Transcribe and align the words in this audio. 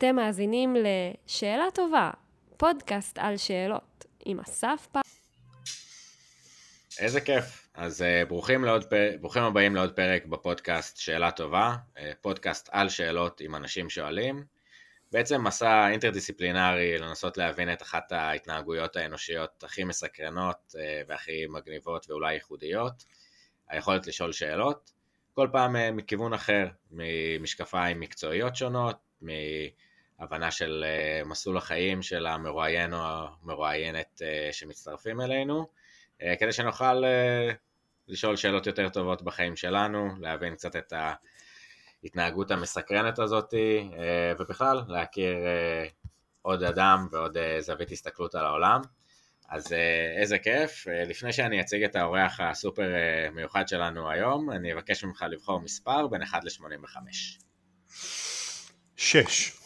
אתם 0.00 0.16
מאזינים 0.16 0.76
ל"שאלה 0.76 1.64
טובה", 1.74 2.10
פודקאסט 2.56 3.18
על 3.18 3.36
שאלות, 3.36 4.04
עם 4.24 4.40
אסף 4.40 4.88
פ... 4.92 4.96
איזה 6.98 7.20
כיף. 7.20 7.68
אז 7.74 8.02
uh, 8.02 8.28
ברוכים, 8.28 8.64
לעוד 8.64 8.84
פ... 8.84 8.92
ברוכים 9.20 9.42
הבאים 9.42 9.74
לעוד 9.74 9.92
פרק 9.92 10.26
בפודקאסט 10.26 10.96
שאלה 10.96 11.30
טובה, 11.30 11.76
uh, 11.96 11.98
פודקאסט 12.20 12.68
על 12.72 12.88
שאלות 12.88 13.40
עם 13.40 13.54
אנשים 13.54 13.90
שואלים. 13.90 14.44
בעצם 15.12 15.44
מסע 15.44 15.88
אינטרדיסציפלינרי 15.88 16.98
לנסות 16.98 17.36
להבין 17.36 17.72
את 17.72 17.82
אחת 17.82 18.12
ההתנהגויות 18.12 18.96
האנושיות 18.96 19.64
הכי 19.64 19.84
מסקרנות 19.84 20.74
uh, 20.74 20.78
והכי 21.08 21.46
מגניבות 21.46 22.10
ואולי 22.10 22.34
ייחודיות, 22.34 23.04
היכולת 23.68 24.06
לשאול 24.06 24.32
שאלות, 24.32 24.90
כל 25.32 25.48
פעם 25.52 25.96
מכיוון 25.96 26.32
אחר, 26.32 26.66
ממשקפיים 26.90 28.00
מקצועיות 28.00 28.56
שונות, 28.56 28.96
מהבנה 30.20 30.50
של 30.50 30.84
uh, 30.84 31.28
מסלול 31.28 31.56
החיים 31.56 32.02
של 32.02 32.26
המרואיין 32.26 32.94
או 32.94 32.98
המרואיינת 33.02 34.22
uh, 34.22 34.52
שמצטרפים 34.52 35.20
אלינו, 35.20 35.66
uh, 36.20 36.24
כדי 36.40 36.52
שנוכל 36.52 37.02
לשאול 38.08 38.36
שאלות 38.36 38.66
יותר 38.66 38.88
טובות 38.88 39.22
בחיים 39.22 39.56
שלנו, 39.56 40.08
להבין 40.20 40.54
קצת 40.54 40.76
את 40.76 40.92
ההתנהגות 42.02 42.50
המסקרנת 42.50 43.18
הזאת, 43.18 43.54
ובכלל 44.38 44.82
להכיר 44.88 45.36
עוד 46.42 46.62
אדם 46.62 47.06
ועוד 47.12 47.36
זווית 47.58 47.90
הסתכלות 47.90 48.34
על 48.34 48.46
העולם. 48.46 48.80
אז 49.48 49.72
איזה 50.20 50.38
כיף. 50.38 50.86
לפני 50.86 51.32
שאני 51.32 51.60
אציג 51.60 51.82
את 51.82 51.96
האורח 51.96 52.40
הסופר 52.40 52.88
מיוחד 53.32 53.68
שלנו 53.68 54.10
היום, 54.10 54.50
אני 54.50 54.72
אבקש 54.72 55.04
ממך 55.04 55.24
לבחור 55.30 55.60
מספר 55.60 56.06
בין 56.06 56.22
1 56.22 56.44
ל-85. 56.44 56.96
שש. 58.96 59.59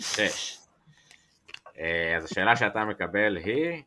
שש. 0.00 0.58
אה, 1.78 2.16
אז 2.16 2.24
השאלה 2.24 2.56
שאתה 2.56 2.84
מקבל 2.84 3.36
היא, 3.36 3.82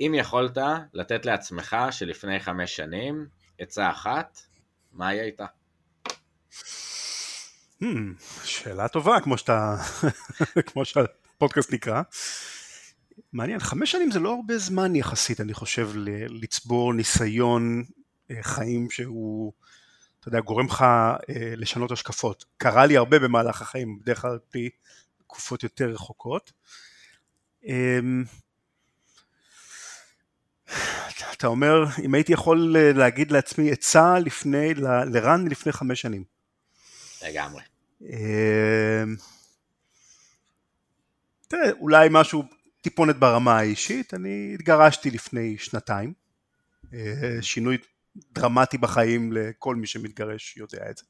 אם 0.00 0.12
יכולת 0.16 0.58
לתת 0.92 1.26
לעצמך 1.26 1.76
שלפני 1.90 2.40
חמש 2.40 2.76
שנים 2.76 3.26
עצה 3.58 3.90
אחת, 3.90 4.38
מה 4.92 5.08
היא 5.08 5.20
הייתה? 5.20 5.46
Hmm, 7.82 8.44
שאלה 8.44 8.88
טובה, 8.88 9.20
כמו 9.20 9.38
שאתה, 9.38 9.76
כמו 10.72 10.84
שהפודקאסט 10.84 11.72
נקרא. 11.72 12.02
מעניין, 13.32 13.60
חמש 13.60 13.92
שנים 13.92 14.10
זה 14.10 14.20
לא 14.20 14.34
הרבה 14.34 14.58
זמן 14.58 14.96
יחסית, 14.96 15.40
אני 15.40 15.54
חושב, 15.54 15.90
לצבור 16.28 16.94
ניסיון 16.94 17.84
אה, 18.30 18.36
חיים 18.42 18.90
שהוא 18.90 19.52
אתה 20.20 20.28
יודע, 20.28 20.40
גורם 20.40 20.66
לך 20.66 20.82
אה, 20.82 21.16
לשנות 21.56 21.92
השקפות. 21.92 22.44
קרה 22.56 22.86
לי 22.86 22.96
הרבה 22.96 23.18
במהלך 23.18 23.62
החיים, 23.62 23.98
בדרך 23.98 24.20
כלל 24.20 24.30
על 24.30 24.38
פי 24.50 24.70
תקופות 25.18 25.62
יותר 25.62 25.88
רחוקות. 25.88 26.52
אה, 27.68 28.00
אתה 31.32 31.46
אומר, 31.46 31.84
אם 32.04 32.14
הייתי 32.14 32.32
יכול 32.32 32.76
אה, 32.76 32.92
להגיד 32.92 33.30
לעצמי 33.30 33.72
עצה 33.72 34.18
לפני, 34.18 34.74
ל, 34.74 34.86
לרן 35.04 35.48
לפני 35.48 35.72
חמש 35.72 36.00
שנים. 36.00 36.24
לגמרי. 37.22 37.62
אה, 38.02 39.04
תראה, 41.48 41.70
אולי 41.70 42.08
משהו 42.10 42.42
טיפונת 42.80 43.16
ברמה 43.16 43.58
האישית, 43.58 44.14
אני 44.14 44.50
התגרשתי 44.54 45.10
לפני 45.10 45.58
שנתיים. 45.58 46.12
אה, 46.94 47.38
שינוי 47.40 47.78
דרמטי 48.32 48.78
בחיים 48.78 49.32
לכל 49.32 49.76
מי 49.76 49.86
שמתגרש 49.86 50.56
יודע 50.56 50.90
את 50.90 50.96
זה. 50.96 51.04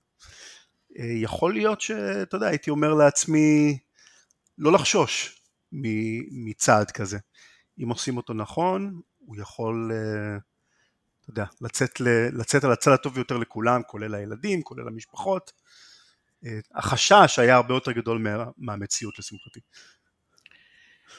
אה, 0.98 1.05
יכול 1.05 1.53
להיות 1.53 1.81
שאתה 1.81 2.37
יודע, 2.37 2.47
הייתי 2.47 2.70
אומר 2.70 2.95
לעצמי 2.95 3.78
לא 4.59 4.73
לחשוש 4.73 5.42
מצעד 6.31 6.91
כזה. 6.91 7.19
אם 7.83 7.88
עושים 7.88 8.16
אותו 8.16 8.34
נכון, 8.34 9.00
הוא 9.19 9.37
יכול, 9.41 9.93
אה, 9.93 10.37
אתה 11.21 11.31
יודע, 11.31 11.44
לצאת, 11.60 12.00
לצאת 12.33 12.65
על 12.65 12.72
הצד 12.72 12.93
הטוב 12.93 13.15
ביותר 13.15 13.37
לכולם, 13.37 13.83
כולל 13.87 14.15
הילדים, 14.15 14.62
כולל 14.62 14.88
המשפחות. 14.88 15.53
אה, 16.47 16.59
החשש 16.75 17.38
היה 17.38 17.56
הרבה 17.56 17.75
יותר 17.75 17.93
גדול 17.93 18.19
מה, 18.19 18.44
מהמציאות 18.59 19.19
לשמחתי. 19.19 19.60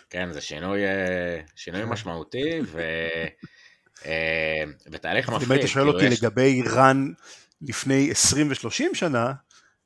כן, 0.10 0.32
זה 0.34 0.42
שינוי, 0.42 0.80
שינוי 1.56 1.82
כן. 1.82 1.90
משמעותי, 1.90 2.60
ו... 2.66 2.82
בתהליך 4.90 5.30
מפחיד. 5.30 5.48
אם 5.48 5.52
היית 5.52 5.68
שואל 5.68 5.88
אותי 5.88 6.10
לגבי 6.10 6.62
רן 6.62 7.12
לפני 7.62 8.12
20 8.12 8.50
ו-30 8.50 8.84
שנה, 8.94 9.34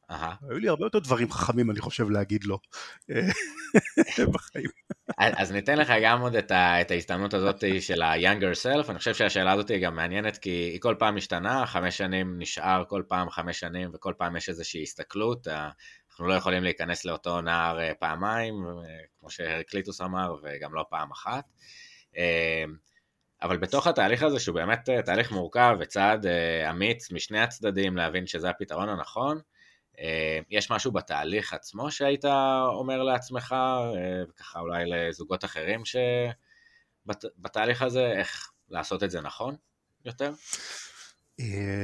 היו 0.10 0.60
לי 0.60 0.70
הרבה 0.70 0.86
יותר 0.86 1.00
דברים 1.00 1.32
חכמים, 1.32 1.72
אני 1.72 1.80
חושב, 1.80 2.10
להגיד 2.10 2.44
לו 2.44 2.60
בחיים. 4.34 4.70
אז 5.18 5.52
ניתן 5.52 5.78
לך 5.78 5.94
גם 6.04 6.22
עוד 6.22 6.36
את, 6.36 6.52
ההזדמנות 6.92 7.34
הזאת 7.34 7.64
של 7.80 8.02
ה-younger 8.02 8.56
self, 8.64 8.90
אני 8.90 8.98
חושב 8.98 9.14
שהשאלה 9.14 9.52
הזאת 9.52 9.70
היא 9.70 9.84
גם 9.86 9.96
מעניינת, 9.96 10.38
כי 10.38 10.50
היא 10.50 10.82
כל 10.82 10.96
פעם 11.00 11.16
משתנה, 11.16 11.66
חמש 11.66 11.98
שנים 11.98 12.36
נשאר 12.38 12.84
כל 12.88 13.04
פעם 13.08 13.30
חמש 13.30 13.60
שנים, 13.60 13.90
וכל 13.94 14.14
פעם 14.18 14.36
יש 14.36 14.50
איזושהי 14.50 14.84
הסתכלות, 14.84 15.48
אנחנו 15.48 16.28
לא 16.28 16.34
יכולים 16.34 16.64
להיכנס 16.64 17.06
לאותו 17.06 17.42
נער 17.42 17.80
אה, 17.80 17.94
פעמיים, 18.00 18.54
אה, 18.66 18.84
כמו 19.20 19.30
שהרקליטוס 19.30 20.02
אמר, 20.02 20.36
וגם 20.44 20.74
לא 20.74 20.86
פעם 20.90 21.12
אחת. 21.12 21.44
אבל 23.44 23.58
בתוך 23.58 23.88
התהליך 23.88 24.24
הזה, 24.24 24.40
שהוא 24.40 24.56
באמת 24.56 24.90
אה, 24.90 25.02
תהליך 25.02 25.32
מורכב 25.32 25.76
וצעד 25.80 26.26
אה, 26.26 26.70
אמיץ 26.70 27.12
משני 27.12 27.40
הצדדים 27.40 27.98
להבין 27.98 28.28
שזה 28.28 28.50
הפתרון 28.50 28.90
הנכון, 28.90 29.40
אה, 30.00 30.40
יש 30.50 30.72
משהו 30.72 30.92
בתהליך 30.92 31.54
עצמו 31.54 31.92
שהיית 31.92 32.26
אומר 32.74 33.04
לעצמך, 33.04 33.56
וככה 34.30 34.60
אולי 34.60 34.84
לזוגות 34.86 35.46
אחרים 35.46 35.82
שבתהליך 37.06 37.82
הזה, 37.82 38.12
איך 38.18 38.52
לעשות 38.70 39.04
את 39.04 39.12
זה 39.12 39.22
נכון 39.22 39.56
יותר? 40.06 40.32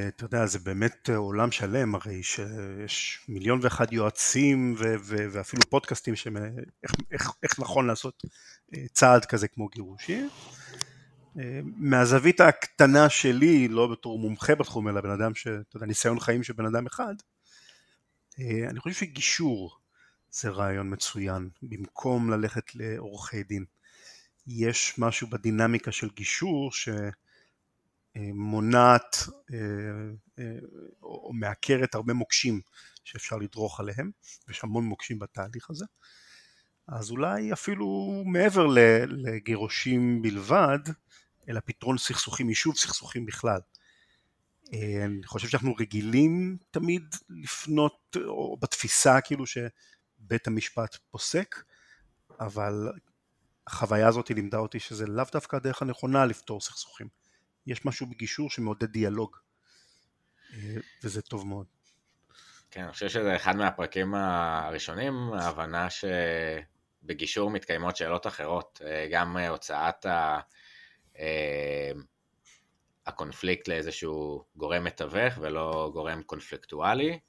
אתה 0.08 0.26
יודע, 0.26 0.46
זה 0.46 0.60
באמת 0.60 1.10
עולם 1.16 1.52
שלם, 1.52 1.96
הרי 1.96 2.24
שיש 2.24 3.26
מיליון 3.28 3.60
ואחד 3.62 3.94
יועצים 3.94 4.76
ו- 4.78 4.96
ו- 5.02 5.26
ואפילו 5.32 5.64
פודקאסטים 5.70 6.16
שאיך 6.16 6.36
איך, 7.12 7.32
איך 7.44 7.60
נכון 7.60 7.88
לעשות 7.88 8.24
צעד 8.94 9.26
כזה 9.26 9.48
כמו 9.48 9.68
גירושים. 9.68 10.30
מהזווית 11.64 12.42
הקטנה 12.42 13.10
שלי, 13.10 13.68
לא 13.68 13.88
בתור 13.88 14.20
מומחה 14.20 14.56
בתחום, 14.56 14.88
אלא 14.88 15.02
בן 15.02 15.10
אדם 15.10 15.36
שאתה 15.36 15.78
יודע, 15.78 15.86
ניסיון 15.86 16.20
חיים 16.20 16.44
של 16.44 16.54
בן 16.54 16.66
אדם 16.66 16.86
אחד, 16.88 17.16
אה, 18.40 18.70
אני 18.70 18.80
חושב 18.80 18.96
שגישור 18.96 19.80
זה 20.32 20.50
רעיון 20.50 20.94
מצוין, 20.94 21.50
במקום 21.62 22.30
ללכת 22.30 22.76
לעורכי 22.76 23.44
דין. 23.44 23.66
יש 24.48 24.96
משהו 24.98 25.28
בדינמיקה 25.28 25.92
של 25.92 26.10
גישור 26.16 26.72
שמונעת 28.16 29.18
אה, 29.54 29.58
אה, 30.40 30.56
או 31.04 31.34
מעקרת 31.34 31.96
הרבה 31.96 32.14
מוקשים 32.14 32.62
שאפשר 33.04 33.38
לדרוך 33.38 33.80
עליהם, 33.80 34.12
יש 34.50 34.64
המון 34.64 34.86
מוקשים 34.86 35.20
בתהליך 35.20 35.70
הזה. 35.70 35.86
אז 36.88 37.12
אולי 37.12 37.54
אפילו 37.54 38.24
מעבר 38.26 38.68
לגירושים 39.08 40.22
בלבד, 40.22 40.80
אלא 41.50 41.60
פתרון 41.66 41.98
סכסוכים, 41.98 42.50
יישוב 42.50 42.78
סכסוכים 42.78 43.26
בכלל. 43.26 43.60
אה, 44.74 45.06
אני 45.06 45.24
חושב 45.26 45.48
שאנחנו 45.48 45.76
רגילים 45.80 46.58
תמיד 46.72 47.16
לפנות, 47.30 48.18
או 48.26 48.58
בתפיסה 48.62 49.22
כאילו 49.22 49.46
שבית 49.46 50.48
המשפט 50.48 50.96
פוסק, 51.12 51.64
אבל 52.40 52.92
החוויה 53.68 54.08
הזאת 54.08 54.30
לימדה 54.30 54.58
אותי 54.58 54.80
שזה 54.80 55.08
לאו 55.08 55.26
דווקא 55.32 55.56
הדרך 55.56 55.82
הנכונה 55.82 56.26
לפתור 56.26 56.62
סכסוכים. 56.62 57.08
יש 57.68 57.86
משהו 57.86 58.08
בגישור 58.08 58.50
שמעודד 58.50 58.92
דיאלוג, 58.92 59.38
אה, 60.54 60.76
וזה 61.04 61.22
טוב 61.22 61.48
מאוד. 61.48 61.66
כן, 62.72 62.84
אני 62.84 62.92
חושב 62.92 63.10
שזה 63.10 63.36
אחד 63.36 63.56
מהפרקים 63.56 64.16
הראשונים, 64.16 65.14
ההבנה 65.34 65.88
שבגישור 65.90 67.50
מתקיימות 67.50 67.96
שאלות 67.96 68.28
אחרות, 68.28 68.82
אה, 68.86 69.08
גם 69.12 69.38
הוצאת 69.38 70.06
ה... 70.06 70.40
אה, 71.20 71.92
הקונפליקט 73.06 73.68
לאיזשהו 73.68 74.44
גורם 74.56 74.84
מתווך 74.84 75.38
ולא 75.42 75.90
גורם 75.94 76.24
קונפליקטואלי, 76.24 77.20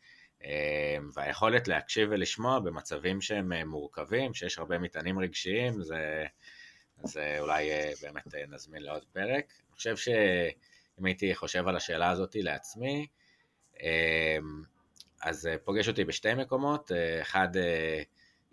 אה, 0.45 0.97
והיכולת 1.15 1.69
להקשיב 1.69 2.09
ולשמוע 2.13 2.59
במצבים 2.59 3.21
שהם 3.21 3.53
אה, 3.53 3.65
מורכבים, 3.65 4.35
שיש 4.35 4.59
הרבה 4.59 4.79
מטענים 4.79 5.19
רגשיים, 5.19 5.83
זה, 5.83 6.25
זה 7.05 7.37
אולי 7.39 7.71
באמת 8.03 8.35
נזמין 8.49 8.83
לעוד 8.83 9.05
פרק. 9.13 9.53
אני 9.69 9.75
חושב 9.77 9.97
שאם 9.97 11.05
הייתי 11.05 11.35
חושב 11.35 11.69
על 11.69 11.77
השאלה 11.77 12.11
הזאת 12.11 12.37
לעצמי, 12.41 13.07
אז 15.23 15.49
פוגש 15.65 15.89
אותי 15.89 16.05
בשתי 16.05 16.35
מקומות, 16.35 16.91
אחד, 17.23 17.49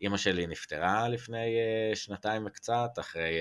אימא 0.02 0.18
שלי 0.18 0.48
נפטרה 0.48 1.10
לפני 1.10 1.58
שנתיים 1.96 2.46
וקצת, 2.46 2.90
אחרי 3.00 3.40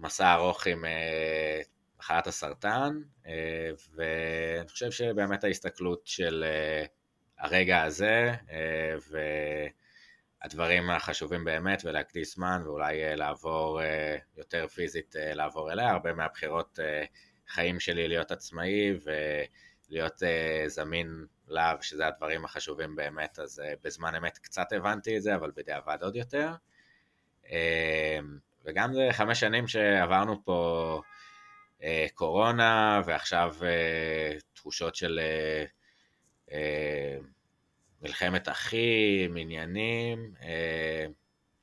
מסע 0.00 0.34
ארוך 0.34 0.66
עם 0.66 0.84
אה, 0.84 1.60
מחלת 1.98 2.26
הסרטן, 2.26 3.02
אה, 3.26 3.70
ואני 3.94 4.68
חושב 4.68 4.90
שבאמת 4.90 5.44
ההסתכלות 5.44 6.06
של 6.06 6.44
אה, 6.46 6.84
הרגע 7.38 7.82
הזה, 7.82 8.34
והדברים 10.42 10.90
החשובים 10.90 11.44
באמת, 11.44 11.82
ולהקדיש 11.84 12.34
זמן, 12.34 12.62
ואולי 12.64 13.16
לעבור 13.16 13.80
יותר 14.36 14.66
פיזית, 14.68 15.14
לעבור 15.18 15.72
אליה. 15.72 15.90
הרבה 15.90 16.12
מהבחירות 16.12 16.78
חיים 17.48 17.80
שלי 17.80 18.08
להיות 18.08 18.30
עצמאי, 18.30 18.90
ולהיות 19.04 20.22
זמין 20.66 21.26
לה, 21.48 21.74
שזה 21.80 22.06
הדברים 22.06 22.44
החשובים 22.44 22.96
באמת, 22.96 23.38
אז 23.38 23.62
בזמן 23.84 24.14
אמת 24.14 24.38
קצת 24.38 24.72
הבנתי 24.72 25.16
את 25.16 25.22
זה, 25.22 25.34
אבל 25.34 25.50
בדיעבד 25.56 25.98
עוד 26.02 26.16
יותר. 26.16 26.50
וגם 28.64 28.92
זה 28.94 29.08
חמש 29.12 29.40
שנים 29.40 29.68
שעברנו 29.68 30.44
פה 30.44 31.00
אה, 31.82 32.06
קורונה, 32.14 33.02
ועכשיו 33.04 33.54
אה, 33.62 34.38
תחושות 34.54 34.94
של 34.94 35.20
אה, 35.22 35.64
אה, 36.52 37.16
מלחמת 38.02 38.48
אחים, 38.48 39.36
עניינים, 39.36 40.34
אה, 40.42 41.06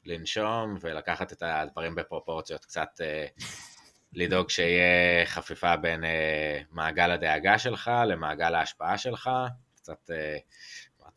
לנשום 0.06 0.76
ולקחת 0.82 1.34
את 1.34 1.44
הדברים 1.46 1.96
בפרופורציות, 1.96 2.66
קצת 2.66 2.90
אה, 3.02 3.26
לדאוג 4.14 4.50
שיהיה 4.50 5.26
חפיפה 5.26 5.76
בין 5.78 6.04
אה, 6.04 6.62
מעגל 6.72 7.12
הדאגה 7.12 7.60
שלך 7.60 7.92
למעגל 8.08 8.56
ההשפעה 8.56 8.98
שלך, 8.98 9.30
קצת 9.76 10.12
אה, 10.12 10.38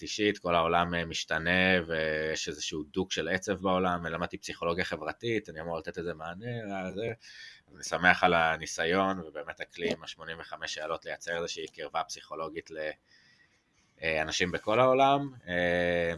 אישית, 0.02 0.38
כל 0.38 0.54
העולם 0.54 0.94
אה, 0.94 1.04
משתנה 1.04 1.82
ויש 1.86 2.48
איזשהו 2.48 2.82
דוק 2.82 3.12
של 3.12 3.28
עצב 3.28 3.52
בעולם, 3.52 4.06
למדתי 4.06 4.38
פסיכולוגיה 4.38 4.84
חברתית, 4.84 5.48
אני 5.48 5.60
אמור 5.60 5.78
לתת 5.78 5.98
איזה 5.98 6.14
מענה, 6.14 6.46
זה. 6.94 7.12
אני 7.74 7.84
שמח 7.84 8.24
על 8.24 8.34
הניסיון 8.34 9.20
ובאמת 9.20 9.60
הכלי 9.60 9.92
עם 9.92 10.02
ה-85 10.02 10.66
שאלות 10.66 11.04
לייצר 11.04 11.36
איזושהי 11.36 11.66
קרבה 11.68 12.02
פסיכולוגית 12.04 12.70
לאנשים 14.00 14.52
בכל 14.52 14.80
העולם, 14.80 15.30
אה, 15.48 16.14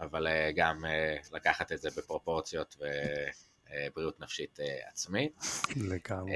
אבל 0.00 0.26
אה, 0.26 0.50
גם 0.56 0.84
לקחת 1.32 1.72
את 1.72 1.80
זה 1.80 1.88
בפרופורציות 1.96 2.76
ובריאות 2.76 4.20
נפשית 4.20 4.58
עצמית. 4.88 5.40
לגמרי. 5.76 6.32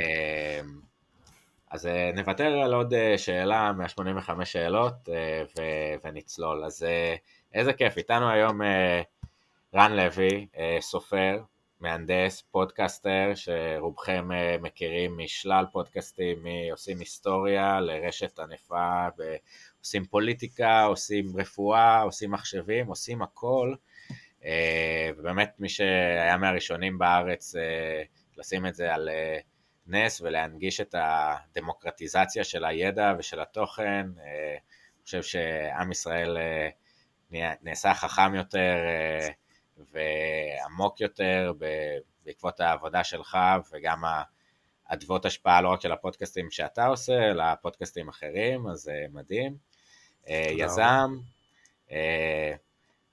אז 1.70 1.86
אה, 1.86 2.10
נוותר 2.14 2.58
על 2.58 2.74
עוד 2.74 2.94
אה, 2.94 3.18
שאלה 3.18 3.72
מה-85 3.72 4.44
שאלות 4.44 5.08
אה, 5.08 5.42
ו- 5.58 5.94
ונצלול. 6.04 6.64
אז 6.64 6.86
איזה 7.54 7.72
כיף, 7.72 7.96
איתנו 7.96 8.30
היום 8.30 8.60
רן 9.74 9.92
לוי, 9.92 10.46
סופר, 10.80 11.42
מהנדס, 11.80 12.42
פודקאסטר, 12.50 13.32
שרובכם 13.34 14.28
מכירים 14.62 15.18
משלל 15.18 15.64
פודקאסטים, 15.72 16.38
עושים 16.70 16.98
היסטוריה 16.98 17.80
לרשת 17.80 18.38
ענפה, 18.38 19.06
ועושים 19.18 20.04
פוליטיקה, 20.04 20.82
עושים 20.84 21.36
רפואה, 21.36 22.02
עושים 22.02 22.30
מחשבים, 22.30 22.86
עושים 22.86 23.22
הכל. 23.22 23.74
ובאמת 25.16 25.50
מי 25.58 25.68
שהיה 25.68 26.36
מהראשונים 26.36 26.98
בארץ 26.98 27.54
לשים 28.36 28.66
את 28.66 28.74
זה 28.74 28.94
על 28.94 29.08
נס 29.86 30.20
ולהנגיש 30.20 30.80
את 30.80 30.94
הדמוקרטיזציה 30.98 32.44
של 32.44 32.64
הידע 32.64 33.12
ושל 33.18 33.40
התוכן. 33.40 34.06
אה, 34.18 34.50
אני 34.50 35.04
חושב 35.04 35.22
שעם 35.22 35.92
ישראל 35.92 36.36
אה, 36.38 37.52
נעשה 37.62 37.94
חכם 37.94 38.34
יותר 38.34 38.74
אה, 38.86 39.28
ועמוק 39.92 41.00
יותר 41.00 41.52
בעקבות 42.24 42.60
העבודה 42.60 43.04
שלך 43.04 43.38
וגם 43.72 44.02
האדוות 44.88 45.24
השפעה 45.24 45.60
לא 45.60 45.68
רק 45.68 45.80
של 45.80 45.92
הפודקאסטים 45.92 46.50
שאתה 46.50 46.86
עושה, 46.86 47.30
אלא 47.30 47.44
פודקאסטים 47.54 48.08
אחרים, 48.08 48.66
אז 48.68 48.90
מדהים. 49.12 49.56
יזם, 50.28 51.16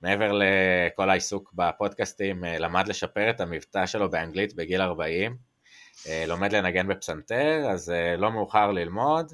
מעבר 0.00 0.32
לכל 0.32 1.10
העיסוק 1.10 1.52
בפודקאסטים, 1.52 2.44
למד 2.44 2.88
לשפר 2.88 3.30
את 3.30 3.40
המבטא 3.40 3.86
שלו 3.86 4.10
באנגלית 4.10 4.54
בגיל 4.54 4.80
40. 4.80 5.53
אה, 6.08 6.24
לומד 6.26 6.52
לנגן 6.52 6.88
בפסנתר, 6.88 7.66
אז 7.70 7.90
אה, 7.90 8.16
לא 8.16 8.32
מאוחר 8.32 8.70
ללמוד, 8.70 9.32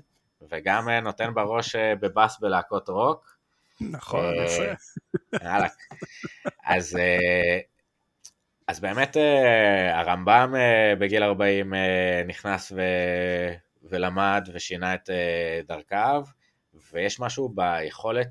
וגם 0.50 0.88
אה, 0.88 1.00
נותן 1.00 1.34
בראש 1.34 1.76
בבאס 1.76 2.38
בלהקות 2.40 2.88
רוק. 2.88 3.36
נכון, 3.80 4.34
יפה. 4.44 4.72
אז, 6.64 6.98
אז 8.66 8.80
באמת 8.80 9.16
הרמב"ם 9.92 10.54
בגיל 10.98 11.22
40 11.22 11.74
נכנס 12.26 12.72
ו, 12.76 12.80
ולמד 13.82 14.48
ושינה 14.52 14.94
את 14.94 15.10
דרכיו, 15.66 16.24
ויש 16.92 17.20
משהו 17.20 17.48
ביכולת 17.48 18.28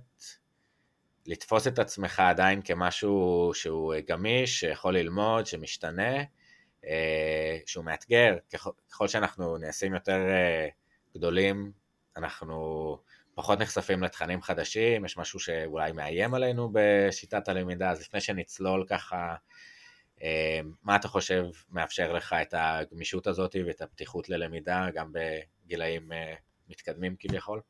לתפוס 1.28 1.68
את 1.68 1.80
עצמך 1.80 2.20
עדיין 2.20 2.62
כמשהו 2.62 3.52
שהוא 3.54 3.94
גמיש, 4.08 4.60
שיכול 4.60 4.98
ללמוד, 4.98 5.46
שמשתנה, 5.46 6.24
שהוא 7.66 7.86
מאתגר, 7.86 8.38
ככל, 8.54 8.70
ככל 8.90 9.08
שאנחנו 9.08 9.58
נעשים 9.58 9.94
יותר 9.94 10.30
אה, 10.30 10.68
גדולים, 11.16 11.72
אנחנו 12.18 12.98
פחות 13.36 13.60
נחשפים 13.60 14.04
לתכנים 14.04 14.42
חדשים, 14.42 15.06
יש 15.06 15.18
משהו 15.18 15.40
שאולי 15.40 15.92
מאיים 15.92 16.34
עלינו 16.34 16.70
בשיטת 16.74 17.48
הלמידה, 17.48 17.92
אז 17.92 18.02
לפני 18.02 18.22
שנצלול 18.22 18.86
ככה, 18.90 19.36
אה, 20.24 20.60
מה 20.84 20.96
אתה 20.96 21.08
חושב 21.08 21.46
מאפשר 21.70 22.14
לך 22.14 22.36
את 22.42 22.54
הגמישות 22.58 23.28
הזאת 23.28 23.56
ואת 23.68 23.82
הפתיחות 23.82 24.30
ללמידה, 24.30 24.88
גם 24.94 25.12
בגילאים 25.14 26.12
מתקדמים 26.70 27.16
כביכול? 27.20 27.62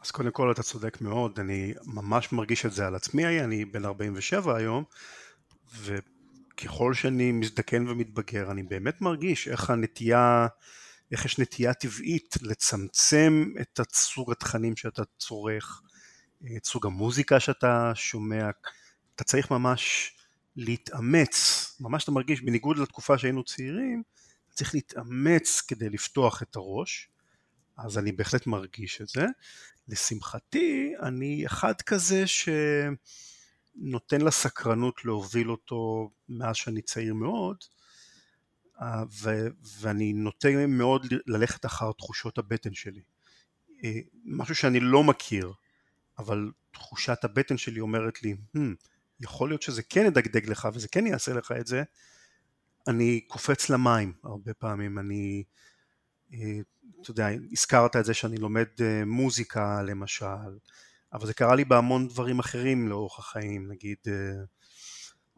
אז 0.00 0.10
קודם 0.10 0.30
כל 0.30 0.52
אתה 0.52 0.62
צודק 0.62 1.00
מאוד, 1.00 1.38
אני 1.38 1.74
ממש 1.84 2.32
מרגיש 2.32 2.66
את 2.66 2.72
זה 2.72 2.86
על 2.86 2.94
עצמי, 2.94 3.40
אני 3.40 3.64
בן 3.64 3.84
47 3.84 4.56
היום, 4.56 4.84
ו... 5.74 5.96
ככל 6.56 6.94
שאני 6.94 7.32
מזדקן 7.32 7.88
ומתבגר 7.88 8.50
אני 8.50 8.62
באמת 8.62 9.00
מרגיש 9.00 9.48
איך 9.48 9.70
הנטייה, 9.70 10.46
איך 11.12 11.24
יש 11.24 11.38
נטייה 11.38 11.74
טבעית 11.74 12.36
לצמצם 12.42 13.44
את 13.60 13.80
סוג 13.92 14.32
התכנים 14.32 14.76
שאתה 14.76 15.02
צורך, 15.18 15.82
את 16.56 16.64
סוג 16.64 16.86
המוזיקה 16.86 17.40
שאתה 17.40 17.92
שומע, 17.94 18.50
אתה 19.14 19.24
צריך 19.24 19.50
ממש 19.50 20.12
להתאמץ, 20.56 21.66
ממש 21.80 22.04
אתה 22.04 22.12
מרגיש 22.12 22.40
בניגוד 22.40 22.78
לתקופה 22.78 23.18
שהיינו 23.18 23.44
צעירים, 23.44 24.02
צריך 24.50 24.74
להתאמץ 24.74 25.60
כדי 25.60 25.90
לפתוח 25.90 26.42
את 26.42 26.56
הראש, 26.56 27.08
אז 27.78 27.98
אני 27.98 28.12
בהחלט 28.12 28.46
מרגיש 28.46 29.00
את 29.00 29.08
זה. 29.08 29.26
לשמחתי 29.88 30.92
אני 31.02 31.46
אחד 31.46 31.82
כזה 31.82 32.26
ש... 32.26 32.48
נותן 33.76 34.20
לסקרנות 34.20 35.04
להוביל 35.04 35.50
אותו 35.50 36.10
מאז 36.28 36.56
שאני 36.56 36.82
צעיר 36.82 37.14
מאוד 37.14 37.56
אה, 38.80 39.02
ו- 39.22 39.48
ואני 39.80 40.12
נוטה 40.12 40.66
מאוד 40.68 41.06
ללכת 41.26 41.66
אחר 41.66 41.92
תחושות 41.92 42.38
הבטן 42.38 42.74
שלי. 42.74 43.02
אה, 43.84 44.00
משהו 44.24 44.54
שאני 44.54 44.80
לא 44.80 45.04
מכיר 45.04 45.52
אבל 46.18 46.50
תחושת 46.72 47.24
הבטן 47.24 47.56
שלי 47.56 47.80
אומרת 47.80 48.22
לי 48.22 48.36
hmm, 48.56 48.60
יכול 49.20 49.48
להיות 49.48 49.62
שזה 49.62 49.82
כן 49.82 50.06
ידגדג 50.06 50.50
לך 50.50 50.68
וזה 50.74 50.88
כן 50.88 51.06
יעשה 51.06 51.32
לך 51.32 51.52
את 51.60 51.66
זה. 51.66 51.82
אני 52.88 53.20
קופץ 53.20 53.70
למים 53.70 54.12
הרבה 54.24 54.54
פעמים 54.54 54.98
אני 54.98 55.44
אה, 56.32 56.58
אתה 57.00 57.10
יודע 57.10 57.28
הזכרת 57.52 57.96
את 57.96 58.04
זה 58.04 58.14
שאני 58.14 58.36
לומד 58.36 58.66
מוזיקה 59.06 59.82
למשל 59.82 60.58
אבל 61.12 61.26
זה 61.26 61.34
קרה 61.34 61.54
לי 61.54 61.64
בהמון 61.64 62.08
דברים 62.08 62.38
אחרים 62.38 62.88
לאורך 62.88 63.18
החיים, 63.18 63.68
נגיד, 63.68 63.96
אה, 64.08 64.12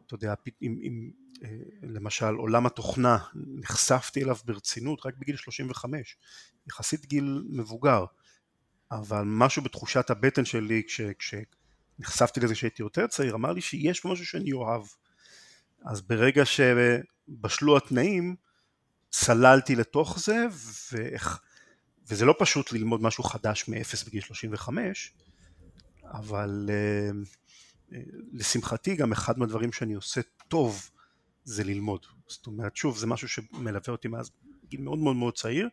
אתה 0.05 0.15
יודע, 0.15 0.33
אם, 0.61 0.79
אם 0.81 1.11
אה, 1.43 1.49
למשל 1.83 2.35
עולם 2.35 2.65
התוכנה, 2.65 3.17
נחשפתי 3.35 4.23
אליו 4.23 4.35
ברצינות 4.45 5.05
רק 5.05 5.13
בגיל 5.17 5.35
35, 5.35 6.17
יחסית 6.67 7.05
גיל 7.05 7.43
מבוגר, 7.49 8.05
אבל 8.91 9.23
משהו 9.25 9.61
בתחושת 9.61 10.09
הבטן 10.09 10.45
שלי 10.45 10.83
כש, 10.87 11.01
כשנחשפתי 11.19 12.39
לזה 12.39 12.53
כשהייתי 12.53 12.81
יותר 12.81 13.07
צעיר, 13.07 13.35
אמר 13.35 13.51
לי 13.51 13.61
שיש 13.61 14.05
משהו 14.05 14.25
שאני 14.25 14.51
אוהב. 14.51 14.81
אז 15.85 16.01
ברגע 16.01 16.43
שבשלו 16.45 17.77
התנאים, 17.77 18.35
צללתי 19.09 19.75
לתוך 19.75 20.19
זה, 20.19 20.45
ואיך, 20.91 21.39
וזה 22.07 22.25
לא 22.25 22.35
פשוט 22.39 22.71
ללמוד 22.71 23.01
משהו 23.01 23.23
חדש 23.23 23.67
מאפס 23.67 24.03
בגיל 24.03 24.21
35, 24.21 25.13
אבל 26.11 26.69
אה, 26.69 27.09
לשמחתי 28.33 28.95
גם 28.95 29.11
אחד 29.11 29.39
מהדברים 29.39 29.71
שאני 29.71 29.93
עושה 29.93 30.21
טוב 30.47 30.89
זה 31.43 31.63
ללמוד. 31.63 32.05
זאת 32.27 32.47
אומרת, 32.47 32.75
שוב, 32.75 32.97
זה 32.97 33.07
משהו 33.07 33.27
שמלווה 33.27 33.91
אותי 33.91 34.07
מאז 34.07 34.31
גיל 34.69 34.81
מאוד 34.81 34.99
מאוד 34.99 35.15
מאוד 35.15 35.37
צעיר. 35.37 35.69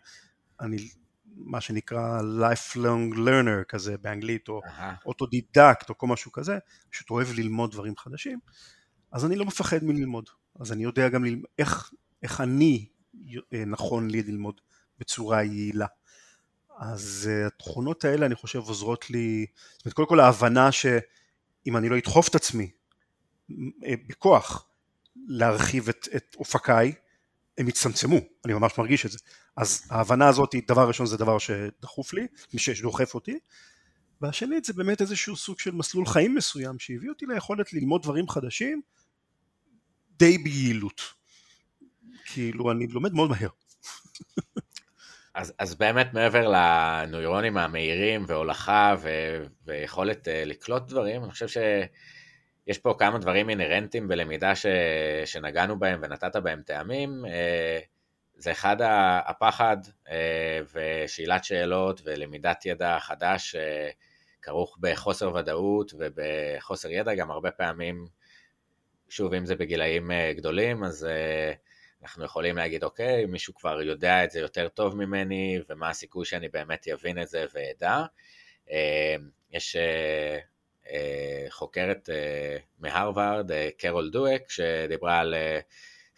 אני 0.60 0.76
מה 1.36 1.60
שנקרא 1.60 2.20
lifelong 2.20 3.16
learner 3.16 3.64
כזה 3.68 3.96
באנגלית, 3.98 4.48
או 4.48 4.60
אוטודידקט, 5.06 5.90
או 5.90 5.98
כל 5.98 6.06
משהו 6.06 6.32
כזה, 6.32 6.58
פשוט 6.90 7.10
אוהב 7.10 7.28
ללמוד 7.36 7.70
דברים 7.70 7.96
חדשים, 7.96 8.38
אז 9.12 9.24
אני 9.24 9.36
לא 9.36 9.44
מפחד 9.44 9.84
מללמוד. 9.84 10.28
אז 10.60 10.72
אני 10.72 10.84
יודע 10.84 11.08
גם 11.08 11.24
ללמוד, 11.24 11.46
איך, 11.58 11.92
איך 12.22 12.40
אני 12.40 12.86
אה, 13.52 13.64
נכון 13.64 14.10
לי 14.10 14.22
ללמוד 14.22 14.60
בצורה 14.98 15.42
יעילה. 15.42 15.86
אז 16.76 17.30
uh, 17.30 17.46
התכונות 17.46 18.04
האלה 18.04 18.26
אני 18.26 18.34
חושב 18.34 18.58
עוזרות 18.58 19.10
לי, 19.10 19.46
זאת 19.72 19.84
אומרת 19.86 19.94
קודם 19.94 20.08
כל 20.08 20.20
ההבנה 20.20 20.72
שאם 20.72 21.76
אני 21.76 21.88
לא 21.88 21.98
אדחוף 21.98 22.28
את 22.28 22.34
עצמי 22.34 22.70
אה, 23.84 23.94
בכוח 24.08 24.68
להרחיב 25.28 25.88
את, 25.88 26.08
את 26.16 26.36
אופקיי, 26.38 26.92
הם 27.58 27.68
יצטמצמו, 27.68 28.16
אני 28.44 28.54
ממש 28.54 28.72
מרגיש 28.78 29.06
את 29.06 29.10
זה. 29.10 29.18
אז 29.56 29.86
ההבנה 29.90 30.28
הזאת, 30.28 30.54
דבר 30.68 30.88
ראשון 30.88 31.06
זה 31.06 31.16
דבר 31.16 31.38
שדחוף 31.38 32.12
לי, 32.12 32.26
שדוחף 32.56 33.14
אותי, 33.14 33.38
והשנית 34.20 34.64
זה 34.64 34.72
באמת 34.72 35.00
איזשהו 35.00 35.36
סוג 35.36 35.58
של 35.58 35.70
מסלול 35.70 36.06
חיים 36.06 36.34
מסוים 36.34 36.78
שהביא 36.78 37.08
אותי 37.08 37.26
ליכולת 37.26 37.72
ללמוד 37.72 38.02
דברים 38.02 38.28
חדשים 38.28 38.82
די 40.18 40.38
ביעילות. 40.38 41.00
כאילו 42.24 42.72
אני 42.72 42.86
לומד 42.86 43.12
מאוד 43.12 43.30
מהר. 43.30 43.48
אז, 45.36 45.54
אז 45.58 45.74
באמת 45.74 46.14
מעבר 46.14 46.48
לנוירונים 46.48 47.56
המהירים 47.56 48.24
והולכה 48.26 48.94
ו, 48.98 49.08
ויכולת 49.66 50.28
uh, 50.28 50.30
לקלוט 50.46 50.82
דברים, 50.88 51.24
אני 51.24 51.30
חושב 51.30 51.46
שיש 51.48 52.78
פה 52.78 52.94
כמה 52.98 53.18
דברים 53.18 53.50
אינהרנטיים 53.50 54.08
בלמידה 54.08 54.54
ש, 54.54 54.66
שנגענו 55.24 55.78
בהם 55.78 56.00
ונתת 56.02 56.36
בהם 56.36 56.62
טעמים. 56.62 57.24
Uh, 57.24 57.28
זה 58.36 58.50
אחד 58.50 58.76
הפחד 59.26 59.76
uh, 60.06 60.10
ושאלת 60.74 61.44
שאלות 61.44 62.00
ולמידת 62.04 62.66
ידע 62.66 62.98
חדש 63.00 63.54
uh, 63.54 63.94
כרוך 64.42 64.78
בחוסר 64.80 65.34
ודאות 65.34 65.92
ובחוסר 65.98 66.90
ידע 66.90 67.14
גם 67.14 67.30
הרבה 67.30 67.50
פעמים, 67.50 68.06
שוב 69.08 69.34
אם 69.34 69.46
זה 69.46 69.56
בגילאים 69.56 70.10
גדולים 70.36 70.84
אז 70.84 71.08
אנחנו 72.02 72.24
יכולים 72.24 72.56
להגיד, 72.56 72.84
אוקיי, 72.84 73.26
מישהו 73.26 73.54
כבר 73.54 73.82
יודע 73.82 74.24
את 74.24 74.30
זה 74.30 74.40
יותר 74.40 74.68
טוב 74.68 74.96
ממני, 74.96 75.60
ומה 75.68 75.88
הסיכוי 75.88 76.24
שאני 76.24 76.48
באמת 76.48 76.88
אבין 76.88 77.22
את 77.22 77.28
זה 77.28 77.44
ואדע. 77.54 78.04
אה, 78.70 79.16
יש 79.50 79.76
אה, 79.76 80.38
אה, 80.90 81.46
חוקרת 81.48 82.08
מהרווארד, 82.78 83.50
Carol 83.78 84.10
Dweck, 84.10 84.50
שדיברה 84.50 85.18
על 85.18 85.34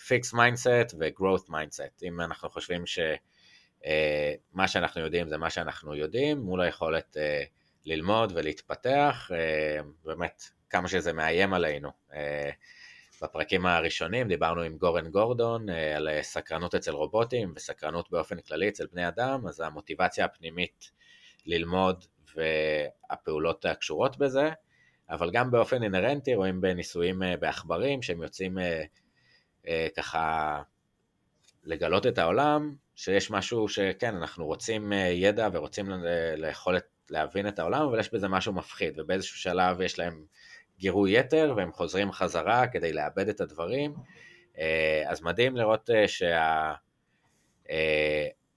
fixed 0.06 0.32
mindset 0.32 0.94
ו-growth 1.00 1.44
mindset. 1.49 2.02
אם 2.02 2.20
אנחנו 2.20 2.50
חושבים 2.50 2.85
שמה 2.87 4.68
שאנחנו 4.68 5.00
יודעים 5.00 5.28
זה 5.28 5.38
מה 5.38 5.50
שאנחנו 5.50 5.94
יודעים, 5.94 6.38
מול 6.38 6.61
היכולת 6.61 7.16
ללמוד 7.85 8.32
ולהתפתח, 8.35 9.30
באמת, 10.04 10.42
כמה 10.70 10.88
שזה 10.88 11.12
מאיים 11.12 11.54
עלינו. 11.54 11.90
בפרקים 13.22 13.66
הראשונים 13.66 14.28
דיברנו 14.28 14.62
עם 14.62 14.76
גורן 14.76 15.08
גורדון 15.08 15.70
אה, 15.70 15.96
על 15.96 16.08
אה, 16.08 16.22
סקרנות 16.22 16.75
אצל 16.75 16.90
רובוטים 16.90 17.52
וסקרנות 17.56 18.10
באופן 18.10 18.40
כללי 18.40 18.68
אצל 18.68 18.87
בני 18.92 19.08
אדם, 19.08 19.46
אז 19.46 19.60
המוטיבציה 19.60 20.25
הפנימית 20.25 20.90
ללמוד 21.46 22.04
והפעולות 22.37 23.64
הקשורות 23.64 24.18
בזה, 24.18 24.50
אבל 25.10 25.30
גם 25.30 25.50
באופן 25.50 25.82
אינהרנטי 25.82 26.34
רואים 26.34 26.60
בניסויים 26.60 27.22
אה, 27.22 27.37
בעכברים 27.37 28.02
שהם 28.02 28.22
יוצאים 28.22 28.58
ככה 29.96 30.62
לגלות 31.64 32.06
את 32.06 32.18
העולם, 32.18 32.75
שיש 32.96 33.30
משהו 33.30 33.68
שכן, 33.68 34.16
אנחנו 34.16 34.46
רוצים 34.46 34.92
ידע 35.12 35.48
ורוצים 35.52 35.87
ליכולת 36.37 36.84
להבין 37.10 37.48
את 37.48 37.58
העולם, 37.58 37.82
אבל 37.82 38.00
יש 38.00 38.14
בזה 38.14 38.28
משהו 38.28 38.52
מפחיד, 38.52 39.00
ובאיזשהו 39.00 39.38
שלב 39.38 39.80
יש 39.80 39.98
להם 39.98 40.25
גירוי 40.78 41.18
יתר 41.18 41.54
והם 41.56 41.73
חוזרים 41.73 42.12
חזרה 42.12 42.66
כדי 42.66 42.92
לאבד 42.92 43.28
את 43.28 43.40
הדברים. 43.40 43.94
אה, 44.58 45.02
אז 45.06 45.23
מדהים 45.23 45.56
לראות 45.56 45.90
אה, 45.90 46.04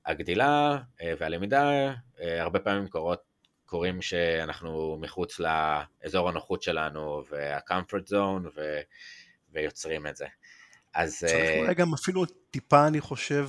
שהגדילה 0.05 0.77
אה, 1.01 1.13
והלמידה 1.19 1.93
הרבה 2.19 2.59
פעמים 2.59 2.87
קורות, 2.87 3.21
קורים 3.65 4.01
שאנחנו 4.01 4.97
מחוץ 5.01 5.39
לאזור 5.39 6.29
הנוחות 6.29 6.61
שלנו 6.61 7.23
וה-comfort 7.29 8.09
zone 8.09 8.47
ו, 8.55 8.79
ויוצרים 9.53 10.07
את 10.07 10.15
זה. 10.15 10.25
אז... 10.93 11.17
צריך 11.19 11.49
אולי 11.59 11.73
גם 11.73 11.93
אפילו 11.93 12.25
טיפה 12.25 12.87
אני 12.87 13.01
חושב 13.01 13.47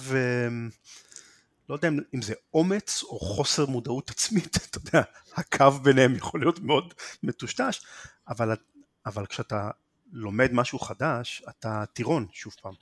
לא 1.68 1.74
יודע 1.74 1.88
אם 1.88 2.22
זה 2.22 2.34
אומץ 2.54 3.02
או 3.02 3.18
חוסר 3.18 3.66
מודעות 3.66 4.10
עצמית, 4.10 4.56
אתה 4.70 4.78
יודע, 4.78 5.02
הקו 5.36 5.70
ביניהם 5.70 6.14
יכול 6.14 6.40
להיות 6.40 6.60
מאוד 6.60 6.94
מטושטש, 7.22 7.80
אבל, 8.28 8.56
אבל 9.06 9.26
כשאתה 9.26 9.70
לומד 10.12 10.52
משהו 10.52 10.78
חדש, 10.78 11.42
אתה 11.48 11.84
טירון 11.92 12.26
שוב 12.32 12.54
פעם, 12.62 12.74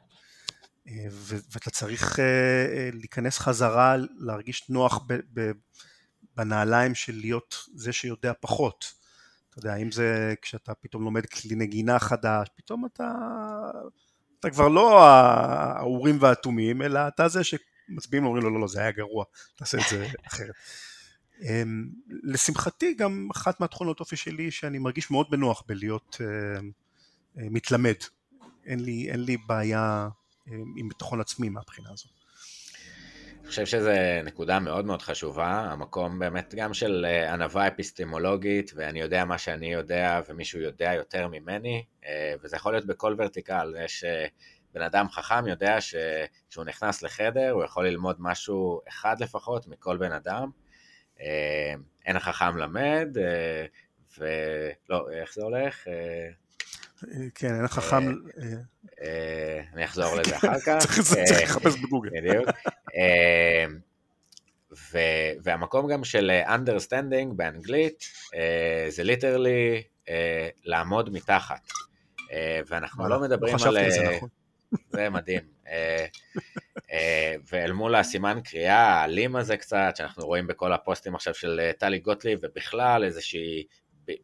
אה, 0.88 1.06
ואתה 1.50 1.70
צריך 1.70 2.20
אה, 2.20 2.90
להיכנס 2.92 3.38
חזרה, 3.38 3.96
להרגיש 4.18 4.68
נוח 4.68 5.04
ב, 5.06 5.20
ב, 5.34 5.50
בנעליים 6.36 6.94
של 6.94 7.14
להיות 7.16 7.54
זה 7.74 7.92
שיודע 7.92 8.32
פחות. 8.40 8.92
אתה 9.50 9.58
יודע, 9.58 9.76
אם 9.76 9.90
זה 9.90 10.34
כשאתה 10.42 10.74
פתאום 10.74 11.02
לומד 11.02 11.26
כלי 11.26 11.54
נגינה 11.54 11.98
חדש, 11.98 12.48
פתאום 12.56 12.86
אתה, 12.86 13.12
אתה 14.40 14.50
כבר 14.50 14.68
לא 14.68 15.04
האורים 15.04 16.18
והתומים, 16.20 16.82
אלא 16.82 17.08
אתה 17.08 17.28
זה 17.28 17.44
ש... 17.44 17.54
מצביעים 17.90 18.24
אומרים 18.26 18.42
לו 18.42 18.50
לא 18.50 18.60
לא 18.60 18.68
זה 18.68 18.80
היה 18.80 18.90
גרוע 18.90 19.24
תעשה 19.56 19.78
את 19.78 19.88
זה 19.90 20.06
אחרת. 20.28 20.54
אמ, 21.42 21.88
לשמחתי 22.22 22.94
גם 22.94 23.28
אחת 23.32 23.60
מהתכונות 23.60 24.00
אופי 24.00 24.16
שלי 24.16 24.50
שאני 24.50 24.78
מרגיש 24.78 25.10
מאוד 25.10 25.26
בנוח 25.30 25.62
בלהיות 25.66 26.16
אה, 26.20 26.60
אה, 27.38 27.48
מתלמד 27.50 27.94
אין 28.66 28.80
לי, 28.80 29.10
אין 29.10 29.20
לי 29.20 29.36
בעיה 29.36 30.08
אה, 30.48 30.54
עם 30.76 30.88
ביטחון 30.88 31.20
עצמי 31.20 31.48
מהבחינה 31.48 31.88
הזו. 31.92 32.08
אני 33.40 33.48
חושב 33.48 33.66
שזו 33.66 33.90
נקודה 34.24 34.60
מאוד 34.60 34.84
מאוד 34.84 35.02
חשובה, 35.02 35.48
המקום 35.48 36.18
באמת 36.18 36.54
גם 36.54 36.74
של 36.74 37.06
ענווה 37.32 37.68
אפיסטמולוגית, 37.68 38.72
ואני 38.76 39.00
יודע 39.00 39.24
מה 39.24 39.38
שאני 39.38 39.72
יודע 39.72 40.20
ומישהו 40.28 40.60
יודע 40.60 40.92
יותר 40.94 41.28
ממני, 41.28 41.84
וזה 42.42 42.56
יכול 42.56 42.72
להיות 42.72 42.86
בכל 42.86 43.14
ורטיקל, 43.18 43.74
יש 43.84 44.04
בן 44.74 44.82
אדם 44.82 45.08
חכם 45.08 45.46
יודע 45.46 45.80
שכשהוא 45.80 46.64
נכנס 46.64 47.02
לחדר 47.02 47.50
הוא 47.50 47.64
יכול 47.64 47.88
ללמוד 47.88 48.16
משהו 48.18 48.80
אחד 48.88 49.20
לפחות 49.20 49.68
מכל 49.68 49.96
בן 49.96 50.12
אדם. 50.12 50.50
אה, 51.20 51.74
אין 52.06 52.16
החכם 52.16 52.56
למד, 52.56 53.08
אה, 53.18 53.66
ולא, 54.18 55.10
איך 55.12 55.34
זה 55.34 55.42
הולך? 55.42 55.88
אה, 55.88 56.28
כן, 57.34 57.54
אין 57.54 57.64
החכם... 57.64 58.14
אני 59.72 59.84
אחזור 59.84 60.14
לזה 60.16 60.36
אחר 60.36 60.60
כך. 60.66 61.00
צריך 61.24 61.42
לחפש 61.42 61.76
בגוגל. 61.76 62.10
בדיוק. 62.10 62.48
והמקום 65.42 65.92
גם 65.92 66.04
של 66.04 66.30
understanding 66.46 67.34
באנגלית, 67.36 68.04
זה 68.88 69.04
ליטרלי 69.04 69.82
לעמוד 70.64 71.12
מתחת. 71.12 71.70
ואנחנו 72.66 73.08
לא 73.08 73.20
מדברים 73.20 73.56
על... 73.66 73.78
נכון. 74.16 74.28
זה 74.90 75.10
מדהים. 75.10 75.42
אה, 75.68 76.06
אה, 76.92 77.34
ואל 77.52 77.72
מול 77.72 77.94
הסימן 77.94 78.40
קריאה 78.44 78.78
האלים 78.78 79.36
הזה 79.36 79.56
קצת, 79.56 79.92
שאנחנו 79.96 80.26
רואים 80.26 80.46
בכל 80.46 80.72
הפוסטים 80.72 81.14
עכשיו 81.14 81.34
של 81.34 81.60
אה, 81.62 81.72
טלי 81.78 81.98
גוטליב, 81.98 82.38
ובכלל 82.42 83.04
איזושהי 83.04 83.64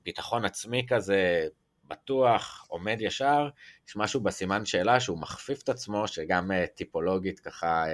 ביטחון 0.05 0.45
עצמי 0.45 0.87
כזה, 0.89 1.47
בטוח, 1.89 2.67
עומד 2.69 2.97
ישר, 3.01 3.49
יש 3.89 3.97
משהו 3.97 4.21
בסימן 4.21 4.65
שאלה 4.65 5.01
שהוא 5.01 5.19
מכפיף 5.19 5.63
את 5.63 5.69
עצמו, 5.69 6.09
שגם 6.09 6.51
טיפולוגית 6.75 7.41
ככה, 7.41 7.85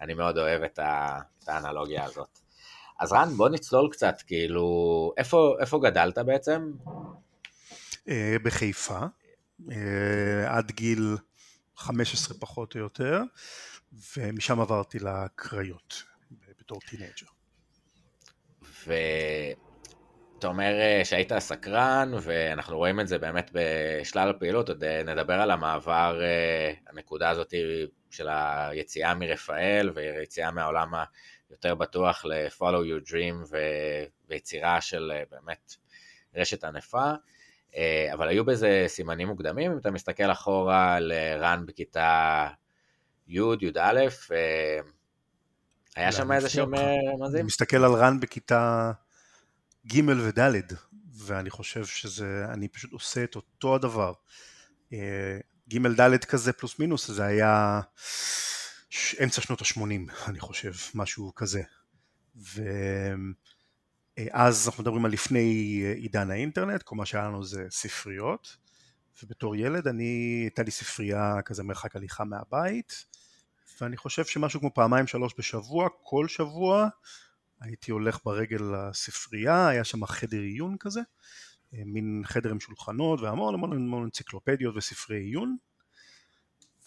אני 0.00 0.14
מאוד 0.14 0.38
אוהב 0.38 0.62
את, 0.62 0.78
האנלוגיה 1.48 2.04
הזאת. 2.04 2.38
אז 3.00 3.12
רן, 3.12 3.28
בוא 3.36 3.48
נצלול 3.48 3.90
קצת, 3.90 4.22
כאילו, 4.26 5.12
איפה, 5.16 5.56
איפה 5.60 5.80
גדלת 5.82 6.18
בעצם? 6.18 6.72
בחיפה, 8.42 8.98
עד 10.46 10.70
גיל 10.70 11.16
15 11.76 12.36
פחות 12.40 12.74
או 12.74 12.80
יותר, 12.80 13.20
ומשם 14.16 14.60
עברתי 14.60 14.98
לקריות 14.98 16.02
בתור 16.60 16.80
teenager. 16.80 17.26
ואתה 18.86 20.46
אומר 20.46 20.80
אה, 20.80 21.00
שהיית 21.04 21.38
סקרן, 21.38 22.12
ואנחנו 22.22 22.76
רואים 22.76 23.00
את 23.00 23.08
זה 23.08 23.18
באמת 23.18 23.50
בשלל 23.54 24.30
הפעילות, 24.30 24.68
עוד 24.68 24.84
אה, 24.84 25.02
נדבר 25.02 25.34
על 25.34 25.50
המעבר, 25.50 26.20
אה, 26.22 26.72
הנקודה 26.86 27.30
הזאת 27.30 27.54
של 28.10 28.28
היציאה 28.28 29.14
מרפאל 29.14 29.90
ויציאה 29.94 30.50
מהעולם 30.50 30.92
היותר 31.50 31.74
בטוח 31.74 32.24
ל-follow 32.24 32.60
your 32.60 33.10
dream 33.10 33.54
ויצירה 34.28 34.80
של 34.80 35.12
באמת 35.30 35.74
רשת 36.34 36.64
ענפה. 36.64 37.12
אה, 37.76 38.10
אבל 38.12 38.28
היו 38.28 38.44
בזה 38.44 38.84
סימנים 38.88 39.28
מוקדמים, 39.28 39.72
אם 39.72 39.78
אתה 39.78 39.90
מסתכל 39.90 40.32
אחורה 40.32 41.00
לרן 41.00 41.66
בכיתה 41.66 42.48
י', 43.28 43.38
י"א, 43.60 43.78
אה, 44.32 44.80
היה 45.96 46.12
שם 46.12 46.32
איזה 46.32 46.48
שהם 46.48 46.74
רמזים? 46.74 47.36
אני 47.36 47.42
מסתכל 47.42 47.84
על 47.84 47.94
רן 47.94 48.20
בכיתה 48.20 48.92
ג' 49.86 50.08
וד', 50.08 50.72
ואני 51.26 51.50
חושב 51.50 51.84
שזה, 51.84 52.44
אני 52.48 52.68
פשוט 52.68 52.92
עושה 52.92 53.24
את 53.24 53.36
אותו 53.36 53.74
הדבר. 53.74 54.12
אה, 54.92 55.38
ג' 55.68 56.00
ד' 56.00 56.24
כזה 56.24 56.52
פלוס 56.52 56.78
מינוס, 56.78 57.10
זה 57.10 57.24
היה 57.24 57.80
אמצע 59.22 59.40
שנות 59.40 59.60
ה-80, 59.60 60.28
אני 60.28 60.40
חושב, 60.40 60.72
משהו 60.94 61.32
כזה. 61.34 61.62
ואז 64.18 64.68
אנחנו 64.68 64.82
מדברים 64.82 65.04
על 65.04 65.12
לפני 65.12 65.82
עידן 65.96 66.30
האינטרנט, 66.30 66.82
כל 66.82 66.96
מה 66.96 67.06
שהיה 67.06 67.24
לנו 67.24 67.44
זה 67.44 67.66
ספריות, 67.70 68.56
ובתור 69.22 69.56
ילד 69.56 69.88
אני, 69.88 70.40
הייתה 70.44 70.62
לי 70.62 70.70
ספרייה 70.70 71.42
כזה 71.44 71.62
מרחק 71.62 71.96
הליכה 71.96 72.24
מהבית, 72.24 73.06
ואני 73.80 73.96
חושב 73.96 74.24
שמשהו 74.24 74.60
כמו 74.60 74.74
פעמיים 74.74 75.06
שלוש 75.06 75.34
בשבוע, 75.38 75.88
כל 76.02 76.28
שבוע, 76.28 76.88
הייתי 77.60 77.90
הולך 77.90 78.18
ברגל 78.24 78.62
לספרייה, 78.62 79.68
היה 79.68 79.84
שם 79.84 80.06
חדר 80.06 80.40
עיון 80.40 80.76
כזה, 80.80 81.00
מין 81.72 82.22
חדר 82.24 82.50
עם 82.50 82.60
שולחנות 82.60 83.20
והמון 83.20 83.54
המון 83.54 83.72
המון 83.72 84.02
אנציקלופדיות 84.02 84.76
וספרי 84.76 85.18
עיון, 85.18 85.56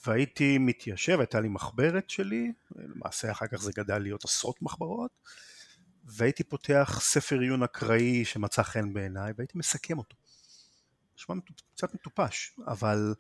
והייתי 0.08 0.58
מתיישב, 0.58 1.20
הייתה 1.20 1.40
לי 1.40 1.48
מחברת 1.48 2.10
שלי, 2.10 2.52
למעשה 2.76 3.32
אחר 3.32 3.48
כך 3.48 3.58
זה 3.58 3.72
גדל 3.76 3.98
להיות 3.98 4.24
עשרות 4.24 4.62
מחברות, 4.62 5.12
והייתי 6.06 6.44
פותח 6.44 7.00
ספר 7.02 7.40
עיון 7.40 7.64
אקראי 7.64 8.26
שמצא 8.26 8.64
חן 8.64 8.94
בעיניי 8.94 9.34
והייתי 9.38 9.58
מסכם 9.58 9.98
אותו. 9.98 10.16
נשמע 11.18 11.36
קצת 11.76 11.94
מטופש, 11.94 12.56
אבל 12.68 13.14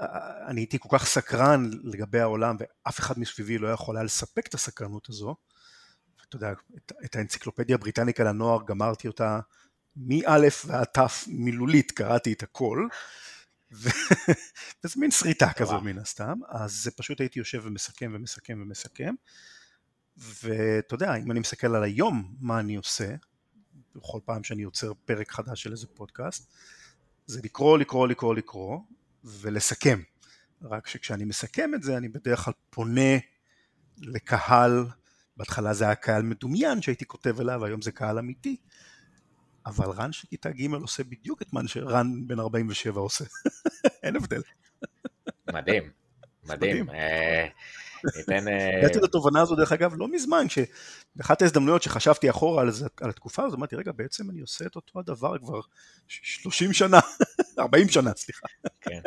אה, 0.00 0.48
אני 0.48 0.60
הייתי 0.60 0.78
כל 0.78 0.88
כך 0.92 1.06
סקרן 1.06 1.70
לגבי 1.84 2.20
העולם 2.20 2.56
ואף 2.58 2.98
אחד 2.98 3.18
מסביבי 3.18 3.58
לא 3.58 3.68
יכול 3.68 3.96
היה 3.96 4.04
לספק 4.04 4.46
את 4.46 4.54
הסקרנות 4.54 5.08
הזו. 5.08 5.36
אתה 6.28 6.36
יודע, 6.36 6.52
את, 6.76 6.92
את 7.04 7.16
האנציקלופדיה 7.16 7.74
הבריטניקה 7.74 8.24
לנוער 8.24 8.60
גמרתי 8.66 9.08
אותה 9.08 9.40
מא' 9.96 10.38
ועד 10.66 10.84
ת' 10.84 10.98
מילולית, 11.26 11.90
קראתי 11.90 12.32
את 12.32 12.42
הכל. 12.42 12.88
וזה 14.84 14.94
מין 14.96 15.10
שריטה 15.10 15.52
כזו 15.52 15.80
מן 15.80 15.98
הסתם, 15.98 16.38
אז 16.48 16.72
זה 16.72 16.90
פשוט 16.90 17.20
הייתי 17.20 17.38
יושב 17.38 17.60
ומסכם 17.64 18.12
ומסכם 18.14 18.58
ומסכם, 18.62 19.14
ואתה 20.16 20.94
יודע, 20.94 21.14
אם 21.14 21.30
אני 21.30 21.40
מסתכל 21.40 21.74
על 21.74 21.82
היום 21.82 22.34
מה 22.40 22.60
אני 22.60 22.76
עושה, 22.76 23.14
בכל 23.94 24.18
פעם 24.24 24.44
שאני 24.44 24.62
יוצר 24.62 24.92
פרק 25.04 25.30
חדש 25.30 25.62
של 25.62 25.72
איזה 25.72 25.86
פודקאסט, 25.86 26.52
זה 27.26 27.40
לקרוא, 27.44 27.78
לקרוא, 27.78 28.08
לקרוא, 28.08 28.34
לקרוא, 28.34 28.80
ולסכם. 29.24 30.02
רק 30.62 30.86
שכשאני 30.86 31.24
מסכם 31.24 31.70
את 31.74 31.82
זה, 31.82 31.96
אני 31.96 32.08
בדרך 32.08 32.40
כלל 32.40 32.54
פונה 32.70 33.18
לקהל, 33.98 34.84
בהתחלה 35.36 35.74
זה 35.74 35.84
היה 35.84 35.94
קהל 35.94 36.22
מדומיין 36.22 36.82
שהייתי 36.82 37.04
כותב 37.04 37.40
אליו, 37.40 37.64
היום 37.64 37.82
זה 37.82 37.92
קהל 37.92 38.18
אמיתי, 38.18 38.56
אבל 39.66 39.90
רן 39.90 40.12
של 40.12 40.28
כיתה 40.28 40.50
ג' 40.50 40.74
עושה 40.74 41.04
בדיוק 41.04 41.42
את 41.42 41.52
מה 41.52 41.60
שרן 41.68 42.26
בן 42.26 42.40
47 42.40 43.00
עושה, 43.00 43.24
אין 44.02 44.16
הבדל. 44.16 44.42
מדהים, 45.52 45.90
מדהים. 46.44 46.90
אה, 46.90 47.46
ניתן... 48.16 48.48
אה, 48.48 48.78
הגעתי 48.78 48.98
לתובנה 48.98 49.40
הזו 49.40 49.54
דרך 49.54 49.72
אגב 49.72 49.94
לא 49.96 50.08
מזמן, 50.08 50.46
שבאחת 50.48 51.42
ההזדמנויות 51.42 51.82
שחשבתי 51.82 52.30
אחורה 52.30 52.62
על, 52.62 52.70
זה, 52.70 52.86
על 53.00 53.10
התקופה 53.10 53.44
הזו, 53.44 53.56
אמרתי 53.56 53.76
רגע 53.76 53.92
בעצם 53.92 54.30
אני 54.30 54.40
עושה 54.40 54.66
את 54.66 54.76
אותו 54.76 54.98
הדבר 54.98 55.38
כבר 55.38 55.60
30 56.08 56.72
שנה, 56.72 57.00
40 57.58 57.88
שנה 57.88 58.10
סליחה. 58.16 58.46
כן. 58.80 59.00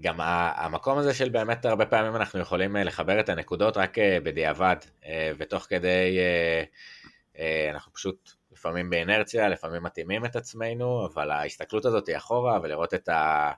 גם 0.00 0.20
המקום 0.56 0.98
הזה 0.98 1.14
של 1.14 1.28
באמת 1.28 1.64
הרבה 1.64 1.86
פעמים 1.86 2.16
אנחנו 2.16 2.40
יכולים 2.40 2.76
אה, 2.76 2.84
לחבר 2.84 3.20
את 3.20 3.28
הנקודות 3.28 3.76
רק 3.76 3.96
בדיעבד, 4.24 4.76
ותוך 5.38 5.66
כדי 5.68 6.18
אנחנו 7.70 7.92
פשוט 7.92 8.30
לפעמים 8.52 8.90
באינרציה, 8.90 9.48
לפעמים 9.48 9.82
מתאימים 9.82 10.24
את 10.24 10.36
עצמנו, 10.36 11.06
אבל 11.06 11.30
ההסתכלות 11.30 11.84
הזאת 11.84 12.08
היא 12.08 12.16
אחורה 12.16 12.60
ולראות 12.62 12.94
את, 12.94 13.08
ה, 13.08 13.12
אה, 13.12 13.52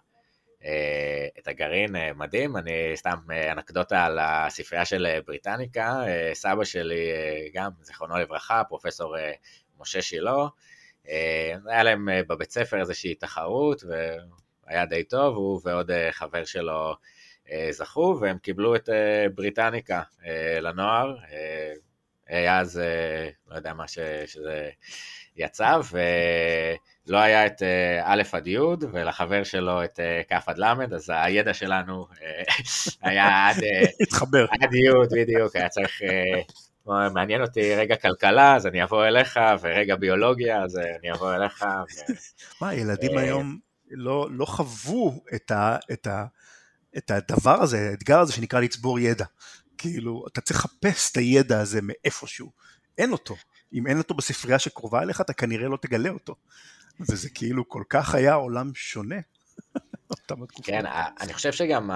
את 1.38 1.48
הגרעין 1.48 1.96
אה, 1.96 2.12
מדהים. 2.12 2.56
אני 2.56 2.72
סתם 2.94 3.16
אה, 3.30 3.52
אנקדוטה 3.52 4.04
על 4.04 4.18
הספרייה 4.22 4.84
של 4.84 5.06
בריטניקה, 5.26 6.02
סבא 6.32 6.64
שלי 6.64 7.10
גם, 7.54 7.70
זיכרונו 7.82 8.18
לברכה, 8.18 8.62
פרופסור 8.68 9.16
משה 9.80 10.02
שילה, 10.02 10.46
היה 11.66 11.82
להם 11.82 12.08
בבית 12.28 12.50
ספר 12.50 12.80
איזושהי 12.80 13.14
תחרות 13.14 13.82
והיה 14.66 14.86
די 14.86 15.04
טוב, 15.04 15.36
הוא 15.36 15.60
ועוד 15.64 15.90
חבר 16.10 16.44
שלו 16.44 16.94
זכו 17.70 18.18
והם 18.20 18.38
קיבלו 18.38 18.76
את 18.76 18.88
בריטניקה 19.34 20.02
לנוער. 20.60 21.16
היה 22.26 22.60
אז, 22.60 22.78
אה, 22.78 23.28
לא 23.48 23.56
יודע 23.56 23.74
מה 23.74 23.88
שזה 24.26 24.70
יצא, 25.36 25.78
ולא 25.90 27.18
היה 27.18 27.46
את 27.46 27.62
אה, 27.62 28.02
א' 28.04 28.22
עד 28.32 28.46
י', 28.46 28.58
ולחבר 28.92 29.44
שלו 29.44 29.84
את 29.84 30.00
אה, 30.00 30.22
כ' 30.28 30.48
עד 30.48 30.58
ל', 30.58 30.94
אז 30.94 31.12
הידע 31.14 31.54
שלנו 31.54 32.06
היה 33.02 33.48
עד, 33.48 33.56
עד 34.50 34.74
י', 34.74 35.22
בדיוק, 35.22 35.56
היה 35.56 35.68
צריך... 35.68 36.00
מעניין 36.86 37.42
אותי 37.42 37.74
רגע 37.74 37.96
כלכלה, 37.96 38.56
אז 38.56 38.66
אני 38.66 38.82
אבוא 38.82 39.04
אליך, 39.04 39.40
ורגע 39.60 39.96
ביולוגיה, 39.96 40.62
אז 40.62 40.80
אני 41.00 41.12
אבוא 41.12 41.34
אליך. 41.34 41.64
מה, 42.60 42.74
ילדים 42.74 43.18
היום 43.18 43.58
לא, 43.90 44.28
לא 44.30 44.44
חוו 44.44 45.24
את 46.98 47.10
הדבר 47.10 47.62
הזה, 47.62 47.88
האתגר 47.90 48.18
הזה 48.18 48.32
שנקרא 48.32 48.60
לצבור 48.60 48.98
ידע. 48.98 49.24
כאילו, 49.78 50.24
אתה 50.28 50.40
צריך 50.40 50.64
לחפש 50.64 51.12
את 51.12 51.16
הידע 51.16 51.60
הזה 51.60 51.80
מאיפשהו, 51.82 52.52
אין 52.98 53.12
אותו. 53.12 53.36
אם 53.74 53.86
אין 53.86 53.98
אותו 53.98 54.14
בספרייה 54.14 54.58
שקרובה 54.58 55.02
אליך, 55.02 55.20
אתה 55.20 55.32
כנראה 55.32 55.68
לא 55.68 55.78
תגלה 55.82 56.10
אותו. 56.10 56.34
וזה 57.00 57.30
כאילו 57.30 57.68
כל 57.68 57.82
כך 57.88 58.14
היה 58.14 58.34
עולם 58.34 58.70
שונה. 58.74 59.16
כן, 60.62 60.84
אני 61.20 61.32
חושב 61.32 61.52
שגם 61.52 61.90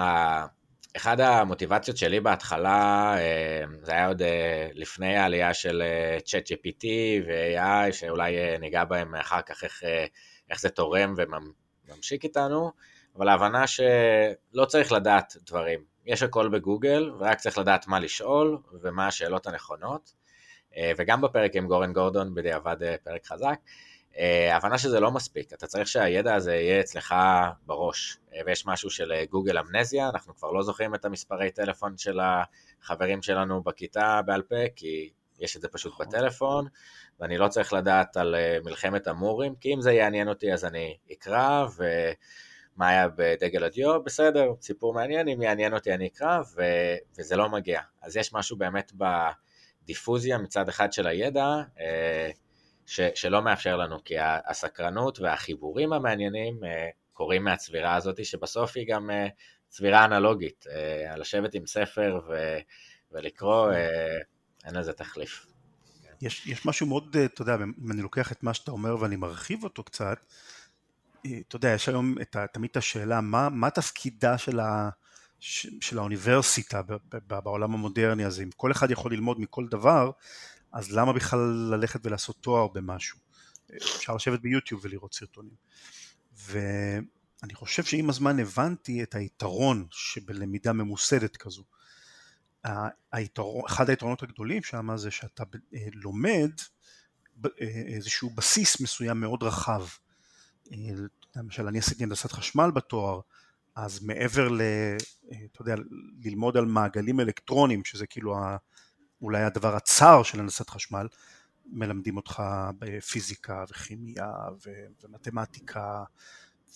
אחד 0.95 1.19
המוטיבציות 1.19 1.97
שלי 1.97 2.19
בהתחלה, 2.19 3.13
אה, 3.17 3.63
זה 3.81 3.91
היה 3.91 4.07
עוד 4.07 4.21
אה, 4.21 4.69
לפני 4.73 5.17
העלייה 5.17 5.53
של 5.53 5.83
צ'אט 6.25 6.51
אה, 6.51 6.57
GPT 6.57 6.85
ו-AI, 7.27 7.93
שאולי 7.93 8.57
ניגע 8.59 8.83
בהם 8.83 9.15
אחר 9.15 9.41
כך 9.41 9.63
איך, 9.63 9.83
איך 10.49 10.59
זה 10.59 10.69
תורם 10.69 11.13
וממשיק 11.17 12.23
איתנו, 12.23 12.71
אבל 13.17 13.29
ההבנה 13.29 13.67
שלא 13.67 14.65
צריך 14.67 14.91
לדעת 14.91 15.35
דברים. 15.45 15.79
יש 16.05 16.23
הכל 16.23 16.49
בגוגל, 16.49 17.11
ורק 17.19 17.39
צריך 17.39 17.57
לדעת 17.57 17.87
מה 17.87 17.99
לשאול 17.99 18.57
ומה 18.81 19.07
השאלות 19.07 19.47
הנכונות. 19.47 20.18
אה, 20.79 20.91
וגם 20.97 21.21
בפרק 21.21 21.55
עם 21.55 21.67
גורן 21.67 21.93
גורדון, 21.93 22.33
בדיעבד 22.33 22.83
אה, 22.83 22.95
פרק 23.03 23.25
חזק, 23.25 23.59
אה, 24.17 24.53
ההבנה 24.53 24.77
שזה 24.77 24.99
לא 24.99 25.11
מספיק, 25.11 25.53
אתה 25.53 25.67
צריך 25.67 25.87
שהידע 25.87 26.35
הזה 26.35 26.55
יהיה 26.55 26.79
אצלך 26.79 27.15
בראש, 27.65 28.17
ויש 28.45 28.65
משהו 28.65 28.89
של 28.89 29.13
גוגל 29.29 29.57
אמנזיה, 29.57 30.09
אנחנו 30.09 30.35
כבר 30.35 30.51
לא 30.51 30.63
זוכרים 30.63 30.95
את 30.95 31.05
המספרי 31.05 31.51
טלפון 31.51 31.97
של 31.97 32.19
החברים 32.19 33.21
שלנו 33.21 33.63
בכיתה 33.63 34.21
בעל 34.25 34.41
פה, 34.41 34.55
כי 34.75 35.09
יש 35.39 35.55
את 35.55 35.61
זה 35.61 35.67
פשוט 35.67 35.93
נכון. 35.93 36.07
בטלפון, 36.07 36.67
ואני 37.19 37.37
לא 37.37 37.47
צריך 37.47 37.73
לדעת 37.73 38.17
על 38.17 38.35
מלחמת 38.63 39.07
המורים, 39.07 39.55
כי 39.55 39.73
אם 39.73 39.81
זה 39.81 39.91
יעניין 39.91 40.29
אותי 40.29 40.53
אז 40.53 40.65
אני 40.65 40.97
אקרא, 41.11 41.65
ו... 41.77 41.83
מה 42.79 42.87
היה 42.87 43.07
בדגל 43.15 43.63
הדיו, 43.63 44.03
בסדר, 44.03 44.53
סיפור 44.61 44.93
מעניין, 44.93 45.27
אם 45.27 45.41
יעניין 45.41 45.73
אותי 45.73 45.93
אני 45.93 46.07
אקרא, 46.07 46.39
ו, 46.55 46.61
וזה 47.17 47.35
לא 47.35 47.49
מגיע. 47.49 47.81
אז 48.01 48.17
יש 48.17 48.33
משהו 48.33 48.57
באמת 48.57 48.91
בדיפוזיה 49.89 50.37
מצד 50.37 50.69
אחד 50.69 50.93
של 50.93 51.07
הידע, 51.07 51.45
אה, 51.79 52.29
ש, 52.85 52.99
שלא 53.15 53.41
מאפשר 53.41 53.77
לנו, 53.77 54.03
כי 54.03 54.15
הסקרנות 54.19 55.19
והחיבורים 55.19 55.93
המעניינים 55.93 56.63
אה, 56.63 56.89
קורים 57.13 57.43
מהצבירה 57.43 57.95
הזאת, 57.95 58.25
שבסוף 58.25 58.71
היא 58.75 58.85
גם 58.89 59.11
אה, 59.11 59.27
צבירה 59.69 60.05
אנלוגית, 60.05 60.65
לשבת 61.17 61.53
עם 61.53 61.65
ספר 61.65 62.19
ו, 62.29 62.57
ולקרוא, 63.11 63.71
אין 64.65 64.75
לזה 64.75 64.93
תחליף. 64.93 65.45
יש, 66.21 66.47
יש 66.47 66.65
משהו 66.65 66.87
מאוד, 66.87 67.17
אתה 67.25 67.41
יודע, 67.41 67.55
אם 67.55 67.91
אני 67.91 68.01
לוקח 68.01 68.31
את 68.31 68.43
מה 68.43 68.53
שאתה 68.53 68.71
אומר 68.71 69.01
ואני 69.01 69.15
מרחיב 69.15 69.63
אותו 69.63 69.83
קצת, 69.83 70.17
אתה 71.21 71.55
יודע, 71.55 71.69
יש 71.69 71.89
היום 71.89 72.15
את, 72.21 72.35
תמיד 72.53 72.69
את 72.71 72.77
השאלה, 72.77 73.21
מה, 73.21 73.49
מה 73.49 73.69
תפקידה 73.69 74.37
של, 74.37 74.59
ה, 74.59 74.89
של 75.39 75.97
האוניברסיטה 75.97 76.81
בעולם 77.27 77.73
המודרני 77.73 78.25
הזה? 78.25 78.43
אם 78.43 78.49
כל 78.55 78.71
אחד 78.71 78.91
יכול 78.91 79.13
ללמוד 79.13 79.39
מכל 79.39 79.67
דבר, 79.67 80.11
אז 80.71 80.91
למה 80.91 81.13
בכלל 81.13 81.39
ללכת 81.71 81.99
ולעשות 82.03 82.37
תואר 82.41 82.67
במשהו? 82.67 83.19
אפשר 83.75 84.15
לשבת 84.15 84.39
ביוטיוב 84.39 84.81
ולראות 84.83 85.13
סרטונים. 85.13 85.55
ואני 86.37 87.53
חושב 87.53 87.83
שעם 87.83 88.09
הזמן 88.09 88.39
הבנתי 88.39 89.03
את 89.03 89.15
היתרון 89.15 89.87
שבלמידה 89.91 90.73
ממוסדת 90.73 91.37
כזו. 91.37 91.63
היתרון, 93.11 93.63
אחד 93.65 93.89
היתרונות 93.89 94.23
הגדולים 94.23 94.63
שם 94.63 94.97
זה 94.97 95.11
שאתה 95.11 95.43
אה, 95.73 95.87
לומד 95.93 96.51
אה, 97.45 97.67
איזשהו 97.87 98.29
בסיס 98.29 98.81
מסוים 98.81 99.19
מאוד 99.19 99.43
רחב. 99.43 99.87
למשל 101.35 101.67
אני 101.67 101.79
עשיתי 101.79 102.03
הנדסת 102.03 102.31
חשמל 102.31 102.71
בתואר, 102.71 103.19
אז 103.85 104.03
מעבר 104.03 104.47
ל... 104.47 104.61
אתה 105.27 105.61
יודע, 105.61 105.75
ללמוד 106.23 106.57
על 106.57 106.65
מעגלים 106.65 107.19
אלקטרונים, 107.19 107.85
שזה 107.85 108.07
כאילו 108.07 108.37
ה, 108.37 108.57
אולי 109.21 109.43
הדבר 109.43 109.75
הצר 109.75 110.23
של 110.23 110.39
הנדסת 110.39 110.69
חשמל, 110.69 111.07
מלמדים 111.65 112.17
אותך 112.17 112.43
בפיזיקה 112.79 113.65
וכימיה 113.69 114.31
ו, 114.65 114.69
ומתמטיקה 115.03 116.03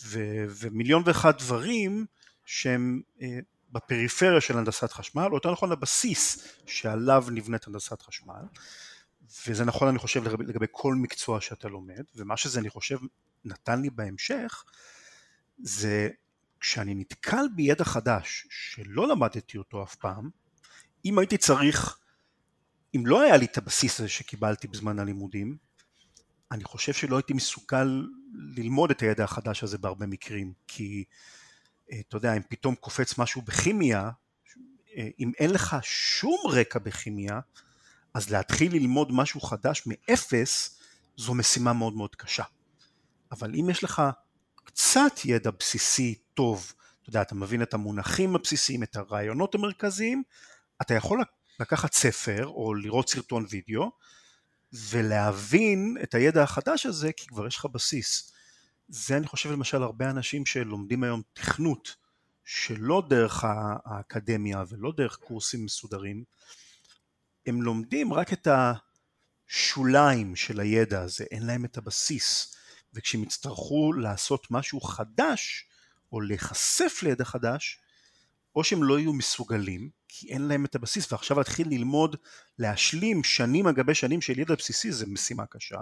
ו, 0.06 0.20
ומיליון 0.60 1.04
ואחד 1.06 1.38
דברים 1.38 2.06
שהם 2.46 3.02
אה, 3.22 3.40
בפריפריה 3.72 4.42
של 4.42 4.58
הנדסת 4.58 4.92
חשמל, 4.92 5.28
או 5.30 5.36
יותר 5.36 5.52
נכון 5.52 5.72
הבסיס 5.72 6.48
שעליו 6.66 7.26
נבנית 7.32 7.68
הנדסת 7.68 8.02
חשמל, 8.02 8.44
וזה 9.48 9.66
נכון 9.66 9.88
אני 9.88 10.00
חושב 10.00 10.24
לגבי, 10.24 10.44
לגבי 10.44 10.66
כל 10.72 10.96
מקצוע 10.96 11.42
שאתה 11.42 11.68
לומד, 11.68 12.04
ומה 12.16 12.38
שזה 12.38 12.60
אני 12.60 12.70
חושב 12.70 12.98
נתן 13.46 13.82
לי 13.82 13.90
בהמשך, 13.90 14.64
זה 15.58 16.10
כשאני 16.64 16.96
נתקל 16.96 17.46
בידע 17.56 17.84
חדש 17.84 18.48
שלא 18.50 19.08
למדתי 19.08 19.58
אותו 19.58 19.84
אף 19.84 19.96
פעם, 19.96 20.30
אם 21.06 21.20
הייתי 21.20 21.38
צריך, 21.38 22.00
אם 22.96 23.04
לא 23.06 23.22
היה 23.22 23.38
לי 23.38 23.46
את 23.46 23.58
הבסיס 23.58 24.00
הזה 24.00 24.10
שקיבלתי 24.10 24.68
בזמן 24.68 25.00
הלימודים, 25.00 25.58
אני 26.52 26.64
חושב 26.64 26.94
שלא 26.94 27.16
הייתי 27.18 27.34
מסוגל 27.34 28.08
ללמוד 28.34 28.92
את 28.92 29.02
הידע 29.02 29.24
החדש 29.24 29.64
הזה 29.64 29.78
בהרבה 29.78 30.06
מקרים, 30.06 30.54
כי 30.68 31.04
אה, 31.92 32.00
אתה 32.08 32.18
יודע, 32.18 32.34
אם 32.34 32.42
פתאום 32.50 32.76
קופץ 32.76 33.18
משהו 33.18 33.42
בכימיה, 33.42 34.12
אה, 34.96 35.08
אם 35.20 35.32
אין 35.40 35.50
לך 35.50 35.76
שום 35.82 36.38
רקע 36.50 36.80
בכימיה, 36.80 37.40
אז 38.14 38.30
להתחיל 38.30 38.74
ללמוד 38.74 39.12
משהו 39.12 39.42
חדש 39.42 39.84
מאפס, 39.86 40.80
זו 41.18 41.34
משימה 41.34 41.74
מאוד 41.74 41.94
מאוד 41.94 42.16
קשה. 42.16 42.44
אבל 43.32 43.56
אם 43.56 43.70
יש 43.70 43.84
לך 43.84 44.02
קצת 44.64 45.12
ידע 45.26 45.52
בסיסי 45.60 46.16
טוב, 46.34 46.74
אתה 47.02 47.10
יודע, 47.10 47.22
אתה 47.22 47.36
מבין 47.36 47.62
את 47.62 47.74
המונחים 47.74 48.36
הבסיסיים, 48.36 48.84
את 48.84 48.96
הרעיונות 48.96 49.56
המרכזיים, 49.56 50.24
אתה 50.82 50.94
יכול 50.94 51.24
לקחת 51.60 51.94
ספר 51.94 52.48
או 52.48 52.74
לראות 52.74 53.10
סרטון 53.10 53.46
וידאו 53.50 53.92
ולהבין 54.74 55.98
את 56.04 56.16
הידע 56.16 56.44
החדש 56.44 56.86
הזה 56.86 57.12
כי 57.12 57.28
כבר 57.28 57.48
יש 57.48 57.58
לך 57.58 57.66
בסיס. 57.66 58.32
זה 58.88 59.18
אני 59.18 59.28
חושב 59.28 59.52
למשל 59.52 59.84
הרבה 59.84 60.10
אנשים 60.10 60.46
שלומדים 60.46 61.04
היום 61.04 61.22
תכנות 61.34 61.96
שלא 62.46 63.04
דרך 63.10 63.44
האקדמיה 63.86 64.64
ולא 64.70 64.92
דרך 64.98 65.16
קורסים 65.16 65.66
מסודרים, 65.66 66.24
הם 67.46 67.62
לומדים 67.62 68.14
רק 68.14 68.34
את 68.34 68.48
השוליים 69.50 70.36
של 70.36 70.60
הידע 70.60 71.02
הזה, 71.02 71.24
אין 71.32 71.46
להם 71.46 71.66
את 71.66 71.78
הבסיס, 71.78 72.56
וכשהם 72.94 73.24
יצטרכו 73.24 73.94
לעשות 73.94 74.48
משהו 74.52 74.82
חדש 74.82 75.66
או 76.12 76.22
להיחשף 76.22 77.00
לידע 77.04 77.26
חדש, 77.26 77.80
או 78.56 78.64
שהם 78.64 78.84
לא 78.84 79.00
יהיו 79.00 79.14
מסוגלים, 79.14 79.90
כי 80.08 80.30
אין 80.30 80.42
להם 80.42 80.66
את 80.66 80.76
הבסיס, 80.76 81.12
ועכשיו 81.12 81.38
להתחיל 81.38 81.68
ללמוד, 81.70 82.16
להשלים 82.60 83.24
שנים 83.24 83.68
על 83.68 83.74
גבי 83.74 83.96
שנים 83.96 84.22
של 84.22 84.40
ידע 84.40 84.56
בסיסי 84.56 84.92
זה 84.92 85.06
משימה 85.08 85.46
קשה, 85.46 85.80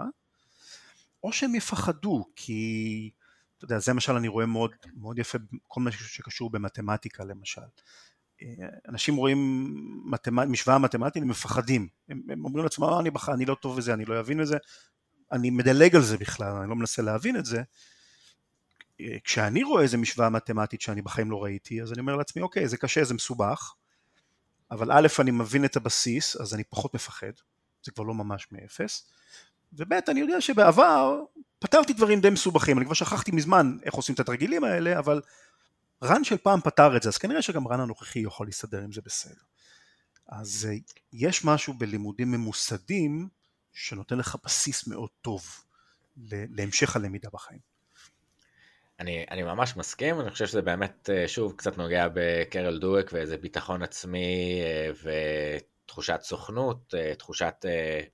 או 1.24 1.32
שהם 1.32 1.54
יפחדו, 1.54 2.24
כי 2.36 3.10
אתה 3.56 3.64
יודע, 3.64 3.78
זה 3.78 3.92
למשל 3.92 4.12
אני 4.12 4.28
רואה 4.28 4.46
מאוד, 4.46 4.70
מאוד 4.96 5.18
יפה, 5.18 5.38
כל 5.68 5.80
מה 5.80 5.92
שקשור 5.92 6.50
במתמטיקה 6.50 7.24
למשל. 7.24 7.60
אנשים 8.88 9.16
רואים 9.16 9.70
מתמט, 10.04 10.48
משוואה 10.48 10.78
מתמטית, 10.78 11.22
הם 11.22 11.28
מפחדים, 11.28 11.88
הם, 12.08 12.22
הם 12.28 12.44
אומרים 12.44 12.64
לעצמם, 12.64 12.84
אה, 12.84 13.00
אני, 13.00 13.10
בח... 13.10 13.28
אני 13.28 13.44
לא 13.44 13.54
טוב 13.54 13.76
בזה, 13.76 13.94
אני 13.94 14.04
לא 14.04 14.20
אבין 14.20 14.40
את 14.40 14.46
זה, 14.46 14.56
אני 15.32 15.50
מדלג 15.50 15.96
על 15.96 16.02
זה 16.02 16.16
בכלל, 16.18 16.52
אני 16.52 16.70
לא 16.70 16.76
מנסה 16.76 17.02
להבין 17.02 17.36
את 17.36 17.44
זה. 17.44 17.62
כשאני 19.24 19.62
רואה 19.62 19.82
איזה 19.82 19.96
משוואה 19.96 20.28
מתמטית 20.28 20.80
שאני 20.80 21.02
בחיים 21.02 21.30
לא 21.30 21.44
ראיתי, 21.44 21.82
אז 21.82 21.92
אני 21.92 22.00
אומר 22.00 22.16
לעצמי, 22.16 22.42
אוקיי, 22.42 22.68
זה 22.68 22.76
קשה, 22.76 23.04
זה 23.04 23.14
מסובך, 23.14 23.74
אבל 24.70 24.92
א', 24.92 25.08
אני 25.18 25.30
מבין 25.30 25.64
את 25.64 25.76
הבסיס, 25.76 26.36
אז 26.36 26.54
אני 26.54 26.64
פחות 26.64 26.94
מפחד, 26.94 27.32
זה 27.82 27.92
כבר 27.92 28.04
לא 28.04 28.14
ממש 28.14 28.48
מאפס, 28.52 29.06
וב', 29.72 29.92
אני 30.08 30.20
יודע 30.20 30.40
שבעבר 30.40 31.24
פתרתי 31.58 31.92
דברים 31.92 32.20
די 32.20 32.30
מסובכים, 32.30 32.78
אני 32.78 32.84
כבר 32.84 32.94
שכחתי 32.94 33.30
מזמן 33.30 33.78
איך 33.82 33.94
עושים 33.94 34.14
את 34.14 34.20
התרגילים 34.20 34.64
האלה, 34.64 34.98
אבל 34.98 35.20
רן 36.02 36.24
של 36.24 36.36
פעם 36.36 36.60
פתר 36.60 36.96
את 36.96 37.02
זה, 37.02 37.08
אז 37.08 37.18
כנראה 37.18 37.42
שגם 37.42 37.68
רן 37.68 37.80
הנוכחי 37.80 38.18
יכול 38.18 38.46
להסתדר 38.46 38.82
עם 38.82 38.92
זה 38.92 39.00
בסדר. 39.04 39.42
אז 40.28 40.68
אה, 40.70 40.76
יש 41.12 41.44
משהו 41.44 41.74
בלימודים 41.74 42.32
ממוסדים 42.32 43.28
שנותן 43.72 44.18
לך 44.18 44.36
בסיס 44.44 44.86
מאוד 44.86 45.10
טוב 45.22 45.42
להמשך 46.30 46.96
הלמידה 46.96 47.28
בחיים. 47.32 47.72
אני, 49.00 49.26
אני 49.30 49.42
ממש 49.42 49.76
מסכים, 49.76 50.20
אני 50.20 50.30
חושב 50.30 50.46
שזה 50.46 50.62
באמת, 50.62 51.10
אה, 51.12 51.28
שוב, 51.28 51.54
קצת 51.56 51.78
נוגע 51.78 52.06
בקרל 52.14 52.78
דואק 52.78 53.10
ואיזה 53.12 53.36
ביטחון 53.36 53.82
עצמי 53.82 54.60
אה, 54.62 54.90
ותחושת 55.84 56.20
סוכנות, 56.22 56.94
תחושת 57.18 57.64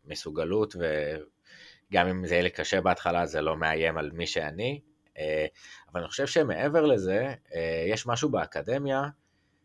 מסוגלות, 0.05 0.77
וגם 0.77 2.07
אם 2.09 2.27
זה 2.27 2.35
יהיה 2.35 2.43
לי 2.43 2.51
קשה 2.51 2.81
בהתחלה, 2.81 3.27
זה 3.27 3.41
לא 3.41 3.57
מאיים 3.57 3.99
על 3.99 4.11
מי 4.11 4.27
שאני. 4.27 4.81
אה, 5.19 5.47
אבל 5.93 6.01
אני 6.01 6.09
חושב 6.09 6.27
שמעבר 6.27 6.87
לזה, 6.87 7.35
אה, 7.55 7.85
יש 7.89 8.07
משהו 8.07 8.29
באקדמיה 8.29 9.03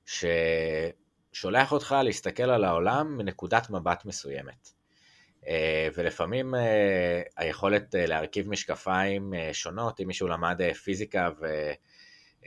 ששולח 0.05 1.71
אותך 1.71 1.95
להסתכל 2.03 2.43
על 2.43 2.63
העולם 2.63 3.17
מנקודת 3.17 3.69
מבט 3.69 4.05
מסוימת. 4.05 4.69
אה, 5.47 5.87
ולפעמים 5.95 6.53
היכולת 7.37 7.95
להרכיב 7.97 8.47
משקפיים 8.47 9.33
שונות, 9.53 9.99
אם 9.99 10.07
מישהו 10.07 10.27
למד 10.27 10.73
פיזיקה 10.83 11.29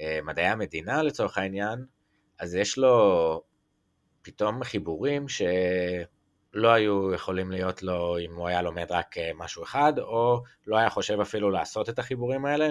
ומדעי 0.00 0.46
המדינה 0.46 1.02
לצורך 1.02 1.38
העניין, 1.38 1.84
אז 2.38 2.54
יש 2.54 2.78
לו 2.78 3.42
פתאום 4.22 4.64
חיבורים 4.64 5.28
ש... 5.28 5.42
לא 6.56 6.72
היו 6.72 7.14
יכולים 7.14 7.50
להיות 7.50 7.82
לו 7.82 8.18
אם 8.18 8.34
הוא 8.34 8.48
היה 8.48 8.62
לומד 8.62 8.86
רק 8.92 9.18
אה, 9.18 9.30
משהו 9.34 9.62
אחד, 9.62 9.92
או 9.98 10.42
לא 10.66 10.76
היה 10.76 10.90
חושב 10.90 11.20
אפילו 11.20 11.50
לעשות 11.50 11.88
את 11.88 11.98
החיבורים 11.98 12.44
האלה 12.44 12.70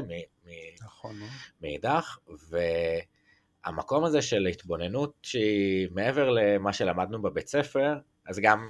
נכון, 0.86 1.16
מאידך, 1.62 2.18
והמקום 3.66 4.04
הזה 4.04 4.22
של 4.22 4.48
התבוננות 4.48 5.14
שהיא 5.22 5.88
מעבר 5.92 6.30
למה 6.30 6.74
שלמדנו 6.74 7.22
בבית 7.22 7.48
ספר, 7.48 7.98
אז 8.28 8.40
גם 8.40 8.70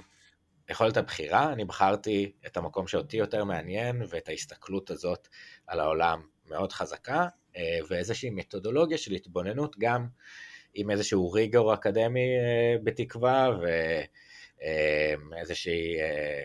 יכולת 0.68 0.96
הבחירה, 0.96 1.52
אני 1.52 1.64
בחרתי 1.64 2.32
את 2.46 2.56
המקום 2.56 2.86
שאותי 2.86 3.16
יותר 3.16 3.44
מעניין, 3.44 4.02
ואת 4.08 4.28
ההסתכלות 4.28 4.90
הזאת 4.90 5.28
על 5.66 5.80
העולם 5.80 6.22
מאוד 6.46 6.72
חזקה, 6.72 7.26
אה, 7.56 7.78
ואיזושהי 7.88 8.30
מתודולוגיה 8.30 8.98
של 8.98 9.12
התבוננות 9.12 9.76
גם 9.78 10.06
עם 10.74 10.90
איזשהו 10.90 11.32
ריגור 11.32 11.74
אקדמי 11.74 12.20
אה, 12.20 12.76
בתקווה, 12.84 13.50
ו... 13.62 13.66
אמ, 14.62 15.34
איזושהי 15.34 16.00
אה, 16.00 16.42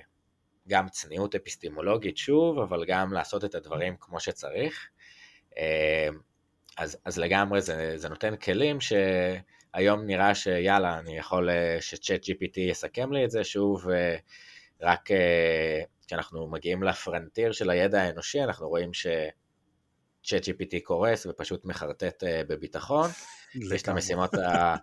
גם 0.67 0.89
צניעות 0.89 1.35
אפיסטימולוגית 1.35 2.17
שוב, 2.17 2.59
אבל 2.59 2.85
גם 2.85 3.13
לעשות 3.13 3.45
את 3.45 3.55
הדברים 3.55 3.95
כמו 3.99 4.19
שצריך. 4.19 4.89
אז, 6.77 6.97
אז 7.05 7.17
לגמרי 7.17 7.61
זה, 7.61 7.93
זה 7.95 8.09
נותן 8.09 8.35
כלים 8.35 8.77
שהיום 9.75 10.05
נראה 10.05 10.35
שיאללה, 10.35 10.99
אני 10.99 11.17
יכול 11.17 11.49
אה, 11.49 11.77
שצ'אט 11.79 12.23
GPT 12.23 12.59
יסכם 12.59 13.13
לי 13.13 13.25
את 13.25 13.31
זה 13.31 13.43
שוב, 13.43 13.89
אה, 13.89 14.15
רק 14.81 15.09
כשאנחנו 16.07 16.47
מגיעים 16.47 16.83
לפרנטיר 16.83 17.51
של 17.51 17.69
הידע 17.69 18.01
האנושי, 18.01 18.43
אנחנו 18.43 18.69
רואים 18.69 18.93
ש... 18.93 19.07
צ'אט 20.23 20.43
GPT 20.43 20.79
קורס 20.83 21.25
ופשוט 21.25 21.65
מחרטט 21.65 22.23
בביטחון. 22.47 23.09
יש 23.75 23.81
את 23.81 23.87
המשימות, 23.87 24.33
ה, 24.33 24.75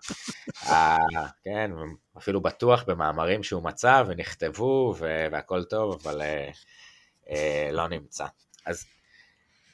ה, 0.62 0.96
כן, 1.44 1.70
אפילו 2.18 2.40
בטוח 2.40 2.84
במאמרים 2.86 3.42
שהוא 3.42 3.62
מצא 3.62 4.02
ונכתבו 4.06 4.94
והכל 4.98 5.64
טוב, 5.64 6.00
אבל 6.02 6.22
אה, 6.22 6.50
אה, 7.30 7.68
לא 7.72 7.88
נמצא. 7.88 8.26
אז 8.66 8.86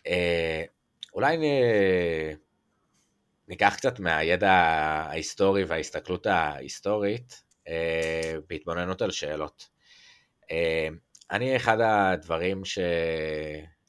אה, 0.07 0.64
אולי 1.14 1.37
נ, 1.37 1.42
ניקח 3.48 3.74
קצת 3.76 4.00
מהידע 4.00 4.52
ההיסטורי 4.52 5.64
וההסתכלות 5.64 6.26
ההיסטורית 6.26 7.42
אה, 7.68 8.35
בהתבוננות 8.48 9.02
על 9.02 9.11
שאלות. 9.11 9.68
אה, 10.50 10.88
אני, 11.30 11.57
אחד 11.57 11.80
הדברים 11.80 12.64
ש... 12.64 12.78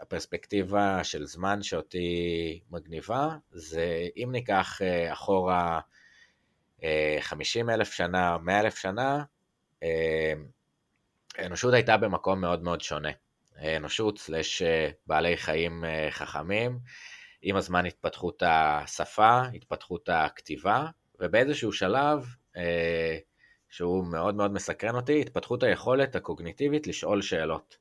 הפרספקטיבה 0.05 1.03
של 1.03 1.25
זמן 1.25 1.63
שאותי 1.63 2.59
מגניבה, 2.71 3.29
זה 3.51 4.07
אם 4.17 4.29
ניקח 4.31 4.81
אה, 4.81 5.13
אחורה 5.13 5.79
50 7.19 7.69
אה, 7.69 7.75
אלף 7.75 7.93
שנה, 7.93 8.37
100 8.37 8.59
אלף 8.59 8.77
שנה, 8.77 9.23
אה, 9.83 10.33
האנושות 11.37 11.73
הייתה 11.73 11.97
במקום 11.97 12.41
מאוד 12.41 12.63
מאוד 12.63 12.81
שונה. 12.81 13.09
אנושות 13.77 14.19
סלש 14.19 14.61
בעלי 15.07 15.37
חיים 15.37 15.83
חכמים, 16.09 16.79
עם 17.41 17.56
הזמן 17.56 17.86
התפתחות 17.86 18.43
השפה, 18.45 19.41
התפתחות 19.54 20.10
הכתיבה, 20.12 20.88
ובאיזשהו 21.19 21.71
שלב, 21.71 22.26
שהוא 23.69 24.06
מאוד 24.08 24.36
מאוד 24.36 24.52
מסקרן 24.52 24.95
אותי, 24.95 25.21
התפתחות 25.21 25.63
היכולת 25.63 26.15
הקוגניטיבית 26.15 26.88
לשאול 26.88 27.21
שאלות. 27.21 27.78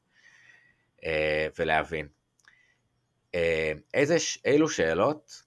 אה, 1.04 1.48
ולהבין. 1.58 2.08
אה, 3.34 3.72
איזה, 3.94 4.16
אילו 4.44 4.68
שאלות, 4.68 5.42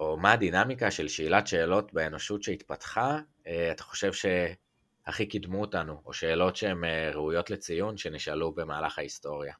או 0.00 0.16
מה 0.16 0.32
הדינמיקה 0.32 0.90
של 0.90 1.08
שאלת 1.08 1.46
שאלות 1.46 1.92
באנושות 1.92 2.42
שהתפתחה, 2.42 3.18
אה, 3.46 3.72
אתה 3.72 3.82
חושב 3.82 4.12
שהכי 4.12 5.26
קידמו 5.26 5.60
אותנו, 5.60 6.02
או 6.06 6.12
שאלות 6.12 6.56
שהן 6.56 6.84
ראויות 7.12 7.50
לציון 7.50 7.96
שנשאלו 7.96 8.52
במהלך 8.52 8.98
ההיסטוריה? 8.98 9.54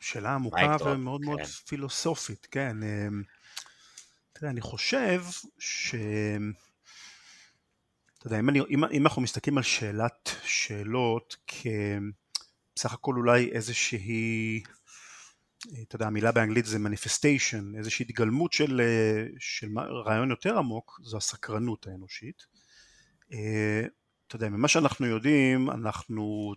שאלה 0.00 0.34
עמוקה 0.34 0.76
ומאוד 0.84 1.20
מאוד 1.20 1.38
כן. 1.38 1.44
פילוסופית, 1.44 2.46
כן. 2.50 2.76
תראה, 4.32 4.50
אני 4.50 4.60
חושב 4.60 5.22
ש... 5.58 5.94
אתה 8.18 8.26
יודע, 8.26 8.40
אם, 8.40 8.48
אני, 8.48 8.60
אם, 8.70 8.84
אם 8.84 9.06
אנחנו 9.06 9.22
מסתכלים 9.22 9.58
על 9.58 9.64
שאלת 9.64 10.30
שאלות 10.44 11.36
כבסך 11.46 12.92
הכל 12.92 13.14
אולי 13.16 13.50
איזושהי, 13.52 14.62
אתה 15.82 15.96
יודע, 15.96 16.06
המילה 16.06 16.32
באנגלית 16.32 16.66
זה 16.66 16.78
manifestation, 16.78 17.78
איזושהי 17.78 18.06
התגלמות 18.08 18.52
של, 18.52 18.80
של 19.38 19.68
רעיון 20.06 20.30
יותר 20.30 20.58
עמוק, 20.58 21.00
זו 21.02 21.16
הסקרנות 21.16 21.86
האנושית. 21.86 22.46
אתה 24.26 24.36
יודע, 24.36 24.48
ממה 24.48 24.68
שאנחנו 24.68 25.06
יודעים, 25.06 25.70
אנחנו, 25.70 26.54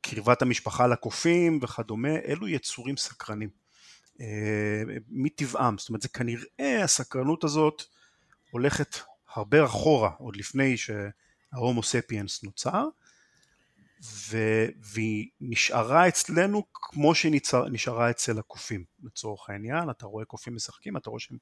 קרבת 0.00 0.42
המשפחה 0.42 0.86
לקופים 0.86 1.58
וכדומה, 1.62 2.16
אלו 2.16 2.48
יצורים 2.48 2.96
סקרנים. 2.96 3.48
מטבעם, 5.08 5.78
זאת 5.78 5.88
אומרת 5.88 6.02
זה 6.02 6.08
כנראה 6.08 6.84
הסקרנות 6.84 7.44
הזאת 7.44 7.82
הולכת 8.50 8.96
הרבה 9.34 9.64
אחורה, 9.64 10.10
עוד 10.18 10.36
לפני 10.36 10.76
שההומו 10.76 11.82
ספיאנס 11.82 12.42
נוצר, 12.42 12.88
ו... 14.02 14.38
והיא 14.80 15.28
נשארה 15.40 16.08
אצלנו 16.08 16.62
כמו 16.72 17.14
שהיא 17.14 17.40
נשארה 17.70 18.10
אצל 18.10 18.38
הקופים 18.38 18.84
לצורך 19.02 19.50
העניין, 19.50 19.90
אתה 19.90 20.06
רואה 20.06 20.24
קופים 20.24 20.54
משחקים, 20.54 20.96
אתה 20.96 21.10
רואה 21.10 21.20
שהם 21.20 21.38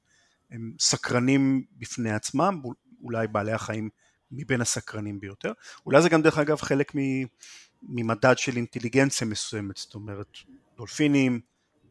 הם 0.51 0.73
סקרנים 0.79 1.63
בפני 1.71 2.11
עצמם, 2.11 2.61
אולי 3.03 3.27
בעלי 3.27 3.51
החיים 3.51 3.89
מבין 4.31 4.61
הסקרנים 4.61 5.19
ביותר, 5.19 5.51
אולי 5.85 6.01
זה 6.01 6.09
גם 6.09 6.21
דרך 6.21 6.37
אגב 6.37 6.61
חלק 6.61 6.91
ממדד 7.83 8.37
של 8.37 8.55
אינטליגנציה 8.55 9.27
מסוימת, 9.27 9.77
זאת 9.77 9.95
אומרת 9.95 10.37
דולפינים, 10.77 11.39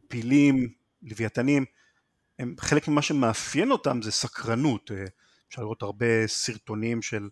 פילים, 0.07 0.73
לוויתנים, 1.03 1.65
הם, 2.39 2.55
חלק 2.59 2.87
ממה 2.87 3.01
שמאפיין 3.01 3.71
אותם 3.71 4.01
זה 4.01 4.11
סקרנות, 4.11 4.91
אה, 4.91 5.05
אפשר 5.49 5.61
לראות 5.61 5.81
הרבה 5.81 6.27
סרטונים 6.27 7.01
של 7.01 7.29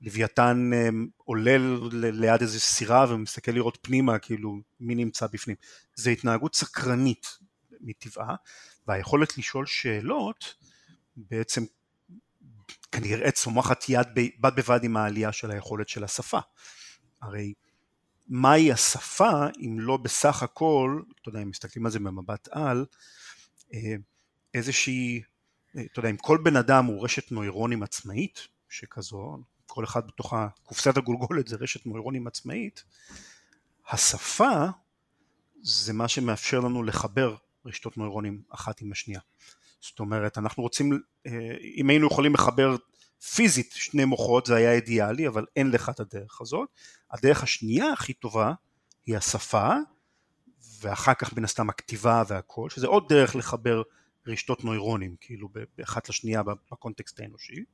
לוויתן 0.00 0.70
אה, 0.74 0.88
עולה 1.16 1.56
ליד 1.92 2.40
איזה 2.40 2.60
סירה 2.60 3.06
ומסתכל 3.08 3.52
לראות 3.52 3.78
פנימה 3.82 4.18
כאילו 4.18 4.56
מי 4.80 4.94
נמצא 4.94 5.26
בפנים, 5.32 5.56
זה 5.94 6.10
התנהגות 6.10 6.54
סקרנית 6.54 7.26
מטבעה 7.80 8.34
והיכולת 8.86 9.38
לשאול 9.38 9.66
שאלות 9.66 10.54
בעצם 11.16 11.64
כנראה 12.92 13.30
צומחת 13.30 13.84
יד 13.88 14.08
בד 14.14 14.56
בבד 14.56 14.84
עם 14.84 14.96
העלייה 14.96 15.32
של 15.32 15.50
היכולת 15.50 15.88
של 15.88 16.04
השפה. 16.04 16.38
הרי 17.22 17.54
מהי 18.28 18.72
השפה 18.72 19.46
אם 19.60 19.76
לא 19.80 19.96
בסך 19.96 20.42
הכל, 20.42 21.02
אתה 21.20 21.28
יודע, 21.28 21.42
אם 21.42 21.48
מסתכלים 21.48 21.86
על 21.86 21.92
זה 21.92 21.98
במבט 21.98 22.48
על, 22.50 22.86
אה, 23.74 23.94
איזושהי, 24.54 25.22
אה, 25.76 25.82
אתה 25.92 25.98
יודע, 25.98 26.10
אם 26.10 26.16
כל 26.16 26.38
בן 26.44 26.56
אדם 26.56 26.84
הוא 26.84 27.04
רשת 27.04 27.32
נוירונים 27.32 27.82
עצמאית, 27.82 28.48
שכזו, 28.68 29.38
כל 29.66 29.84
אחד 29.84 30.06
בתוך 30.06 30.34
קופסת 30.62 30.96
הגולגולת 30.96 31.48
זה 31.48 31.56
רשת 31.56 31.86
נוירונים 31.86 32.26
עצמאית, 32.26 32.84
השפה 33.88 34.66
זה 35.62 35.92
מה 35.92 36.08
שמאפשר 36.08 36.60
לנו 36.60 36.82
לחבר 36.82 37.36
רשתות 37.64 37.96
נוירונים 37.96 38.42
אחת 38.50 38.80
עם 38.80 38.92
השנייה. 38.92 39.20
זאת 39.80 40.00
אומרת, 40.00 40.38
אנחנו 40.38 40.62
רוצים, 40.62 40.92
אה, 41.26 41.56
אם 41.76 41.90
היינו 41.90 42.06
יכולים 42.06 42.34
לחבר 42.34 42.76
פיזית 43.34 43.72
שני 43.72 44.04
מוחות 44.04 44.46
זה 44.46 44.56
היה 44.56 44.72
אידיאלי, 44.72 45.28
אבל 45.28 45.46
אין 45.56 45.70
לך 45.70 45.88
את 45.88 46.00
הדרך 46.00 46.40
הזאת. 46.40 46.68
הדרך 47.10 47.42
השנייה 47.42 47.92
הכי 47.92 48.12
טובה 48.12 48.52
היא 49.06 49.16
השפה, 49.16 49.72
ואחר 50.80 51.14
כך 51.14 51.32
מן 51.32 51.44
הסתם 51.44 51.70
הכתיבה 51.70 52.22
והכל, 52.28 52.70
שזה 52.70 52.86
עוד 52.86 53.08
דרך 53.08 53.36
לחבר 53.36 53.82
רשתות 54.26 54.64
נוירונים, 54.64 55.16
כאילו 55.20 55.48
באחת 55.78 56.08
לשנייה 56.08 56.42
בקונטקסט 56.42 57.20
האנושי. 57.20 57.64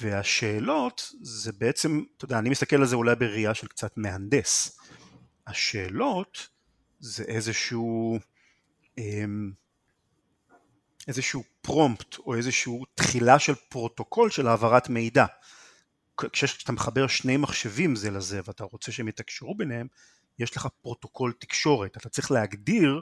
והשאלות 0.00 1.12
זה 1.20 1.52
בעצם, 1.52 2.04
אתה 2.16 2.24
יודע, 2.24 2.38
אני 2.38 2.50
מסתכל 2.50 2.76
על 2.76 2.86
זה 2.86 2.96
אולי 2.96 3.16
בראייה 3.16 3.54
של 3.54 3.66
קצת 3.66 3.96
מהנדס. 3.96 4.78
השאלות 5.46 6.48
זה 6.98 7.24
איזשהו 7.24 8.18
אמ, 8.98 9.52
איזשהו 11.08 11.44
prompt 11.62 12.18
או 12.18 12.34
איזשהו 12.34 12.84
תחילה 12.94 13.38
של 13.38 13.54
פרוטוקול 13.54 14.30
של 14.30 14.46
העברת 14.46 14.88
מידע. 14.88 15.26
כשאתה 16.32 16.72
מחבר 16.72 17.06
שני 17.06 17.36
מחשבים 17.36 17.96
זה 17.96 18.10
לזה 18.10 18.40
ואתה 18.44 18.64
רוצה 18.64 18.92
שהם 18.92 19.08
יתקשרו 19.08 19.54
ביניהם, 19.54 19.86
יש 20.38 20.56
לך 20.56 20.68
פרוטוקול 20.82 21.32
תקשורת. 21.38 21.96
אתה 21.96 22.08
צריך 22.08 22.30
להגדיר 22.30 23.00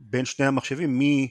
בין 0.00 0.24
שני 0.24 0.46
המחשבים 0.46 0.98
מי 0.98 1.30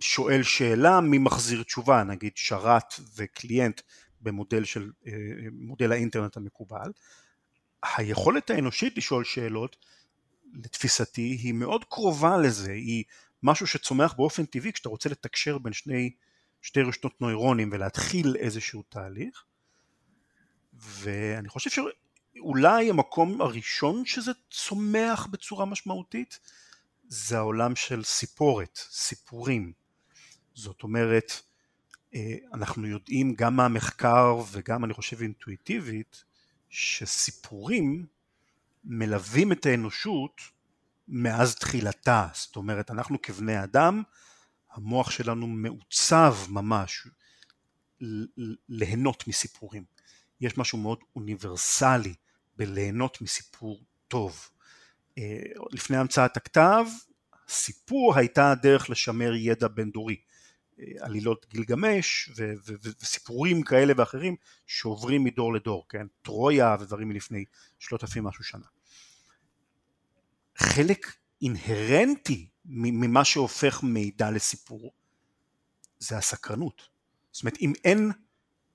שואל 0.00 0.42
שאלה, 0.42 1.00
מי 1.00 1.18
מחזיר 1.18 1.62
תשובה, 1.62 2.04
נגיד 2.04 2.32
שרת 2.36 2.94
ו 3.16 3.25
client 3.25 3.80
במודל 4.20 4.64
של 4.64 4.90
אה, 5.06 5.12
מודל 5.52 5.92
האינטרנט 5.92 6.36
המקובל. 6.36 6.92
היכולת 7.96 8.50
האנושית 8.50 8.96
לשאול 8.96 9.24
שאלות, 9.24 9.76
לתפיסתי, 10.54 11.22
היא 11.22 11.52
מאוד 11.52 11.84
קרובה 11.84 12.36
לזה, 12.36 12.72
היא 12.72 13.04
משהו 13.46 13.66
שצומח 13.66 14.12
באופן 14.12 14.44
טבעי 14.44 14.72
כשאתה 14.72 14.88
רוצה 14.88 15.08
לתקשר 15.08 15.58
בין 15.58 15.72
שני, 15.72 16.10
שתי 16.62 16.82
רשתות 16.82 17.20
נוירונים 17.20 17.70
ולהתחיל 17.72 18.36
איזשהו 18.38 18.82
תהליך 18.88 19.44
ואני 20.74 21.48
חושב 21.48 21.70
שאולי 21.70 22.90
המקום 22.90 23.40
הראשון 23.40 24.06
שזה 24.06 24.32
צומח 24.50 25.26
בצורה 25.26 25.66
משמעותית 25.66 26.40
זה 27.08 27.36
העולם 27.36 27.76
של 27.76 28.04
סיפורת, 28.04 28.78
סיפורים. 28.90 29.72
זאת 30.54 30.82
אומרת, 30.82 31.32
אה, 32.14 32.34
אנחנו 32.52 32.86
יודעים 32.86 33.34
גם 33.34 33.56
מהמחקר 33.56 34.36
וגם 34.52 34.84
אני 34.84 34.94
חושב 34.94 35.22
אינטואיטיבית 35.22 36.24
שסיפורים 36.68 38.06
מלווים 38.84 39.52
את 39.52 39.66
האנושות 39.66 40.40
מאז 41.08 41.54
תחילתה, 41.54 42.28
זאת 42.34 42.56
אומרת 42.56 42.90
אנחנו 42.90 43.22
כבני 43.22 43.64
אדם, 43.64 44.02
המוח 44.72 45.10
שלנו 45.10 45.46
מעוצב 45.46 46.36
ממש 46.48 47.06
ליהנות 48.68 49.28
מסיפורים. 49.28 49.84
יש 50.40 50.58
משהו 50.58 50.78
מאוד 50.78 50.98
אוניברסלי 51.16 52.14
בליהנות 52.56 53.20
מסיפור 53.20 53.80
טוב. 54.08 54.48
אה, 55.18 55.42
לפני 55.72 55.96
המצאת 55.96 56.36
הכתב, 56.36 56.84
סיפור 57.48 58.18
הייתה 58.18 58.50
הדרך 58.50 58.90
לשמר 58.90 59.34
ידע 59.34 59.68
בין 59.68 59.90
דורי. 59.90 60.16
אה, 60.80 60.84
עלילות 61.00 61.46
גילגמש 61.50 62.30
ו- 62.36 62.52
ו- 62.66 62.74
ו- 62.84 62.90
וסיפורים 63.00 63.62
כאלה 63.62 63.92
ואחרים 63.96 64.36
שעוברים 64.66 65.24
מדור 65.24 65.54
לדור, 65.54 65.86
כן? 65.88 66.06
טרויה 66.22 66.76
ודברים 66.80 67.08
מלפני 67.08 67.44
שלושת 67.78 68.04
אלפים 68.04 68.24
משהו 68.24 68.44
שנה. 68.44 68.66
חלק 70.56 71.12
אינהרנטי 71.42 72.48
ממה 72.64 73.24
שהופך 73.24 73.82
מידע 73.82 74.30
לסיפור 74.30 74.92
זה 75.98 76.18
הסקרנות. 76.18 76.82
זאת 77.32 77.42
אומרת 77.42 77.56
אם 77.60 77.72
אין 77.84 78.12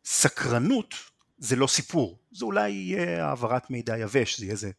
סקרנות 0.06 0.96
זה 1.38 1.56
לא 1.56 1.68
סיפור, 1.68 2.20
זה 2.32 2.46
אולי 2.46 2.70
יהיה 2.70 3.28
העברת 3.28 3.70
מידע 3.70 3.98
יבש, 3.98 4.40
זה 4.40 4.46
יהיה 4.46 4.52
איזה, 4.52 4.72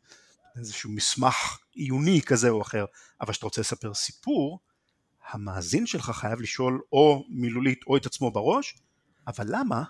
איזשהו 0.57 0.91
מסמך 0.91 1.59
עיוני 1.73 2.23
כזה 2.23 2.49
או 2.49 2.63
אחר, 2.63 2.85
אבל 3.21 3.33
כשאתה 3.33 3.47
רוצה 3.47 3.61
לספר 3.61 3.95
סיפור, 3.95 4.61
המאזין 5.31 5.87
שלך 5.87 6.11
חייב 6.11 6.41
לשאול 6.41 6.81
או 6.93 7.25
מילולית 7.29 7.81
או 7.87 7.97
את 7.97 8.07
עצמו 8.07 8.31
בראש, 8.31 8.75
אבל 9.27 9.47
למה? 9.49 9.85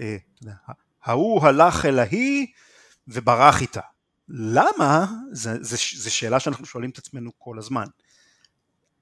אה, 0.00 0.16
ההוא 1.02 1.46
הלך 1.46 1.84
אל 1.84 1.98
ההיא 1.98 2.46
וברח 3.08 3.62
איתה. 3.62 3.80
למה? 4.28 5.06
זו 5.32 6.10
שאלה 6.10 6.40
שאנחנו 6.40 6.66
שואלים 6.66 6.90
את 6.90 6.98
עצמנו 6.98 7.30
כל 7.38 7.58
הזמן. 7.58 7.86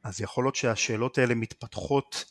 אז 0.02 0.20
יכול 0.20 0.44
להיות 0.44 0.56
שהשאלות 0.56 1.18
האלה 1.18 1.34
מתפתחות 1.34 2.24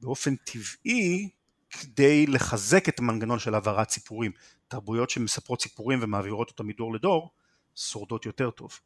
באופן 0.00 0.36
טבעי 0.36 1.28
כדי 1.70 2.26
לחזק 2.26 2.88
את 2.88 2.98
המנגנון 2.98 3.38
של 3.38 3.54
העברת 3.54 3.90
סיפורים. 3.90 4.32
תרבויות 4.68 5.10
שמספרות 5.10 5.62
סיפורים 5.62 5.98
ומעבירות 6.02 6.50
אותם 6.50 6.66
מדור 6.66 6.94
לדור, 6.94 7.30
שורדות 7.76 8.26
יותר 8.26 8.50
טוב. 8.50 8.78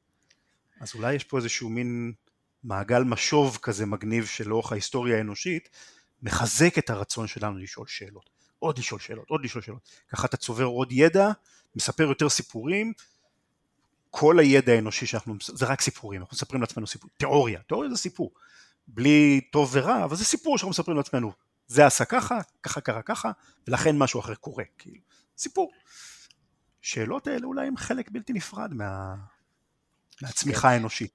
אז 0.80 0.94
אולי 0.94 1.14
יש 1.14 1.24
פה 1.24 1.36
איזשהו 1.36 1.68
מין 1.68 2.12
מעגל 2.64 3.02
משוב 3.02 3.58
כזה 3.62 3.86
מגניב 3.86 4.26
שלאורך 4.26 4.72
ההיסטוריה 4.72 5.16
האנושית, 5.16 5.68
מחזק 6.22 6.78
את 6.78 6.90
הרצון 6.90 7.26
שלנו 7.26 7.58
לשאול 7.58 7.86
שאלות. 7.86 8.30
עוד 8.58 8.78
לשאול 8.78 9.00
שאלות, 9.00 9.30
עוד 9.30 9.44
לשאול 9.44 9.62
שאלות. 9.62 9.88
ככה 10.08 10.26
אתה 10.26 10.36
צובר 10.36 10.64
עוד 10.64 10.92
ידע, 10.92 11.30
מספר 11.76 12.02
יותר 12.02 12.28
סיפורים, 12.28 12.92
כל 14.16 14.38
הידע 14.38 14.72
האנושי 14.72 15.06
שאנחנו, 15.06 15.34
זה 15.42 15.66
רק 15.66 15.80
סיפורים, 15.80 16.20
אנחנו 16.20 16.34
מספרים 16.34 16.60
לעצמנו 16.60 16.86
סיפור, 16.86 17.10
תיאוריה, 17.16 17.60
תיאוריה 17.62 17.90
זה 17.90 17.96
סיפור, 17.96 18.32
בלי 18.86 19.40
טוב 19.52 19.70
ורע, 19.72 20.04
אבל 20.04 20.16
זה 20.16 20.24
סיפור 20.24 20.58
שאנחנו 20.58 20.70
מספרים 20.70 20.96
לעצמנו, 20.96 21.32
זה 21.66 21.86
עשה 21.86 22.04
ככה, 22.04 22.38
ככה 22.62 22.80
קרה 22.80 23.02
ככה, 23.02 23.30
ולכן 23.68 23.98
משהו 23.98 24.20
אחר 24.20 24.34
קורה, 24.34 24.64
כאילו, 24.78 25.00
סיפור. 25.38 25.72
שאלות 26.82 27.26
האלה 27.26 27.46
אולי 27.46 27.66
הם 27.66 27.76
חלק 27.76 28.10
בלתי 28.10 28.32
נפרד 28.32 28.74
מה... 28.74 29.14
מהצמיחה 30.22 30.70
האנושית. 30.70 31.12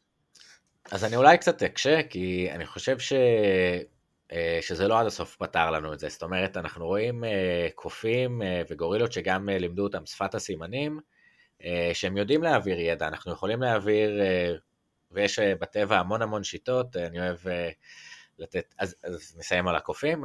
אז 0.91 1.03
אני 1.03 1.15
אולי 1.15 1.37
קצת 1.37 1.63
אקשה, 1.63 2.03
כי 2.09 2.47
אני 2.51 2.65
חושב 2.65 2.97
שזה 4.61 4.87
לא 4.87 4.99
עד 4.99 5.05
הסוף 5.05 5.35
פתר 5.35 5.71
לנו 5.71 5.93
את 5.93 5.99
זה. 5.99 6.09
זאת 6.09 6.23
אומרת, 6.23 6.57
אנחנו 6.57 6.85
רואים 6.85 7.23
קופים 7.75 8.41
וגורילות 8.69 9.13
שגם 9.13 9.49
לימדו 9.49 9.83
אותם 9.83 10.05
שפת 10.05 10.35
הסימנים, 10.35 10.99
שהם 11.93 12.17
יודעים 12.17 12.43
להעביר 12.43 12.79
ידע, 12.79 13.07
אנחנו 13.07 13.31
יכולים 13.31 13.61
להעביר, 13.61 14.21
ויש 15.11 15.39
בטבע 15.39 15.99
המון 15.99 16.21
המון 16.21 16.43
שיטות, 16.43 16.95
אני 16.95 17.19
אוהב 17.19 17.37
לתת, 18.39 18.73
אז, 18.77 18.95
אז 19.03 19.37
נסיים 19.39 19.67
על 19.67 19.75
הקופים, 19.75 20.23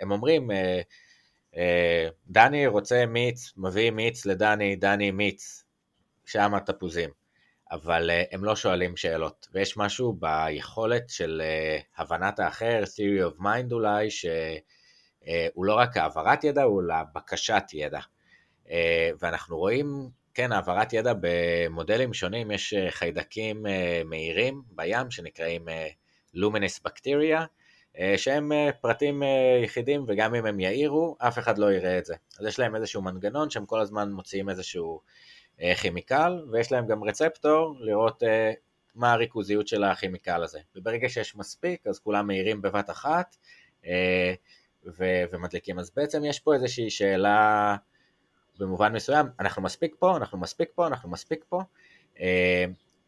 הם 0.00 0.10
אומרים, 0.10 0.50
דני 2.26 2.66
רוצה 2.66 3.06
מיץ, 3.06 3.52
מביא 3.56 3.90
מיץ 3.90 4.26
לדני, 4.26 4.76
דני 4.76 5.10
מיץ, 5.10 5.64
שם 6.26 6.52
תפוזים. 6.66 7.10
אבל 7.70 8.10
הם 8.32 8.44
לא 8.44 8.56
שואלים 8.56 8.96
שאלות, 8.96 9.48
ויש 9.52 9.76
משהו 9.76 10.12
ביכולת 10.12 11.10
של 11.10 11.42
הבנת 11.96 12.38
האחר, 12.38 12.82
theory 12.82 13.32
of 13.32 13.40
mind 13.40 13.72
אולי, 13.72 14.10
שהוא 14.10 15.64
לא 15.64 15.74
רק 15.74 15.96
העברת 15.96 16.44
ידע, 16.44 16.62
הוא 16.62 16.82
לבקשת 16.82 17.64
ידע. 17.72 18.00
ואנחנו 19.20 19.58
רואים, 19.58 20.08
כן, 20.34 20.52
העברת 20.52 20.92
ידע 20.92 21.12
במודלים 21.20 22.14
שונים, 22.14 22.50
יש 22.50 22.74
uh, 22.74 22.90
חיידקים 22.90 23.66
uh, 23.66 23.68
מהירים 24.04 24.62
בים 24.70 25.10
שנקראים 25.10 25.68
luminous 26.36 26.88
bacteria, 26.88 27.40
uh, 27.94 27.98
שהם 28.16 28.52
פרטים 28.80 29.22
יחידים, 29.64 30.04
וגם 30.08 30.34
אם 30.34 30.46
הם 30.46 30.60
יאירו, 30.60 31.16
אף 31.18 31.38
אחד 31.38 31.58
לא 31.58 31.72
יראה 31.72 31.98
את 31.98 32.04
זה. 32.04 32.14
אז 32.40 32.46
יש 32.46 32.58
להם 32.58 32.76
איזשהו 32.76 33.02
מנגנון 33.02 33.50
שהם 33.50 33.66
כל 33.66 33.80
הזמן 33.80 34.12
מוציאים 34.12 34.48
איזשהו... 34.48 35.00
אה, 35.60 35.74
כימיקל, 35.74 36.44
ויש 36.52 36.72
להם 36.72 36.86
גם 36.86 37.04
רצפטור 37.04 37.76
לראות 37.80 38.22
אה, 38.22 38.52
מה 38.94 39.12
הריכוזיות 39.12 39.68
של 39.68 39.84
הכימיקל 39.84 40.42
הזה. 40.42 40.58
וברגע 40.76 41.08
שיש 41.08 41.36
מספיק, 41.36 41.86
אז 41.86 41.98
כולם 41.98 42.26
מהירים 42.26 42.62
בבת 42.62 42.90
אחת 42.90 43.36
אה, 43.86 44.34
ו- 44.86 45.24
ומדליקים. 45.30 45.78
אז 45.78 45.90
בעצם 45.96 46.24
יש 46.24 46.40
פה 46.40 46.54
איזושהי 46.54 46.90
שאלה 46.90 47.76
במובן 48.58 48.92
מסוים, 48.92 49.26
אנחנו 49.40 49.62
מספיק 49.62 49.94
פה, 49.98 50.16
אנחנו 50.16 50.38
מספיק 50.38 50.68
פה, 50.74 50.86
אנחנו 50.86 51.10
מספיק 51.10 51.44
פה, 51.48 51.62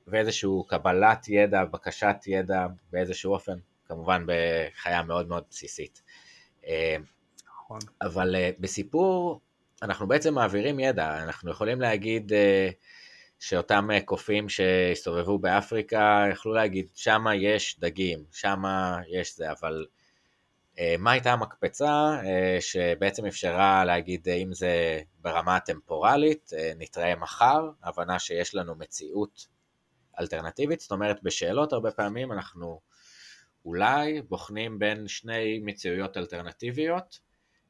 ואיזשהו 0.07 0.65
קבלת 0.69 1.29
ידע, 1.29 1.65
בקשת 1.65 2.17
ידע 2.27 2.67
באיזשהו 2.93 3.33
אופן, 3.33 3.59
כמובן 3.85 4.27
בחיה 4.27 5.03
מאוד 5.03 5.29
מאוד 5.29 5.45
בסיסית. 5.51 6.03
נכון. 7.47 7.79
אבל 8.03 8.35
בסיפור 8.59 9.41
אנחנו 9.83 10.09
בעצם 10.09 10.35
מעבירים 10.35 10.81
ידע, 10.81 11.23
אנחנו 11.23 11.51
יכולים 11.51 11.81
להגיד 11.81 12.33
שאותם 13.41 13.89
קופים 14.05 14.49
שהסתובבו 14.49 15.39
באפריקה 15.39 16.25
יכלו 16.33 16.55
להגיד 16.55 16.89
שמה 16.95 17.35
יש 17.35 17.81
דגים, 17.81 18.25
שמה 18.33 19.01
יש 19.09 19.37
זה, 19.37 19.51
אבל 19.51 19.87
מה 20.99 21.13
הייתה 21.13 21.33
המקפצה 21.33 22.21
uh, 22.21 22.27
שבעצם 22.61 23.27
אפשרה 23.27 23.85
להגיד 23.85 24.29
uh, 24.29 24.31
אם 24.31 24.55
זה 24.55 25.01
ברמה 25.21 25.57
הטמפורלית, 25.57 26.51
נתראה 26.79 27.17
מחר, 27.17 27.71
הבנה 27.83 28.19
שיש 28.19 28.55
לנו 28.55 28.75
מציאות 28.75 29.47
אלטרנטיבית, 30.21 30.81
זאת 30.81 30.91
אומרת 30.91 31.23
בשאלות 31.23 31.73
הרבה 31.73 31.91
פעמים 31.91 32.33
אנחנו 32.33 32.81
אולי 33.65 34.23
בוחנים 34.23 34.79
בין 34.79 35.09
שני 35.09 35.59
מציאויות 35.59 36.17
אלטרנטיביות, 36.17 37.19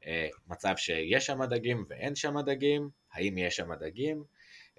אה, 0.05 0.27
מצב 0.47 0.73
שיש 0.77 1.25
שם 1.25 1.43
דגים 1.43 1.85
ואין 1.89 2.15
שם 2.15 2.41
דגים, 2.41 2.89
האם 3.13 3.37
יש 3.37 3.55
שם 3.55 3.73
דגים, 3.73 4.23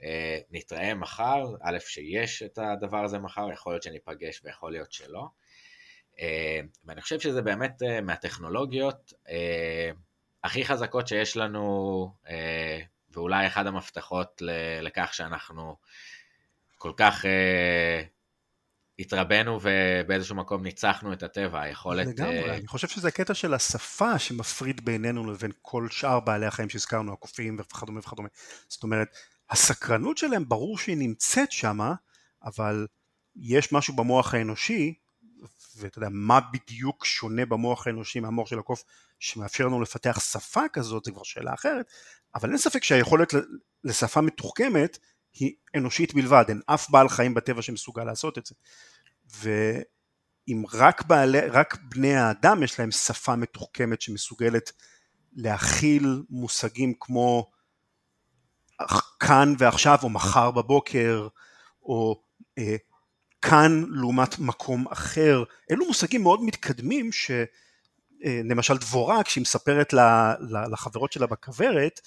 אה, 0.03 0.39
נתראה 0.51 0.95
מחר, 0.95 1.45
א' 1.63 1.79
שיש 1.79 2.43
את 2.43 2.59
הדבר 2.59 3.05
הזה 3.05 3.19
מחר, 3.19 3.53
יכול 3.53 3.73
להיות 3.73 3.83
שניפגש 3.83 4.41
ויכול 4.45 4.73
להיות 4.73 4.93
שלא. 4.93 5.27
אה, 6.21 6.61
ואני 6.85 7.01
חושב 7.01 7.21
שזה 7.21 7.43
באמת 7.43 7.83
מהטכנולוגיות 8.03 9.13
הכי 10.45 10.65
חזקות 10.65 11.09
שיש 11.09 11.37
לנו, 11.37 12.13
ואולי 13.11 13.47
אחד 13.47 13.67
המפתחות 13.67 14.43
לכך 14.83 15.15
שאנחנו 15.15 15.77
כל 16.79 16.93
כך 16.97 17.25
התרבנו 18.99 19.61
ובאיזשהו 19.63 20.37
מקום 20.37 20.63
ניצחנו 20.63 21.13
את 21.13 21.23
הטבע, 21.23 21.61
היכולת... 21.61 22.07
לגמרי. 22.07 22.51
אני 22.51 22.67
חושב 22.67 22.89
שזה 22.89 23.09
הקטע 23.09 23.35
של 23.35 23.55
השפה 23.55 24.19
שמפריד 24.19 24.85
בינינו 24.85 25.31
לבין 25.33 25.53
כל 25.63 25.89
שאר 25.91 26.21
בעלי 26.21 26.47
החיים 26.47 26.69
שהזכרנו, 26.69 27.13
הקופים 27.13 27.57
וכדומה 27.61 28.01
וכדומה. 28.01 28.29
זאת 28.69 28.83
אומרת, 28.83 29.09
הסקרנות 29.51 30.19
שלהם 30.19 30.49
ברור 30.49 30.79
שהיא 30.79 30.97
נמצאת 30.97 31.53
שמה, 31.53 31.95
אבל 32.45 32.87
יש 33.37 33.73
משהו 33.73 33.97
במוח 33.97 34.35
האנושי, 34.35 34.95
ואתה 35.77 35.99
יודע, 35.99 36.09
מה 36.11 36.41
בדיוק 36.53 37.05
שונה 37.05 37.47
במוח 37.47 37.87
האנושי 37.87 38.21
מהמוח 38.21 38.49
של 38.49 38.59
הקוף 38.59 38.85
שמאפשר 39.19 39.67
לנו 39.67 39.81
לפתח 39.81 40.21
שפה 40.21 40.69
כזאת, 40.73 41.05
זה 41.05 41.11
כבר 41.11 41.23
שאלה 41.23 41.55
אחרת, 41.55 41.87
אבל 42.35 42.49
אין 42.49 42.59
ספק 42.59 42.85
שהיכולת 42.85 43.35
לשפה 43.85 44.21
מתוחכמת 44.21 44.99
היא 45.35 45.55
אנושית 45.77 46.15
בלבד, 46.15 46.45
אין 46.49 46.61
אף 46.67 46.91
בעל 46.91 47.09
חיים 47.09 47.35
בטבע 47.35 47.63
שמסוגל 47.63 48.05
לעשות 48.05 48.39
את 48.39 48.47
זה. 48.47 48.55
ואם 49.41 50.65
רק, 50.73 51.07
בעלי, 51.07 51.41
רק 51.41 51.79
בני 51.83 52.17
האדם 52.17 52.63
יש 52.63 52.81
להם 52.81 52.91
שפה 52.91 53.37
מתוחכמת 53.37 54.03
שמסוגלת 54.03 54.73
להכיל 55.33 56.23
מושגים 56.31 56.95
כמו 57.01 57.51
כאן 59.21 59.55
ועכשיו 59.59 59.99
או 60.03 60.09
מחר 60.09 60.51
בבוקר 60.51 61.29
או 61.83 62.23
אה, 62.59 62.77
כאן 63.43 63.85
לעומת 63.91 64.39
מקום 64.39 64.89
אחר, 64.89 65.45
אלו 65.71 65.87
מושגים 65.87 66.23
מאוד 66.23 66.43
מתקדמים 66.43 67.11
שלמשל 67.13 68.73
אה, 68.73 68.79
דבורה 68.79 69.23
כשהיא 69.23 69.43
מספרת 69.43 69.95
לחברות 70.73 71.13
שלה 71.13 71.27
בכוורת 71.27 72.01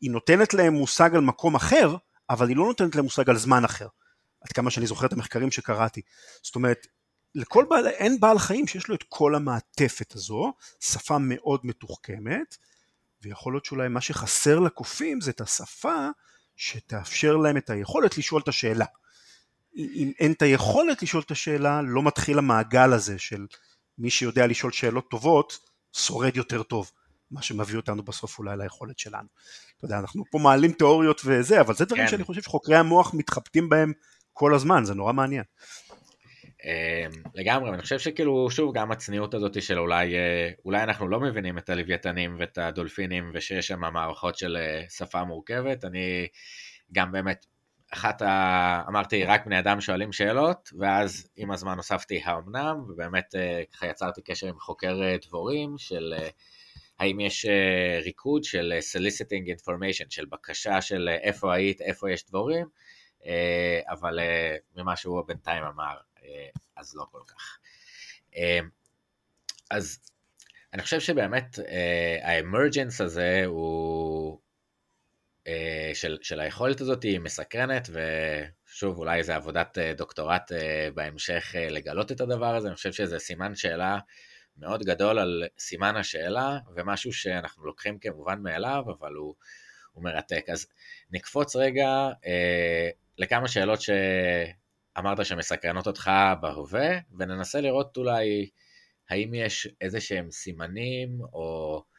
היא 0.00 0.10
נותנת 0.10 0.54
להם 0.54 0.74
מושג 0.74 1.14
על 1.14 1.20
מקום 1.20 1.54
אחר 1.54 1.96
אבל 2.30 2.48
היא 2.48 2.56
לא 2.56 2.66
נותנת 2.66 2.94
להם 2.94 3.04
מושג 3.04 3.30
על 3.30 3.36
זמן 3.36 3.64
אחר, 3.64 3.88
עד 4.40 4.52
כמה 4.52 4.70
שאני 4.70 4.86
זוכר 4.86 5.06
את 5.06 5.12
המחקרים 5.12 5.50
שקראתי. 5.50 6.02
זאת 6.42 6.54
אומרת, 6.54 6.86
לכל 7.34 7.64
בעל, 7.70 7.86
אין 7.88 8.20
בעל 8.20 8.38
חיים 8.38 8.66
שיש 8.66 8.88
לו 8.88 8.94
את 8.94 9.04
כל 9.08 9.34
המעטפת 9.34 10.14
הזו, 10.14 10.52
שפה 10.80 11.18
מאוד 11.18 11.60
מתוחכמת, 11.64 12.56
ויכול 13.22 13.52
להיות 13.52 13.64
שאולי 13.64 13.88
מה 13.88 14.00
שחסר 14.00 14.58
לקופים 14.58 15.20
זה 15.20 15.30
את 15.30 15.40
השפה 15.40 16.08
שתאפשר 16.56 17.36
להם 17.36 17.56
את 17.56 17.70
היכולת 17.70 18.18
לשאול 18.18 18.42
את 18.42 18.48
השאלה. 18.48 18.86
אם 19.78 20.12
אין 20.18 20.32
את 20.32 20.42
היכולת 20.42 21.02
לשאול 21.02 21.22
את 21.26 21.30
השאלה, 21.30 21.82
לא 21.82 22.02
מתחיל 22.02 22.38
המעגל 22.38 22.92
הזה 22.92 23.18
של 23.18 23.46
מי 23.98 24.10
שיודע 24.10 24.46
לשאול 24.46 24.72
שאלות 24.72 25.10
טובות, 25.10 25.58
שורד 25.96 26.36
יותר 26.36 26.62
טוב. 26.62 26.90
מה 27.30 27.42
שמביא 27.42 27.76
אותנו 27.76 28.02
בסוף 28.02 28.38
אולי 28.38 28.56
ליכולת 28.56 28.98
שלנו. 28.98 29.28
אתה 29.76 29.84
יודע, 29.84 29.98
אנחנו 29.98 30.24
פה 30.30 30.38
מעלים 30.38 30.72
תיאוריות 30.72 31.20
וזה, 31.24 31.60
אבל 31.60 31.74
זה 31.74 31.84
דברים 31.84 32.04
כן. 32.04 32.10
שאני 32.10 32.24
חושב 32.24 32.42
שחוקרי 32.42 32.76
המוח 32.76 33.14
מתחבטים 33.14 33.68
בהם 33.68 33.92
כל 34.32 34.54
הזמן, 34.54 34.84
זה 34.84 34.94
נורא 34.94 35.12
מעניין. 35.12 35.44
אמ, 36.64 37.22
לגמרי, 37.34 37.70
אני 37.70 37.82
חושב 37.82 37.98
שכאילו, 37.98 38.50
שוב, 38.50 38.74
גם 38.74 38.92
הצניעות 38.92 39.34
הזאת 39.34 39.62
של 39.62 39.78
אולי, 39.78 40.14
אה, 40.14 40.50
אולי 40.64 40.82
אנחנו 40.82 41.08
לא 41.08 41.20
מבינים 41.20 41.58
את 41.58 41.70
הלוויתנים 41.70 42.36
ואת 42.38 42.58
הדולפינים 42.58 43.30
ושיש 43.34 43.66
שם 43.66 43.80
מערכות 43.80 44.38
של 44.38 44.56
אה, 44.56 44.82
שפה 44.88 45.24
מורכבת, 45.24 45.84
אני 45.84 46.26
גם 46.92 47.12
באמת, 47.12 47.46
אחת 47.92 48.22
ה... 48.22 48.82
אמרתי, 48.88 49.24
רק 49.24 49.46
בני 49.46 49.58
אדם 49.58 49.80
שואלים 49.80 50.12
שאלות, 50.12 50.72
ואז 50.78 51.28
עם 51.36 51.50
הזמן 51.50 51.76
הוספתי 51.76 52.20
האמנם, 52.24 52.84
ובאמת 52.88 53.34
אה, 53.34 53.62
ככה 53.72 53.86
יצרתי 53.86 54.22
קשר 54.22 54.46
עם 54.46 54.58
חוקר 54.58 55.00
דבורים 55.26 55.74
של 55.78 56.14
האם 56.98 57.20
יש 57.20 57.46
ריקוד 58.04 58.44
של 58.44 58.72
soliciting 58.92 59.60
information, 59.60 60.06
של 60.10 60.24
בקשה 60.24 60.82
של 60.82 61.08
איפה 61.22 61.54
היית, 61.54 61.80
איפה 61.80 62.10
יש 62.10 62.26
דבורים, 62.26 62.66
אבל 63.88 64.18
ממה 64.76 64.96
שהוא 64.96 65.22
בינתיים 65.26 65.64
אמר, 65.64 65.96
אז 66.76 66.96
לא 66.96 67.04
כל 67.10 67.20
כך. 67.26 67.58
אז 69.70 69.98
אני 70.74 70.82
חושב 70.82 71.00
שבאמת 71.00 71.58
האמרג'נס 72.22 73.00
הזה 73.00 73.42
הוא, 73.46 74.40
של, 75.94 76.18
של 76.22 76.40
היכולת 76.40 76.80
הזאת 76.80 77.02
היא 77.02 77.20
מסקרנת, 77.20 77.88
ושוב, 77.90 78.98
אולי 78.98 79.22
זה 79.22 79.36
עבודת 79.36 79.78
uh, 79.78 79.98
דוקטורט 79.98 80.52
uh, 80.52 80.54
בהמשך 80.94 81.54
לגלות 81.70 82.12
את 82.12 82.20
הדבר 82.20 82.54
הזה, 82.54 82.68
אני 82.68 82.76
חושב 82.76 82.92
שזה 82.92 83.18
סימן 83.18 83.54
שאלה 83.54 83.98
מאוד 84.58 84.82
גדול 84.82 85.18
על 85.18 85.44
סימן 85.58 85.96
השאלה, 85.96 86.58
ומשהו 86.74 87.12
שאנחנו 87.12 87.66
לוקחים 87.66 87.98
כמובן 87.98 88.42
מאליו, 88.42 88.84
אבל 88.98 89.14
הוא, 89.14 89.34
הוא 89.92 90.04
מרתק. 90.04 90.44
אז 90.52 90.66
נקפוץ 91.10 91.56
רגע 91.56 91.88
אה, 92.26 92.90
לכמה 93.18 93.48
שאלות 93.48 93.78
שאמרת 93.80 95.26
שמסקרנות 95.26 95.86
אותך 95.86 96.10
בהווה, 96.40 96.98
וננסה 97.18 97.60
לראות 97.60 97.96
אולי 97.96 98.50
האם 99.10 99.34
יש 99.34 99.68
איזה 99.80 100.00
שהם 100.00 100.30
סימנים 100.30 101.20
או 101.32 101.76
אה, 101.76 101.97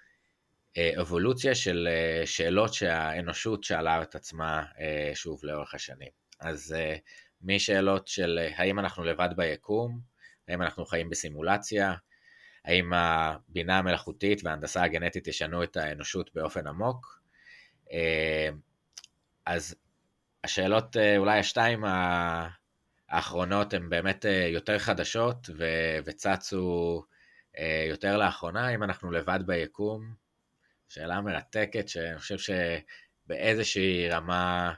אבולוציה 0.78 1.56
של 1.56 1.88
אה, 1.92 2.26
שאלות 2.26 2.74
שהאנושות 2.74 3.64
שאלה 3.64 4.02
את 4.02 4.16
עצמה 4.16 4.64
אה, 4.80 5.12
שוב 5.14 5.40
לאורך 5.44 5.74
השנים. 5.74 6.10
אז 6.40 6.76
אה, 6.78 6.96
משאלות 7.42 8.08
של 8.08 8.40
האם 8.56 8.80
אנחנו 8.80 9.04
לבד 9.04 9.30
ביקום, 9.36 10.00
האם 10.48 10.62
אנחנו 10.62 10.86
חיים 10.86 11.10
בסימולציה, 11.10 11.94
האם 12.66 12.94
הבינה 12.94 13.78
המלאכותית 13.78 14.42
וההנדסה 14.44 14.84
הגנטית 14.84 15.28
ישנו 15.28 15.64
את 15.64 15.78
האנושות 15.78 16.34
באופן 16.36 16.68
עמוק. 16.68 17.20
אז 19.46 19.76
השאלות, 20.44 20.98
אולי 21.18 21.40
השתיים 21.40 21.84
האחרונות 23.10 23.74
הן 23.74 23.90
באמת 23.90 24.26
יותר 24.50 24.80
חדשות 24.80 25.50
וצצו 26.06 27.04
יותר 27.90 28.18
לאחרונה, 28.18 28.70
אם 28.76 28.84
אנחנו 28.84 29.12
לבד 29.12 29.40
ביקום, 29.46 30.14
שאלה 30.90 31.22
מרתקת 31.22 31.90
שאני 31.90 32.20
חושב 32.20 32.54
שבאיזושהי 33.26 34.10
רמה 34.10 34.74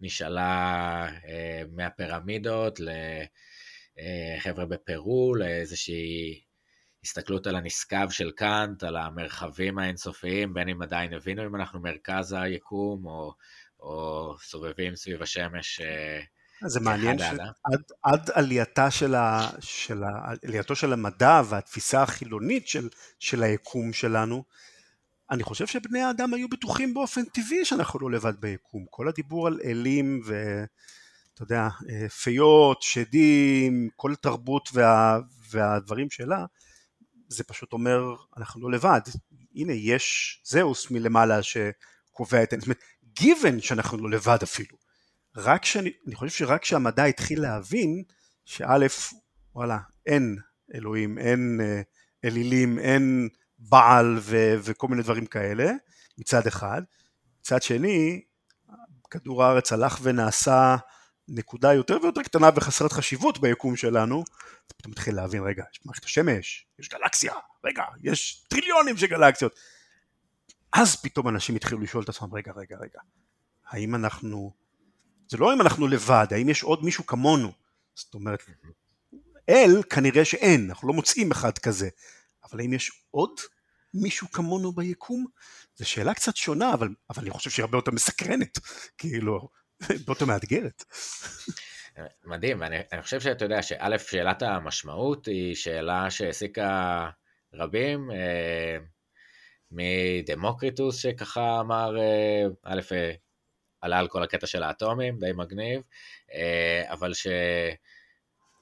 נשאלה 0.00 1.08
אה, 1.28 1.62
מהפירמידות 1.72 2.80
לחבר'ה 3.96 4.66
בפרו, 4.66 5.34
לאיזושהי 5.34 6.40
הסתכלות 7.04 7.46
על 7.46 7.56
הנשגב 7.56 8.10
של 8.10 8.30
קאנט, 8.30 8.82
על 8.82 8.96
המרחבים 8.96 9.78
האינסופיים, 9.78 10.54
בין 10.54 10.68
אם 10.68 10.82
עדיין 10.82 11.12
הבינו 11.12 11.46
אם 11.46 11.56
אנחנו 11.56 11.80
מרכז 11.80 12.32
היקום 12.32 13.06
או, 13.06 13.32
או 13.80 14.34
סובבים 14.42 14.96
סביב 14.96 15.22
השמש. 15.22 15.80
אה, 15.80 16.20
זה 16.66 16.80
מעניין 16.80 17.18
שעד 17.18 17.82
עד 18.02 18.30
עלייתה 18.34 18.90
של 18.90 19.14
ה, 19.14 19.50
של 19.60 20.04
ה, 20.04 20.34
עלייתו 20.44 20.76
של 20.76 20.92
המדע 20.92 21.42
והתפיסה 21.48 22.02
החילונית 22.02 22.68
של, 22.68 22.88
של 23.18 23.42
היקום 23.42 23.92
שלנו, 23.92 24.44
אני 25.30 25.42
חושב 25.42 25.66
שבני 25.66 26.00
האדם 26.00 26.34
היו 26.34 26.48
בטוחים 26.48 26.94
באופן 26.94 27.24
טבעי 27.24 27.64
שאנחנו 27.64 27.98
לא 27.98 28.10
לבד 28.10 28.40
ביקום. 28.40 28.86
כל 28.90 29.08
הדיבור 29.08 29.46
על 29.46 29.60
אלים 29.64 30.20
ואתה 30.24 31.42
יודע, 31.42 31.68
אה, 31.90 32.08
פיות, 32.08 32.82
שדים, 32.82 33.88
כל 33.96 34.12
התרבות 34.12 34.68
וה, 34.72 35.18
והדברים 35.50 36.10
שלה, 36.10 36.44
זה 37.28 37.44
פשוט 37.44 37.72
אומר 37.72 38.14
אנחנו 38.36 38.60
לא 38.60 38.70
לבד. 38.70 39.00
הנה 39.54 39.72
יש 39.72 40.40
זהוס 40.44 40.90
מלמעלה 40.90 41.40
שקובע 41.42 42.42
את... 42.42 42.50
זאת 42.50 42.64
אומרת, 42.64 42.80
גיוון 43.04 43.60
שאנחנו 43.60 43.98
לא 43.98 44.10
לבד 44.16 44.38
אפילו. 44.42 44.76
רק 45.36 45.64
שאני, 45.64 45.90
אני 46.06 46.14
חושב 46.14 46.36
שרק 46.36 46.62
כשהמדע 46.62 47.04
התחיל 47.04 47.40
להבין 47.42 48.02
שא', 48.44 48.86
וואלה, 49.54 49.78
אין 50.06 50.36
אלוהים, 50.74 51.18
אין 51.18 51.60
אה, 51.62 51.82
אלילים, 52.24 52.78
אין 52.78 53.28
בעל 53.68 54.16
ו- 54.20 54.54
וכל 54.62 54.88
מיני 54.88 55.02
דברים 55.02 55.26
כאלה, 55.26 55.72
מצד 56.18 56.46
אחד. 56.46 56.82
מצד 57.40 57.62
שני, 57.62 58.22
כדור 59.10 59.44
הארץ 59.44 59.72
הלך 59.72 59.98
ונעשה 60.02 60.76
נקודה 61.28 61.72
יותר 61.72 61.98
ויותר 62.02 62.22
קטנה 62.22 62.50
וחסרת 62.56 62.92
חשיבות 62.92 63.38
ביקום 63.38 63.76
שלנו, 63.76 64.24
אתה 64.66 64.74
פתאום 64.74 64.92
מתחיל 64.92 65.16
להבין, 65.16 65.42
רגע, 65.42 65.64
יש 65.72 65.80
מערכת 65.84 66.04
השמש, 66.04 66.66
יש 66.78 66.88
גלקסיה, 66.88 67.32
רגע, 67.64 67.84
יש 68.02 68.44
טריליונים 68.48 68.96
של 68.96 69.06
גלקסיות. 69.06 69.54
אז 70.72 70.96
פתאום 70.96 71.28
אנשים 71.28 71.56
התחילו 71.56 71.80
לשאול 71.80 72.04
את 72.04 72.08
עצמם, 72.08 72.34
רגע, 72.34 72.52
רגע, 72.56 72.76
רגע, 72.76 73.00
האם 73.66 73.94
אנחנו, 73.94 74.52
זה 75.28 75.36
לא 75.36 75.54
אם 75.54 75.60
אנחנו 75.60 75.88
לבד, 75.88 76.26
האם 76.30 76.48
יש 76.48 76.62
עוד 76.62 76.84
מישהו 76.84 77.06
כמונו? 77.06 77.52
זאת 77.94 78.14
אומרת, 78.14 78.42
אל 79.48 79.82
כנראה 79.90 80.24
שאין, 80.24 80.68
אנחנו 80.68 80.88
לא 80.88 80.94
מוצאים 80.94 81.30
אחד 81.30 81.58
כזה, 81.58 81.88
אבל 82.44 82.60
האם 82.60 82.72
יש 82.72 83.02
עוד 83.10 83.40
מישהו 83.94 84.30
כמונו 84.30 84.72
ביקום? 84.72 85.26
זו 85.76 85.88
שאלה 85.88 86.14
קצת 86.14 86.36
שונה, 86.36 86.74
אבל, 86.74 86.88
אבל 87.10 87.22
אני 87.22 87.30
חושב 87.30 87.50
שהיא 87.50 87.64
הרבה 87.64 87.78
יותר 87.78 87.90
מסקרנת, 87.90 88.58
כאילו, 88.98 89.48
הרבה 89.82 90.04
יותר 90.08 90.24
מאתגרת. 90.24 90.84
מדהים, 92.24 92.60
ואני 92.60 92.76
אני 92.92 93.02
חושב 93.02 93.20
שאתה 93.20 93.44
יודע 93.44 93.62
שא', 93.62 93.98
שאלת 93.98 94.42
המשמעות 94.42 95.26
היא 95.26 95.54
שאלה 95.54 96.10
שהעסיקה 96.10 97.10
רבים, 97.54 98.10
אה, 98.10 98.78
מדמוקריטוס 99.70 101.02
שככה 101.02 101.60
אמר, 101.60 101.98
אה, 101.98 102.44
א', 102.62 102.80
אה, 102.92 103.12
עלה 103.80 103.98
על 103.98 104.08
כל 104.08 104.22
הקטע 104.22 104.46
של 104.46 104.62
האטומים, 104.62 105.18
די 105.18 105.32
מגניב, 105.32 105.82
אה, 106.34 106.92
אבל 106.92 107.14
ש... 107.14 107.26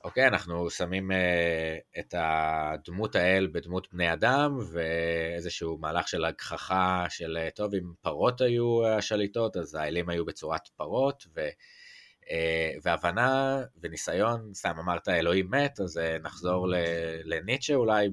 אוקיי, 0.04 0.26
אנחנו 0.26 0.70
שמים 0.70 1.10
uh, 1.10 1.14
את 1.98 2.14
הדמות 2.18 3.14
האל 3.14 3.48
בדמות 3.52 3.88
בני 3.92 4.12
אדם, 4.12 4.58
ואיזשהו 4.72 5.78
מהלך 5.78 6.08
של 6.08 6.24
הגחכה 6.24 7.06
של, 7.08 7.38
uh, 7.48 7.54
טוב, 7.54 7.74
אם 7.74 7.92
פרות 8.00 8.40
היו 8.40 8.86
השליטות, 8.86 9.56
אז 9.56 9.74
האלים 9.74 10.08
היו 10.08 10.24
בצורת 10.24 10.68
פרות, 10.76 11.26
ו, 11.36 11.48
uh, 12.20 12.28
והבנה 12.82 13.62
וניסיון, 13.82 14.54
סתם 14.54 14.74
אמרת 14.78 15.08
אלוהים 15.08 15.50
מת, 15.50 15.80
אז 15.80 15.96
uh, 15.96 16.22
נחזור 16.22 16.66
לניטשה 17.24 17.74
אולי 17.74 18.08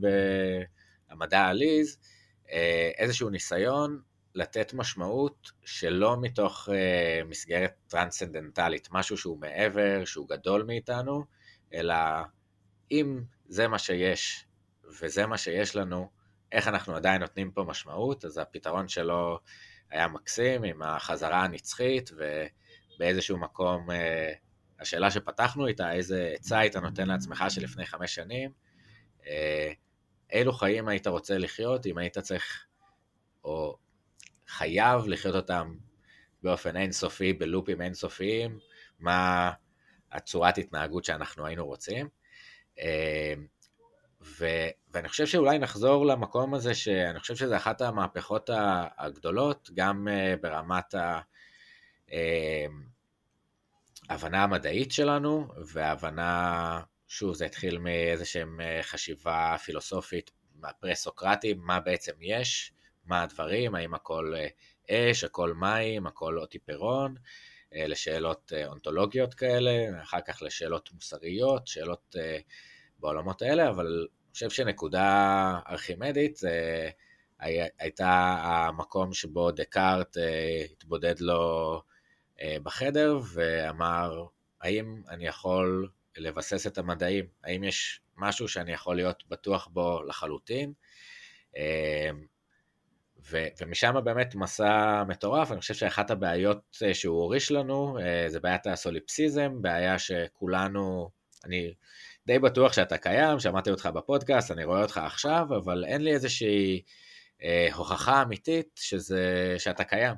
במדע 1.12 1.40
העליז, 1.40 1.98
uh, 2.46 2.50
איזשהו 2.98 3.30
ניסיון 3.30 4.02
לתת 4.36 4.74
משמעות 4.74 5.52
שלא 5.66 6.22
מתוך 6.22 6.70
מסגרת 7.26 7.74
טרנסצנדנטלית, 7.88 8.88
משהו 8.92 9.18
שהוא 9.18 9.40
מעבר, 9.40 10.06
שהוא 10.06 10.30
גדול 10.30 10.64
מאיתנו, 10.64 11.39
אלא 11.74 11.96
אם 12.92 13.22
זה 13.46 13.68
מה 13.68 13.80
שיש 13.80 14.46
וזה 15.02 15.26
מה 15.26 15.38
שיש 15.38 15.76
לנו, 15.76 16.10
איך 16.52 16.68
אנחנו 16.68 16.96
עדיין 16.96 17.22
נותנים 17.22 17.52
פה 17.52 17.64
משמעות, 17.64 18.26
אז 18.26 18.38
הפתרון 18.38 18.88
שלו 18.88 19.40
היה 19.90 20.08
מקסים 20.08 20.64
עם 20.64 20.82
החזרה 20.82 21.44
הנצחית, 21.44 22.12
ובאיזשהו 22.96 23.38
מקום, 23.38 23.92
אה, 23.92 24.34
השאלה 24.80 25.12
שפתחנו 25.12 25.68
איתה, 25.68 25.94
איזה 25.94 26.32
עצה 26.36 26.60
היית 26.60 26.76
נותן 26.76 27.08
לעצמך 27.08 27.44
שלפני 27.50 27.86
חמש 27.86 28.16
שנים, 28.16 28.52
אה, 29.28 29.72
אילו 30.32 30.54
חיים 30.54 30.88
היית 30.88 31.08
רוצה 31.08 31.38
לחיות 31.38 31.86
אם 31.86 31.98
היית 31.98 32.18
צריך, 32.18 32.66
או 33.44 33.78
חייב 34.48 35.08
לחיות 35.08 35.36
אותם 35.36 35.76
באופן 36.44 36.78
אינסופי, 36.78 37.34
בלופים 37.34 37.82
אינסופיים, 37.82 38.60
מה... 39.00 39.52
הצורת 40.12 40.58
התנהגות 40.58 41.06
שאנחנו 41.06 41.46
היינו 41.46 41.66
רוצים. 41.66 42.10
אה, 42.80 43.34
ו, 44.22 44.46
ואני 44.94 45.08
חושב 45.10 45.26
שאולי 45.26 45.60
נחזור 45.60 46.06
למקום 46.06 46.54
הזה, 46.54 46.76
שאני 46.76 47.20
חושב 47.20 47.36
שזה 47.36 47.58
אחת 47.58 47.82
המהפכות 47.82 48.50
הגדולות, 48.98 49.70
גם 49.74 50.08
אה, 50.08 50.36
ברמת 50.42 50.96
ההבנה 54.10 54.38
אה, 54.38 54.44
המדעית 54.44 54.92
שלנו, 54.92 55.48
והבנה, 55.74 56.82
שוב, 57.08 57.36
זה 57.36 57.46
התחיל 57.46 57.78
מאיזושהי 57.78 58.44
חשיבה 58.82 59.56
פילוסופית 59.66 60.32
פרה-סוקרטית, 60.80 61.58
מה 61.60 61.80
בעצם 61.80 62.14
יש, 62.22 62.74
מה 63.06 63.22
הדברים, 63.24 63.76
האם 63.76 63.94
הכל 63.94 64.34
אש, 64.92 65.24
הכל 65.24 65.54
מים, 65.54 66.08
הכל 66.08 66.40
אוטיפרון, 66.40 67.16
אה, 67.18 67.22
לשאלות 67.72 68.54
אה, 68.56 68.68
אונתולוגיות 68.68 69.34
כאלה, 69.34 70.02
אחר 70.02 70.22
כך 70.22 70.42
לשאלות 70.42 70.90
מוסריות, 70.94 71.68
שאלות 71.68 72.16
אה, 72.20 72.40
בעולמות 73.00 73.42
האלה, 73.42 73.70
אבל 73.70 74.08
אני 74.10 74.34
חושב 74.34 74.50
שנקודה 74.50 75.60
ארכימדית 75.70 76.36
זה 76.38 76.90
הייתה 77.80 78.40
המקום 78.44 79.14
שבו 79.14 79.52
דקארט 79.52 80.18
התבודד 80.72 81.20
לו 81.20 81.82
בחדר 82.64 83.20
ואמר, 83.34 84.26
האם 84.62 85.02
אני 85.10 85.28
יכול 85.28 85.90
לבסס 86.18 86.68
את 86.68 86.78
המדעים? 86.78 87.26
האם 87.44 87.64
יש 87.64 88.02
משהו 88.18 88.48
שאני 88.48 88.72
יכול 88.72 88.96
להיות 88.96 89.24
בטוח 89.30 89.68
בו 89.68 90.04
לחלוטין? 90.04 90.74
ו- 93.32 93.48
ומשם 93.62 93.96
באמת 94.04 94.36
מסע 94.36 95.04
מטורף, 95.08 95.52
אני 95.52 95.60
חושב 95.60 95.74
שאחת 95.74 96.12
הבעיות 96.12 96.78
אה, 96.84 96.94
שהוא 96.94 97.22
הוריש 97.22 97.52
לנו 97.52 97.98
אה, 98.00 98.30
זה 98.30 98.40
בעיית 98.40 98.68
הסוליפסיזם, 98.68 99.62
בעיה 99.62 100.00
שכולנו, 100.00 101.10
אני 101.46 101.74
די 102.28 102.40
בטוח 102.40 102.74
שאתה 102.74 102.98
קיים, 102.98 103.40
שמעתי 103.40 103.72
אותך 103.72 103.86
בפודקאסט, 103.86 104.52
אני 104.52 104.64
רואה 104.64 104.82
אותך 104.82 104.98
עכשיו, 104.98 105.46
אבל 105.58 105.86
אין 105.86 106.02
לי 106.02 106.12
איזושהי 106.12 106.82
אה, 107.44 107.68
הוכחה 107.74 108.22
אמיתית 108.22 108.70
שזה, 108.76 109.56
שאתה 109.58 109.84
קיים. 109.84 110.16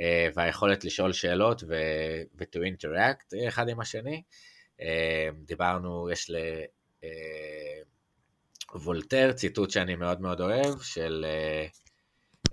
אה, 0.00 0.28
והיכולת 0.34 0.84
לשאול 0.84 1.12
שאלות 1.12 1.62
ו- 1.68 2.22
ו-to 2.38 2.58
interact 2.58 3.48
אחד 3.48 3.68
עם 3.68 3.80
השני. 3.80 4.22
אה, 4.80 5.28
דיברנו, 5.44 6.10
יש 6.10 6.30
ל... 6.30 6.36
אה, 7.04 7.80
וולטר, 8.74 9.32
ציטוט 9.32 9.70
שאני 9.70 9.96
מאוד 9.96 10.20
מאוד 10.20 10.40
אוהב, 10.40 10.80
של 10.82 11.24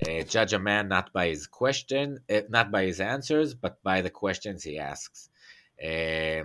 uh, 0.03 0.09
uh, 0.09 0.23
judge 0.23 0.53
a 0.53 0.59
man 0.59 0.87
not 0.87 1.11
by 1.13 1.27
his 1.27 1.47
question, 1.47 2.19
uh, 2.29 2.41
not 2.49 2.71
by 2.71 2.85
his 2.85 2.99
answers, 2.99 3.53
but 3.53 3.81
by 3.83 4.01
the 4.01 4.09
questions 4.09 4.63
he 4.63 4.79
asks. 4.79 5.29
Uh, 5.81 6.43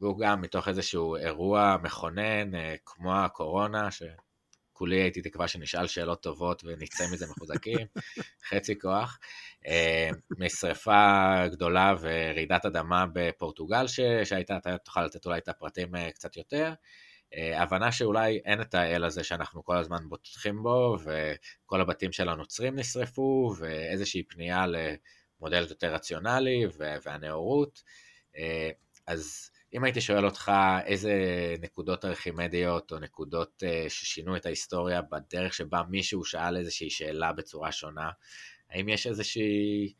והוא 0.00 0.18
גם 0.18 0.40
מתוך 0.40 0.68
איזשהו 0.68 1.16
אירוע 1.16 1.76
מכונן, 1.82 2.54
uh, 2.54 2.58
כמו 2.86 3.16
הקורונה, 3.16 3.88
שכולי 3.90 5.00
הייתי 5.00 5.22
תקווה 5.22 5.48
שנשאל 5.48 5.86
שאלות 5.86 6.22
טובות 6.22 6.62
ונצא 6.64 7.04
מזה 7.12 7.26
מחוזקים, 7.26 7.86
חצי 8.48 8.78
כוח, 8.78 9.18
uh, 9.64 10.16
משרפה 10.38 11.32
גדולה 11.50 11.94
ורעידת 12.00 12.66
אדמה 12.66 13.04
בפורטוגל 13.12 13.86
ש, 13.86 14.00
שהייתה, 14.24 14.56
אתה 14.56 14.78
תוכל 14.78 15.04
לתת 15.04 15.26
אולי 15.26 15.38
את 15.38 15.48
הפרטים 15.48 15.94
uh, 15.94 16.12
קצת 16.12 16.36
יותר. 16.36 16.72
הבנה 17.36 17.92
שאולי 17.92 18.40
אין 18.44 18.60
את 18.60 18.74
האל 18.74 19.04
הזה 19.04 19.24
שאנחנו 19.24 19.64
כל 19.64 19.76
הזמן 19.76 20.08
בוטחים 20.08 20.62
בו, 20.62 20.96
וכל 21.04 21.80
הבתים 21.80 22.12
של 22.12 22.28
הנוצרים 22.28 22.78
נשרפו, 22.78 23.54
ואיזושהי 23.58 24.22
פנייה 24.22 24.64
למודל 24.66 25.66
יותר 25.70 25.94
רציונלי 25.94 26.66
והנאורות. 27.04 27.82
אז 29.06 29.50
אם 29.74 29.84
הייתי 29.84 30.00
שואל 30.00 30.24
אותך 30.24 30.52
איזה 30.84 31.14
נקודות 31.60 32.04
ארכימדיות 32.04 32.92
או 32.92 32.98
נקודות 32.98 33.62
ששינו 33.88 34.36
את 34.36 34.46
ההיסטוריה 34.46 35.02
בדרך 35.02 35.54
שבה 35.54 35.82
מישהו 35.88 36.24
שאל 36.24 36.56
איזושהי 36.56 36.90
שאלה 36.90 37.32
בצורה 37.32 37.72
שונה, 37.72 38.10
האם 38.70 38.88
יש 38.88 39.06
איזושהי 39.06 39.92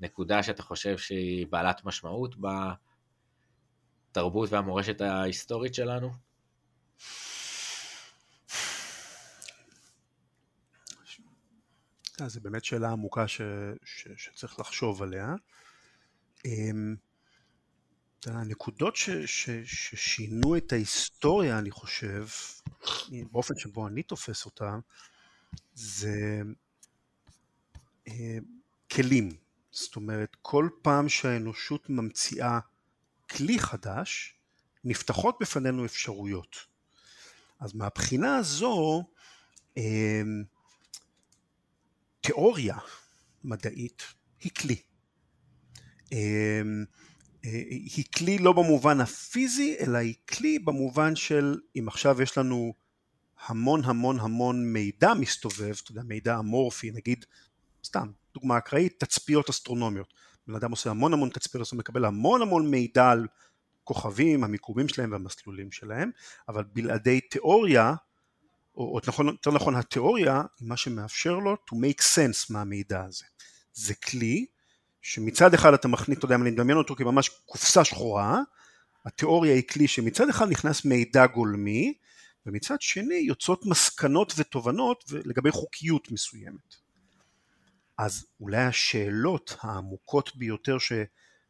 נקודה 0.00 0.42
שאתה 0.42 0.62
חושב 0.62 0.98
שהיא 0.98 1.46
בעלת 1.46 1.84
משמעות 1.84 2.34
בתרבות 4.10 4.52
והמורשת 4.52 5.00
ההיסטורית 5.00 5.74
שלנו? 5.74 6.33
זו 12.26 12.40
באמת 12.40 12.64
שאלה 12.64 12.90
עמוקה 12.90 13.28
ש, 13.28 13.40
ש, 13.84 14.08
שצריך 14.16 14.60
לחשוב 14.60 15.02
עליה. 15.02 15.34
אמ, 16.44 16.96
הנקודות 18.26 18.96
ש, 18.96 19.10
ש, 19.10 19.50
ששינו 19.64 20.56
את 20.56 20.72
ההיסטוריה, 20.72 21.58
אני 21.58 21.70
חושב, 21.70 22.26
באופן 23.32 23.54
שבו 23.58 23.88
אני 23.88 24.02
תופס 24.02 24.44
אותם, 24.44 24.80
זה 25.74 26.42
אה, 28.08 28.38
כלים. 28.92 29.28
זאת 29.70 29.96
אומרת, 29.96 30.36
כל 30.42 30.68
פעם 30.82 31.08
שהאנושות 31.08 31.90
ממציאה 31.90 32.58
כלי 33.30 33.58
חדש, 33.58 34.34
נפתחות 34.84 35.36
בפנינו 35.40 35.84
אפשרויות. 35.84 36.73
אז 37.60 37.74
מהבחינה 37.74 38.36
הזו, 38.36 39.04
אה, 39.78 40.22
תיאוריה 42.20 42.76
מדעית 43.44 44.02
היא 44.40 44.52
כלי. 44.52 44.76
אה, 46.12 46.62
היא 47.70 48.04
כלי 48.16 48.38
לא 48.38 48.52
במובן 48.52 49.00
הפיזי, 49.00 49.76
אלא 49.80 49.98
היא 49.98 50.14
כלי 50.28 50.58
במובן 50.58 51.16
של 51.16 51.60
אם 51.78 51.88
עכשיו 51.88 52.22
יש 52.22 52.38
לנו 52.38 52.74
המון 53.46 53.84
המון 53.84 54.20
המון 54.20 54.72
מידע 54.72 55.14
מסתובב, 55.14 55.74
אתה 55.82 55.90
יודע, 55.90 56.02
מידע 56.02 56.38
אמורפי, 56.38 56.90
נגיד 56.90 57.24
סתם, 57.84 58.10
דוגמה 58.34 58.58
אקראית, 58.58 59.00
תצפיות 59.00 59.50
אסטרונומיות. 59.50 60.14
בן 60.46 60.54
אדם 60.54 60.70
עושה 60.70 60.90
המון 60.90 61.12
המון 61.12 61.28
תצפיות, 61.28 61.70
הוא 61.70 61.78
מקבל 61.78 62.04
המון 62.04 62.42
המון 62.42 62.70
מידע 62.70 63.10
על 63.10 63.26
כוכבים, 63.84 64.44
המיקומים 64.44 64.88
שלהם 64.88 65.12
והמסלולים 65.12 65.72
שלהם, 65.72 66.10
אבל 66.48 66.64
בלעדי 66.64 67.20
תיאוריה, 67.20 67.94
או, 68.74 68.94
או 68.94 69.00
נכון, 69.06 69.26
יותר 69.26 69.50
נכון 69.50 69.74
התיאוריה, 69.74 70.42
היא 70.60 70.68
מה 70.68 70.76
שמאפשר 70.76 71.38
לו 71.38 71.54
to 71.54 71.74
make 71.74 72.02
sense 72.02 72.46
מהמידע 72.50 73.04
הזה. 73.04 73.24
זה 73.72 73.94
כלי 73.94 74.46
שמצד 75.02 75.54
אחד 75.54 75.74
אתה 75.74 75.88
מכניס, 75.88 76.18
אתה 76.18 76.24
יודע, 76.24 76.34
אני 76.34 76.50
מדמיין 76.50 76.78
אותו 76.78 76.96
כממש 76.96 77.28
קופסה 77.28 77.84
שחורה, 77.84 78.40
התיאוריה 79.04 79.54
היא 79.54 79.62
כלי 79.68 79.88
שמצד 79.88 80.28
אחד 80.28 80.48
נכנס 80.50 80.84
מידע 80.84 81.26
גולמי, 81.26 81.94
ומצד 82.46 82.80
שני 82.80 83.14
יוצאות 83.14 83.66
מסקנות 83.66 84.32
ותובנות 84.36 85.04
לגבי 85.10 85.50
חוקיות 85.50 86.12
מסוימת. 86.12 86.74
אז 87.98 88.26
אולי 88.40 88.64
השאלות 88.64 89.56
העמוקות 89.60 90.36
ביותר 90.36 90.78
ש, 90.78 90.92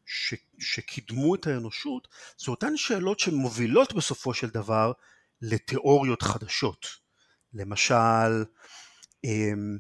ש, 0.07 0.35
שקידמו 0.59 1.35
את 1.35 1.47
האנושות 1.47 2.09
זה 2.39 2.51
אותן 2.51 2.77
שאלות 2.77 3.21
שמובילות 3.21 3.93
בסופו 3.93 4.35
של 4.35 4.49
דבר 4.51 4.93
לתיאוריות 5.43 6.23
חדשות. 6.23 6.87
למשל 7.55 8.45
אמ, 9.25 9.79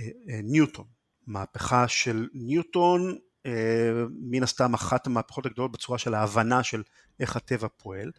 אה, 0.00 0.04
אה, 0.30 0.40
ניוטון, 0.42 0.86
מהפכה 1.26 1.88
של 1.88 2.28
ניוטון 2.34 3.18
אה, 3.46 3.92
מן 4.20 4.42
הסתם 4.42 4.74
אחת 4.74 5.06
המהפכות 5.06 5.46
הגדולות 5.46 5.72
בצורה 5.72 5.98
של 5.98 6.14
ההבנה 6.14 6.62
של 6.62 6.82
איך 7.20 7.36
הטבע 7.36 7.68
פועל 7.76 8.12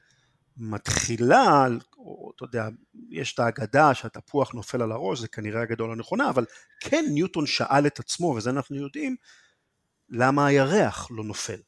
מתחילה, 0.57 1.67
או 1.97 2.32
אתה 2.36 2.43
יודע, 2.43 2.67
יש 3.09 3.34
את 3.34 3.39
האגדה 3.39 3.93
שהתפוח 3.93 4.53
נופל 4.53 4.82
על 4.82 4.91
הראש, 4.91 5.19
זה 5.19 5.28
כנראה 5.28 5.61
הגדול 5.61 5.91
הנכונה, 5.91 6.30
אבל 6.30 6.45
כן 6.80 7.05
ניוטון 7.13 7.45
שאל 7.45 7.88
את 7.88 7.99
עצמו, 7.99 8.28
וזה 8.28 8.49
אנחנו 8.49 8.75
יודעים, 8.75 9.15
למה 10.09 10.45
הירח 10.45 11.07
לא 11.11 11.23
נופל? 11.23 11.59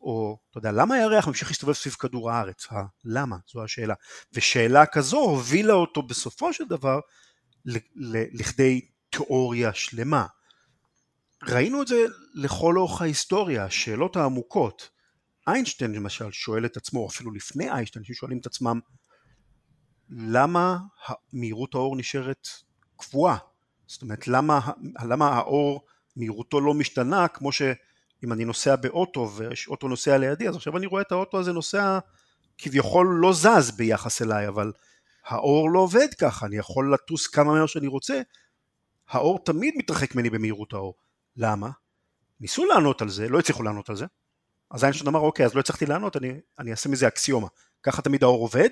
או, 0.00 0.38
אתה 0.50 0.58
יודע, 0.58 0.72
למה 0.72 0.94
הירח 0.94 1.28
ממשיך 1.28 1.48
להסתובב 1.48 1.72
סביב 1.72 1.94
כדור 1.94 2.30
הארץ? 2.30 2.66
למה? 3.04 3.36
זו 3.52 3.64
השאלה. 3.64 3.94
ושאלה 4.32 4.86
כזו 4.86 5.18
הובילה 5.18 5.72
אותו 5.72 6.02
בסופו 6.02 6.52
של 6.52 6.64
דבר 6.68 7.00
לכדי 8.32 8.88
תיאוריה 9.10 9.74
שלמה. 9.74 10.26
ראינו 11.42 11.82
את 11.82 11.88
זה 11.88 12.04
לכל 12.34 12.78
אורך 12.78 13.02
ההיסטוריה, 13.02 13.64
השאלות 13.64 14.16
העמוקות. 14.16 14.90
איינשטיין 15.46 15.92
למשל 15.92 16.32
שואל 16.32 16.66
את 16.66 16.76
עצמו, 16.76 17.08
אפילו 17.08 17.30
לפני 17.30 17.70
איינשטיין, 17.70 18.04
ששואלים 18.04 18.38
את 18.38 18.46
עצמם, 18.46 18.80
למה 20.10 20.78
מהירות 21.32 21.74
האור 21.74 21.96
נשארת 21.96 22.48
קבועה? 22.96 23.38
זאת 23.86 24.02
אומרת, 24.02 24.28
למה, 24.28 24.60
למה 25.04 25.28
האור 25.28 25.84
מהירותו 26.16 26.60
לא 26.60 26.74
משתנה 26.74 27.28
כמו 27.28 27.52
שאם 27.52 28.32
אני 28.32 28.44
נוסע 28.44 28.76
באוטו 28.76 29.30
ויש 29.36 29.68
אוטו 29.68 29.88
נוסע 29.88 30.18
לידי, 30.18 30.48
אז 30.48 30.56
עכשיו 30.56 30.76
אני 30.76 30.86
רואה 30.86 31.02
את 31.02 31.12
האוטו 31.12 31.40
הזה 31.40 31.52
נוסע 31.52 31.98
כביכול 32.58 33.18
לא 33.20 33.32
זז 33.32 33.70
ביחס 33.76 34.22
אליי, 34.22 34.48
אבל 34.48 34.72
האור 35.26 35.70
לא 35.70 35.78
עובד 35.78 36.14
ככה, 36.20 36.46
אני 36.46 36.56
יכול 36.56 36.94
לטוס 36.94 37.26
כמה 37.26 37.52
מהר 37.52 37.66
שאני 37.66 37.86
רוצה, 37.86 38.20
האור 39.08 39.38
תמיד 39.44 39.74
מתרחק 39.76 40.14
ממני 40.14 40.30
במהירות 40.30 40.72
האור. 40.72 40.94
למה? 41.36 41.70
ניסו 42.40 42.64
לענות 42.64 43.02
על 43.02 43.08
זה, 43.08 43.28
לא 43.28 43.38
הצליחו 43.38 43.62
לענות 43.62 43.90
על 43.90 43.96
זה, 43.96 44.06
אז 44.72 44.84
איינשטיין 44.84 45.08
אמר 45.08 45.20
אוקיי 45.20 45.46
אז 45.46 45.54
לא 45.54 45.60
הצלחתי 45.60 45.86
לענות 45.86 46.16
אני, 46.16 46.40
אני 46.58 46.70
אעשה 46.70 46.88
מזה 46.88 47.08
אקסיומה 47.08 47.48
ככה 47.82 48.02
תמיד 48.02 48.22
האור 48.22 48.42
עובד 48.42 48.68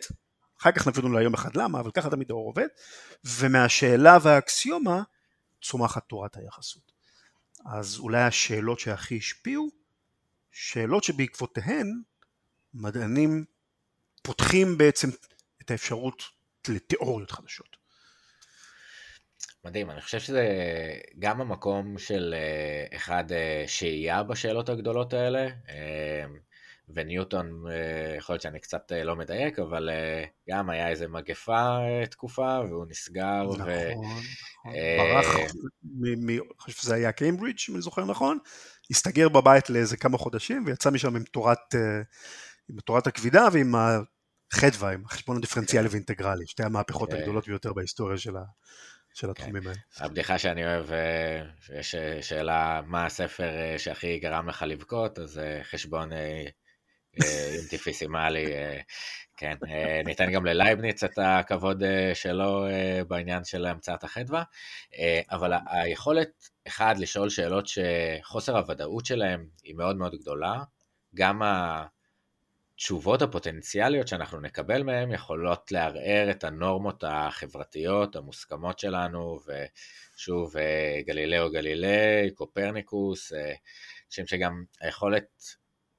אחר 0.61 0.73
כך 0.73 0.89
נבין 0.89 1.05
אולי 1.05 1.23
יום 1.23 1.35
אחד 1.35 1.57
למה 1.57 1.81
אבל 1.81 1.91
ככה 1.91 2.11
תמיד 2.11 2.31
האור 2.31 2.47
עובד 2.47 2.67
ומהשאלה 3.25 4.19
והאקסיומה 4.23 5.03
צומחת 5.63 6.03
תורת 6.09 6.37
היחסות 6.37 6.90
אז 7.67 7.99
אולי 7.99 8.23
השאלות 8.23 8.81
שהכי 8.81 9.17
השפיעו? 9.17 9.69
שאלות 10.51 11.05
שבעקבותיהן 11.05 12.03
מדענים 12.75 13.45
פותחים 14.23 14.79
בעצם 14.79 15.09
את 15.63 15.71
האפשרות 15.71 16.23
לתיאוריות 16.69 17.31
חדשות. 17.31 17.77
מדהים, 19.65 19.91
אני 19.91 20.01
חושב 20.01 20.19
שזה 20.21 20.45
גם 21.19 21.41
המקום 21.41 21.99
של 21.99 22.35
אה, 22.37 22.97
אחד 22.97 23.33
אה, 23.33 23.65
שהייה 23.67 24.23
בשאלות 24.23 24.69
הגדולות 24.69 25.13
האלה, 25.13 25.49
אה, 25.69 26.25
וניוטון, 26.95 27.65
יכול 28.19 28.33
להיות 28.33 28.43
שאני 28.43 28.61
קצת 28.61 28.93
לא 29.05 29.17
מדייק, 29.17 29.59
אבל 29.59 29.91
גם 30.51 30.71
היה 30.71 30.89
איזה 30.89 31.09
מגפה 31.09 31.79
תקופה, 32.11 32.61
והוא 32.69 32.87
נסגר. 32.89 33.43
נכון, 33.43 33.61
ו... 33.61 33.91
נכון. 33.91 34.73
ברח, 34.99 35.37
אני 36.15 36.39
חושב 36.59 36.83
שזה 36.83 36.95
היה 36.95 37.13
קיימברידג', 37.13 37.59
אם 37.69 37.75
אני 37.75 37.83
זוכר 37.83 38.05
נכון, 38.05 38.39
הסתגר 38.91 39.29
בבית 39.29 39.71
לאיזה 39.71 39.97
כמה 39.97 40.19
חודשים, 40.19 40.65
ויצא 40.67 40.91
משם 40.91 41.17
עם 41.17 41.25
תורת, 41.25 41.75
עם 42.71 42.81
תורת 42.81 43.07
הכבידה 43.07 43.49
ועם 43.53 43.75
החדווה, 43.75 44.93
עם 44.93 45.03
החשבון 45.05 45.37
הדיפרנציאלי 45.37 45.89
כן. 45.89 45.93
ואינטגרלי, 45.93 46.47
שתי 46.47 46.63
המהפכות 46.63 47.13
הגדולות 47.13 47.47
ביותר 47.47 47.73
בהיסטוריה 47.73 48.19
של 48.19 48.37
ה... 48.37 48.43
של 49.15 49.27
כן. 49.27 49.31
התחומים 49.31 49.67
האלה. 49.67 49.79
הבדיחה 49.97 50.39
שאני 50.39 50.65
אוהב, 50.65 50.87
יש 51.79 51.95
אה, 51.95 52.23
שאלה 52.23 52.81
מה 52.87 53.07
הספר 53.07 53.49
אה, 53.49 53.79
שהכי 53.79 54.19
גרם 54.19 54.49
לך 54.49 54.65
לבכות, 54.67 55.19
אז 55.19 55.41
אה, 57.15 57.27
חשבון 57.27 57.55
אינטיפיסימלי, 57.59 58.45
כן, 59.37 59.55
ניתן 60.05 60.33
גם 60.33 60.47
ללייבניץ 60.47 61.05
את 61.05 61.19
הכבוד 61.19 61.83
שלו 62.15 62.67
בעניין 63.09 63.45
של 63.45 63.67
המצאת 63.67 64.05
החדווה, 64.05 64.43
אבל 65.31 65.53
היכולת, 65.67 66.49
אחד, 66.69 66.95
לשאול 66.99 67.29
שאלות 67.29 67.65
שחוסר 67.67 68.57
הוודאות 68.57 69.07
שלהם 69.07 69.47
היא 69.63 69.75
מאוד 69.75 69.97
מאוד 69.97 70.15
גדולה, 70.15 70.63
גם 71.15 71.43
התשובות 72.81 73.23
הפוטנציאליות 73.23 74.09
שאנחנו 74.09 74.41
נקבל 74.41 74.83
מהם 74.83 75.13
יכולות 75.13 75.73
לערער 75.73 76.31
את 76.31 76.45
הנורמות 76.45 77.05
החברתיות 77.07 78.17
המוסכמות 78.17 78.79
שלנו, 78.79 79.39
ושוב, 79.47 80.57
אה, 80.57 81.01
גלילאו 81.07 81.51
גלילי, 81.51 82.31
קופרניקוס, 82.35 83.33
אה, 83.33 83.55
אנשים 84.07 84.27
שגם 84.27 84.65
היכולת 84.81 85.43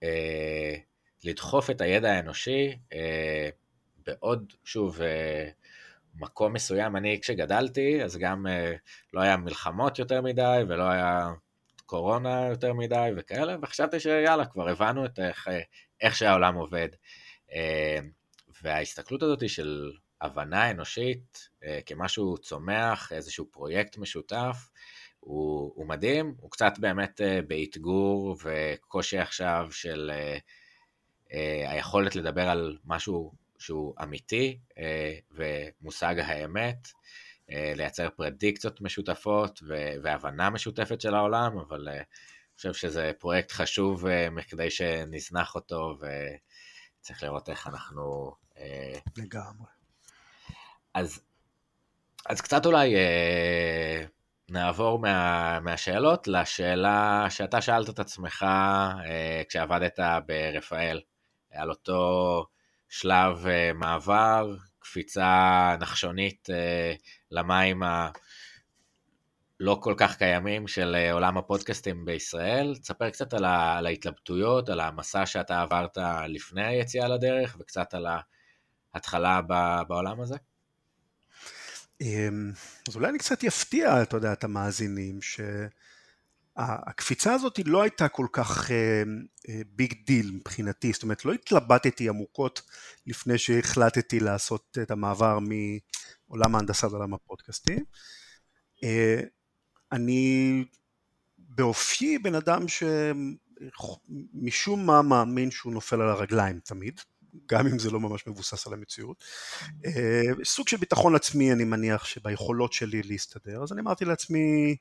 אה, 0.04 0.76
לדחוף 1.24 1.70
את 1.70 1.82
הידע 1.82 2.12
האנושי 2.12 2.78
אה, 2.94 3.50
בעוד, 4.06 4.54
שוב, 4.64 5.02
אה, 5.02 5.50
מקום 6.16 6.54
מסוים. 6.54 6.96
אני 6.96 7.20
כשגדלתי, 7.22 8.04
אז 8.04 8.18
גם 8.18 8.48
אה, 8.48 8.74
לא 9.14 9.22
היה 9.22 9.38
מלחמות 9.38 10.00
יותר 10.00 10.22
מדי, 10.22 10.62
ולא 10.68 10.84
היה 10.84 11.30
קורונה 11.86 12.48
יותר 12.50 12.74
מדי 12.74 13.10
וכאלה, 13.18 13.56
וחשבתי 13.62 14.00
שיאללה, 14.00 14.46
כבר 14.46 14.70
הבנו 14.70 15.06
את 15.06 15.20
איך, 15.20 15.48
איך 16.02 16.16
שהעולם 16.16 16.56
עובד. 16.56 16.88
אה, 17.54 18.00
וההסתכלות 18.64 19.24
הזאת 19.24 19.50
של 19.50 19.92
הבנה 20.22 20.72
אנושית 20.72 21.50
כמשהו 21.86 22.38
צומח, 22.38 23.12
איזשהו 23.12 23.46
פרויקט 23.52 23.98
משותף, 23.98 24.70
הוא, 25.20 25.72
הוא 25.76 25.88
מדהים, 25.88 26.36
הוא 26.38 26.52
קצת 26.52 26.74
באמת 26.80 27.22
באתגור 27.48 28.38
וקושי 28.44 29.18
עכשיו 29.18 29.68
של 29.72 30.12
היכולת 31.68 32.16
לדבר 32.16 32.50
על 32.50 32.78
משהו 32.86 33.32
שהוא 33.60 33.94
אמיתי 34.04 34.60
ומושג 35.32 36.20
האמת, 36.20 36.88
לייצר 37.50 38.10
פרדיקציות 38.10 38.82
משותפות 38.82 39.64
והבנה 40.04 40.50
משותפת 40.50 41.02
של 41.02 41.16
העולם, 41.16 41.58
אבל 41.58 41.88
אני 41.90 42.00
חושב 42.56 42.74
שזה 42.74 43.12
פרויקט 43.20 43.52
חשוב 43.52 44.06
מכדי 44.32 44.70
שנזנח 44.70 45.56
אותו 45.56 45.98
וצריך 47.00 47.24
לראות 47.24 47.50
איך 47.50 47.68
אנחנו... 47.68 48.36
לגמרי. 49.18 49.68
אז, 50.94 51.22
אז 52.26 52.42
קצת 52.42 52.66
אולי 52.66 52.96
אה, 52.96 54.04
נעבור 54.50 55.00
מה, 55.00 55.60
מהשאלות 55.60 56.28
לשאלה 56.28 57.26
שאתה 57.30 57.62
שאלת 57.62 57.90
את 57.90 58.00
עצמך 58.00 58.44
אה, 58.44 59.42
כשעבדת 59.50 60.00
ברפאל, 60.26 61.02
על 61.52 61.70
אותו 61.70 62.46
שלב 62.90 63.48
אה, 63.48 63.74
מעבר, 63.74 64.56
קפיצה 64.80 65.76
נחשונית 65.80 66.50
אה, 66.50 66.94
למים 67.32 67.84
הלא 67.84 69.80
כל 69.82 69.94
כך 69.98 70.18
קיימים 70.18 70.68
של 70.68 70.96
אה, 70.96 71.12
עולם 71.12 71.38
הפודקאסטים 71.38 72.06
בישראל. 72.06 72.76
תספר 72.82 73.10
קצת 73.10 73.34
על, 73.34 73.46
ה, 73.46 73.78
על 73.78 73.86
ההתלבטויות, 73.86 74.70
על 74.70 74.80
המסע 74.80 75.26
שאתה 75.26 75.62
עברת 75.62 75.98
לפני 76.28 76.66
היציאה 76.66 77.08
לדרך, 77.08 77.56
וקצת 77.60 77.94
על 77.94 78.08
ההתחלה 78.94 79.42
בעולם 79.88 80.22
הזה. 80.22 80.36
אמ, 82.02 82.52
אז 82.88 82.96
אולי 82.96 83.10
אני 83.10 83.18
קצת 83.18 83.44
אפתיע, 83.44 84.02
אתה 84.02 84.18
יודע, 84.18 84.34
את 84.34 84.44
המאזינים, 84.44 85.22
שהקפיצה 86.62 87.34
הזאת 87.34 87.60
לא 87.66 87.82
הייתה 87.82 88.08
כל 88.08 88.28
כך 88.32 88.72
big 89.76 89.92
אה, 89.92 89.96
deal 90.06 90.30
אה, 90.30 90.34
מבחינתי, 90.34 90.92
זאת 90.94 91.04
אומרת 91.04 91.26
לא 91.26 91.34
התלבטתי 91.34 92.10
עמוקות 92.10 92.62
לפני 93.08 93.38
שהחלטתי 93.38 94.20
לעשות 94.20 94.78
את 94.82 94.92
המעבר 94.92 95.40
מעולם 95.40 96.56
ההנדסה 96.56 96.88
לעולם 96.88 97.14
הפודקאסטים. 97.14 97.84
אה, 98.76 99.26
אני 99.92 100.64
באופיי 101.38 102.18
בן 102.18 102.36
אדם 102.36 102.66
שמשום 104.44 104.86
מה 104.86 105.02
מאמין 105.02 105.52
שהוא 105.52 105.74
נופל 105.74 106.02
על 106.02 106.10
הרגליים 106.10 106.60
תמיד, 106.60 107.02
גם 107.46 107.68
אם 107.68 107.80
זה 107.80 107.92
לא 107.92 108.00
ממש 108.00 108.28
מבוסס 108.28 108.68
על 108.68 108.74
המציאות. 108.74 109.24
אה, 109.86 110.22
סוג 110.44 110.68
של 110.68 110.78
ביטחון 110.78 111.16
עצמי 111.16 111.52
אני 111.52 111.64
מניח 111.64 112.06
שביכולות 112.06 112.74
שלי 112.74 113.04
להסתדר, 113.04 113.64
אז 113.64 113.72
אני 113.72 113.82
אמרתי 113.82 114.06
לעצמי, 114.06 114.40
אה, 114.40 114.74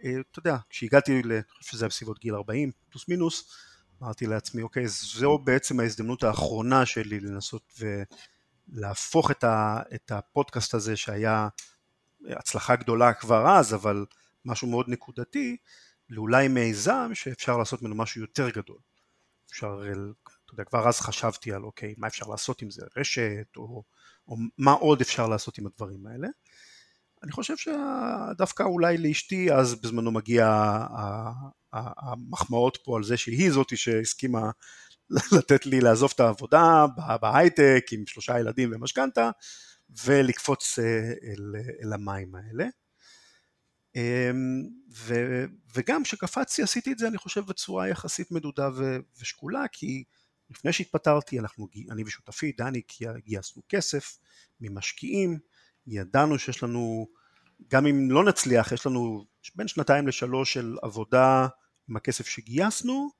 אתה 0.00 0.38
יודע, 0.38 0.56
כשהגעתי, 0.70 1.12
אני 1.12 1.42
חושב 1.58 1.72
שזה 1.72 1.84
היה 1.84 1.88
בסביבות 1.88 2.18
גיל 2.18 2.34
40, 2.34 2.70
פלוס 2.90 3.08
מינוס, 3.08 3.52
אמרתי 4.02 4.26
לעצמי, 4.26 4.62
אוקיי, 4.62 4.88
זו 4.88 5.38
בעצם 5.38 5.80
ההזדמנות 5.80 6.22
האחרונה 6.22 6.86
שלי 6.86 7.20
לנסות 7.20 7.80
ולהפוך 8.68 9.30
את, 9.30 9.44
ה, 9.44 9.82
את 9.94 10.12
הפודקאסט 10.12 10.74
הזה 10.74 10.96
שהיה 10.96 11.48
הצלחה 12.28 12.76
גדולה 12.76 13.14
כבר 13.14 13.48
אז, 13.48 13.74
אבל 13.74 14.06
משהו 14.44 14.68
מאוד 14.68 14.88
נקודתי, 14.88 15.56
לאולי 16.10 16.48
מיזם 16.48 17.10
שאפשר 17.14 17.56
לעשות 17.56 17.82
ממנו 17.82 17.94
משהו 17.94 18.20
יותר 18.20 18.50
גדול. 18.50 18.78
אפשר 19.50 19.82
אתה 20.44 20.54
יודע, 20.54 20.64
כבר 20.64 20.88
אז 20.88 21.00
חשבתי 21.00 21.52
על 21.52 21.64
אוקיי, 21.64 21.94
מה 21.98 22.06
אפשר 22.06 22.26
לעשות 22.26 22.62
עם 22.62 22.70
זה, 22.70 22.82
רשת, 22.96 23.56
או, 23.56 23.82
או 24.28 24.36
מה 24.58 24.72
עוד 24.72 25.00
אפשר 25.00 25.28
לעשות 25.28 25.58
עם 25.58 25.66
הדברים 25.66 26.06
האלה. 26.06 26.28
אני 27.22 27.32
חושב 27.32 27.54
שדווקא 27.56 28.62
אולי 28.62 28.98
לאשתי 28.98 29.52
אז 29.52 29.74
בזמנו 29.74 30.10
מגיע 30.12 30.76
המחמאות 31.72 32.78
פה 32.84 32.96
על 32.96 33.04
זה 33.04 33.16
שהיא 33.16 33.50
זאתי 33.50 33.76
שהסכימה 33.76 34.50
לתת 35.36 35.66
לי 35.66 35.80
לעזוב 35.80 36.12
את 36.14 36.20
העבודה 36.20 36.86
בהייטק 37.20 37.86
עם 37.92 38.04
שלושה 38.06 38.38
ילדים 38.38 38.70
ומשכנתה 38.72 39.30
ולקפוץ 40.04 40.78
אה, 40.78 41.12
אל, 41.22 41.54
אל 41.82 41.92
המים 41.92 42.34
האלה. 42.34 42.66
אמ, 43.96 44.68
ו, 44.94 45.14
וגם 45.74 46.02
כשקפצתי 46.02 46.62
עשיתי 46.62 46.92
את 46.92 46.98
זה 46.98 47.08
אני 47.08 47.18
חושב 47.18 47.40
בצורה 47.40 47.88
יחסית 47.88 48.30
מדודה 48.30 48.68
ושקולה 49.20 49.64
כי 49.72 50.04
לפני 50.50 50.72
שהתפטרתי, 50.72 51.38
אנחנו, 51.38 51.68
אני 51.90 52.02
ושותפי, 52.04 52.52
דני, 52.52 52.82
גייסנו 53.24 53.62
כסף 53.68 54.18
ממשקיעים, 54.60 55.38
ידענו 55.88 56.38
שיש 56.38 56.62
לנו, 56.62 57.06
גם 57.70 57.86
אם 57.86 58.10
לא 58.10 58.24
נצליח, 58.24 58.72
יש 58.72 58.86
לנו 58.86 59.24
בין 59.54 59.68
שנתיים 59.68 60.08
לשלוש 60.08 60.52
של 60.52 60.76
עבודה 60.82 61.48
עם 61.88 61.96
הכסף 61.96 62.26
שגייסנו, 62.26 63.10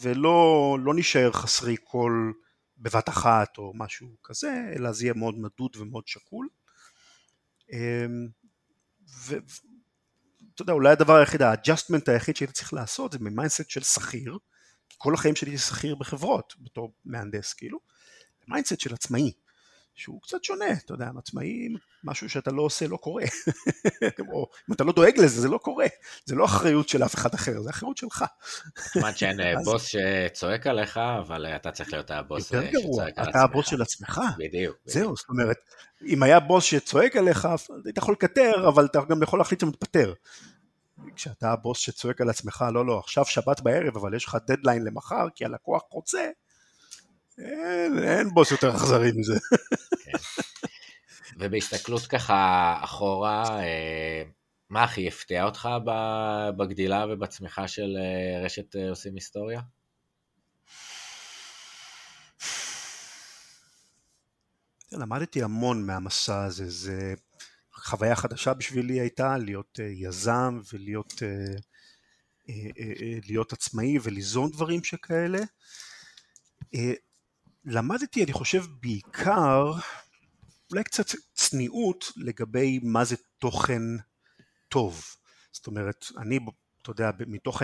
ולא 0.00 0.76
לא 0.80 0.94
נשאר 0.96 1.32
חסרי 1.32 1.76
כל 1.84 2.32
בבת 2.78 3.08
אחת 3.08 3.58
או 3.58 3.72
משהו 3.74 4.08
כזה, 4.24 4.72
אלא 4.76 4.92
זה 4.92 5.04
יהיה 5.04 5.14
מאוד 5.14 5.38
מדוד 5.38 5.76
ומאוד 5.76 6.06
שקול. 6.06 6.48
אמ, 7.72 8.28
ואתה 9.26 10.62
יודע, 10.62 10.72
אולי 10.72 10.92
הדבר 10.92 11.16
היחיד, 11.16 11.42
ה 11.42 11.48
adjustment 11.48 12.08
היחיד 12.08 12.36
שהייתי 12.36 12.52
צריך 12.52 12.72
לעשות 12.72 13.12
זה 13.12 13.18
מ 13.18 13.25
mindset 13.25 13.70
של 13.70 13.82
שכיר, 13.82 14.38
כל 14.98 15.14
החיים 15.14 15.36
שלי 15.36 15.50
הייתי 15.50 15.62
שכיר 15.62 15.94
בחברות 15.94 16.54
בתור 16.58 16.94
מהנדס 17.04 17.54
כאילו, 17.54 17.78
mindset 18.48 18.80
של 18.80 18.94
עצמאי, 18.94 19.32
שהוא 19.94 20.22
קצת 20.22 20.44
שונה, 20.44 20.72
אתה 20.84 20.94
יודע, 20.94 21.10
עצמאי, 21.18 21.68
משהו 22.04 22.28
שאתה 22.28 22.50
לא 22.50 22.62
עושה 22.62 22.86
לא 22.86 22.96
קורה, 22.96 23.24
או 24.32 24.48
אם 24.68 24.74
אתה 24.74 24.84
לא 24.84 24.92
דואג 24.92 25.18
לזה 25.18 25.40
זה 25.40 25.48
לא 25.48 25.58
קורה, 25.58 25.86
זה 26.24 26.34
לא 26.34 26.44
אחריות 26.44 26.88
של 26.88 27.04
אף 27.04 27.14
אחד 27.14 27.34
אחר, 27.34 27.60
זה 27.60 27.70
אחריות 27.70 27.96
שלך. 27.96 28.24
כמובן 28.74 29.14
שאין 29.14 29.40
אה, 29.42 29.54
בוס 29.64 29.86
שצועק 29.86 30.66
עליך, 30.66 31.00
אבל 31.18 31.46
אה, 31.46 31.56
אתה 31.56 31.70
צריך 31.70 31.92
להיות 31.92 32.10
הבוס 32.10 32.54
אה, 32.54 32.70
שצועק 32.70 33.18
על 33.18 33.24
עצמך. 33.24 33.28
אתה 33.28 33.42
הבוס 33.42 33.66
של 33.66 33.82
עצמך. 33.82 34.20
בדיוק. 34.38 34.76
זהו, 34.84 35.16
זאת 35.16 35.28
אומרת, 35.28 35.56
אם 36.06 36.22
היה 36.22 36.40
בוס 36.40 36.64
שצועק 36.64 37.16
עליך, 37.16 37.48
היית 37.84 37.96
יכול 37.96 38.14
לקטר, 38.14 38.68
אבל 38.68 38.84
אתה 38.84 39.00
גם 39.08 39.22
יכול 39.22 39.38
להחליט 39.38 39.60
שמתפטר. 39.60 40.12
כשאתה 41.16 41.52
הבוס 41.52 41.78
שצועק 41.78 42.20
על 42.20 42.30
עצמך, 42.30 42.64
לא, 42.72 42.86
לא, 42.86 42.98
עכשיו 42.98 43.24
שבת 43.24 43.60
בערב, 43.60 43.96
אבל 43.96 44.14
יש 44.14 44.24
לך 44.24 44.36
דדליין 44.46 44.84
למחר, 44.84 45.26
כי 45.34 45.44
הלקוח 45.44 45.82
רוצה, 45.90 46.28
אין, 47.38 47.98
אין 47.98 48.28
בוס 48.34 48.50
יותר 48.50 48.76
אכזרי 48.76 49.10
מזה. 49.16 49.38
כן. 50.04 50.12
ובהסתכלות 51.38 52.06
ככה 52.06 52.78
אחורה, 52.84 53.60
אה, 53.60 54.22
מה 54.70 54.84
הכי 54.84 55.08
הפתיע 55.08 55.44
אותך 55.44 55.68
בגדילה 56.56 57.06
ובצמיחה 57.10 57.68
של 57.68 57.96
אה, 57.96 58.44
רשת 58.44 58.76
אה, 58.76 58.90
עושים 58.90 59.14
היסטוריה? 59.14 59.60
למדתי 64.92 65.42
המון 65.42 65.86
מהמסע 65.86 66.44
הזה, 66.44 66.70
זה 66.70 67.14
חוויה 67.74 68.16
חדשה 68.16 68.54
בשבילי 68.54 69.00
הייתה 69.00 69.38
להיות 69.38 69.78
יזם 69.78 70.60
ולהיות 70.72 71.12
להיות 73.28 73.52
עצמאי 73.52 73.98
וליזום 74.02 74.50
דברים 74.50 74.84
שכאלה. 74.84 75.38
למדתי, 77.64 78.24
אני 78.24 78.32
חושב, 78.32 78.64
בעיקר 78.80 79.72
אולי 80.70 80.84
קצת 80.84 81.06
צניעות 81.34 82.12
לגבי 82.16 82.80
מה 82.82 83.04
זה 83.04 83.16
תוכן 83.38 83.82
טוב. 84.68 85.04
זאת 85.52 85.66
אומרת, 85.66 86.04
אני, 86.18 86.38
אתה 86.82 86.90
יודע, 86.90 87.10
מתוך 87.26 87.62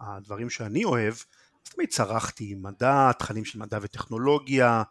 הדברים 0.00 0.50
שאני 0.50 0.84
אוהב, 0.84 1.14
אז 1.14 1.72
תמיד 1.72 1.88
צרחתי 1.88 2.54
מדע, 2.54 3.12
תכנים 3.12 3.44
של 3.44 3.58
מדע 3.58 3.78
וטכנולוגיה, 3.82 4.82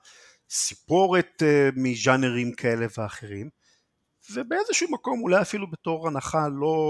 סיפורת 0.50 1.44
מז'אנרים 1.76 2.54
כאלה 2.54 2.86
ואחרים. 2.98 3.50
ובאיזשהו 4.32 4.92
מקום 4.92 5.22
אולי 5.22 5.42
אפילו 5.42 5.72
בתור 5.72 6.08
הנחה 6.08 6.48
לא, 6.48 6.86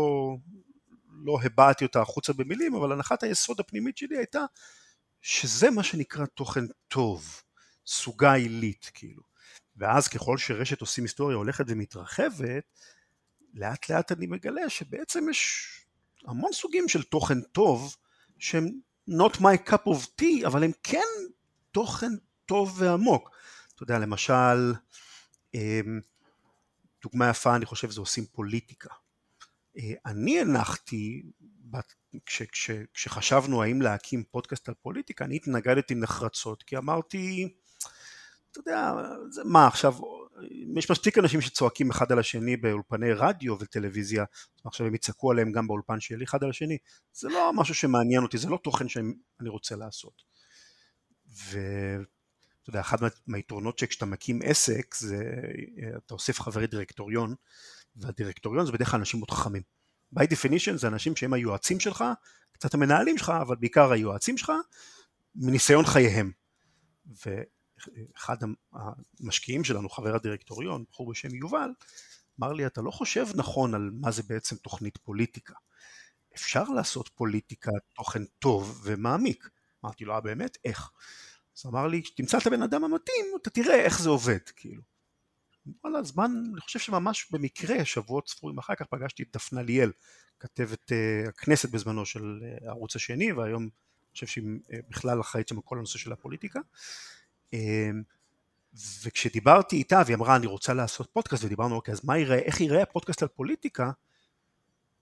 לא 1.25 1.37
הבעתי 1.43 1.85
אותה 1.85 2.01
החוצה 2.01 2.33
במילים, 2.33 2.75
אבל 2.75 2.91
הנחת 2.91 3.23
היסוד 3.23 3.59
הפנימית 3.59 3.97
שלי 3.97 4.17
הייתה 4.17 4.45
שזה 5.23 5.69
מה 5.69 5.83
שנקרא 5.83 6.25
תוכן 6.25 6.65
טוב, 6.87 7.41
סוגה 7.85 8.33
עילית 8.33 8.91
כאילו. 8.93 9.23
ואז 9.75 10.07
ככל 10.07 10.37
שרשת 10.37 10.81
עושים 10.81 11.03
היסטוריה 11.03 11.37
הולכת 11.37 11.65
ומתרחבת, 11.67 12.63
לאט 13.53 13.89
לאט 13.89 14.11
אני 14.11 14.27
מגלה 14.27 14.69
שבעצם 14.69 15.29
יש 15.29 15.67
המון 16.25 16.53
סוגים 16.53 16.89
של 16.89 17.03
תוכן 17.03 17.41
טוב 17.41 17.95
שהם 18.39 18.71
not 19.09 19.37
my 19.37 19.69
cup 19.69 19.87
of 19.87 20.07
tea, 20.21 20.47
אבל 20.47 20.63
הם 20.63 20.71
כן 20.83 21.07
תוכן 21.71 22.11
טוב 22.45 22.81
ועמוק. 22.81 23.29
אתה 23.75 23.83
יודע, 23.83 23.99
למשל, 23.99 24.73
אמ, 25.53 25.99
דוגמה 27.01 27.29
יפה 27.29 27.55
אני 27.55 27.65
חושב 27.65 27.89
זה 27.89 28.01
עושים 28.01 28.25
פוליטיקה. 28.25 28.89
אה, 29.77 29.93
אני 30.05 30.41
הנחתי, 30.41 31.23
כש, 32.25 32.41
כש, 32.43 32.71
כשחשבנו 32.93 33.63
האם 33.63 33.81
להקים 33.81 34.23
פודקאסט 34.31 34.69
על 34.69 34.75
פוליטיקה, 34.81 35.25
אני 35.25 35.35
התנגדתי 35.35 35.95
נחרצות, 35.95 36.63
כי 36.63 36.77
אמרתי, 36.77 37.53
אתה 38.51 38.59
יודע, 38.59 38.91
זה, 39.29 39.41
מה 39.45 39.67
עכשיו, 39.67 39.93
יש 40.77 40.91
מספיק 40.91 41.17
אנשים 41.17 41.41
שצועקים 41.41 41.89
אחד 41.89 42.11
על 42.11 42.19
השני 42.19 42.57
באולפני 42.57 43.13
רדיו 43.13 43.55
וטלוויזיה, 43.59 44.25
עכשיו 44.65 44.87
הם 44.87 44.95
יצעקו 44.95 45.31
עליהם 45.31 45.51
גם 45.51 45.67
באולפן 45.67 45.99
שלי 45.99 46.23
אחד 46.23 46.43
על 46.43 46.49
השני, 46.49 46.77
זה 47.13 47.29
לא 47.29 47.51
משהו 47.55 47.75
שמעניין 47.75 48.23
אותי, 48.23 48.37
זה 48.37 48.49
לא 48.49 48.59
תוכן 48.63 48.89
שאני 48.89 49.49
רוצה 49.49 49.75
לעשות. 49.75 50.23
ואתה 51.27 52.69
יודע, 52.69 52.79
אחד 52.79 52.97
מהיתרונות 53.27 53.79
שכשאתה 53.79 54.05
מקים 54.05 54.39
עסק, 54.43 54.95
זה 54.95 55.17
אתה 55.97 56.13
אוסף 56.13 56.39
חברי 56.39 56.67
דירקטוריון, 56.67 57.35
והדירקטוריון 57.95 58.65
זה 58.65 58.71
בדרך 58.71 58.91
כלל 58.91 58.99
אנשים 58.99 59.19
מאוד 59.19 59.31
חכמים. 59.31 59.61
By 60.19 60.23
definition 60.23 60.75
זה 60.75 60.87
אנשים 60.87 61.15
שהם 61.15 61.33
היועצים 61.33 61.79
שלך, 61.79 62.03
קצת 62.51 62.73
המנהלים 62.73 63.17
שלך, 63.17 63.33
אבל 63.41 63.55
בעיקר 63.55 63.91
היועצים 63.91 64.37
שלך, 64.37 64.51
מניסיון 65.35 65.85
חייהם. 65.85 66.31
ואחד 67.05 68.37
המשקיעים 69.21 69.63
שלנו, 69.63 69.89
חבר 69.89 70.15
הדירקטוריון, 70.15 70.83
בחור 70.91 71.11
בשם 71.11 71.35
יובל, 71.35 71.69
אמר 72.39 72.53
לי, 72.53 72.65
אתה 72.65 72.81
לא 72.81 72.91
חושב 72.91 73.27
נכון 73.35 73.75
על 73.75 73.91
מה 73.93 74.11
זה 74.11 74.23
בעצם 74.23 74.55
תוכנית 74.55 74.97
פוליטיקה. 74.97 75.53
אפשר 76.35 76.63
לעשות 76.63 77.09
פוליטיקה 77.15 77.71
תוכן 77.93 78.25
טוב 78.39 78.81
ומעמיק. 78.83 79.49
אמרתי 79.85 80.05
לו, 80.05 80.13
אה 80.13 80.21
באמת? 80.21 80.57
איך? 80.65 80.91
אז 81.57 81.65
אמר 81.65 81.87
לי, 81.87 82.03
כשתמצא 82.03 82.37
את 82.37 82.47
הבן 82.47 82.61
אדם 82.61 82.83
המתאים, 82.83 83.25
אתה 83.41 83.49
תראה 83.49 83.75
איך 83.75 84.01
זה 84.01 84.09
עובד, 84.09 84.49
כאילו. 84.55 84.81
וואלה, 85.83 86.03
זמן, 86.03 86.31
אני 86.51 86.61
חושב 86.61 86.79
שממש 86.79 87.27
במקרה, 87.31 87.85
שבועות 87.85 88.29
ספורים 88.29 88.57
אחר 88.57 88.75
כך 88.75 88.85
פגשתי 88.85 89.23
את 89.23 89.27
דפנה 89.33 89.61
ליאל, 89.61 89.91
כתבת 90.39 90.91
uh, 90.91 91.29
הכנסת 91.29 91.69
בזמנו 91.69 92.05
של 92.05 92.39
uh, 92.41 92.67
הערוץ 92.67 92.95
השני, 92.95 93.31
והיום 93.31 93.63
אני 93.63 93.69
חושב 94.13 94.27
שהיא 94.27 94.45
uh, 94.45 94.75
בכלל 94.89 95.21
אחראית 95.21 95.47
שם 95.47 95.61
כל 95.61 95.77
הנושא 95.77 95.99
של 95.99 96.11
הפוליטיקה. 96.11 96.59
Uh, 97.51 97.55
וכשדיברתי 99.03 99.75
איתה, 99.75 100.01
והיא 100.05 100.15
אמרה, 100.15 100.35
אני 100.35 100.47
רוצה 100.47 100.73
לעשות 100.73 101.09
פודקאסט, 101.13 101.43
ודיברנו, 101.43 101.75
אוקיי, 101.75 101.91
אז 101.91 102.05
מה 102.05 102.17
יראה, 102.17 102.37
איך 102.37 102.61
יראה 102.61 102.83
הפודקאסט 102.83 103.21
על 103.21 103.27
פוליטיקה? 103.27 103.91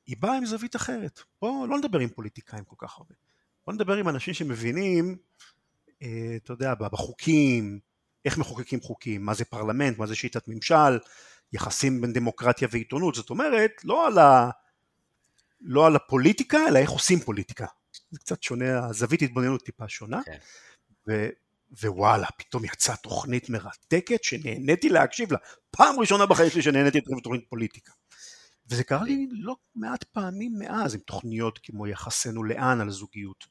היא 0.06 0.16
באה 0.20 0.38
עם 0.38 0.46
זווית 0.46 0.76
אחרת. 0.76 1.22
בואו 1.42 1.68
לא 1.68 1.78
נדבר 1.78 2.00
עם 2.00 2.10
פוליטיקאים 2.10 2.64
כל 2.64 2.76
כך 2.78 2.98
הרבה. 2.98 3.14
בואו 3.66 3.76
נדבר 3.76 3.98
עם 3.98 4.10
אנשים 4.10 4.34
שמבינים, 4.34 5.18
uh, 5.88 6.06
אתה 6.36 6.54
יודע, 6.54 6.76
בחוקים, 6.76 7.80
איך 8.26 8.38
מחוקקים 8.38 8.82
חוקים, 8.82 9.26
מה 9.26 9.34
זה 9.34 9.46
פרלמנט, 9.46 9.98
מה 9.98 10.08
זה 10.08 10.16
שיטת 10.16 10.48
ממשל, 10.48 11.00
יחסים 11.54 12.02
בין 12.02 12.14
דמוקרטיה 12.14 12.68
ועיתונות, 12.72 13.16
זאת 13.16 13.30
אומרת, 13.30 13.72
לא 13.84 14.08
על, 14.08 14.18
ה... 14.18 14.50
לא 15.62 15.88
על 15.88 15.96
הפוליטיקה, 15.96 16.68
אלא 16.68 16.80
איך 16.80 16.90
עושים 16.90 17.20
פוליטיקה. 17.20 17.66
זה 18.12 18.20
קצת 18.20 18.44
שונה, 18.44 18.86
הזווית 18.86 19.22
התבוננות 19.22 19.64
טיפה 19.64 19.88
שונה. 19.88 20.22
כן. 20.26 20.38
ו... 21.08 21.30
ווואלה, 21.82 22.28
פתאום 22.38 22.66
יצאה 22.66 22.96
תוכנית 22.96 23.50
מרתקת 23.50 24.24
שנהניתי 24.24 24.90
להקשיב 24.90 25.32
לה. 25.32 25.38
פעם 25.72 26.00
ראשונה 26.00 26.26
בחיים 26.26 26.50
שלי 26.50 26.62
שנהניתי 26.62 26.98
להקשיב 26.98 27.18
לתוכנית 27.18 27.46
פוליטיקה. 27.50 27.92
וזה 28.70 28.84
קרה 28.84 29.04
לי 29.04 29.28
לא 29.32 29.56
מעט 29.76 30.04
פעמים 30.04 30.54
מאז, 30.60 30.94
עם 30.96 31.00
תוכניות 31.00 31.60
כמו 31.64 31.88
יחסנו 31.88 32.44
לאן 32.44 32.82
על 32.82 32.90
זוגיות. 32.90 33.46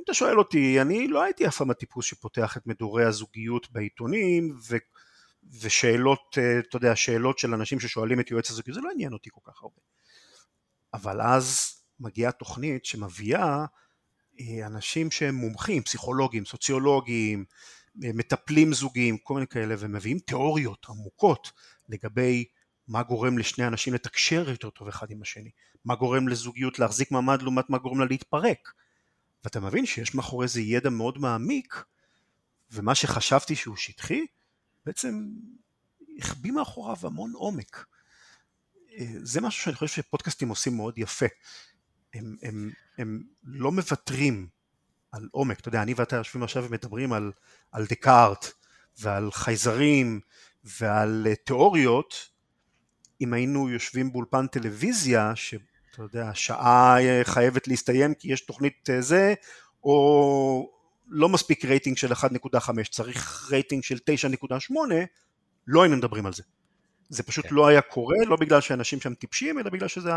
אם 0.00 0.04
אתה 0.04 0.14
שואל 0.14 0.38
אותי, 0.38 0.80
אני 0.80 1.08
לא 1.08 1.22
הייתי 1.22 1.46
אף 1.46 1.56
פעם 1.56 1.70
הטיפוס 1.70 2.06
שפותח 2.06 2.56
את 2.56 2.66
מדורי 2.66 3.04
הזוגיות 3.04 3.72
בעיתונים 3.72 4.56
ו, 4.68 4.76
ושאלות, 5.60 6.38
אה, 6.38 6.58
אתה 6.58 6.76
יודע, 6.76 6.96
שאלות 6.96 7.38
של 7.38 7.54
אנשים 7.54 7.80
ששואלים 7.80 8.20
את 8.20 8.30
יועץ 8.30 8.50
הזוגיות, 8.50 8.74
זה 8.74 8.80
לא 8.80 8.90
עניין 8.90 9.12
אותי 9.12 9.30
כל 9.32 9.40
כך 9.44 9.62
הרבה. 9.62 9.80
אבל 10.94 11.20
אז 11.20 11.74
מגיעה 12.00 12.32
תוכנית 12.32 12.84
שמביאה 12.84 13.64
אה, 14.40 14.66
אנשים 14.66 15.10
שהם 15.10 15.34
מומחים, 15.34 15.82
פסיכולוגים, 15.82 16.44
סוציולוגים, 16.44 17.44
אה, 18.04 18.10
מטפלים 18.14 18.72
זוגיים, 18.72 19.18
כל 19.18 19.34
מיני 19.34 19.46
כאלה, 19.46 19.74
ומביאים 19.78 20.18
תיאוריות 20.18 20.86
עמוקות 20.88 21.52
לגבי 21.88 22.44
מה 22.88 23.02
גורם 23.02 23.38
לשני 23.38 23.66
אנשים 23.66 23.94
לתקשר 23.94 24.50
יותר 24.50 24.70
טוב 24.70 24.88
אחד 24.88 25.10
עם 25.10 25.22
השני, 25.22 25.50
מה 25.84 25.94
גורם 25.94 26.28
לזוגיות 26.28 26.78
להחזיק 26.78 27.10
מעמד 27.10 27.42
לעומת 27.42 27.70
מה 27.70 27.78
גורם 27.78 28.00
לה 28.00 28.06
להתפרק. 28.06 28.79
ואתה 29.44 29.60
מבין 29.60 29.86
שיש 29.86 30.14
מאחורי 30.14 30.48
זה 30.48 30.60
ידע 30.60 30.90
מאוד 30.90 31.18
מעמיק, 31.18 31.84
ומה 32.70 32.94
שחשבתי 32.94 33.56
שהוא 33.56 33.76
שטחי, 33.76 34.26
בעצם 34.86 35.28
החביא 36.18 36.52
מאחוריו 36.52 36.96
המון 37.02 37.32
עומק. 37.32 37.86
אה, 38.92 39.06
זה 39.22 39.40
משהו 39.40 39.62
שאני 39.62 39.76
חושב 39.76 40.02
שפודקאסטים 40.02 40.48
עושים 40.48 40.76
מאוד 40.76 40.98
יפה. 40.98 41.26
הם, 42.14 42.36
הם, 42.42 42.70
הם 42.98 43.22
לא 43.44 43.72
מוותרים 43.72 44.48
על 45.12 45.28
עומק. 45.32 45.60
אתה 45.60 45.68
יודע, 45.68 45.82
אני 45.82 45.94
ואתה 45.94 46.16
יושבים 46.16 46.42
עכשיו 46.42 46.64
ומדברים 46.64 47.12
על, 47.12 47.32
על 47.72 47.86
דקארט 47.86 48.46
ועל 48.98 49.32
חייזרים 49.32 50.20
ועל 50.64 51.26
אה, 51.30 51.34
תיאוריות, 51.34 52.14
אם 53.20 53.32
היינו 53.32 53.68
יושבים 53.68 54.12
באולפן 54.12 54.46
טלוויזיה, 54.46 55.36
ש... 55.36 55.54
אתה 56.04 56.18
יודע, 56.18 56.28
השעה 56.28 56.96
חייבת 57.24 57.68
להסתיים 57.68 58.14
כי 58.14 58.32
יש 58.32 58.40
תוכנית 58.40 58.90
אה, 58.90 59.02
זה, 59.02 59.34
או 59.84 60.70
לא 61.08 61.28
מספיק 61.28 61.64
רייטינג 61.64 61.96
של 61.96 62.12
1.5, 62.12 62.70
צריך 62.90 63.48
רייטינג 63.52 63.82
של 63.82 63.98
9.8, 64.10 64.74
לא 65.66 65.82
היינו 65.82 65.96
מדברים 65.96 66.26
על 66.26 66.32
זה. 66.32 66.42
זה 67.08 67.22
פשוט 67.22 67.46
כן. 67.46 67.54
לא 67.54 67.66
היה 67.66 67.80
קורה, 67.80 68.16
לא 68.26 68.36
בגלל 68.36 68.60
שאנשים 68.60 69.00
שם 69.00 69.14
טיפשים, 69.14 69.58
אלא 69.58 69.70
בגלל 69.70 69.88
שזה 69.88 70.10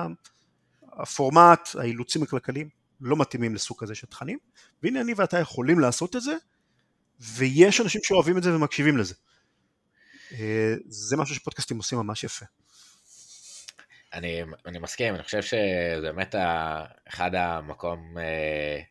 הפורמט, 0.93 1.69
האילוצים 1.79 2.23
הכלכליים 2.23 2.69
לא 3.01 3.17
מתאימים 3.17 3.55
לסוג 3.55 3.79
כזה 3.79 3.95
של 3.95 4.07
תכנים, 4.07 4.37
והנה 4.83 5.01
אני 5.01 5.13
ואתה 5.13 5.39
יכולים 5.39 5.79
לעשות 5.79 6.15
את 6.15 6.21
זה, 6.21 6.35
ויש 7.19 7.81
אנשים 7.81 8.01
שאוהבים 8.03 8.37
את 8.37 8.43
זה 8.43 8.55
ומקשיבים 8.55 8.97
לזה. 8.97 9.13
אה, 10.31 10.75
זה 10.87 11.17
משהו 11.17 11.35
שפודקאסטים 11.35 11.77
עושים 11.77 11.97
ממש 11.97 12.23
יפה. 12.23 12.45
אני, 14.13 14.41
אני 14.65 14.79
מסכים, 14.79 15.15
אני 15.15 15.23
חושב 15.23 15.41
שזה 15.41 15.99
באמת 16.01 16.35
אחד 17.07 17.35
המקום 17.35 18.17
אה, 18.17 18.81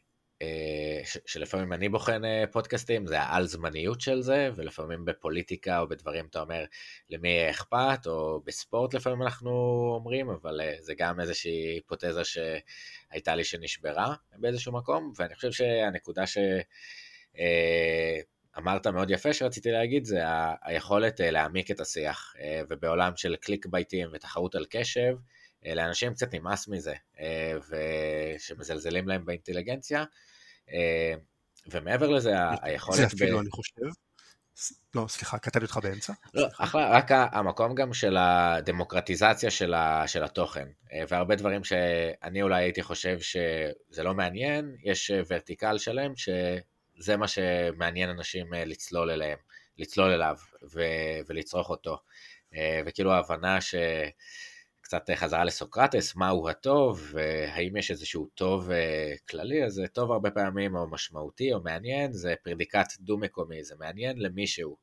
אה, 0.43 1.01
ש, 1.05 1.19
שלפעמים 1.27 1.73
אני 1.73 1.89
בוחן 1.89 2.25
אה, 2.25 2.45
פודקאסטים, 2.53 3.07
זה 3.07 3.21
העל 3.21 3.47
זמניות 3.47 4.01
של 4.01 4.21
זה, 4.21 4.51
ולפעמים 4.57 5.05
בפוליטיקה 5.05 5.81
או 5.81 5.89
בדברים 5.89 6.27
אתה 6.27 6.41
אומר 6.41 6.65
למי 7.11 7.51
אכפת, 7.51 8.07
או 8.07 8.41
בספורט 8.45 8.95
לפעמים 8.95 9.23
אנחנו 9.23 9.51
אומרים, 9.95 10.31
אבל 10.31 10.61
זה 10.81 10.95
גם 10.99 11.21
איזושהי 11.21 11.75
היפותזה 11.75 12.23
שהייתה 12.25 13.35
לי 13.35 13.45
שנשברה 13.45 14.15
באיזשהו 14.37 14.73
מקום, 14.73 15.13
ואני 15.17 15.35
חושב 15.35 15.53
שהנקודה 15.53 16.27
ש... 16.27 16.39
אמרת 18.59 18.87
מאוד 18.87 19.11
יפה 19.11 19.33
שרציתי 19.33 19.71
להגיד, 19.71 20.05
זה 20.05 20.29
ה- 20.29 20.55
היכולת 20.63 21.21
uh, 21.21 21.25
להעמיק 21.25 21.71
את 21.71 21.81
השיח, 21.81 22.35
uh, 22.37 22.41
ובעולם 22.69 23.17
של 23.17 23.37
קליק 23.37 23.67
בייטים 23.67 24.09
ותחרות 24.13 24.55
על 24.55 24.67
קשב, 24.71 25.15
uh, 25.65 25.75
לאנשים 25.75 26.15
קצת 26.15 26.35
נמאס 26.35 26.69
מזה, 26.69 26.95
ושמזלזלים 27.69 29.09
להם 29.09 29.25
באינטליגנציה, 29.25 30.05
ומעבר 31.67 32.09
לזה, 32.09 32.35
היכולת... 32.63 32.97
זה 32.97 33.07
אפילו, 33.07 33.37
ב... 33.37 33.41
אני 33.41 33.51
חושב. 33.51 33.83
לא, 34.95 35.07
סליחה, 35.09 35.39
קטעתי 35.39 35.65
אותך 35.65 35.79
באמצע. 35.83 36.13
לא, 36.35 36.47
אחלה, 36.59 36.91
רק 36.91 37.11
המקום 37.13 37.75
גם 37.75 37.95
של 37.95 38.17
הדמוקרטיזציה 38.17 39.51
של, 39.51 39.75
ה, 39.75 40.05
של 40.07 40.25
התוכן, 40.25 40.69
והרבה 41.09 41.35
דברים 41.35 41.65
שאני 41.65 42.43
אולי 42.43 42.63
הייתי 42.63 42.83
חושב 42.83 43.21
שזה 43.21 44.03
לא 44.03 44.15
מעניין, 44.15 44.77
יש 44.85 45.11
ורטיקל 45.29 45.79
שלם 45.79 46.17
ש... 46.17 46.29
זה 47.03 47.17
מה 47.17 47.29
שמעניין 47.29 48.11
אנשים 48.11 48.55
אה, 48.55 48.65
לצלול 48.65 49.11
אליהם, 49.11 49.39
לצלול 49.79 50.11
אליו 50.11 50.37
ו- 50.73 51.21
ולצרוך 51.29 51.71
אותו. 51.71 51.99
אה, 52.55 52.81
וכאילו 52.87 53.13
ההבנה 53.13 53.59
שקצת 53.61 55.11
חזרה 55.15 55.45
לסוקרטס, 55.45 56.17
מהו 56.17 56.49
הטוב, 56.49 57.11
והאם 57.13 57.77
יש 57.77 57.91
איזשהו 57.91 58.29
טוב 58.35 58.71
אה, 58.71 59.15
כללי, 59.29 59.65
אז 59.65 59.73
זה 59.73 59.89
טוב 59.93 60.13
הרבה 60.13 60.31
פעמים 60.31 60.77
או 60.77 60.91
משמעותי 60.91 61.53
או 61.53 61.63
מעניין, 61.63 62.13
זה 62.13 62.35
פרדיקט 62.43 63.01
דו-מקומי, 63.01 63.65
זה 63.65 63.75
מעניין 63.79 64.19
למישהו. 64.19 64.77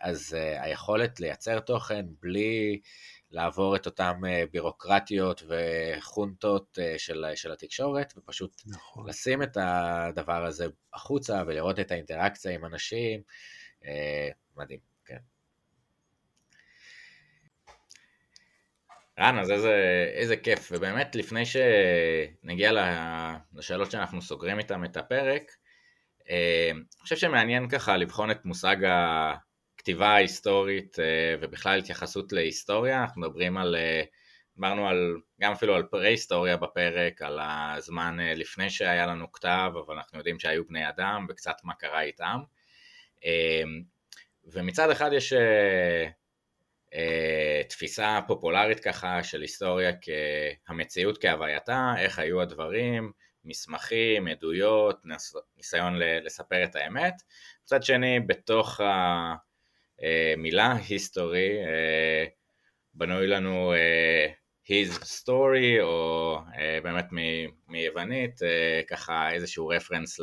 אז 0.00 0.36
היכולת 0.58 1.20
לייצר 1.20 1.60
תוכן 1.60 2.06
בלי 2.22 2.80
לעבור 3.36 3.76
את 3.76 3.86
אותן 3.86 4.12
אה, 4.26 4.44
בירוקרטיות 4.52 5.42
וחונטות 5.48 6.78
אה, 6.82 6.94
של, 6.98 7.24
של 7.34 7.52
התקשורת, 7.52 8.12
ופשוט 8.16 8.62
נכון. 8.66 9.08
לשים 9.08 9.42
את 9.42 9.56
הדבר 9.60 10.44
הזה 10.44 10.66
החוצה 10.94 11.42
ולראות 11.46 11.80
את 11.80 11.90
האינטראקציה 11.90 12.54
עם 12.54 12.64
אנשים, 12.64 13.20
אה, 13.86 14.28
מדהים, 14.56 14.78
כן. 15.04 15.18
רן, 19.20 19.38
אז 19.38 19.50
איזה, 19.50 19.74
איזה 20.14 20.36
כיף, 20.36 20.68
ובאמת 20.72 21.16
לפני 21.16 21.42
שנגיע 21.46 22.70
לשאלות 23.54 23.90
שאנחנו 23.90 24.22
סוגרים 24.22 24.58
איתן 24.58 24.84
את 24.84 24.96
הפרק, 24.96 25.52
אני 26.30 27.00
חושב 27.00 27.16
שמעניין 27.16 27.68
ככה 27.68 27.96
לבחון 27.96 28.30
את 28.30 28.44
מושג 28.44 28.76
היסטורית 30.16 30.98
אה, 30.98 31.34
ובכלל 31.40 31.78
התייחסות 31.78 32.32
להיסטוריה, 32.32 33.02
אנחנו 33.02 33.20
מדברים 33.20 33.56
על, 33.56 33.76
אה, 33.76 34.02
דיברנו 34.54 34.88
על, 34.88 35.16
גם 35.40 35.52
אפילו 35.52 35.74
על 35.74 35.82
פרה-היסטוריה 35.82 36.56
בפרק, 36.56 37.22
על 37.22 37.38
הזמן 37.42 38.20
אה, 38.20 38.34
לפני 38.34 38.70
שהיה 38.70 39.06
לנו 39.06 39.32
כתב, 39.32 39.70
אבל 39.86 39.94
אנחנו 39.96 40.18
יודעים 40.18 40.38
שהיו 40.38 40.66
בני 40.66 40.88
אדם 40.88 41.26
וקצת 41.28 41.56
מה 41.64 41.74
קרה 41.74 42.02
איתם. 42.02 42.40
ומצד 44.44 44.90
אחד 44.90 45.10
יש 45.12 45.32
תפיסה 47.68 48.20
פופולרית 48.26 48.80
ככה 48.80 49.22
של 49.22 49.40
היסטוריה 49.40 49.92
כהמציאות 50.66 51.18
כהווייתה, 51.18 51.94
איך 51.98 52.18
היו 52.18 52.40
הדברים, 52.40 53.12
מסמכים, 53.44 54.28
עדויות, 54.28 55.02
ניסיון 55.56 55.94
לספר 55.98 56.64
את 56.64 56.76
האמת. 56.76 57.14
מצד 57.64 57.82
שני, 57.82 58.20
בתוך 58.20 58.80
המילה 60.02 60.76
היסטורי, 60.88 61.50
בנוי 62.94 63.26
לנו 63.26 63.74
his 64.64 65.02
story, 65.02 65.82
או 65.82 66.38
באמת 66.82 67.06
מיוונית, 67.68 68.40
ככה 68.88 69.32
איזשהו 69.32 69.68
רפרנס 69.68 70.20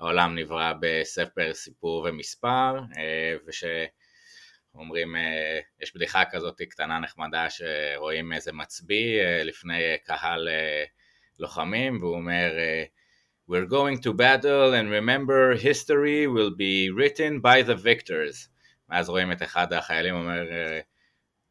לעולם 0.00 0.34
נברא 0.38 0.72
בספר 0.80 1.54
סיפור 1.54 2.06
ומספר, 2.08 2.80
ושאומרים, 3.46 5.14
יש 5.80 5.96
בדיחה 5.96 6.22
כזאת 6.30 6.62
קטנה 6.62 6.98
נחמדה 6.98 7.46
שרואים 7.50 8.32
איזה 8.32 8.52
מצביא 8.52 9.22
לפני 9.44 9.82
קהל 10.04 10.48
לוחמים, 11.38 12.02
והוא 12.02 12.14
אומר, 12.14 12.52
We're 13.46 13.66
going 13.66 13.98
to 14.04 14.14
battle 14.14 14.72
and 14.72 14.88
remember 14.88 15.54
history 15.54 16.26
will 16.26 16.50
be 16.50 16.88
written 16.88 17.40
by 17.40 17.60
the 17.60 17.74
victors. 17.74 18.48
ואז 18.94 19.08
רואים 19.08 19.32
את 19.32 19.42
אחד 19.42 19.72
החיילים 19.72 20.14
אומר, 20.14 20.42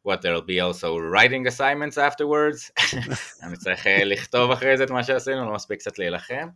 what 0.08 0.20
there'll 0.20 0.46
be 0.46 0.60
also 0.60 0.88
writing 1.12 1.46
assignments 1.46 1.98
afterwards, 1.98 2.72
אני 3.42 3.56
צריך 3.56 3.86
לכתוב 4.04 4.50
אחרי 4.50 4.76
זה 4.76 4.84
את 4.84 4.90
מה 4.90 5.04
שעשינו, 5.04 5.46
לא 5.46 5.54
מספיק 5.54 5.78
קצת 5.80 5.98
להילחם. 5.98 6.48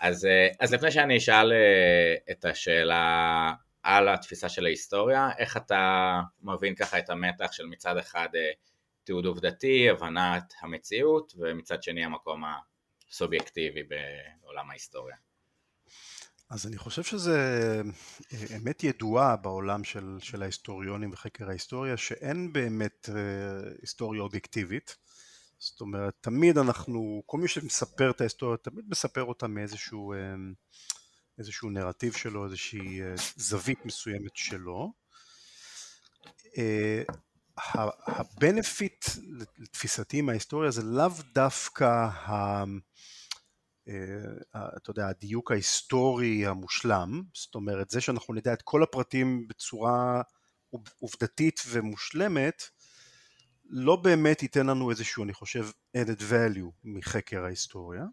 אז, 0.00 0.28
אז 0.60 0.74
לפני 0.74 0.90
שאני 0.90 1.16
אשאל 1.16 1.52
את 2.30 2.44
השאלה 2.44 3.52
על 3.82 4.08
התפיסה 4.08 4.48
של 4.48 4.66
ההיסטוריה, 4.66 5.30
איך 5.38 5.56
אתה 5.56 6.20
מבין 6.42 6.74
ככה 6.74 6.98
את 6.98 7.10
המתח 7.10 7.52
של 7.52 7.66
מצד 7.66 7.96
אחד 7.96 8.28
תיעוד 9.04 9.26
עובדתי, 9.26 9.90
הבנת 9.90 10.54
המציאות, 10.60 11.32
ומצד 11.38 11.82
שני 11.82 12.04
המקום 12.04 12.44
הסובייקטיבי 13.10 13.82
בעולם 14.42 14.70
ההיסטוריה. 14.70 15.16
אז 16.54 16.66
אני 16.66 16.78
חושב 16.78 17.02
שזה 17.02 17.36
אה, 18.32 18.56
אמת 18.56 18.84
ידועה 18.84 19.36
בעולם 19.36 19.84
של, 19.84 20.16
של 20.20 20.42
ההיסטוריונים 20.42 21.10
וחקר 21.12 21.48
ההיסטוריה 21.48 21.96
שאין 21.96 22.52
באמת 22.52 23.08
אה, 23.08 23.70
היסטוריה 23.80 24.22
אובייקטיבית 24.22 24.96
זאת 25.58 25.80
אומרת 25.80 26.14
תמיד 26.20 26.58
אנחנו, 26.58 27.22
כל 27.26 27.38
מי 27.38 27.48
שמספר 27.48 28.10
את 28.10 28.20
ההיסטוריה 28.20 28.56
תמיד 28.56 28.84
מספר 28.88 29.24
אותה 29.24 29.46
מאיזשהו 29.46 30.12
אה, 30.12 30.18
איזשהו 31.38 31.70
נרטיב 31.70 32.12
שלו, 32.12 32.44
איזושהי 32.44 33.00
זווית 33.36 33.86
מסוימת 33.86 34.36
שלו 34.36 34.92
הבנפיט 38.06 39.04
לתפיסתי 39.58 40.20
מההיסטוריה 40.20 40.70
זה 40.70 40.82
לאו 40.82 41.10
דווקא. 41.34 42.08
אתה 44.50 44.90
יודע, 44.90 45.08
הדיוק 45.08 45.50
ההיסטורי 45.50 46.46
המושלם, 46.46 47.22
זאת 47.34 47.54
אומרת 47.54 47.90
זה 47.90 48.00
שאנחנו 48.00 48.34
נדע 48.34 48.52
את 48.52 48.62
כל 48.62 48.82
הפרטים 48.82 49.48
בצורה 49.48 50.22
עובדתית 50.98 51.60
ומושלמת, 51.68 52.62
לא 53.64 53.96
באמת 53.96 54.42
ייתן 54.42 54.66
לנו 54.66 54.90
איזשהו, 54.90 55.24
אני 55.24 55.32
חושב, 55.32 55.66
added 55.96 56.20
value 56.20 56.70
מחקר 56.84 57.44
ההיסטוריה. 57.44 58.04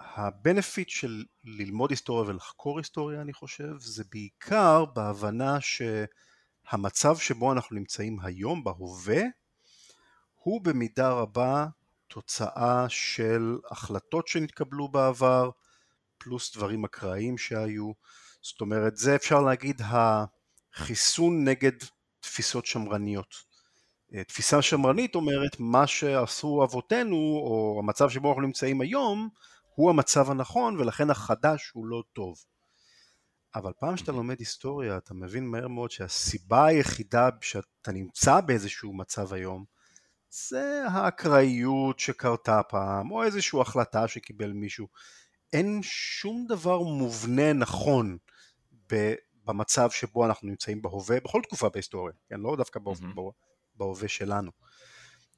הבנפיט 0.00 0.88
של 0.88 1.24
ללמוד 1.44 1.90
היסטוריה 1.90 2.30
ולחקור 2.30 2.78
היסטוריה, 2.78 3.20
אני 3.20 3.32
חושב, 3.32 3.72
זה 3.78 4.04
בעיקר 4.10 4.84
בהבנה 4.84 5.58
שהמצב 5.60 7.16
שבו 7.16 7.52
אנחנו 7.52 7.76
נמצאים 7.76 8.20
היום, 8.20 8.64
בהווה, 8.64 9.22
הוא 10.34 10.60
במידה 10.60 11.10
רבה 11.10 11.66
תוצאה 12.12 12.88
של 12.88 13.58
החלטות 13.70 14.28
שנתקבלו 14.28 14.88
בעבר, 14.88 15.50
פלוס 16.18 16.56
דברים 16.56 16.84
אקראיים 16.84 17.38
שהיו. 17.38 17.92
זאת 18.42 18.60
אומרת, 18.60 18.96
זה 18.96 19.16
אפשר 19.16 19.40
להגיד 19.40 19.82
החיסון 20.74 21.48
נגד 21.48 21.72
תפיסות 22.20 22.66
שמרניות. 22.66 23.34
אה, 24.14 24.24
תפיסה 24.24 24.62
שמרנית 24.62 25.14
אומרת 25.14 25.56
מה 25.58 25.86
שעשו 25.86 26.64
אבותינו, 26.64 27.16
או 27.16 27.80
המצב 27.82 28.10
שבו 28.10 28.28
אנחנו 28.28 28.42
נמצאים 28.42 28.80
היום, 28.80 29.28
הוא 29.74 29.90
המצב 29.90 30.30
הנכון 30.30 30.80
ולכן 30.80 31.10
החדש 31.10 31.70
הוא 31.74 31.86
לא 31.86 32.02
טוב. 32.12 32.34
אבל 33.54 33.72
פעם 33.80 33.96
שאתה 33.96 34.12
לומד 34.12 34.38
היסטוריה 34.38 34.96
אתה 34.96 35.14
מבין 35.14 35.46
מהר 35.46 35.68
מאוד 35.68 35.90
שהסיבה 35.90 36.66
היחידה 36.66 37.28
שאתה 37.40 37.92
נמצא 37.92 38.40
באיזשהו 38.40 38.96
מצב 38.96 39.32
היום 39.32 39.64
זה 40.32 40.84
האקראיות 40.88 41.98
שקרתה 41.98 42.62
פעם, 42.62 43.10
או 43.10 43.22
איזושהי 43.22 43.60
החלטה 43.60 44.08
שקיבל 44.08 44.52
מישהו. 44.52 44.88
אין 45.52 45.80
שום 45.82 46.46
דבר 46.48 46.78
מובנה 46.78 47.52
נכון 47.52 48.18
במצב 49.46 49.90
שבו 49.90 50.26
אנחנו 50.26 50.48
נמצאים 50.48 50.82
בהווה, 50.82 51.20
בכל 51.20 51.40
תקופה 51.42 51.68
בהיסטוריה, 51.68 52.14
כן? 52.28 52.40
לא 52.40 52.56
דווקא 52.56 52.80
mm-hmm. 52.80 53.20
בהווה 53.74 54.08
שלנו. 54.08 54.50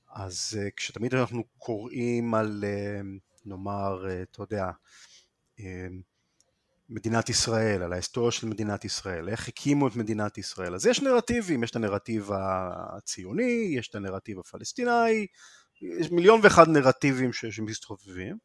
אז 0.08 0.58
uh, 0.60 0.70
כשתמיד 0.76 1.14
אנחנו 1.14 1.44
קוראים 1.58 2.34
על, 2.34 2.64
uh, 2.64 3.04
נאמר, 3.46 4.04
uh, 4.06 4.10
אתה 4.30 4.42
יודע, 4.42 4.70
uh, 5.58 5.62
מדינת 6.88 7.28
ישראל, 7.28 7.82
על 7.82 7.92
ההיסטוריה 7.92 8.32
של 8.32 8.46
מדינת 8.46 8.84
ישראל, 8.84 9.28
איך 9.28 9.48
הקימו 9.48 9.88
את 9.88 9.96
מדינת 9.96 10.38
ישראל. 10.38 10.74
אז 10.74 10.86
יש 10.86 11.02
נרטיבים, 11.02 11.64
יש 11.64 11.70
את 11.70 11.76
הנרטיב 11.76 12.30
הציוני, 12.32 13.74
יש 13.78 13.88
את 13.88 13.94
הנרטיב 13.94 14.38
הפלסטיני, 14.38 15.26
יש 15.82 16.10
מיליון 16.10 16.40
ואחד 16.42 16.68
נרטיבים 16.68 17.32
שמסתובבים, 17.32 18.38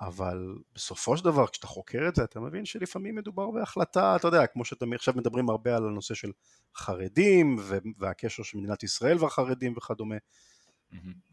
אבל 0.00 0.54
בסופו 0.74 1.16
של 1.16 1.24
דבר 1.24 1.46
כשאתה 1.46 1.66
חוקר 1.66 2.08
את 2.08 2.14
זה 2.14 2.24
אתה 2.24 2.40
מבין 2.40 2.64
שלפעמים 2.64 3.14
מדובר 3.14 3.50
בהחלטה, 3.50 4.16
אתה 4.16 4.28
יודע, 4.28 4.46
כמו 4.46 4.64
שאתם 4.64 4.92
עכשיו 4.92 5.14
מדברים 5.16 5.50
הרבה 5.50 5.76
על 5.76 5.86
הנושא 5.86 6.14
של 6.14 6.32
חרדים 6.76 7.56
והקשר 7.98 8.42
של 8.42 8.58
מדינת 8.58 8.82
ישראל 8.82 9.18
והחרדים 9.18 9.74
וכדומה, 9.76 10.16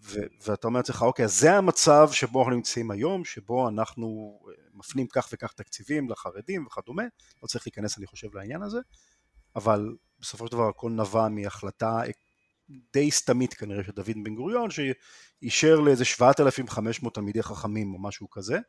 ו- 0.03 0.27
ואתה 0.45 0.67
אומר 0.67 0.79
לעצמך, 0.79 1.01
אוקיי, 1.01 1.25
אז 1.25 1.39
זה 1.39 1.53
המצב 1.53 2.09
שבו 2.11 2.39
אנחנו 2.39 2.55
נמצאים 2.55 2.91
היום, 2.91 3.25
שבו 3.25 3.69
אנחנו 3.69 4.39
מפנים 4.75 5.07
כך 5.07 5.29
וכך 5.33 5.53
תקציבים 5.53 6.09
לחרדים 6.09 6.65
וכדומה, 6.65 7.03
לא 7.43 7.47
צריך 7.47 7.67
להיכנס 7.67 7.97
אני 7.97 8.05
חושב 8.05 8.35
לעניין 8.35 8.61
הזה, 8.61 8.79
אבל 9.55 9.95
בסופו 10.19 10.47
של 10.47 10.51
דבר 10.51 10.69
הכל 10.69 10.91
נבע 10.91 11.27
מהחלטה 11.27 12.01
די 12.93 13.11
סתמית 13.11 13.53
כנראה 13.53 13.83
של 13.83 13.91
דוד 13.91 14.15
בן 14.23 14.35
גוריון, 14.35 14.69
שאישר 14.71 15.79
לאיזה 15.79 16.05
7,500 16.05 17.15
תלמידי 17.15 17.43
חכמים 17.43 17.93
או 17.93 18.01
משהו 18.01 18.29
כזה, 18.29 18.59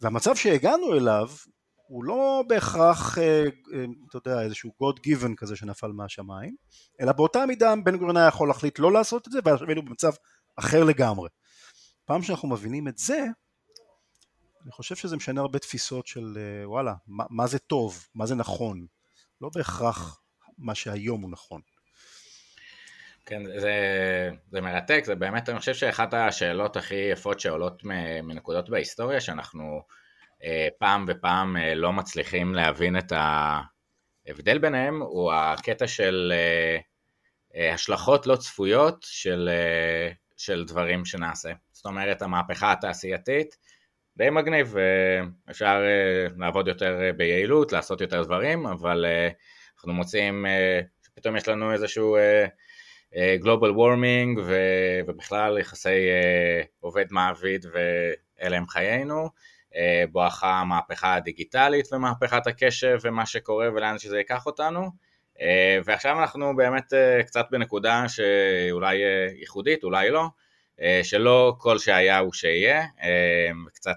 והמצב 0.00 0.36
שהגענו 0.36 0.94
אליו 0.94 1.28
הוא 1.76 2.04
לא 2.04 2.44
בהכרח, 2.48 3.18
אה, 3.18 3.42
אה, 3.74 3.84
אתה 4.08 4.16
יודע, 4.16 4.42
איזשהו 4.42 4.72
God 4.82 4.98
given 4.98 5.34
כזה 5.36 5.56
שנפל 5.56 5.92
מהשמיים, 5.92 6.56
אלא 7.00 7.12
באותה 7.12 7.46
מידה 7.46 7.74
בן 7.84 7.96
גוריון 7.96 8.16
היה 8.16 8.26
יכול 8.26 8.48
להחליט 8.48 8.78
לא 8.78 8.92
לעשות 8.92 9.26
את 9.26 9.32
זה, 9.32 9.38
ועכשיו 9.44 9.68
היינו 9.68 9.84
במצב 9.84 10.12
אחר 10.56 10.84
לגמרי. 10.84 11.28
פעם 12.04 12.22
שאנחנו 12.22 12.48
מבינים 12.48 12.88
את 12.88 12.98
זה, 12.98 13.24
אני 14.64 14.72
חושב 14.72 14.96
שזה 14.96 15.16
משנה 15.16 15.40
הרבה 15.40 15.58
תפיסות 15.58 16.06
של 16.06 16.34
אה, 16.36 16.68
וואלה, 16.68 16.94
מה, 17.06 17.24
מה 17.30 17.46
זה 17.46 17.58
טוב, 17.58 18.06
מה 18.14 18.26
זה 18.26 18.34
נכון, 18.34 18.86
לא 19.40 19.50
בהכרח 19.54 20.20
מה 20.58 20.74
שהיום 20.74 21.22
הוא 21.22 21.30
נכון. 21.30 21.60
כן, 23.26 23.42
זה, 23.60 23.74
זה 24.50 24.60
מרתק, 24.60 25.02
זה 25.04 25.14
באמת, 25.14 25.48
אני 25.48 25.58
חושב 25.58 25.74
שאחת 25.74 26.14
השאלות 26.14 26.76
הכי 26.76 26.94
יפות 26.94 27.40
שעולות 27.40 27.84
מנקודות 28.22 28.70
בהיסטוריה, 28.70 29.20
שאנחנו 29.20 29.82
אה, 30.44 30.68
פעם 30.78 31.04
ופעם 31.08 31.56
אה, 31.56 31.74
לא 31.74 31.92
מצליחים 31.92 32.54
להבין 32.54 32.98
את 32.98 33.12
ההבדל 33.16 34.58
ביניהם, 34.58 35.02
הוא 35.02 35.32
הקטע 35.32 35.86
של 35.86 36.32
השלכות 37.74 38.26
לא 38.26 38.36
צפויות 38.36 39.06
של, 39.08 39.50
של 40.36 40.64
דברים 40.64 41.04
שנעשה. 41.04 41.52
זאת 41.72 41.86
אומרת, 41.86 42.22
המהפכה 42.22 42.72
התעשייתית, 42.72 43.56
די 44.16 44.30
מגניב, 44.30 44.74
אפשר 45.50 45.82
לעבוד 46.38 46.68
יותר 46.68 47.10
ביעילות, 47.16 47.72
לעשות 47.72 48.00
יותר 48.00 48.22
דברים, 48.22 48.66
אבל 48.66 49.06
אנחנו 49.76 49.92
מוצאים, 49.92 50.46
פתאום 51.14 51.36
יש 51.36 51.48
לנו 51.48 51.72
איזשהו 51.72 52.16
גלובל 53.34 53.70
וורמינג 53.70 54.40
ובכלל 55.06 55.58
יחסי 55.58 56.08
עובד 56.80 57.06
מעביד 57.10 57.66
ואלה 57.72 58.56
הם 58.56 58.68
חיינו, 58.68 59.28
אה, 59.76 60.04
בואכה 60.12 60.60
המהפכה 60.60 61.14
הדיגיטלית 61.14 61.92
ומהפכת 61.92 62.46
הקשב 62.46 62.98
ומה 63.02 63.26
שקורה 63.26 63.68
ולאן 63.74 63.98
שזה 63.98 64.18
ייקח 64.18 64.46
אותנו. 64.46 64.90
אה, 65.40 65.78
ועכשיו 65.84 66.20
אנחנו 66.20 66.56
באמת 66.56 66.92
אה, 66.92 67.22
קצת 67.22 67.46
בנקודה 67.50 68.04
שאולי 68.08 68.96
ייחודית, 69.40 69.84
אולי 69.84 70.10
לא, 70.10 70.26
שלא 71.02 71.54
כל 71.58 71.78
שהיה 71.78 72.18
הוא 72.18 72.32
שיהיה, 72.32 72.86
קצת 73.74 73.96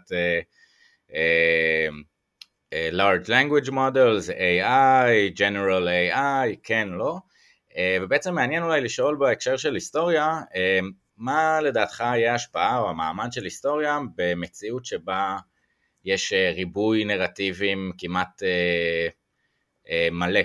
large 2.92 3.28
language 3.28 3.70
models, 3.70 4.30
AI, 4.30 5.38
general 5.38 5.88
AI, 6.14 6.56
כן, 6.64 6.88
לא, 6.90 7.18
ובעצם 8.02 8.36
מעניין 8.36 8.64
אולי 8.64 8.82
לשאול 8.82 9.16
בהקשר 9.20 9.58
של 9.58 9.74
היסטוריה, 9.74 10.40
מה 11.18 11.62
לדעתך 11.62 12.00
יהיה 12.00 12.32
ההשפעה 12.32 12.80
או 12.80 12.90
המעמד 12.90 13.28
של 13.32 13.44
היסטוריה 13.44 14.00
במציאות 14.16 14.86
שבה 14.86 15.38
יש 16.06 16.34
ריבוי 16.56 17.04
נרטיבים 17.04 17.92
כמעט 17.98 18.44
מלא, 20.12 20.42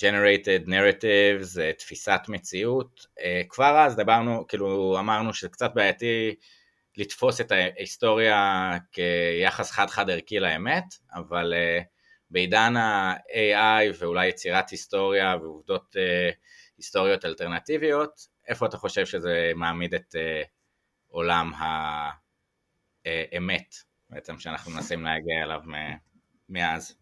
generated 0.00 0.68
narratives, 0.68 1.58
תפיסת 1.78 2.20
מציאות, 2.28 3.06
כבר 3.48 3.78
אז 3.78 3.96
דיברנו, 3.96 4.46
כאילו 4.46 4.96
אמרנו 4.98 5.34
שזה 5.34 5.48
קצת 5.48 5.74
בעייתי 5.74 6.34
לתפוס 6.96 7.40
את 7.40 7.52
ההיסטוריה 7.52 8.70
כיחס 8.92 9.70
חד-חד 9.70 10.10
ערכי 10.10 10.40
לאמת, 10.40 10.84
אבל 11.14 11.52
uh, 11.52 11.84
בעידן 12.30 12.76
ה-AI 12.76 13.94
ואולי 13.98 14.26
יצירת 14.26 14.70
היסטוריה 14.70 15.36
ועובדות 15.40 15.96
היסטוריות 16.76 17.24
אלטרנטיביות, 17.24 18.26
איפה 18.48 18.66
אתה 18.66 18.76
חושב 18.76 19.06
שזה 19.06 19.52
מעמיד 19.54 19.94
את 19.94 20.14
עולם 21.08 21.52
האמת, 23.04 23.74
בעצם 24.10 24.38
שאנחנו 24.38 24.72
מנסים 24.72 25.04
להגיע 25.04 25.42
אליו 25.42 25.60
מאז? 26.50 26.94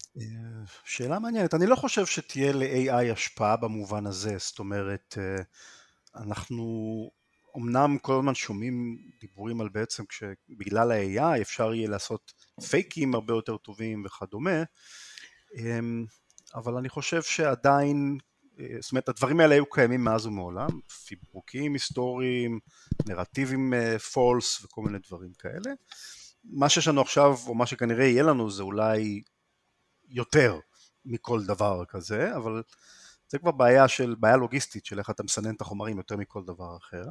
שאלה 0.84 1.18
מעניינת, 1.18 1.54
אני 1.54 1.66
לא 1.66 1.76
חושב 1.76 2.06
שתהיה 2.06 2.52
ל-AI 2.52 3.12
השפעה 3.12 3.56
במובן 3.56 4.06
הזה, 4.06 4.34
זאת 4.38 4.58
אומרת, 4.58 5.18
אנחנו 6.16 6.64
אמנם 7.56 7.98
כל 7.98 8.18
הזמן 8.18 8.34
שומעים 8.34 8.98
דיבורים 9.20 9.60
על 9.60 9.68
בעצם 9.68 10.04
שבגלל 10.10 10.92
ה-AI 10.92 11.42
אפשר 11.42 11.74
יהיה 11.74 11.88
לעשות 11.88 12.32
פייקים 12.70 13.14
הרבה 13.14 13.34
יותר 13.34 13.56
טובים 13.56 14.02
וכדומה, 14.06 14.62
אמ, 15.56 16.04
אבל 16.54 16.74
אני 16.74 16.88
חושב 16.88 17.22
שעדיין, 17.22 18.18
אה, 18.60 18.66
זאת 18.80 18.92
אומרת 18.92 19.08
הדברים 19.08 19.40
האלה 19.40 19.54
היו 19.54 19.66
קיימים 19.66 20.04
מאז 20.04 20.26
ומעולם, 20.26 20.80
פיברוקים 21.06 21.72
היסטוריים, 21.72 22.58
נרטיבים 23.06 23.72
פולס 24.12 24.60
אה, 24.60 24.64
וכל 24.66 24.82
מיני 24.82 24.98
דברים 25.08 25.32
כאלה. 25.38 25.74
מה 26.44 26.68
שיש 26.68 26.88
לנו 26.88 27.00
עכשיו, 27.00 27.36
או 27.46 27.54
מה 27.54 27.66
שכנראה 27.66 28.04
יהיה 28.04 28.22
לנו, 28.22 28.50
זה 28.50 28.62
אולי 28.62 29.22
יותר 30.08 30.58
מכל 31.04 31.44
דבר 31.44 31.84
כזה, 31.88 32.36
אבל 32.36 32.62
זה 33.28 33.38
כבר 33.38 33.50
בעיה 33.50 33.88
של, 33.88 34.14
בעיה 34.20 34.36
לוגיסטית 34.36 34.86
של 34.86 34.98
איך 34.98 35.10
אתה 35.10 35.22
מסנן 35.22 35.54
את 35.54 35.60
החומרים 35.60 35.98
יותר 35.98 36.16
מכל 36.16 36.44
דבר 36.44 36.76
אחר. 36.76 37.04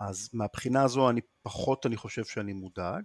אז 0.00 0.30
מהבחינה 0.32 0.82
הזו 0.82 1.10
אני 1.10 1.20
פחות 1.42 1.86
אני 1.86 1.96
חושב 1.96 2.24
שאני 2.24 2.52
מודאג. 2.52 3.02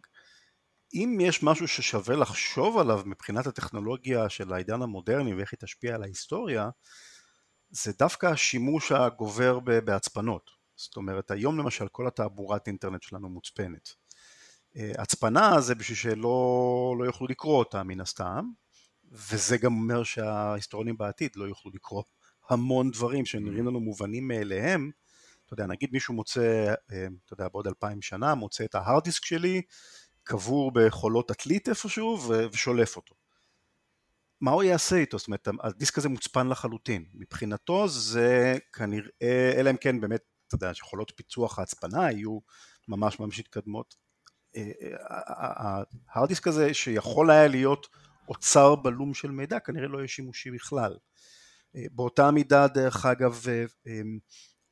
אם 0.94 1.18
יש 1.22 1.44
משהו 1.44 1.68
ששווה 1.68 2.16
לחשוב 2.16 2.78
עליו 2.78 3.02
מבחינת 3.06 3.48
הטכנולוגיה 3.48 4.30
של 4.30 4.54
העידן 4.54 4.82
המודרני 4.82 5.34
ואיך 5.34 5.52
היא 5.52 5.58
תשפיע 5.60 5.96
על 5.96 6.04
ההיסטוריה, 6.04 6.70
זה 7.70 7.92
דווקא 8.00 8.26
השימוש 8.26 8.92
הגובר 8.92 9.60
בהצפנות. 9.60 10.52
זאת 10.76 10.96
אומרת, 10.98 11.32
היום 11.32 11.58
למשל 11.60 11.88
כל 11.88 12.08
התעבורת 12.08 12.68
אינטרנט 12.68 13.04
שלנו 13.04 13.30
מוצפנת. 13.30 13.90
אה, 14.78 14.92
הצפנה 14.98 15.62
זה 15.62 15.76
בשביל 15.76 15.98
שלא 15.98 16.96
לא 17.00 17.06
יוכלו 17.06 17.28
לקרוא 17.28 17.60
אותה 17.60 17.84
מן 17.84 18.02
הסתם, 18.02 18.46
וזה 19.16 19.57
גם 19.57 19.74
אומר 19.74 20.03
שההיסטוריונים 20.03 20.97
בעתיד 20.97 21.32
לא 21.36 21.45
יוכלו 21.45 21.72
לקרוא 21.74 22.03
המון 22.49 22.91
דברים 22.91 23.26
שנראים 23.26 23.68
לנו 23.68 23.80
מובנים 23.80 24.28
מאליהם, 24.28 24.91
אתה 25.45 25.53
יודע, 25.53 25.66
נגיד 25.66 25.89
מישהו 25.93 26.13
מוצא, 26.13 26.74
אה, 26.91 27.07
אתה 27.26 27.34
יודע, 27.34 27.47
בעוד 27.47 27.68
אלפיים 27.68 28.01
שנה, 28.01 28.36
מוצא 28.36 28.66
את 28.66 28.76
ההארד 28.76 29.03
דיסק 29.03 29.26
שלי, 29.26 29.61
קבור 30.24 30.72
בחולות 30.74 31.32
עתלית 31.32 31.70
איפשהו, 31.70 32.20
ושולף 32.53 32.95
אותו. 32.95 33.16
מה 34.41 34.51
הוא 34.51 34.63
יעשה 34.63 34.95
איתו? 34.95 35.18
זאת 35.18 35.28
אומרת, 35.28 35.47
הדיסק 35.63 35.97
הזה 35.97 36.09
מוצפן 36.09 36.47
לחלוטין. 36.47 37.05
מבחינתו 37.13 37.88
זה 37.88 38.57
כנראה, 38.74 39.53
אלא 39.55 39.70
אם 39.70 39.78
כן 39.78 40.01
באמת, 40.01 40.22
אתה 40.47 40.55
יודע, 40.55 40.74
שחולות 40.74 41.11
פיצוח 41.16 41.59
ההצפנה 41.59 42.11
יהיו 42.11 42.39
ממש 42.88 43.20
ממש 43.20 43.39
מתקדמות. 43.39 43.95
אה, 44.55 44.72
אה, 44.82 44.89
ההארד 46.09 46.28
דיסק 46.28 46.47
הזה 46.47 46.74
שיכול 46.74 47.32
היה 47.32 47.47
להיות 47.47 47.88
אוצר 48.30 48.76
בלום 48.76 49.13
של 49.13 49.32
מידע, 49.32 49.59
כנראה 49.59 49.88
לא 49.88 49.97
יהיה 49.97 50.07
שימושי 50.07 50.51
בכלל. 50.51 50.97
באותה 51.91 52.32
מידה, 52.32 52.67
דרך 52.67 53.05
אגב, 53.05 53.45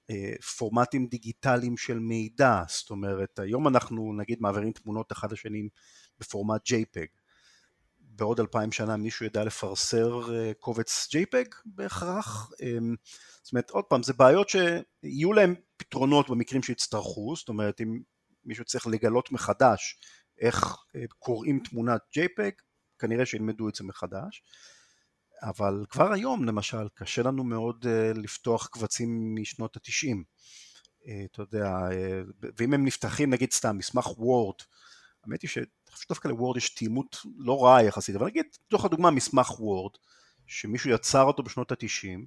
אה, 0.10 0.34
פורמטים 0.58 1.08
דיגיטליים 1.08 1.78
של 1.78 2.00
מידע, 2.00 2.64
זאת 2.68 2.90
אומרת 2.90 3.40
היום 3.40 3.68
אנחנו 3.68 4.14
נגיד 4.18 4.42
מעבירים 4.42 4.72
תמונות 4.72 5.12
אחד 5.12 5.32
לשני 5.32 5.70
בפורמט 6.20 6.62
JPEG, 6.68 7.08
בעוד 8.00 8.40
אלפיים 8.40 8.72
שנה 8.72 8.98
מישהו 8.98 9.26
ידע 9.26 9.44
לפרסר 9.44 10.36
אה, 10.36 10.52
קובץ 10.60 11.08
JPEG 11.16 11.56
בהכרח, 11.66 12.52
זאת 13.44 13.54
אומרת 13.54 13.70
עוד 13.70 13.86
פעם 13.86 14.04
זה 14.04 14.14
בעיות 14.14 14.50
שיהיו 14.50 15.34
להם 15.34 15.56
פתרונות 15.78 16.30
במקרים 16.30 16.64
שיצטרכו, 16.64 17.36
זאת 17.36 17.50
אומרת 17.50 17.82
אם 17.82 18.00
מישהו 18.46 18.66
צריך 18.66 18.88
לגלות 18.88 19.32
מחדש 19.32 19.98
איך 20.40 20.78
אה, 20.96 21.04
קוראים 21.20 21.60
תמונת 21.60 22.02
JPEG 22.18 22.54
כנראה 23.00 23.26
שילמדו 23.26 23.70
את 23.70 23.76
זה 23.76 23.84
מחדש 23.84 24.44
אבל 25.44 25.86
כבר 25.90 26.14
היום 26.14 26.46
למשל 26.46 26.88
קשה 26.94 27.22
לנו 27.24 27.44
מאוד 27.44 27.86
uh, 27.86 28.18
לפתוח 28.18 28.68
קבצים 28.68 29.36
משנות 29.36 29.76
התשעים, 29.76 30.24
uh, 31.02 31.08
אתה 31.32 31.42
יודע, 31.42 31.78
uh, 31.90 32.50
ואם 32.58 32.74
הם 32.74 32.86
נפתחים 32.86 33.30
נגיד 33.30 33.52
סתם 33.52 33.78
מסמך 33.78 34.20
וורד, 34.20 34.56
האמת 35.24 35.42
היא 35.42 35.50
שדווקא 35.96 36.28
לוורד 36.28 36.58
יש 36.58 36.70
תאימות 36.70 37.18
לא 37.38 37.64
רעה 37.64 37.84
יחסית, 37.84 38.16
אבל 38.16 38.26
נגיד 38.26 38.46
לתוך 38.68 38.86
הדוגמה 38.86 39.12
מסמך 39.12 39.60
וורד, 39.60 39.92
שמישהו 40.48 40.90
יצר 40.90 41.24
אותו 41.24 41.44
בשנות 41.44 41.72
התשעים, 41.72 42.26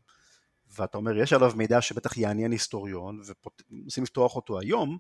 ואתה 0.67 0.99
אומר 0.99 1.19
יש 1.19 1.33
עליו 1.33 1.53
מידע 1.57 1.81
שבטח 1.81 2.17
יעניין 2.17 2.53
היסטוריון, 2.53 3.21
ומנסים 3.71 4.05
לפתוח 4.05 4.37
אותו 4.37 4.61
היום, 4.61 4.99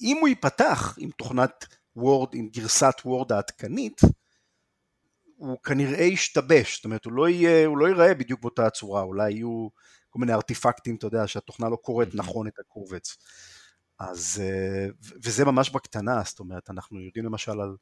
אם 0.00 0.16
הוא 0.20 0.28
ייפתח 0.28 0.96
עם 0.98 1.10
תוכנת 1.10 1.66
וורד, 1.96 2.28
עם 2.34 2.48
גרסת 2.48 2.94
וורד 3.04 3.32
העדכנית, 3.32 4.00
הוא 5.42 5.58
כנראה 5.62 6.04
ישתבש, 6.04 6.76
זאת 6.76 6.84
אומרת 6.84 7.04
הוא 7.04 7.12
לא, 7.12 7.28
יהיה, 7.28 7.66
הוא 7.66 7.78
לא 7.78 7.86
ייראה 7.86 8.14
בדיוק 8.14 8.40
באותה 8.40 8.66
הצורה, 8.66 9.02
אולי 9.02 9.32
יהיו 9.32 9.68
כל 10.10 10.18
מיני 10.18 10.32
ארטיפקטים, 10.32 10.96
אתה 10.96 11.06
יודע, 11.06 11.26
שהתוכנה 11.26 11.68
לא 11.68 11.76
קוראת 11.76 12.08
נכון 12.14 12.46
את 12.46 12.58
הקובץ. 12.58 13.16
אז, 13.98 14.42
אה, 14.44 14.86
וזה 15.24 15.44
ממש 15.44 15.70
בקטנה, 15.70 16.22
זאת 16.24 16.40
אומרת, 16.40 16.70
אנחנו 16.70 17.00
יודעים 17.00 17.24
למשל 17.24 17.60
על 17.60 17.76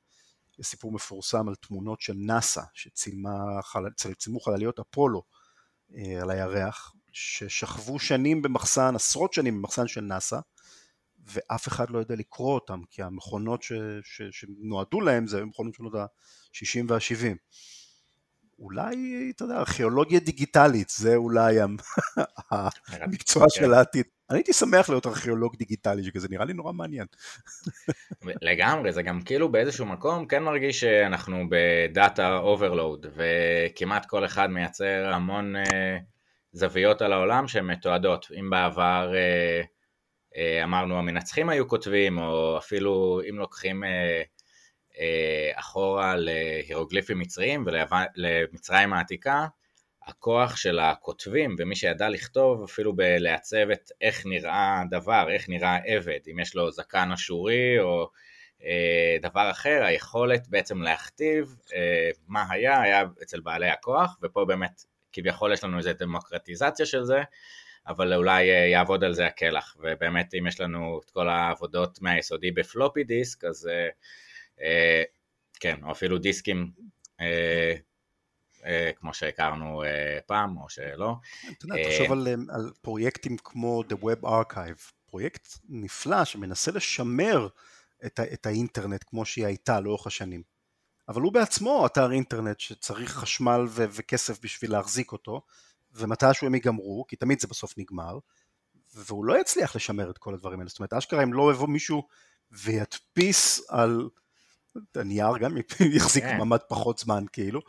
סיפור 0.63 0.93
מפורסם 0.93 1.49
על 1.49 1.55
תמונות 1.55 2.01
של 2.01 2.15
נאסא, 2.17 2.63
שצילמו 2.75 4.41
חלליות 4.41 4.79
אפולו 4.79 5.23
אה, 5.95 6.23
על 6.23 6.31
הירח, 6.31 6.93
ששכבו 7.13 7.99
שנים 7.99 8.43
במחסן, 8.43 8.95
עשרות 8.95 9.33
שנים 9.33 9.57
במחסן 9.59 9.89
של 9.89 10.01
נאסא, 10.01 10.39
ואף 11.33 11.69
אחד 11.69 11.91
לא 11.91 11.99
יודע 11.99 12.15
לקרוא 12.15 12.55
אותם, 12.55 12.81
כי 12.91 13.03
המכונות 13.03 13.63
ש, 13.63 13.73
ש, 14.05 14.23
שנועדו 14.31 15.01
להם 15.01 15.27
זה 15.27 15.45
מכונות 15.45 15.75
שנות 15.75 15.95
ה-60 15.95 16.85
וה-70. 16.89 17.37
אולי, 18.59 19.31
אתה 19.37 19.45
יודע, 19.45 19.57
ארכיאולוגיה 19.57 20.21
דיגיטלית, 20.21 20.89
זה 20.89 21.17
אולי 21.17 21.57
המקצוע 23.03 23.47
של 23.49 23.67
כן. 23.67 23.73
העתיד. 23.73 24.05
אני 24.31 24.39
הייתי 24.39 24.53
שמח 24.53 24.89
להיות 24.89 25.07
ארכיאולוג 25.07 25.57
דיגיטלי 25.57 26.05
שכזה, 26.05 26.29
נראה 26.31 26.45
לי 26.45 26.53
נורא 26.53 26.73
מעניין. 26.73 27.07
לגמרי, 28.43 28.93
זה 28.93 29.03
גם 29.03 29.23
כאילו 29.23 29.53
באיזשהו 29.53 29.87
מקום 29.87 30.27
כן 30.27 30.43
מרגיש 30.43 30.81
שאנחנו 30.81 31.45
ב 31.51 31.68
data 31.68 32.37
overload, 32.37 33.07
וכמעט 33.17 34.07
כל 34.07 34.25
אחד 34.25 34.47
מייצר 34.47 35.11
המון 35.15 35.57
uh, 35.57 35.69
זוויות 36.53 37.03
על 37.03 37.13
העולם 37.13 37.49
שהן 37.49 37.67
מתועדות. 37.67 38.27
אם 38.41 38.51
בעבר... 38.51 39.13
Uh, 39.13 39.17
אה, 39.17 39.63
אמרנו 40.65 40.99
המנצחים 40.99 41.49
היו 41.49 41.69
כותבים, 41.69 42.19
או 42.19 42.59
אפילו 42.59 43.21
אם 43.31 43.39
לוקחים 43.39 43.85
אה, 43.85 44.23
אה, 44.99 45.51
אחורה 45.55 46.17
להירוגליפים 46.17 47.19
מצריים 47.19 47.65
ולמצרים 47.67 48.93
העתיקה, 48.93 49.47
הכוח 50.07 50.57
של 50.57 50.79
הכותבים 50.79 51.57
ומי 51.59 51.77
שידע 51.77 52.09
לכתוב 52.09 52.63
אפילו 52.63 52.97
בלעצב 52.97 53.71
את 53.71 53.91
איך 54.01 54.27
נראה 54.27 54.83
דבר, 54.91 55.27
איך 55.31 55.49
נראה 55.49 55.77
עבד, 55.87 56.19
אם 56.31 56.39
יש 56.39 56.55
לו 56.55 56.71
זקן 56.71 57.13
אשורי 57.13 57.81
או 57.81 58.11
דבר 59.23 59.51
אחר, 59.51 59.83
היכולת 59.85 60.49
בעצם 60.49 60.83
להכתיב 60.83 61.57
מה 62.29 62.45
היה, 62.51 62.81
היה 62.81 63.05
אצל 63.23 63.41
בעלי 63.41 63.69
הכוח, 63.69 64.19
ופה 64.23 64.45
באמת 64.45 64.83
כביכול 65.13 65.53
יש 65.53 65.65
לנו 65.65 65.79
איזו 65.79 65.91
דמוקרטיזציה 65.99 66.87
של 66.87 67.05
זה, 67.05 67.23
אבל 67.87 68.15
אולי 68.15 68.51
אה, 68.51 68.67
יעבוד 68.67 69.05
על 69.05 69.15
זה 69.15 69.27
הקלח, 69.27 69.77
ובאמת 69.79 70.35
אם 70.35 70.47
יש 70.47 70.61
לנו 70.61 71.01
את 71.05 71.11
כל 71.11 71.29
העבודות 71.29 72.03
מהיסודי 72.03 72.51
בפלופי 72.51 73.05
דיסק, 73.05 73.45
אז 73.45 73.67
אה, 73.67 73.89
אה, 74.61 75.03
כן, 75.61 75.77
או 75.83 75.93
אפילו 75.93 76.19
דיסקים 76.19 76.71
אה, 77.21 77.75
אה, 78.65 78.91
כמו 78.97 79.15
שהכרנו 79.15 79.83
אה, 79.83 80.19
פעם, 80.27 80.57
או 80.57 80.69
שלא. 80.69 81.15
אתה 81.59 81.67
יודע, 81.67 81.85
תחשוב 81.85 82.13
על, 82.13 82.27
על 82.49 82.71
פרויקטים 82.81 83.37
כמו 83.45 83.83
The 83.89 84.05
Web 84.05 84.25
Archive, 84.25 84.93
פרויקט 85.07 85.49
נפלא 85.69 86.25
שמנסה 86.25 86.71
לשמר 86.71 87.49
את, 88.07 88.19
ה, 88.19 88.23
את 88.33 88.47
האינטרנט 88.47 89.05
כמו 89.07 89.25
שהיא 89.25 89.47
הייתה 89.47 89.81
לאורך 89.81 90.07
השנים. 90.07 90.43
אבל 91.09 91.23
הוא 91.23 91.33
בעצמו 91.33 91.87
אתר 91.87 92.13
אינטרנט 92.13 92.61
שצריך 92.61 93.11
חשמל 93.11 93.61
ו- 93.69 93.85
וכסף 93.91 94.45
בשביל 94.45 94.73
להחזיק 94.73 95.13
אותו, 95.13 95.43
ומתישהו 95.93 96.47
הם 96.47 96.55
ייגמרו, 96.55 97.05
כי 97.09 97.17
תמיד 97.17 97.41
זה 97.41 97.49
בסוף 97.49 97.79
נגמר, 97.79 98.19
והוא 98.95 99.25
לא 99.25 99.41
יצליח 99.41 99.77
לשמר 99.77 100.11
את 100.11 100.19
כל 100.19 100.35
הדברים 100.35 100.59
האלה. 100.59 100.69
זאת 100.69 100.79
אומרת, 100.79 100.93
אשכרה 100.93 101.23
אם 101.23 101.33
לא 101.33 101.53
יבוא 101.53 101.69
מישהו 101.69 102.03
וידפיס 102.51 103.63
על 103.69 104.09
הנייר, 104.95 105.39
גם 105.41 105.57
יחזיק 105.97 106.25
כן. 106.25 106.39
מעמד 106.39 106.59
פחות 106.69 106.99
זמן 106.99 107.25
כאילו, 107.33 107.61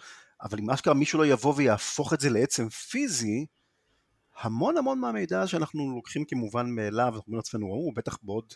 אבל 0.41 0.59
אם 0.59 0.69
אשכרה 0.69 0.93
מישהו 0.93 1.19
לא 1.19 1.26
יבוא 1.26 1.53
ויהפוך 1.57 2.13
את 2.13 2.19
זה 2.19 2.30
לעצם 2.30 2.69
פיזי, 2.69 3.45
המון 4.39 4.78
המון 4.78 4.99
מהמידע 4.99 5.47
שאנחנו 5.47 5.95
לוקחים 5.95 6.26
כמובן 6.26 6.69
מאליו, 6.69 7.07
אנחנו 7.07 7.19
אומרים 7.19 7.38
לעצמנו, 7.38 7.65
הוא 7.65 7.93
בטח 7.95 8.17
בעוד 8.24 8.53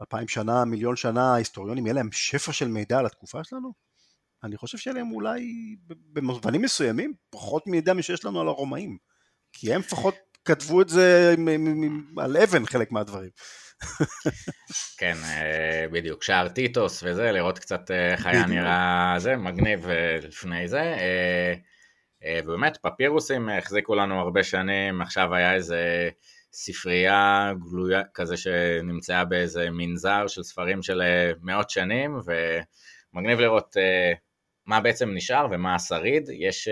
אלפיים 0.00 0.28
שנה, 0.28 0.64
מיליון 0.64 0.96
שנה, 0.96 1.34
ההיסטוריונים, 1.34 1.86
יהיה 1.86 1.94
להם 1.94 2.12
שפע 2.12 2.52
של 2.52 2.68
מידע 2.68 2.98
על 2.98 3.06
התקופה 3.06 3.44
שלנו? 3.44 3.85
אני 4.44 4.56
חושב 4.56 4.78
שיהיה 4.78 4.94
להם 4.94 5.12
אולי 5.12 5.46
במובנים 5.86 6.62
מסוימים 6.62 7.14
פחות 7.30 7.66
מידע 7.66 7.94
משיש 7.94 8.24
לנו 8.24 8.40
על 8.40 8.48
הרומאים, 8.48 8.98
כי 9.52 9.74
הם 9.74 9.80
לפחות 9.80 10.14
כתבו 10.44 10.82
את 10.82 10.88
זה 10.88 11.34
על 12.18 12.36
אבן 12.36 12.66
חלק 12.66 12.92
מהדברים. 12.92 13.30
כן, 14.98 15.16
אה, 15.24 15.86
בדיוק, 15.92 16.22
שער 16.22 16.48
טיטוס 16.48 17.02
וזה, 17.02 17.32
לראות 17.32 17.58
קצת 17.58 17.90
אה, 17.90 18.12
איך 18.12 18.26
היה 18.26 18.46
נראה 18.46 19.14
זה, 19.18 19.36
מגניב 19.36 19.88
אה, 19.88 20.16
לפני 20.22 20.68
זה. 20.68 20.96
ובאמת, 22.44 22.76
פפירוסים 22.82 23.48
החזיקו 23.48 23.94
לנו 23.94 24.20
הרבה 24.20 24.42
שנים, 24.42 25.02
עכשיו 25.02 25.34
היה 25.34 25.54
איזה 25.54 26.08
ספרייה 26.52 27.52
גלויה 27.70 28.02
כזה 28.14 28.36
שנמצאה 28.36 29.24
באיזה 29.24 29.70
מנזר 29.70 30.26
של 30.26 30.42
ספרים 30.42 30.82
של 30.82 31.02
מאות 31.42 31.70
שנים, 31.70 32.18
ומגניב 33.14 33.40
לראות 33.40 33.76
מה 34.66 34.80
בעצם 34.80 35.10
נשאר 35.14 35.46
ומה 35.50 35.74
השריד. 35.74 36.30
יש 36.32 36.68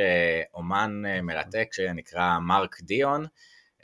אומן 0.54 1.02
מרתק 1.22 1.68
שנקרא 1.72 2.38
מרק 2.38 2.80
דיון, 2.80 3.26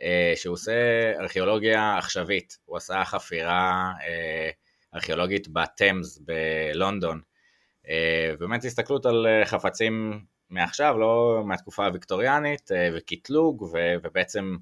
אה, 0.03 0.33
שהוא 0.37 0.53
עושה 0.53 0.73
ארכיאולוגיה 1.21 1.99
עכשווית, 1.99 2.59
הוא 2.65 2.77
עשה 2.77 3.05
חפירה 3.05 3.93
אה, 4.03 4.51
ארכיאולוגית 4.95 5.49
בתמז 5.49 6.23
בלונדון. 6.25 7.21
אה, 7.89 8.33
באמת 8.39 8.65
הסתכלות 8.65 9.07
על 9.07 9.27
חפצים 9.45 10.25
מעכשיו, 10.51 10.99
לא 10.99 11.43
מהתקופה 11.47 11.87
הוויקטוריאנית, 11.87 12.71
וקטלוג, 12.95 13.63
ובעצם 14.03 14.57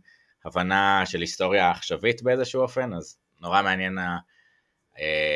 הבנה 0.45 1.03
של 1.07 1.21
היסטוריה 1.21 1.71
עכשווית 1.71 2.23
באיזשהו 2.23 2.63
אופן, 2.63 2.95
אז 2.95 3.19
נורא 3.41 3.63
מעניין 3.63 3.99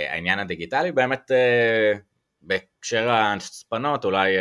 העניין 0.09 0.39
הדיגיטלי, 0.39 0.93
באמת 0.93 1.31
בהקשר 2.43 3.09
ההצפנות 3.09 4.05
אולי 4.05 4.37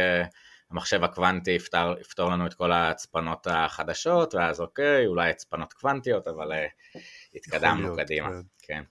המחשב 0.72 1.04
הקוונטי 1.04 1.52
יפתר, 1.52 1.95
יפתור 2.02 2.30
לנו 2.30 2.45
את 2.45 2.54
כל 2.54 2.72
ההצפנות 2.72 3.47
החדשות, 3.49 4.36
ואז 4.36 4.62
אוקיי, 4.62 5.08
אולי 5.08 5.30
הצפנות 5.30 5.74
קוונטיות, 5.74 6.28
אבל 6.28 6.52
uh, 6.52 6.99
התקדמנו 7.36 7.84
להיות, 7.84 7.99
קדימה. 7.99 8.30
כן. 8.30 8.41
כן. 8.68 8.84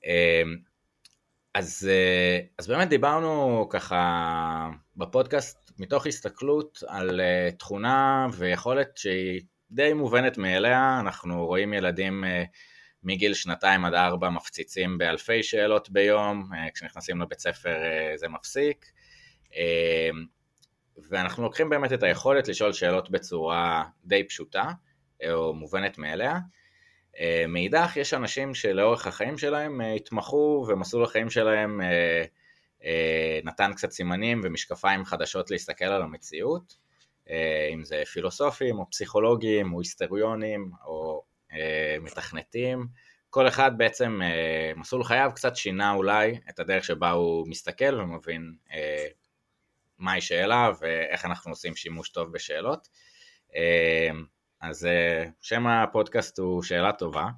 Uh, 0.00 0.58
אז, 1.54 1.90
uh, 1.90 2.46
אז 2.58 2.66
באמת 2.66 2.88
דיברנו 2.88 3.66
ככה 3.70 4.70
בפודקאסט 4.96 5.72
מתוך 5.78 6.06
הסתכלות 6.06 6.82
על 6.86 7.20
uh, 7.20 7.56
תכונה 7.56 8.26
ויכולת 8.32 8.96
שהיא 8.96 9.40
די 9.70 9.92
מובנת 9.92 10.38
מאליה, 10.38 11.00
אנחנו 11.00 11.46
רואים 11.46 11.72
ילדים 11.72 12.24
uh, 12.24 12.26
מגיל 13.04 13.34
שנתיים 13.34 13.84
עד 13.84 13.94
ארבע 13.94 14.30
מפציצים 14.30 14.98
באלפי 14.98 15.42
שאלות 15.42 15.90
ביום, 15.90 16.50
uh, 16.52 16.70
כשנכנסים 16.74 17.20
לבית 17.20 17.38
ספר 17.38 17.76
uh, 17.76 18.16
זה 18.18 18.28
מפסיק. 18.28 18.86
Uh, 19.50 19.54
ואנחנו 21.10 21.42
לוקחים 21.42 21.70
באמת 21.70 21.92
את 21.92 22.02
היכולת 22.02 22.48
לשאול 22.48 22.72
שאלות 22.72 23.10
בצורה 23.10 23.84
די 24.04 24.24
פשוטה, 24.28 24.72
או 25.30 25.54
מובנת 25.54 25.98
מאליה. 25.98 26.38
אה, 27.20 27.44
מאידך, 27.48 27.96
יש 27.96 28.14
אנשים 28.14 28.54
שלאורך 28.54 29.06
החיים 29.06 29.38
שלהם 29.38 29.80
אה, 29.80 29.92
התמחו 29.92 30.66
ומסלול 30.68 31.04
החיים 31.04 31.30
שלהם 31.30 31.80
אה, 31.80 32.24
נתן 33.44 33.72
קצת 33.76 33.90
סימנים 33.90 34.40
ומשקפיים 34.44 35.04
חדשות 35.04 35.50
להסתכל 35.50 35.84
על 35.84 36.02
המציאות, 36.02 36.84
אם 37.72 37.84
זה 37.84 38.02
פילוסופים 38.12 38.78
או 38.78 38.90
פסיכולוגים 38.90 39.72
או 39.72 39.80
היסטריונים 39.80 40.70
או 40.86 41.22
מתכנתים, 42.00 42.86
כל 43.30 43.48
אחד 43.48 43.78
בעצם, 43.78 44.20
מסלול 44.76 45.04
חייו 45.04 45.30
קצת 45.34 45.56
שינה 45.56 45.92
אולי 45.92 46.38
את 46.50 46.58
הדרך 46.58 46.84
שבה 46.84 47.10
הוא 47.10 47.48
מסתכל 47.48 48.00
ומבין 48.00 48.54
מהי 49.98 50.20
שאלה 50.20 50.70
ואיך 50.80 51.24
אנחנו 51.24 51.52
עושים 51.52 51.76
שימוש 51.76 52.08
טוב 52.08 52.32
בשאלות. 52.32 52.88
אז 54.70 54.86
אה, 54.86 55.24
שם 55.40 55.66
הפודקאסט 55.66 56.38
הוא 56.38 56.62
שאלה 56.62 56.92
טובה, 56.92 57.28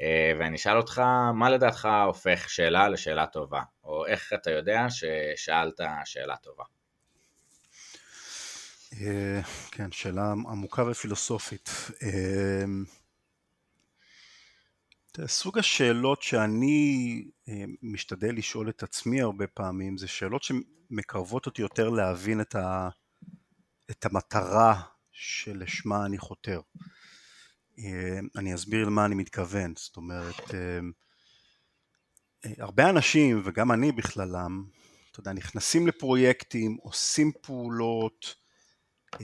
אה, 0.00 0.32
ואני 0.38 0.56
אשאל 0.56 0.76
אותך, 0.76 1.02
מה 1.34 1.50
לדעתך 1.50 1.88
הופך 2.06 2.50
שאלה 2.50 2.88
לשאלה 2.88 3.26
טובה, 3.26 3.62
או 3.84 4.06
איך 4.06 4.32
אתה 4.32 4.50
יודע 4.50 4.86
ששאלת 4.88 5.80
שאלה 6.04 6.36
טובה? 6.36 6.64
אה, 9.00 9.40
כן, 9.70 9.92
שאלה 9.92 10.32
עמוקה 10.32 10.84
ופילוסופית. 10.90 11.70
סוג 15.26 15.58
השאלות 15.58 16.22
שאני 16.22 17.24
משתדל 17.82 18.34
לשאול 18.34 18.68
את 18.68 18.82
עצמי 18.82 19.20
הרבה 19.20 19.46
פעמים 19.46 19.98
זה 19.98 20.08
שאלות 20.08 20.42
מקרבות 20.90 21.46
אותי 21.46 21.62
יותר 21.62 21.88
להבין 21.88 22.40
את, 22.40 22.54
ה, 22.54 22.88
את 23.90 24.06
המטרה 24.06 24.82
שלשמה 25.12 26.06
אני 26.06 26.18
חותר. 26.18 26.60
אה, 27.78 28.18
אני 28.36 28.54
אסביר 28.54 28.86
למה 28.86 29.04
אני 29.04 29.14
מתכוון, 29.14 29.72
זאת 29.76 29.96
אומרת, 29.96 30.54
אה, 30.54 30.78
אה, 32.44 32.52
הרבה 32.58 32.90
אנשים, 32.90 33.42
וגם 33.44 33.72
אני 33.72 33.92
בכללם, 33.92 34.64
אתה 35.10 35.20
יודע, 35.20 35.32
נכנסים 35.32 35.86
לפרויקטים, 35.86 36.76
עושים 36.82 37.32
פעולות, 37.42 38.34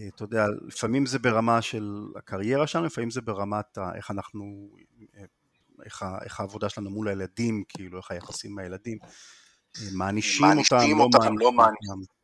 אתה 0.09 0.24
יודע, 0.24 0.47
לפעמים 0.66 1.07
זה 1.07 1.18
ברמה 1.18 1.62
של 1.62 2.07
הקריירה 2.16 2.66
שלנו, 2.66 2.86
לפעמים 2.86 3.11
זה 3.11 3.20
ברמת 3.20 3.78
איך 3.95 4.11
אנחנו, 4.11 4.70
איך, 5.85 6.05
איך 6.24 6.41
העבודה 6.41 6.68
שלנו 6.68 6.91
מול 6.91 7.09
הילדים, 7.09 7.64
כאילו, 7.68 7.99
איך 7.99 8.11
היחסים 8.11 8.51
עם 8.51 8.59
הילדים. 8.59 8.99
מענישים 9.93 10.47
אותם, 11.01 11.39
לא 11.39 11.52
מענישים 11.52 11.90
אותם. 11.90 12.20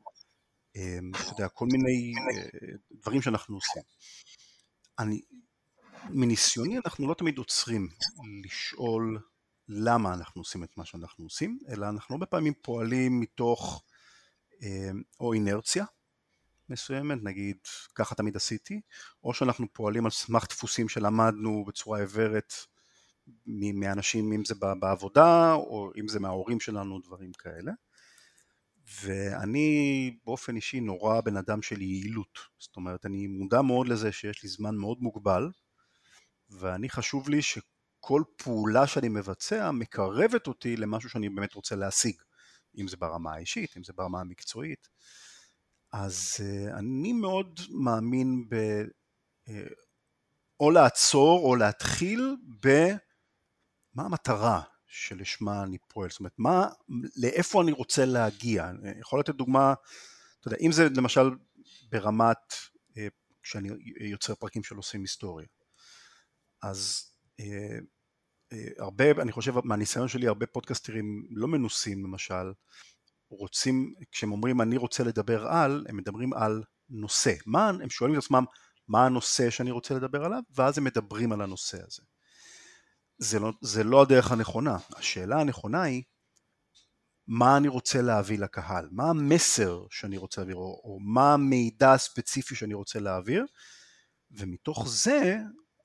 אמ, 0.76 1.10
אתה 1.14 1.32
יודע, 1.32 1.48
כל 1.48 1.66
מיני 1.72 2.12
אה, 2.14 2.74
דברים 2.90 3.22
שאנחנו 3.22 3.56
עושים. 3.56 3.82
אני, 4.98 5.20
מניסיוני 6.10 6.78
אנחנו 6.84 7.08
לא 7.08 7.14
תמיד 7.14 7.38
עוצרים 7.38 7.88
לשאול 8.44 9.18
למה 9.68 10.14
אנחנו 10.14 10.40
עושים 10.40 10.64
את 10.64 10.76
מה 10.76 10.84
שאנחנו 10.84 11.24
עושים, 11.24 11.58
אלא 11.68 11.88
אנחנו 11.88 12.14
הרבה 12.14 12.26
פעמים 12.26 12.52
פועלים 12.62 13.20
מתוך 13.20 13.82
אמ, 14.62 15.02
או 15.20 15.32
אינרציה 15.32 15.84
מסוימת, 16.68 17.18
נגיד 17.22 17.56
ככה 17.94 18.14
תמיד 18.14 18.36
עשיתי, 18.36 18.80
או 19.24 19.34
שאנחנו 19.34 19.72
פועלים 19.72 20.04
על 20.04 20.10
סמך 20.10 20.46
דפוסים 20.48 20.88
שלמדנו 20.88 21.64
בצורה 21.64 21.98
עיוורת 21.98 22.54
מאנשים, 23.74 24.32
אם 24.32 24.44
זה 24.44 24.54
בעבודה, 24.80 25.52
או 25.52 25.90
אם 26.00 26.08
זה 26.08 26.20
מההורים 26.20 26.60
שלנו, 26.60 27.00
דברים 27.00 27.32
כאלה. 27.32 27.72
ואני 29.02 30.16
באופן 30.24 30.56
אישי 30.56 30.80
נורא 30.80 31.20
בן 31.20 31.36
אדם 31.36 31.62
של 31.62 31.82
יעילות. 31.82 32.38
זאת 32.58 32.76
אומרת, 32.76 33.06
אני 33.06 33.26
מודע 33.26 33.62
מאוד 33.62 33.88
לזה 33.88 34.12
שיש 34.12 34.42
לי 34.42 34.48
זמן 34.48 34.76
מאוד 34.76 34.98
מוגבל, 35.00 35.50
ואני 36.50 36.88
חשוב 36.88 37.28
לי 37.28 37.42
שכל 37.42 38.22
פעולה 38.36 38.86
שאני 38.86 39.08
מבצע 39.08 39.70
מקרבת 39.70 40.46
אותי 40.46 40.76
למשהו 40.76 41.10
שאני 41.10 41.28
באמת 41.28 41.54
רוצה 41.54 41.76
להשיג. 41.76 42.16
אם 42.78 42.88
זה 42.88 42.96
ברמה 42.96 43.34
האישית, 43.34 43.76
אם 43.76 43.84
זה 43.84 43.92
ברמה 43.92 44.20
המקצועית. 44.20 44.88
אז 45.92 46.36
uh, 46.38 46.78
אני 46.78 47.12
מאוד 47.12 47.60
מאמין 47.70 48.48
ב... 48.48 48.54
Uh, 49.48 49.50
או 50.60 50.70
לעצור 50.70 51.40
או 51.44 51.56
להתחיל 51.56 52.36
ב... 52.66 52.68
מה 53.96 54.02
המטרה 54.02 54.62
שלשמה 54.86 55.62
אני 55.62 55.78
פועל, 55.88 56.10
זאת 56.10 56.20
אומרת, 56.20 56.32
מה, 56.38 56.68
לאיפה 57.16 57.62
אני 57.62 57.72
רוצה 57.72 58.04
להגיע, 58.04 58.70
אני 58.70 59.00
יכול 59.00 59.20
לתת 59.20 59.34
דוגמה, 59.34 59.74
אתה 60.40 60.48
יודע, 60.48 60.56
אם 60.60 60.72
זה 60.72 60.88
למשל 60.96 61.30
ברמת, 61.90 62.54
אה, 62.96 63.06
כשאני 63.42 63.68
יוצר 64.00 64.34
פרקים 64.34 64.62
של 64.62 64.76
עושים 64.76 65.00
היסטוריה, 65.00 65.46
אז 66.62 67.10
אה, 67.40 67.78
אה, 68.52 68.68
הרבה, 68.78 69.10
אני 69.10 69.32
חושב 69.32 69.54
מהניסיון 69.64 70.08
שלי, 70.08 70.26
הרבה 70.26 70.46
פודקאסטרים 70.46 71.26
לא 71.30 71.48
מנוסים 71.48 72.04
למשל, 72.04 72.52
רוצים, 73.30 73.94
כשהם 74.12 74.32
אומרים 74.32 74.60
אני 74.60 74.76
רוצה 74.76 75.04
לדבר 75.04 75.46
על, 75.46 75.86
הם 75.88 75.96
מדברים 75.96 76.32
על 76.32 76.62
נושא, 76.90 77.34
מה, 77.46 77.68
הם 77.68 77.90
שואלים 77.90 78.18
את 78.18 78.24
עצמם 78.24 78.44
מה 78.88 79.06
הנושא 79.06 79.50
שאני 79.50 79.70
רוצה 79.70 79.94
לדבר 79.94 80.24
עליו, 80.24 80.42
ואז 80.50 80.78
הם 80.78 80.84
מדברים 80.84 81.32
על 81.32 81.42
הנושא 81.42 81.78
הזה. 81.86 82.02
זה 83.18 83.38
לא, 83.38 83.52
זה 83.60 83.84
לא 83.84 84.02
הדרך 84.02 84.32
הנכונה. 84.32 84.76
השאלה 84.96 85.40
הנכונה 85.40 85.82
היא, 85.82 86.02
מה 87.26 87.56
אני 87.56 87.68
רוצה 87.68 88.02
להביא 88.02 88.38
לקהל, 88.38 88.88
מה 88.92 89.10
המסר 89.10 89.84
שאני 89.90 90.16
רוצה 90.16 90.40
להעביר, 90.40 90.56
או, 90.56 90.80
או 90.84 90.98
מה 91.00 91.34
המידע 91.34 91.92
הספציפי 91.92 92.54
שאני 92.54 92.74
רוצה 92.74 93.00
להעביר, 93.00 93.46
ומתוך 94.30 94.88
זה 94.88 95.36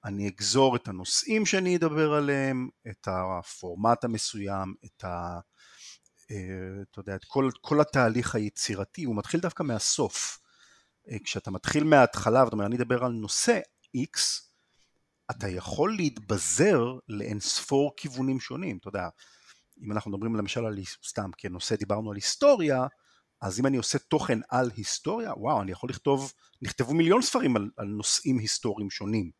אני 0.05 0.27
אגזור 0.27 0.75
את 0.75 0.87
הנושאים 0.87 1.45
שאני 1.45 1.75
אדבר 1.75 2.13
עליהם, 2.13 2.69
את 2.87 3.07
הפורמט 3.07 4.03
המסוים, 4.03 4.73
את 4.85 5.03
ה... 5.03 5.39
אה, 6.31 6.81
אתה 6.91 6.99
יודע, 6.99 7.15
את 7.15 7.25
כל, 7.25 7.49
כל 7.61 7.81
התהליך 7.81 8.35
היצירתי, 8.35 9.03
הוא 9.03 9.15
מתחיל 9.15 9.39
דווקא 9.39 9.63
מהסוף. 9.63 10.39
אה, 11.11 11.17
כשאתה 11.23 11.51
מתחיל 11.51 11.83
מההתחלה 11.83 12.43
ואתה 12.43 12.53
אומר 12.53 12.65
אני 12.65 12.75
אדבר 12.75 13.03
על 13.03 13.11
נושא 13.11 13.59
X, 13.97 14.19
אתה 15.31 15.47
יכול 15.47 15.95
להתבזר 15.95 16.83
לאינספור 17.07 17.93
כיוונים 17.97 18.39
שונים, 18.39 18.77
אתה 18.77 18.87
יודע, 18.87 19.09
אם 19.83 19.91
אנחנו 19.91 20.11
מדברים 20.11 20.35
למשל 20.35 20.65
על, 20.65 20.77
סתם 21.07 21.29
כנושא 21.37 21.75
דיברנו 21.75 22.11
על 22.11 22.15
היסטוריה, 22.15 22.87
אז 23.41 23.59
אם 23.59 23.65
אני 23.65 23.77
עושה 23.77 23.99
תוכן 23.99 24.39
על 24.49 24.71
היסטוריה, 24.75 25.33
וואו, 25.37 25.61
אני 25.61 25.71
יכול 25.71 25.89
לכתוב, 25.89 26.33
נכתבו 26.61 26.93
מיליון 26.93 27.21
ספרים 27.21 27.55
על, 27.55 27.69
על 27.77 27.87
נושאים 27.87 28.37
היסטוריים 28.37 28.89
שונים, 28.89 29.31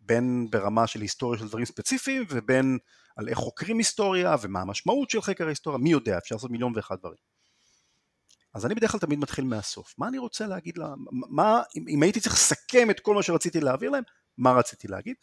בין 0.00 0.46
ברמה 0.50 0.86
של 0.86 1.00
היסטוריה 1.00 1.40
של 1.40 1.48
דברים 1.48 1.64
ספציפיים, 1.64 2.24
ובין 2.28 2.78
על 3.16 3.28
איך 3.28 3.38
חוקרים 3.38 3.78
היסטוריה, 3.78 4.36
ומה 4.40 4.60
המשמעות 4.60 5.10
של 5.10 5.22
חקר 5.22 5.46
ההיסטוריה, 5.46 5.78
מי 5.78 5.90
יודע, 5.90 6.18
אפשר 6.18 6.34
לעשות 6.34 6.50
מיליון 6.50 6.72
ואחד 6.76 6.96
דברים. 6.98 7.18
אז 8.54 8.66
אני 8.66 8.74
בדרך 8.74 8.90
כלל 8.90 9.00
תמיד 9.00 9.18
מתחיל 9.18 9.44
מהסוף. 9.44 9.94
מה 9.98 10.08
אני 10.08 10.18
רוצה 10.18 10.46
להגיד 10.46 10.78
לה, 10.78 10.94
מה, 11.10 11.62
אם, 11.76 11.84
אם 11.88 12.02
הייתי 12.02 12.20
צריך 12.20 12.34
לסכם 12.34 12.90
את 12.90 13.00
כל 13.00 13.14
מה 13.14 13.22
שרציתי 13.22 13.60
להעביר 13.60 13.90
להם, 13.90 14.04
מה 14.38 14.52
רציתי 14.52 14.88
להגיד? 14.88 15.16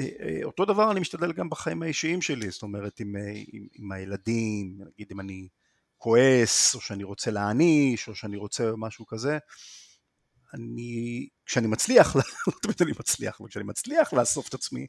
אה, 0.00 0.06
אה, 0.20 0.40
אותו 0.44 0.64
דבר 0.64 0.90
אני 0.90 1.00
משתדל 1.00 1.32
גם 1.32 1.50
בחיים 1.50 1.82
האישיים 1.82 2.22
שלי, 2.22 2.50
זאת 2.50 2.62
אומרת 2.62 3.00
עם, 3.00 3.16
אה, 3.16 3.32
עם, 3.52 3.66
עם 3.72 3.92
הילדים, 3.92 4.78
נגיד 4.86 5.08
אם 5.12 5.20
אני 5.20 5.48
כועס, 5.98 6.74
או 6.74 6.80
שאני 6.80 7.04
רוצה 7.04 7.30
להעניש, 7.30 8.08
או 8.08 8.14
שאני 8.14 8.36
רוצה 8.36 8.72
משהו 8.76 9.06
כזה, 9.06 9.38
אני, 10.54 11.28
כשאני 11.46 11.66
מצליח, 11.66 12.16
לא 12.46 12.52
תמיד 12.62 12.76
אני 12.82 12.92
מצליח, 13.00 13.40
אבל 13.40 13.48
כשאני 13.48 13.64
מצליח 13.64 14.12
לאסוף 14.12 14.48
את 14.48 14.54
עצמי, 14.54 14.86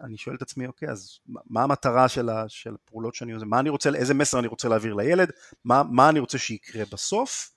אני 0.00 0.16
שואל 0.16 0.36
את 0.36 0.42
עצמי, 0.42 0.66
אוקיי, 0.66 0.90
אז 0.90 1.18
מה 1.26 1.62
המטרה 1.62 2.08
של, 2.08 2.28
ה, 2.28 2.44
של 2.48 2.74
הפעולות 2.74 3.14
שאני 3.14 3.32
עושה, 3.32 3.46
מה 3.46 3.60
אני 3.60 3.68
רוצה, 3.70 3.90
איזה 3.94 4.14
מסר 4.14 4.38
אני 4.38 4.46
רוצה 4.46 4.68
להעביר 4.68 4.94
לילד, 4.94 5.30
מה, 5.64 5.82
מה 5.90 6.08
אני 6.08 6.20
רוצה 6.20 6.38
שיקרה 6.38 6.84
בסוף, 6.92 7.50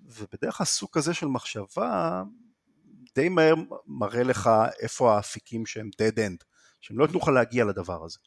ובדרך 0.00 0.56
כלל 0.56 0.66
סוג 0.66 0.88
כזה 0.92 1.14
של 1.14 1.26
מחשבה, 1.26 2.22
די 3.16 3.28
מהר 3.28 3.54
מראה 3.86 4.22
לך 4.22 4.50
איפה 4.80 5.16
האפיקים 5.16 5.66
שהם 5.66 5.90
dead 6.02 6.18
end, 6.18 6.44
שהם 6.80 6.98
לא 6.98 7.06
לך 7.14 7.28
להגיע 7.28 7.64
לדבר 7.64 8.04
הזה. 8.04 8.18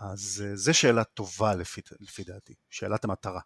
אז 0.00 0.44
אה, 0.46 0.56
זו 0.56 0.74
שאלה 0.74 1.04
טובה 1.04 1.54
לפי, 1.54 1.80
לפי 2.00 2.24
דעתי, 2.24 2.54
שאלת 2.70 3.04
המטרה. 3.04 3.40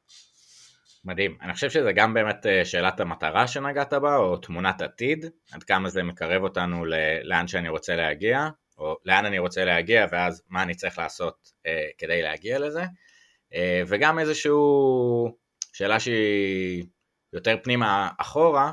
מדהים. 1.07 1.39
אני 1.43 1.55
חושב 1.55 1.71
שזה 1.71 1.93
גם 1.93 2.15
באמת 2.15 2.47
אה, 2.47 2.65
שאלת 2.65 3.01
המטרה 3.01 3.47
שנגעת 3.47 3.93
בה, 3.93 4.17
או 4.17 4.37
תמונת 4.37 4.83
עתיד, 4.83 5.27
עד 5.53 5.63
כמה 5.63 5.89
זה 5.89 6.03
מקרב 6.03 6.43
אותנו 6.43 6.85
לאן 7.23 7.49
שאני 7.49 7.69
רוצה 7.69 7.97
להגיע, 7.97 8.49
או 8.79 8.97
לאן 9.05 9.25
אני 9.25 9.39
רוצה 9.39 9.65
להגיע, 9.65 10.07
ואז 10.13 10.43
מה 10.49 10.63
אני 10.63 10.75
צריך 10.75 10.99
לעשות 10.99 11.53
אה, 11.67 11.89
כדי 11.99 12.23
להגיע 12.23 12.59
לזה. 12.59 12.85
אה, 13.55 13.83
וגם 13.87 14.19
איזושהי 14.19 14.53
שאלה 15.73 16.01
שהיא 16.01 16.85
יותר 17.33 17.57
פנימה 17.63 18.11
אחורה, 18.19 18.73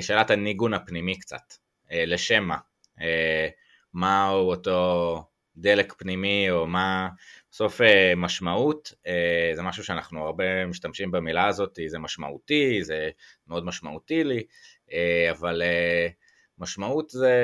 שאלת 0.00 0.30
הניגון 0.30 0.74
הפנימי 0.74 1.18
קצת, 1.18 1.54
אה, 1.92 2.04
לשם 2.06 2.44
מה, 2.44 2.56
אה, 3.00 3.48
מהו 3.94 4.50
אותו 4.50 5.24
דלק 5.56 5.92
פנימי 5.98 6.50
או 6.50 6.66
מה? 6.66 7.08
בסוף 7.50 7.80
משמעות, 8.16 8.92
זה 9.54 9.62
משהו 9.62 9.84
שאנחנו 9.84 10.24
הרבה 10.26 10.66
משתמשים 10.66 11.10
במילה 11.10 11.46
הזאת, 11.46 11.78
זה 11.86 11.98
משמעותי, 11.98 12.84
זה 12.84 13.10
מאוד 13.46 13.64
משמעותי 13.64 14.24
לי, 14.24 14.42
אבל 15.30 15.62
משמעות 16.58 17.10
זה 17.10 17.38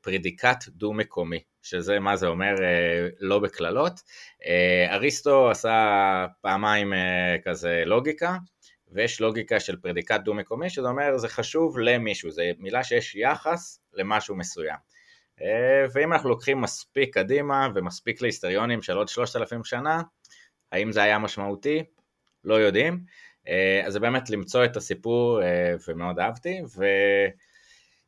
פרדיקט 0.00 0.68
דו-מקומי, 0.68 1.42
שזה 1.62 1.98
מה 1.98 2.16
זה 2.16 2.26
אומר 2.26 2.54
לא 3.20 3.38
בקללות. 3.38 4.00
אריסטו 4.90 5.50
עשה 5.50 6.26
פעמיים 6.40 6.92
כזה 7.44 7.82
לוגיקה, 7.86 8.36
ויש 8.92 9.20
לוגיקה 9.20 9.60
של 9.60 9.76
פרדיקט 9.76 10.20
דו-מקומי, 10.20 10.70
שזה 10.70 10.88
אומר 10.88 11.16
זה 11.16 11.28
חשוב 11.28 11.78
למישהו, 11.78 12.30
זה 12.30 12.50
מילה 12.58 12.84
שיש 12.84 13.14
יחס 13.14 13.80
למשהו 13.92 14.36
מסוים. 14.36 14.76
אה, 15.42 15.86
ואם 15.92 16.12
אנחנו 16.12 16.28
לוקחים 16.28 16.60
מספיק 16.60 17.14
קדימה 17.14 17.68
ומספיק 17.74 18.22
להיסטריונים 18.22 18.82
של 18.82 18.96
עוד 18.96 19.08
שלושת 19.08 19.36
אלפים 19.36 19.64
שנה, 19.64 20.02
האם 20.72 20.92
זה 20.92 21.02
היה 21.02 21.18
משמעותי? 21.18 21.84
לא 22.44 22.54
יודעים. 22.54 23.00
אה, 23.48 23.82
אז 23.86 23.92
זה 23.92 24.00
באמת 24.00 24.30
למצוא 24.30 24.64
את 24.64 24.76
הסיפור, 24.76 25.42
אה, 25.42 25.74
ומאוד 25.88 26.18
אהבתי, 26.18 26.60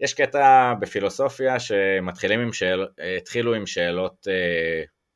ויש 0.01 0.15
קטע 0.15 0.74
בפילוסופיה 0.81 1.61
שמתחילים 1.61 2.40
עם 2.40 2.52
שאלות, 2.52 2.90
התחילו 3.16 3.55
עם 3.55 3.66
שאלות 3.66 4.27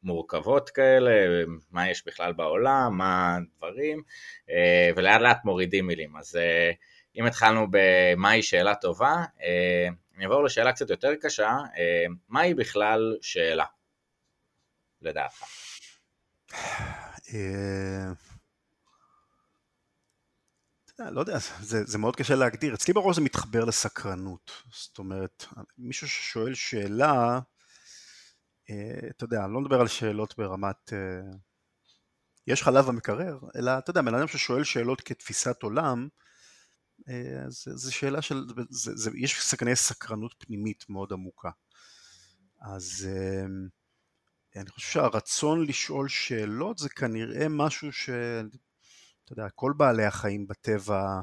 מורכבות 0.04 0.70
כאלה, 0.70 1.10
מה 1.70 1.90
יש 1.90 2.06
בכלל 2.06 2.32
בעולם, 2.32 2.98
מה 2.98 3.36
הדברים, 3.36 4.02
אה, 4.50 4.90
ולאט 4.96 5.20
לאט 5.20 5.44
מורידים 5.44 5.86
מילים. 5.86 6.16
אז 6.16 6.36
אה, 6.36 6.70
אם 7.16 7.26
התחלנו 7.26 7.66
ב"מהי 7.70 8.42
שאלה 8.42 8.74
טובה", 8.74 9.24
אה, 9.42 9.88
אני 10.16 10.24
אעבור 10.24 10.44
לשאלה 10.44 10.72
קצת 10.72 10.90
יותר 10.90 11.14
קשה, 11.20 11.56
מהי 12.28 12.54
בכלל 12.54 13.16
שאלה, 13.22 13.64
לדעתך? 15.02 15.44
לא 20.98 21.20
יודע, 21.20 21.38
זה, 21.60 21.84
זה 21.84 21.98
מאוד 21.98 22.16
קשה 22.16 22.34
להגדיר. 22.34 22.74
אצלי 22.74 22.94
בראש 22.94 23.16
זה 23.16 23.22
מתחבר 23.22 23.64
לסקרנות. 23.64 24.50
זאת 24.72 24.98
אומרת, 24.98 25.44
מישהו 25.78 26.08
ששואל 26.08 26.54
שאלה, 26.54 27.40
אתה 29.10 29.24
יודע, 29.24 29.44
אני 29.44 29.52
לא 29.52 29.60
מדבר 29.60 29.80
על 29.80 29.88
שאלות 29.88 30.36
ברמת 30.38 30.92
אה, 30.92 31.36
יש 32.46 32.62
חלב 32.62 32.86
במקרר, 32.86 33.38
אלא 33.56 33.78
אתה 33.78 33.90
יודע, 33.90 34.02
בן 34.02 34.14
אדם 34.14 34.28
ששואל 34.28 34.64
שאלות 34.64 35.00
כתפיסת 35.00 35.62
עולם, 35.62 36.08
אה, 37.08 37.44
זו 37.48 37.94
שאלה 37.94 38.22
של, 38.22 38.44
זה, 38.70 38.92
זה, 38.94 39.10
יש 39.14 39.40
סכני 39.40 39.76
סקרנות 39.76 40.34
פנימית 40.38 40.84
מאוד 40.88 41.12
עמוקה. 41.12 41.50
אז 42.60 43.08
אני 44.56 44.70
חושב 44.70 44.92
שהרצון 44.92 45.66
לשאול 45.66 46.08
שאלות 46.08 46.78
זה 46.78 46.88
כנראה 46.88 47.46
משהו 47.48 47.92
ש... 47.92 48.10
אתה 49.24 49.32
יודע, 49.32 49.48
כל 49.54 49.72
בעלי 49.76 50.04
החיים 50.04 50.46
בטבע 50.46 51.20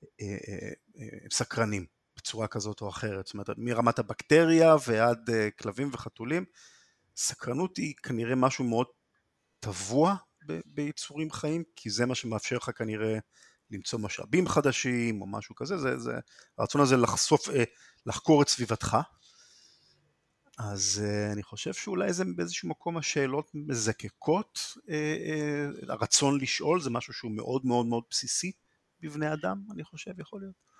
הם 0.00 1.30
סקרנים. 1.30 1.86
בצורה 2.22 2.48
כזאת 2.48 2.80
או 2.80 2.88
אחרת, 2.88 3.26
זאת 3.26 3.34
אומרת 3.34 3.50
מרמת 3.56 3.98
הבקטריה 3.98 4.76
ועד 4.86 5.30
uh, 5.30 5.62
כלבים 5.62 5.90
וחתולים, 5.92 6.44
סקרנות 7.16 7.76
היא 7.76 7.94
כנראה 8.02 8.34
משהו 8.34 8.64
מאוד 8.64 8.86
טבוע 9.60 10.14
ב- 10.48 10.60
ביצורים 10.66 11.30
חיים, 11.30 11.62
כי 11.76 11.90
זה 11.90 12.06
מה 12.06 12.14
שמאפשר 12.14 12.56
לך 12.56 12.70
כנראה 12.76 13.18
למצוא 13.70 13.98
משאבים 13.98 14.48
חדשים 14.48 15.22
או 15.22 15.26
משהו 15.26 15.54
כזה, 15.54 15.78
זה, 15.78 15.98
זה 15.98 16.12
הרצון 16.58 16.80
הזה 16.80 16.96
לחשוף, 16.96 17.48
uh, 17.48 17.52
לחקור 18.06 18.42
את 18.42 18.48
סביבתך. 18.48 18.96
אז 20.58 21.02
uh, 21.04 21.32
אני 21.32 21.42
חושב 21.42 21.72
שאולי 21.72 22.12
זה 22.12 22.24
באיזשהו 22.36 22.68
מקום 22.68 22.96
השאלות 22.96 23.50
מזקקות, 23.54 24.58
uh, 24.76 24.80
uh, 24.80 25.92
הרצון 25.92 26.40
לשאול 26.40 26.80
זה 26.80 26.90
משהו 26.90 27.12
שהוא 27.12 27.32
מאוד 27.32 27.66
מאוד 27.66 27.86
מאוד 27.86 28.04
בסיסי 28.10 28.52
בבני 29.00 29.32
אדם, 29.32 29.62
אני 29.72 29.84
חושב, 29.84 30.20
יכול 30.20 30.40
להיות. 30.40 30.71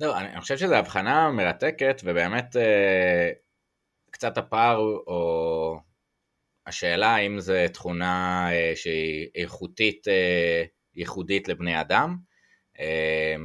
לא, 0.00 0.18
אני, 0.18 0.40
חושב 0.40 0.56
שזו 0.56 0.74
הבחנה 0.74 1.30
מרתקת, 1.30 2.00
ובאמת 2.04 2.56
אה, 2.56 3.30
קצת 4.10 4.38
הפער, 4.38 4.78
או 5.06 5.80
השאלה 6.66 7.14
האם 7.14 7.40
זו 7.40 7.54
תכונה 7.72 8.46
אה, 8.52 8.72
שהיא 8.74 9.28
איכותית, 9.34 10.08
אה, 10.08 10.64
ייחודית 10.94 11.48
לבני 11.48 11.80
אדם, 11.80 12.16
אה, 12.80 13.36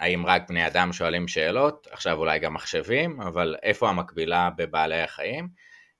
האם 0.00 0.26
רק 0.26 0.48
בני 0.48 0.66
אדם 0.66 0.92
שואלים 0.92 1.28
שאלות, 1.28 1.86
עכשיו 1.90 2.18
אולי 2.18 2.38
גם 2.38 2.54
מחשבים, 2.54 3.20
אבל 3.20 3.56
איפה 3.62 3.88
המקבילה 3.88 4.50
בבעלי 4.56 5.02
החיים? 5.02 5.48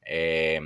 אה, 0.09 0.59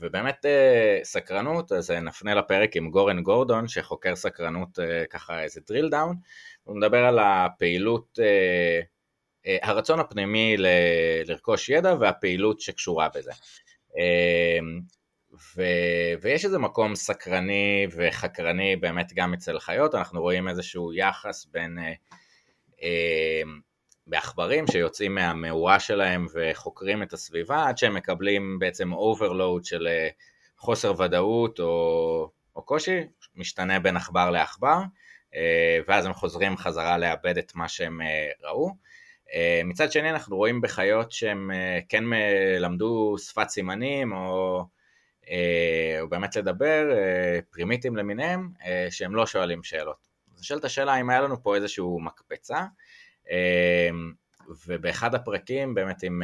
ובאמת 0.00 0.46
אה, 0.46 0.98
סקרנות, 1.02 1.72
אז 1.72 1.90
נפנה 1.90 2.34
לפרק 2.34 2.76
עם 2.76 2.90
גורן 2.90 3.22
גורדון 3.22 3.68
שחוקר 3.68 4.16
סקרנות 4.16 4.78
אה, 4.78 5.04
ככה 5.10 5.42
איזה 5.42 5.60
drill 5.60 5.92
down, 5.92 6.16
הוא 6.64 6.76
מדבר 6.76 7.04
על 7.04 7.18
הפעילות, 7.18 8.18
אה, 8.22 8.80
אה, 9.46 9.56
הרצון 9.62 10.00
הפנימי 10.00 10.56
לרכוש 11.26 11.68
ידע 11.68 11.94
והפעילות 12.00 12.60
שקשורה 12.60 13.08
בזה. 13.14 13.32
אה, 13.98 14.58
ו, 15.56 15.62
ויש 16.22 16.44
איזה 16.44 16.58
מקום 16.58 16.94
סקרני 16.94 17.86
וחקרני 17.96 18.76
באמת 18.76 19.12
גם 19.14 19.34
אצל 19.34 19.58
חיות, 19.58 19.94
אנחנו 19.94 20.20
רואים 20.20 20.48
איזשהו 20.48 20.92
יחס 20.92 21.46
בין 21.46 21.78
בעכברים 24.06 24.66
שיוצאים 24.66 25.14
מהמאורה 25.14 25.80
שלהם 25.80 26.26
וחוקרים 26.34 27.02
את 27.02 27.12
הסביבה 27.12 27.68
עד 27.68 27.78
שהם 27.78 27.94
מקבלים 27.94 28.58
בעצם 28.58 28.92
overload 28.92 29.64
של 29.64 29.88
חוסר 30.58 31.00
ודאות 31.00 31.60
או, 31.60 31.64
או 31.64 32.62
או 32.62 32.66
קושי, 32.66 33.00
משתנה 33.36 33.80
בין 33.80 33.96
עכבר 33.96 34.30
לעכבר, 34.30 34.78
ואז 35.88 36.06
הם 36.06 36.12
חוזרים 36.12 36.56
חזרה 36.56 36.98
לאבד 36.98 37.38
את 37.38 37.54
מה 37.54 37.68
שהם 37.68 38.00
ראו. 38.42 38.70
מצד 39.64 39.92
שני 39.92 40.10
אנחנו 40.10 40.36
רואים 40.36 40.60
בחיות 40.60 41.12
שהם 41.12 41.50
כן 41.88 42.04
למדו 42.58 43.16
שפת 43.18 43.48
סימנים 43.48 44.12
או, 44.12 44.64
או 46.00 46.08
באמת 46.08 46.36
לדבר, 46.36 46.84
פרימיטים 47.50 47.96
למיניהם, 47.96 48.48
שהם 48.90 49.14
לא 49.14 49.26
שואלים 49.26 49.62
שאלות. 49.62 50.08
אז 50.34 50.40
נשאלת 50.40 50.64
השאלה 50.64 51.00
אם 51.00 51.10
היה 51.10 51.20
לנו 51.20 51.42
פה 51.42 51.56
איזשהו 51.56 52.00
מקפצה, 52.00 52.64
ובאחד 54.66 55.14
הפרקים 55.14 55.74
באמת 55.74 56.02
עם 56.02 56.22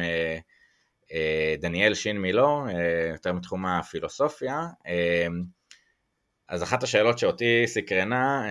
אה, 1.11 1.55
דניאל 1.59 1.93
שין 1.93 2.17
מילו, 2.17 2.65
אה, 2.67 3.09
יותר 3.11 3.33
מתחום 3.33 3.65
הפילוסופיה, 3.65 4.67
אה, 4.87 5.27
אז 6.49 6.63
אחת 6.63 6.83
השאלות 6.83 7.19
שאותי 7.19 7.63
סקרנה 7.67 8.43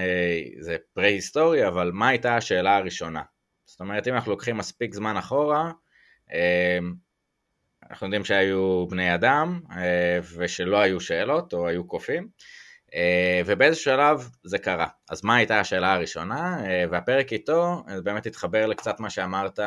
זה 0.61 0.77
פרה-היסטורי, 0.95 1.69
אבל 1.69 1.91
מה 1.95 2.09
הייתה 2.09 2.37
השאלה 2.37 2.77
הראשונה? 2.77 3.23
זאת 3.65 3.81
אומרת, 3.81 4.09
אם 4.09 4.15
אנחנו 4.15 4.31
לוקחים 4.31 4.57
מספיק 4.57 4.95
זמן 4.95 5.17
אחורה, 5.17 5.71
אנחנו 7.91 8.07
יודעים 8.07 8.25
שהיו 8.25 8.87
בני 8.91 9.15
אדם 9.15 9.61
ושלא 10.37 10.77
היו 10.81 11.01
שאלות 11.01 11.53
או 11.53 11.69
היו 11.69 11.87
קופים, 11.87 12.29
ובאיזה 13.47 13.77
שלב 13.77 14.29
זה 14.45 14.59
קרה. 14.59 14.87
אז 15.11 15.25
מה 15.25 15.37
הייתה 15.37 15.61
השאלה 15.61 15.93
הראשונה? 15.93 16.59
והפרק 16.91 17.33
איתו 17.33 17.85
באמת 18.05 18.27
התחבר 18.27 18.67
לקצת 18.67 19.01
מה 19.01 19.11
שאמרת, 19.11 19.61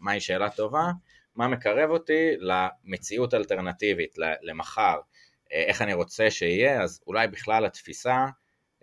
מהי 0.00 0.20
שאלה 0.20 0.50
טובה, 0.50 0.90
מה 1.36 1.48
מקרב 1.48 1.90
אותי 1.90 2.30
למציאות 2.38 3.34
אלטרנטיבית, 3.34 4.14
למחר, 4.42 4.82
אה, 4.82 5.15
איך 5.50 5.82
אני 5.82 5.94
רוצה 5.94 6.30
שיהיה, 6.30 6.82
אז 6.82 7.00
אולי 7.06 7.28
בכלל 7.28 7.66
התפיסה 7.66 8.26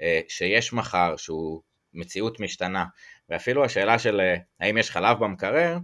אה, 0.02 0.22
שיש 0.28 0.74
מחר, 0.74 1.18
שהוא 1.18 1.62
מציאות 1.94 2.40
משתנה, 2.40 2.86
ואפילו 3.30 3.66
השאלה 3.66 4.00
של 4.00 4.22
אה, 4.22 4.36
האם 4.60 4.78
יש 4.78 4.92
חלב 4.92 5.20
במקרר, 5.20 5.78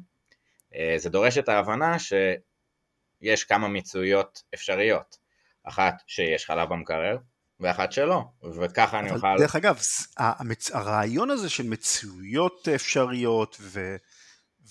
זה 0.98 1.10
דורש 1.10 1.38
את 1.38 1.50
ההבנה 1.50 2.00
שיש 2.00 3.44
כמה 3.44 3.68
מציאויות 3.68 4.44
אפשריות, 4.54 5.18
אחת 5.64 5.94
שיש 6.08 6.46
חלב 6.46 6.70
במקרר, 6.70 7.18
ואחת 7.60 7.92
שלא, 7.92 8.24
וככה 8.62 9.00
אני 9.00 9.12
אוכל... 9.12 9.28
דרך 9.40 9.56
אגב, 9.56 9.80
הרעיון 10.74 11.30
הזה 11.30 11.50
של 11.50 11.64
מציאויות 11.64 12.68
אפשריות 12.76 13.58
ו... 13.60 13.96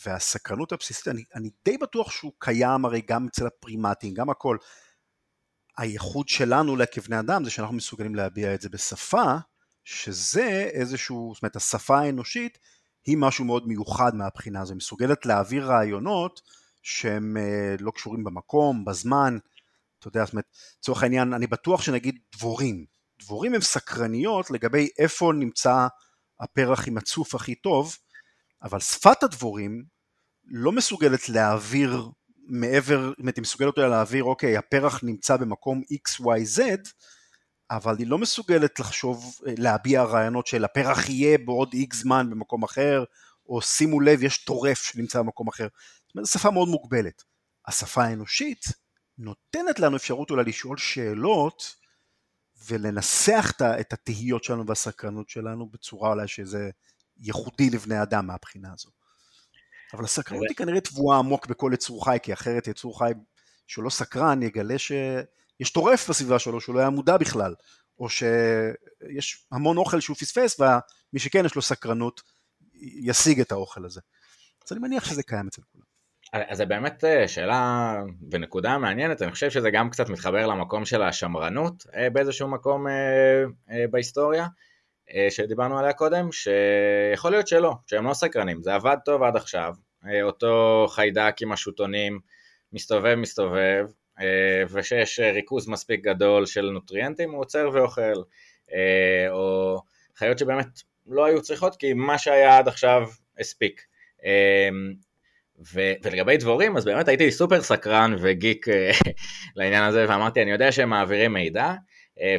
והסקרנות 0.06 0.72
הבסיסית, 0.72 1.08
אני, 1.08 1.24
אני 1.34 1.50
די 1.64 1.78
בטוח 1.78 2.10
שהוא 2.10 2.32
קיים 2.38 2.84
הרי 2.84 3.02
גם 3.08 3.26
אצל 3.26 3.46
הפרימטים, 3.46 4.14
גם 4.14 4.30
הכל. 4.30 4.56
הייחוד 5.78 6.28
שלנו 6.28 6.76
כבני 6.92 7.20
אדם 7.20 7.44
זה 7.44 7.50
שאנחנו 7.50 7.74
מסוגלים 7.74 8.14
להביע 8.14 8.54
את 8.54 8.60
זה 8.60 8.68
בשפה, 8.68 9.34
שזה 9.84 10.70
איזשהו, 10.72 11.32
זאת 11.34 11.42
אומרת 11.42 11.56
השפה 11.56 11.98
האנושית 11.98 12.58
היא 13.06 13.16
משהו 13.18 13.44
מאוד 13.44 13.68
מיוחד 13.68 14.14
מהבחינה 14.14 14.60
הזו, 14.60 14.72
היא 14.72 14.76
מסוגלת 14.76 15.26
להעביר 15.26 15.66
רעיונות 15.66 16.40
שהם 16.82 17.36
אה, 17.36 17.74
לא 17.80 17.90
קשורים 17.90 18.24
במקום, 18.24 18.84
בזמן, 18.84 19.38
אתה 19.98 20.08
יודע, 20.08 20.24
זאת 20.24 20.32
אומרת, 20.32 20.44
לצורך 20.78 21.02
העניין, 21.02 21.34
אני 21.34 21.46
בטוח 21.46 21.82
שנגיד 21.82 22.18
דבורים, 22.36 22.84
דבורים 23.20 23.54
הם 23.54 23.60
סקרניות 23.60 24.50
לגבי 24.50 24.88
איפה 24.98 25.32
נמצא 25.34 25.86
הפרח 26.40 26.88
עם 26.88 26.98
הצוף 26.98 27.34
הכי 27.34 27.54
טוב, 27.54 27.96
אבל 28.62 28.80
שפת 28.80 29.22
הדבורים 29.22 29.84
לא 30.44 30.72
מסוגלת 30.72 31.28
להעביר 31.28 32.08
מעבר, 32.48 33.12
אומרת 33.18 33.36
היא 33.36 33.42
מסוגלת 33.42 33.78
אולי 33.78 33.88
להעביר 33.88 34.24
אוקיי 34.24 34.56
הפרח 34.56 35.00
נמצא 35.02 35.36
במקום 35.36 35.82
XYZ 36.08 36.60
אבל 37.70 37.96
היא 37.98 38.06
לא 38.06 38.18
מסוגלת 38.18 38.80
לחשוב, 38.80 39.38
להביע 39.58 40.02
רעיונות 40.02 40.46
של 40.46 40.64
הפרח 40.64 41.08
יהיה 41.08 41.38
בעוד 41.38 41.74
X 41.74 41.96
זמן 41.96 42.30
במקום 42.30 42.62
אחר 42.62 43.04
או 43.46 43.62
שימו 43.62 44.00
לב 44.00 44.22
יש 44.22 44.44
טורף 44.44 44.82
שנמצא 44.82 45.18
במקום 45.18 45.48
אחר, 45.48 45.68
זאת 46.06 46.14
אומרת 46.14 46.26
זו 46.26 46.32
שפה 46.32 46.50
מאוד 46.50 46.68
מוגבלת. 46.68 47.24
השפה 47.66 48.04
האנושית 48.04 48.64
נותנת 49.18 49.80
לנו 49.80 49.96
אפשרות 49.96 50.30
אולי 50.30 50.44
לשאול 50.44 50.76
שאלות 50.76 51.76
ולנסח 52.66 53.52
את 53.80 53.92
התהיות 53.92 54.44
שלנו 54.44 54.66
והסקרנות 54.66 55.28
שלנו 55.28 55.68
בצורה 55.68 56.10
אולי 56.10 56.28
שזה 56.28 56.70
ייחודי 57.20 57.70
לבני 57.70 58.02
אדם 58.02 58.26
מהבחינה 58.26 58.72
הזו. 58.72 58.90
אבל 59.94 60.04
הסקרנות 60.04 60.44
היא 60.48 60.56
כנראה 60.56 60.80
טבועה 60.80 61.18
עמוק 61.18 61.46
בכל 61.46 61.70
יצור 61.74 62.04
חי, 62.04 62.18
כי 62.22 62.32
אחרת 62.32 62.68
יצור 62.68 62.98
חי 62.98 63.12
שהוא 63.66 63.84
לא 63.84 63.90
סקרן 63.90 64.42
יגלה 64.42 64.78
שיש 64.78 65.70
טורף 65.72 66.10
בסביבה 66.10 66.38
שלו 66.38 66.60
שהוא 66.60 66.74
לא 66.74 66.80
היה 66.80 66.90
מודע 66.90 67.16
בכלל, 67.16 67.54
או 67.98 68.08
שיש 68.08 69.46
המון 69.52 69.76
אוכל 69.76 70.00
שהוא 70.00 70.16
פספס 70.16 70.60
ומי 70.60 71.20
שכן 71.20 71.44
יש 71.44 71.54
לו 71.54 71.62
סקרנות 71.62 72.22
ישיג 72.80 73.40
את 73.40 73.52
האוכל 73.52 73.84
הזה. 73.84 74.00
אז 74.66 74.72
אני 74.72 74.80
מניח 74.80 75.04
שזה 75.04 75.22
קיים 75.22 75.46
אצל 75.46 75.62
כולם. 75.72 75.84
אז 76.32 76.58
זה 76.58 76.66
באמת 76.66 77.04
אה, 77.04 77.28
שאלה 77.28 77.94
ונקודה 78.30 78.78
מעניינת, 78.78 79.22
אני 79.22 79.30
חושב 79.30 79.50
שזה 79.50 79.70
גם 79.70 79.90
קצת 79.90 80.08
מתחבר 80.08 80.46
למקום 80.46 80.84
של 80.84 81.02
השמרנות 81.02 81.86
אה, 81.94 82.10
באיזשהו 82.10 82.48
מקום 82.48 82.86
אה, 82.88 83.84
בהיסטוריה. 83.90 84.46
אה, 85.14 85.26
שדיברנו 85.30 85.78
עליה 85.78 85.92
קודם, 85.92 86.28
שיכול 86.32 87.30
להיות 87.30 87.48
שלא, 87.48 87.74
שהם 87.86 88.06
לא 88.06 88.14
סקרנים, 88.14 88.62
זה 88.62 88.74
עבד 88.74 88.96
טוב 89.04 89.22
עד 89.22 89.36
עכשיו, 89.36 89.74
אה, 90.06 90.22
אותו 90.22 90.86
חיידק 90.90 91.34
עם 91.42 91.52
השוטונים 91.52 92.18
מסתובב 92.72 93.14
מסתובב, 93.14 93.86
אה, 94.20 94.62
ושיש 94.70 95.20
ריכוז 95.20 95.68
מספיק 95.68 96.00
גדול 96.00 96.46
של 96.46 96.70
נוטריאנטים, 96.70 97.30
הוא 97.30 97.40
עוצר 97.40 97.70
ואוכל, 97.72 98.22
או 99.30 99.78
חיות 100.16 100.38
שבאמת 100.38 100.66
לא 101.06 101.24
היו 101.24 101.42
צריכות 101.42 101.76
כי 101.76 101.92
מה 101.92 102.18
שהיה 102.18 102.58
עד 102.58 102.68
עכשיו 102.68 103.08
הספיק. 103.38 103.82
ו- 105.74 105.92
ולגבי 106.02 106.36
דבורים, 106.36 106.76
אז 106.76 106.84
באמת 106.84 107.08
הייתי 107.08 107.30
סופר 107.30 107.62
סקרן 107.62 108.16
וגיק 108.20 108.66
לעניין 109.56 109.84
הזה, 109.84 110.06
ואמרתי, 110.08 110.42
אני 110.42 110.50
יודע 110.50 110.72
שהם 110.72 110.90
מעבירים 110.90 111.32
מידע, 111.32 111.74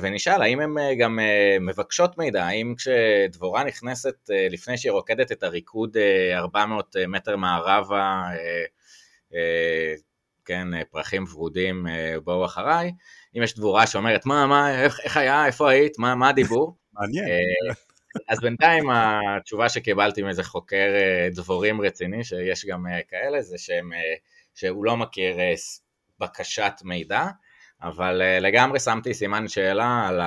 ונשאל 0.01 0.41
האם 0.41 0.59
הן 0.59 0.77
אה, 0.77 0.95
גם 0.95 1.19
אה, 1.19 1.57
מבקשות 1.61 2.17
מידע, 2.17 2.45
האם 2.45 2.73
כשדבורה 2.77 3.63
נכנסת 3.63 4.29
לפני 4.49 4.77
שהיא 4.77 4.91
רוקדת 4.91 5.31
את 5.31 5.43
הריקוד 5.43 5.97
400 6.33 6.95
מטר 7.07 7.35
מערבה, 7.35 8.23
כן, 10.45 10.67
פרחים 10.91 11.25
ורודים 11.33 11.85
בואו 12.23 12.45
אחריי, 12.45 12.91
אם 13.37 13.43
יש 13.43 13.55
דבורה 13.55 13.87
שאומרת 13.87 14.25
מה, 14.25 14.47
מה, 14.47 14.83
איך, 14.83 14.99
איך 15.03 15.17
היה, 15.17 15.45
איפה 15.45 15.69
היית, 15.71 15.99
מה, 15.99 16.15
מה 16.15 16.29
הדיבור? 16.29 16.75
מעניין. 16.93 17.25
אז 18.29 18.39
בינתיים 18.39 18.89
התשובה 18.89 19.69
שקיבלתי 19.69 20.21
מאיזה 20.21 20.43
חוקר 20.43 20.87
דבורים 21.35 21.81
רציני, 21.81 22.23
שיש 22.23 22.65
גם 22.65 22.85
כאלה, 23.07 23.41
זה 23.41 23.57
שהם, 23.57 23.91
שהוא 24.55 24.85
לא 24.85 24.97
מכיר 24.97 25.37
בקשת 26.19 26.73
מידע, 26.83 27.25
אבל 27.81 28.21
uh, 28.21 28.43
לגמרי 28.43 28.79
שמתי 28.79 29.13
סימן 29.13 29.47
שאלה 29.47 30.07
על 30.07 30.21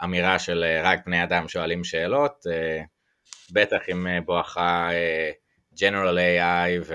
האמירה 0.00 0.38
של 0.38 0.64
uh, 0.64 0.86
רק 0.86 1.06
בני 1.06 1.22
אדם 1.22 1.48
שואלים 1.48 1.84
שאלות, 1.84 2.46
uh, 2.46 2.84
בטח 3.52 3.80
עם 3.88 4.06
בואכה 4.24 4.90
General 5.74 6.16
AI 6.16 6.92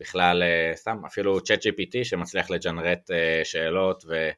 ובכלל 0.00 0.42
סתם 0.74 0.98
אפילו 1.06 1.38
ChatGPT 1.38 2.04
שמצליח 2.04 2.50
לג'נרט 2.50 3.10
שאלות 3.44 4.04
ו... 4.08 4.30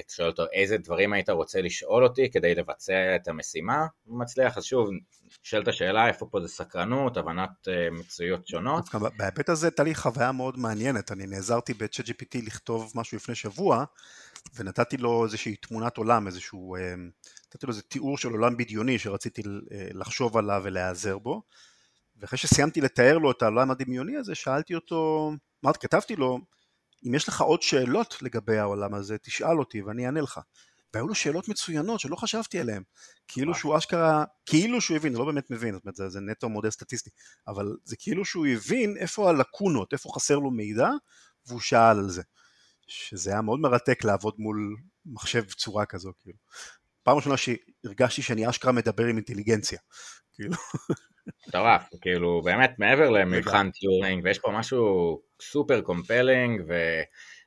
אתה 0.00 0.14
שואל 0.14 0.28
אותו 0.28 0.44
איזה 0.52 0.78
דברים 0.78 1.12
היית 1.12 1.30
רוצה 1.30 1.60
לשאול 1.60 2.04
אותי 2.04 2.30
כדי 2.30 2.54
לבצע 2.54 3.16
את 3.16 3.28
המשימה, 3.28 3.86
הוא 4.04 4.20
מצליח, 4.20 4.58
אז 4.58 4.64
שוב, 4.64 4.88
נשאלת 5.44 5.68
השאלה 5.68 6.08
איפה 6.08 6.26
פה 6.30 6.40
זה 6.40 6.48
סקרנות, 6.48 7.16
הבנת 7.16 7.68
מצויות 7.92 8.48
שונות. 8.48 8.84
בהיבט 9.16 9.48
הזה 9.48 9.66
הייתה 9.66 9.82
לי 9.82 9.94
חוויה 9.94 10.32
מאוד 10.32 10.58
מעניינת, 10.58 11.12
אני 11.12 11.26
נעזרתי 11.26 11.74
ב-chat 11.74 12.06
GPT 12.06 12.46
לכתוב 12.46 12.92
משהו 12.94 13.16
לפני 13.16 13.34
שבוע, 13.34 13.84
ונתתי 14.54 14.96
לו 14.96 15.24
איזושהי 15.24 15.56
תמונת 15.56 15.96
עולם, 15.96 16.26
איזשהו, 16.26 16.76
נתתי 17.48 17.66
לו 17.66 17.70
איזה 17.70 17.82
תיאור 17.82 18.18
של 18.18 18.28
עולם 18.28 18.56
בדיוני 18.56 18.98
שרציתי 18.98 19.42
לחשוב 19.94 20.36
עליו 20.36 20.60
ולהיעזר 20.64 21.18
בו, 21.18 21.42
ואחרי 22.16 22.38
שסיימתי 22.38 22.80
לתאר 22.80 23.18
לו 23.18 23.30
את 23.30 23.42
העולם 23.42 23.70
הדמיוני 23.70 24.16
הזה, 24.16 24.34
שאלתי 24.34 24.74
אותו, 24.74 25.32
אמרתי, 25.64 25.78
כתבתי 25.78 26.16
לו, 26.16 26.38
אם 27.06 27.14
יש 27.14 27.28
לך 27.28 27.40
עוד 27.40 27.62
שאלות 27.62 28.22
לגבי 28.22 28.58
העולם 28.58 28.94
הזה, 28.94 29.18
תשאל 29.18 29.58
אותי 29.58 29.82
ואני 29.82 30.06
אענה 30.06 30.20
לך. 30.20 30.40
והיו 30.94 31.08
לו 31.08 31.14
שאלות 31.14 31.48
מצוינות 31.48 32.00
שלא 32.00 32.16
חשבתי 32.16 32.60
עליהן. 32.60 32.82
כאילו 33.28 33.54
שהוא 33.54 33.78
אשכרה, 33.78 34.24
כאילו 34.46 34.80
שהוא 34.80 34.96
הבין, 34.96 35.14
הוא 35.14 35.20
לא 35.20 35.26
באמת 35.32 35.50
מבין, 35.50 35.74
זאת 35.74 35.84
אומרת 35.84 35.96
זה, 35.96 36.08
זה 36.08 36.20
נטו 36.20 36.48
מודל 36.48 36.70
סטטיסטי, 36.70 37.10
אבל 37.48 37.76
זה 37.84 37.96
כאילו 37.98 38.24
שהוא 38.24 38.46
הבין 38.46 38.96
איפה 38.96 39.30
הלקונות, 39.30 39.92
איפה 39.92 40.10
חסר 40.14 40.38
לו 40.38 40.50
מידע, 40.50 40.88
והוא 41.46 41.60
שאל 41.60 41.98
על 41.98 42.10
זה. 42.10 42.22
שזה 42.86 43.30
היה 43.30 43.42
מאוד 43.42 43.60
מרתק 43.60 44.04
לעבוד 44.04 44.34
מול 44.38 44.76
מחשב 45.06 45.44
צורה 45.50 45.86
כזו, 45.86 46.12
כאילו. 46.18 46.38
פעם 47.02 47.16
ראשונה 47.16 47.36
שהרגשתי 47.36 48.22
שאני 48.22 48.48
אשכרה 48.48 48.72
מדבר 48.72 49.04
עם 49.04 49.16
אינטליגנציה, 49.16 49.78
כאילו. 50.32 50.54
מטורף, 51.48 51.88
כאילו 52.00 52.42
באמת 52.44 52.74
מעבר 52.78 53.10
למבחן 53.10 53.70
טיורינג, 53.70 54.24
ויש 54.24 54.38
פה 54.38 54.50
משהו 54.50 55.20
super 55.42 55.80
compelling, 55.80 56.62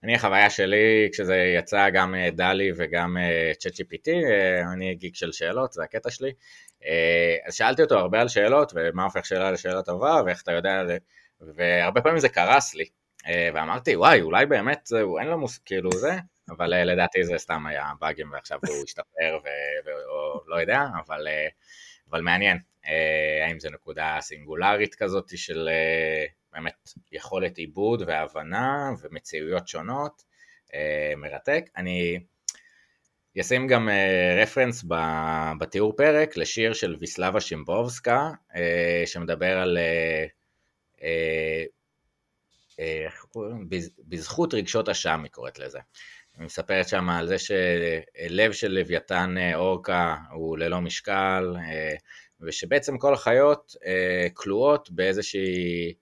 אני 0.03 0.15
החוויה 0.15 0.49
שלי 0.49 1.09
כשזה 1.11 1.35
יצא 1.57 1.89
גם 1.89 2.15
DALL-E 2.31 2.71
וגם 2.77 3.17
ChatGPT, 3.59 4.09
אני 4.73 4.95
גיק 4.95 5.15
של 5.15 5.31
שאלות, 5.31 5.73
זה 5.73 5.83
הקטע 5.83 6.09
שלי. 6.09 6.31
אז 7.45 7.55
שאלתי 7.55 7.81
אותו 7.81 7.99
הרבה 7.99 8.21
על 8.21 8.27
שאלות, 8.27 8.71
ומה 8.75 9.03
הופך 9.03 9.25
שאלה 9.25 9.51
לשאלה 9.51 9.81
טובה, 9.81 10.21
ואיך 10.25 10.41
אתה 10.43 10.51
יודע, 10.51 10.81
והרבה 11.55 12.01
פעמים 12.01 12.19
זה 12.19 12.29
קרס 12.29 12.75
לי. 12.75 12.85
ואמרתי, 13.53 13.95
וואי, 13.95 14.21
אולי 14.21 14.45
באמת 14.45 14.79
זהו, 14.85 15.19
אין 15.19 15.27
לו 15.27 15.37
מוס... 15.37 15.57
כאילו 15.57 15.91
זה, 15.91 16.11
אבל 16.49 16.73
לדעתי 16.83 17.23
זה 17.23 17.37
סתם 17.37 17.65
היה 17.65 17.85
באגים 18.01 18.31
ועכשיו 18.31 18.59
הוא 18.67 18.83
השתפר, 18.83 19.39
ו... 19.43 19.47
או 19.89 20.41
לא 20.47 20.55
יודע, 20.55 20.85
אבל, 21.07 21.27
אבל 22.09 22.21
מעניין. 22.21 22.57
האם 23.45 23.59
זה 23.59 23.69
נקודה 23.69 24.17
סינגולרית 24.21 24.95
כזאת 24.95 25.37
של 25.37 25.69
באמת 26.53 26.73
יכולת 27.11 27.57
עיבוד 27.57 28.03
והבנה 28.07 28.91
ומציאויות 29.01 29.67
שונות, 29.67 30.23
אה, 30.73 31.13
מרתק. 31.17 31.69
אני 31.77 32.19
אשים 33.41 33.67
גם 33.67 33.89
רפרנס 34.41 34.85
אה, 34.91 35.53
בתיאור 35.59 35.95
פרק 35.97 36.37
לשיר 36.37 36.73
של 36.73 36.95
ויסלבה 36.99 37.41
שימבובסקה, 37.41 38.31
אה, 38.55 39.03
שמדבר 39.05 39.57
על 39.57 39.77
בזכות 44.07 44.53
רגשות 44.53 44.89
אשם 44.89 45.23
היא 45.23 45.31
קוראת 45.31 45.59
לזה. 45.59 45.79
היא 46.39 46.45
מספרת 46.45 46.87
שם 46.87 47.09
על 47.09 47.27
זה 47.27 47.35
שלב 47.37 48.51
של 48.51 48.71
לוויתן 48.71 49.35
אורקה 49.55 50.15
הוא 50.31 50.57
ללא 50.57 50.81
משקל, 50.81 51.55
ושבעצם 52.41 52.97
כל 52.97 53.13
החיות 53.13 53.75
כלואות 54.33 54.91
באיזושהי 54.91 55.93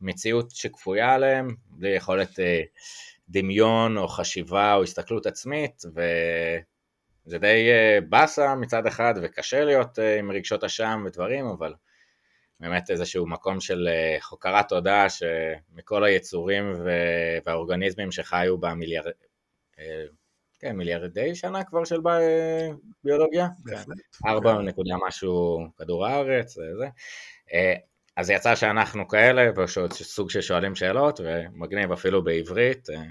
מציאות 0.00 0.50
שכפויה 0.50 1.14
עליהם, 1.14 1.48
בלי 1.66 1.88
יכולת 1.88 2.40
אה, 2.40 2.62
דמיון 3.28 3.96
או 3.96 4.08
חשיבה 4.08 4.74
או 4.74 4.82
הסתכלות 4.82 5.26
עצמית, 5.26 5.82
וזה 7.26 7.38
די 7.38 7.70
אה, 7.70 7.98
באסה 8.08 8.54
מצד 8.54 8.86
אחד 8.86 9.14
וקשה 9.22 9.64
להיות 9.64 9.98
אה, 9.98 10.18
עם 10.18 10.30
רגשות 10.30 10.64
אשם 10.64 11.02
ודברים, 11.06 11.46
אבל 11.46 11.74
באמת 12.60 12.90
איזשהו 12.90 13.26
מקום 13.26 13.60
של 13.60 13.88
הוקרת 14.30 14.68
תודה 14.68 15.06
שמכל 15.08 16.04
היצורים 16.04 16.74
והאורגניזמים 17.44 18.12
שחיו 18.12 18.58
במיליארד... 18.58 19.12
כן, 20.60 20.76
מיליארדי 20.76 21.34
שנה 21.34 21.64
כבר 21.64 21.84
של 21.84 22.00
ביולוגיה, 23.04 23.48
ארבע 24.26 24.62
נקודה 24.62 24.94
משהו 25.06 25.66
כדור 25.78 26.06
הארץ, 26.06 26.54
זה. 26.54 26.88
אז 28.18 28.30
יצא 28.30 28.54
שאנחנו 28.54 29.08
כאלה, 29.08 29.66
סוג 29.90 30.30
ששואלים 30.30 30.74
שאלות, 30.74 31.20
ומגניב 31.24 31.92
אפילו 31.92 32.24
בעברית, 32.24 32.90
אה, 32.90 33.02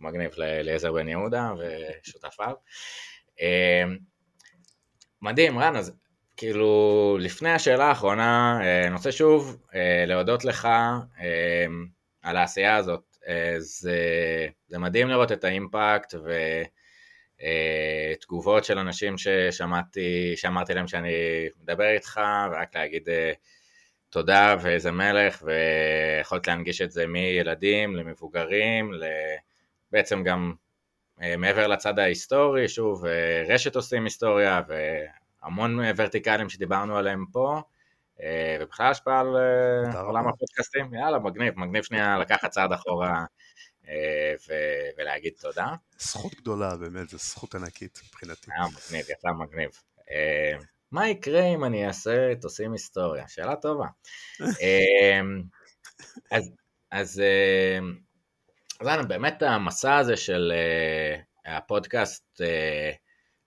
מגניב 0.00 0.30
לאליעזר 0.36 0.92
בן 0.92 1.08
יהודה 1.08 1.52
ושותפיו. 1.58 2.54
אה, 3.40 3.84
מדהים, 5.22 5.58
רן, 5.58 5.76
אז 5.76 5.92
כאילו, 6.36 7.18
לפני 7.20 7.50
השאלה 7.50 7.84
האחרונה, 7.84 8.58
אה, 8.62 8.86
אני 8.86 8.94
רוצה 8.94 9.12
שוב 9.12 9.62
להודות 10.06 10.44
לך 10.44 10.68
על 12.22 12.36
העשייה 12.36 12.76
הזאת. 12.76 13.13
זה, 13.58 13.98
זה 14.68 14.78
מדהים 14.78 15.08
לראות 15.08 15.32
את 15.32 15.44
האימפקט 15.44 16.14
ותגובות 18.20 18.64
של 18.64 18.78
אנשים 18.78 19.14
ששמעתי, 19.18 20.32
שאמרתי 20.36 20.74
להם 20.74 20.86
שאני 20.86 21.14
מדבר 21.62 21.90
איתך, 21.90 22.20
ורק 22.52 22.76
להגיד 22.76 23.08
תודה 24.10 24.56
ואיזה 24.60 24.90
מלך, 24.90 25.42
ויכולת 25.42 26.46
להנגיש 26.46 26.80
את 26.80 26.90
זה 26.90 27.06
מילדים 27.06 27.96
למבוגרים, 27.96 28.92
בעצם 29.92 30.22
גם 30.22 30.54
אה, 31.22 31.36
מעבר 31.36 31.66
לצד 31.66 31.98
ההיסטורי, 31.98 32.68
שוב, 32.68 33.06
אה, 33.06 33.44
רשת 33.48 33.76
עושים 33.76 34.04
היסטוריה 34.04 34.60
והמון 34.68 35.78
ורטיקלים 35.96 36.48
שדיברנו 36.48 36.96
עליהם 36.96 37.24
פה, 37.32 37.56
אה, 37.56 37.60
ובכלל 38.60 38.90
השפעה 38.90 39.20
על 39.20 39.26
עולם 40.06 40.28
הפודקאסטים, 40.28 40.94
יאללה, 40.94 41.18
מגניב, 41.18 41.54
מגניב 41.56 41.82
שנייה 41.82 42.18
לקחת 42.18 42.50
צעד 42.50 42.72
אחורה 42.72 43.24
ו- 44.48 44.88
ולהגיד 44.98 45.32
תודה. 45.40 45.74
זכות 45.98 46.34
גדולה, 46.34 46.76
באמת, 46.76 47.08
זו 47.08 47.18
זכות 47.18 47.54
ענקית 47.54 48.00
מבחינתי. 48.08 48.50
היה 48.56 48.66
מגניב, 48.66 49.10
יצא 49.10 49.28
מגניב. 49.28 49.70
מה 50.92 51.08
יקרה 51.08 51.44
אם 51.54 51.64
אני 51.64 51.86
אעשה 51.86 52.32
את 52.32 52.44
עושים 52.44 52.72
היסטוריה? 52.72 53.28
שאלה 53.28 53.56
טובה. 53.56 53.86
אז, 56.30 56.50
אז, 56.90 57.22
אז 58.80 58.98
באמת 59.08 59.42
המסע 59.42 59.96
הזה 59.96 60.16
של 60.16 60.52
אה, 61.46 61.56
הפודקאסט, 61.56 62.40
אה, 62.40 62.90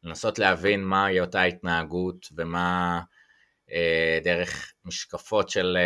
לנסות 0.04 0.40
להבין 0.40 0.84
מהי 0.84 1.20
אותה 1.20 1.44
התנהגות 1.44 2.28
ומה 2.36 3.00
אה, 3.00 3.17
דרך 4.24 4.74
משקפות 4.86 5.50
של, 5.50 5.78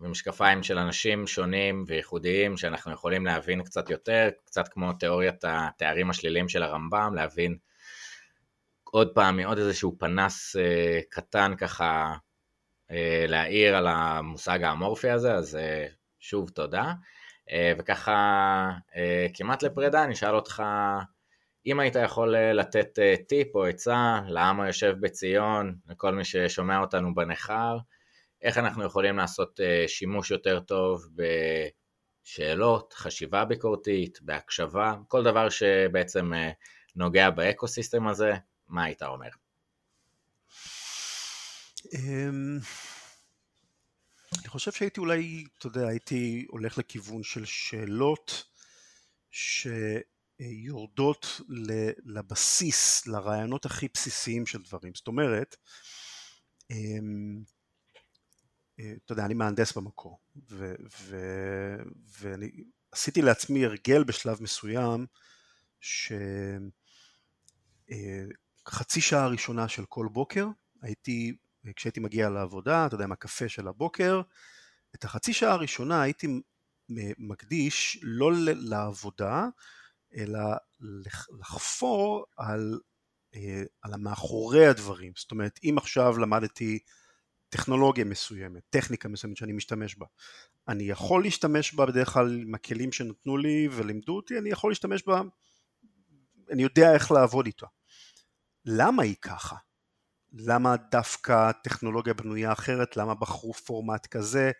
ומשקפיים 0.00 0.62
של 0.62 0.78
אנשים 0.78 1.26
שונים 1.26 1.84
וייחודיים 1.86 2.56
שאנחנו 2.56 2.92
יכולים 2.92 3.26
להבין 3.26 3.62
קצת 3.62 3.90
יותר, 3.90 4.28
קצת 4.44 4.68
כמו 4.68 4.92
תיאוריית 4.92 5.44
התארים 5.48 6.10
השליליים 6.10 6.48
של 6.48 6.62
הרמב"ם, 6.62 7.14
להבין 7.14 7.56
עוד 8.84 9.14
פעם 9.14 9.36
מעוד 9.36 9.58
איזשהו 9.58 9.96
פנס 9.98 10.56
אה, 10.56 11.00
קטן 11.08 11.56
ככה 11.56 12.14
אה, 12.90 13.24
להעיר 13.28 13.76
על 13.76 13.86
המושג 13.86 14.62
האמורפי 14.62 15.10
הזה, 15.10 15.34
אז 15.34 15.56
אה, 15.56 15.86
שוב 16.20 16.50
תודה. 16.50 16.92
אה, 17.50 17.72
וככה 17.78 18.14
אה, 18.96 19.26
כמעט 19.34 19.62
לפרידה 19.62 20.04
אני 20.04 20.14
אשאל 20.14 20.34
אותך 20.34 20.62
אם 21.66 21.80
היית 21.80 21.94
יכול 22.04 22.36
אה, 22.36 22.52
לתת 22.52 22.98
אה, 22.98 23.14
טיפ 23.28 23.54
או 23.54 23.64
עצה 23.64 24.20
לעם 24.26 24.60
היושב 24.60 24.94
בציון, 25.00 25.74
לכל 25.88 26.14
מי 26.14 26.24
ששומע 26.24 26.80
אותנו 26.80 27.14
בניכר, 27.14 27.78
איך 28.42 28.58
אנחנו 28.58 28.84
יכולים 28.84 29.16
לעשות 29.16 29.60
אה, 29.60 29.84
שימוש 29.88 30.30
יותר 30.30 30.60
טוב 30.60 31.06
בשאלות, 32.24 32.92
חשיבה 32.92 33.44
ביקורתית, 33.44 34.18
בהקשבה, 34.22 34.94
כל 35.08 35.24
דבר 35.24 35.48
שבעצם 35.48 36.32
נוגע 36.96 37.30
באקו-סיסטם 37.30 38.08
הזה, 38.08 38.32
מה 38.68 38.84
היית 38.84 39.02
אומר? 39.02 39.28
אמ, 41.94 42.58
אני 44.38 44.48
חושב 44.48 44.72
שהייתי 44.72 45.00
אולי, 45.00 45.44
אתה 45.58 45.66
יודע, 45.66 45.88
הייתי 45.88 46.46
הולך 46.48 46.78
לכיוון 46.78 47.22
של 47.22 47.44
שאלות 47.44 48.44
שיורדות 50.40 51.40
לבסיס, 52.04 53.06
לרעיונות 53.06 53.66
הכי 53.66 53.88
בסיסיים 53.94 54.46
של 54.46 54.62
דברים. 54.62 54.92
זאת 54.94 55.06
אומרת, 55.06 55.56
אמ, 56.70 57.42
אה, 58.80 58.92
אתה 59.04 59.12
יודע, 59.12 59.24
אני 59.24 59.34
מהנדס 59.34 59.72
במקור, 59.72 60.18
ו, 60.50 60.74
ו, 61.00 61.16
ואני 62.20 62.50
עשיתי 62.92 63.22
לעצמי 63.22 63.64
הרגל 63.64 64.04
בשלב 64.04 64.42
מסוים, 64.42 65.06
ש... 65.80 66.12
אה, 67.90 68.24
שעה 69.00 69.24
הראשונה 69.24 69.68
של 69.68 69.84
כל 69.88 70.08
בוקר, 70.12 70.46
הייתי, 70.82 71.36
כשהייתי 71.76 72.00
מגיע 72.00 72.30
לעבודה, 72.30 72.86
אתה 72.86 72.94
יודע, 72.94 73.04
עם 73.04 73.12
הקפה 73.12 73.48
של 73.48 73.68
הבוקר, 73.68 74.20
את 74.94 75.04
החצי 75.04 75.32
שעה 75.32 75.52
הראשונה 75.52 76.02
הייתי 76.02 76.26
מקדיש 77.18 77.98
לא 78.02 78.30
לעבודה, 78.44 79.48
אלא 80.16 80.40
לחפור 81.40 82.24
על, 82.36 82.80
אה, 83.34 83.62
על 83.82 83.94
המאחורי 83.94 84.66
הדברים. 84.66 85.12
זאת 85.16 85.30
אומרת, 85.30 85.60
אם 85.64 85.74
עכשיו 85.78 86.18
למדתי 86.18 86.78
טכנולוגיה 87.48 88.04
מסוימת, 88.04 88.62
טכניקה 88.70 89.08
מסוימת 89.08 89.36
שאני 89.36 89.52
משתמש 89.52 89.96
בה, 89.96 90.06
אני 90.68 90.84
יכול 90.84 91.22
להשתמש 91.22 91.74
בה 91.74 91.86
בדרך 91.86 92.08
כלל 92.08 92.40
עם 92.42 92.54
הכלים 92.54 92.92
שנתנו 92.92 93.36
לי 93.36 93.68
ולימדו 93.72 94.16
אותי, 94.16 94.38
אני 94.38 94.50
יכול 94.50 94.70
להשתמש 94.70 95.02
בה, 95.06 95.22
אני 96.50 96.62
יודע 96.62 96.94
איך 96.94 97.10
לעבוד 97.10 97.46
איתה. 97.46 97.66
למה 98.64 99.02
היא 99.02 99.16
ככה? 99.22 99.56
למה 100.32 100.76
דווקא 100.90 101.52
טכנולוגיה 101.64 102.14
בנויה 102.14 102.52
אחרת? 102.52 102.96
למה 102.96 103.14
בחרו 103.14 103.54
פורמט 103.54 104.06
כזה? 104.06 104.50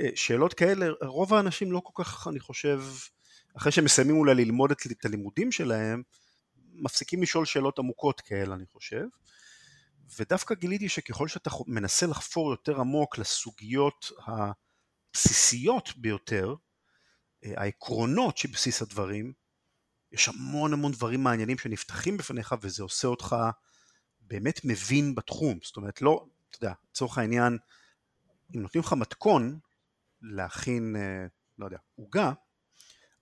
אה, 0.00 0.08
שאלות 0.14 0.54
כאלה, 0.54 0.86
רוב 1.02 1.34
האנשים 1.34 1.72
לא 1.72 1.80
כל 1.84 2.04
כך, 2.04 2.28
אני 2.28 2.40
חושב, 2.40 2.82
אחרי 3.56 3.72
שהם 3.72 3.84
מסיימים 3.84 4.16
אולי 4.16 4.34
ללמוד 4.34 4.70
את 4.70 5.04
הלימודים 5.04 5.52
שלהם, 5.52 6.02
מפסיקים 6.72 7.22
לשאול 7.22 7.44
שאלות 7.44 7.78
עמוקות 7.78 8.20
כאלה, 8.20 8.54
אני 8.54 8.66
חושב. 8.66 9.04
ודווקא 10.18 10.54
גיליתי 10.54 10.88
שככל 10.88 11.28
שאתה 11.28 11.50
מנסה 11.66 12.06
לחפור 12.06 12.50
יותר 12.50 12.80
עמוק 12.80 13.18
לסוגיות 13.18 14.10
הבסיסיות 14.26 15.92
ביותר, 15.96 16.54
אה, 17.44 17.52
העקרונות 17.56 18.38
שבסיס 18.38 18.82
הדברים, 18.82 19.32
יש 20.12 20.28
המון 20.28 20.72
המון 20.72 20.92
דברים 20.92 21.22
מעניינים 21.22 21.58
שנפתחים 21.58 22.16
בפניך 22.16 22.54
וזה 22.60 22.82
עושה 22.82 23.08
אותך 23.08 23.36
באמת 24.20 24.60
מבין 24.64 25.14
בתחום, 25.14 25.58
זאת 25.62 25.76
אומרת 25.76 26.02
לא, 26.02 26.26
אתה 26.50 26.56
יודע, 26.56 26.74
לצורך 26.90 27.18
העניין, 27.18 27.58
אם 28.56 28.62
נותנים 28.62 28.84
לך 28.84 28.92
מתכון 28.92 29.58
להכין, 30.22 30.96
אה, 30.96 31.26
לא 31.58 31.64
יודע, 31.64 31.78
עוגה, 31.94 32.32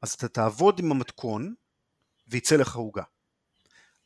אז 0.03 0.13
אתה 0.13 0.29
תעבוד 0.29 0.79
עם 0.79 0.91
המתכון 0.91 1.55
ויצא 2.29 2.57
לך 2.57 2.77
עוגה. 2.77 3.03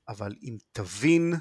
אבל 0.08 0.34
אם 0.42 0.56
תבין 0.72 1.34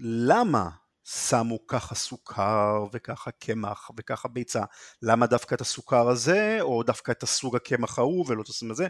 למה 0.00 0.70
שמו 1.04 1.66
ככה 1.66 1.94
סוכר 1.94 2.84
וככה 2.92 3.30
קמח 3.30 3.90
וככה 3.96 4.28
ביצה, 4.28 4.64
למה 5.02 5.26
דווקא 5.26 5.54
את 5.54 5.60
הסוכר 5.60 6.08
הזה 6.08 6.58
או 6.60 6.82
דווקא 6.82 7.12
את 7.12 7.22
הסוג 7.22 7.56
הקמח 7.56 7.98
ההוא 7.98 8.24
ולא 8.28 8.42
תשים 8.42 8.70
את 8.70 8.76
זה, 8.76 8.86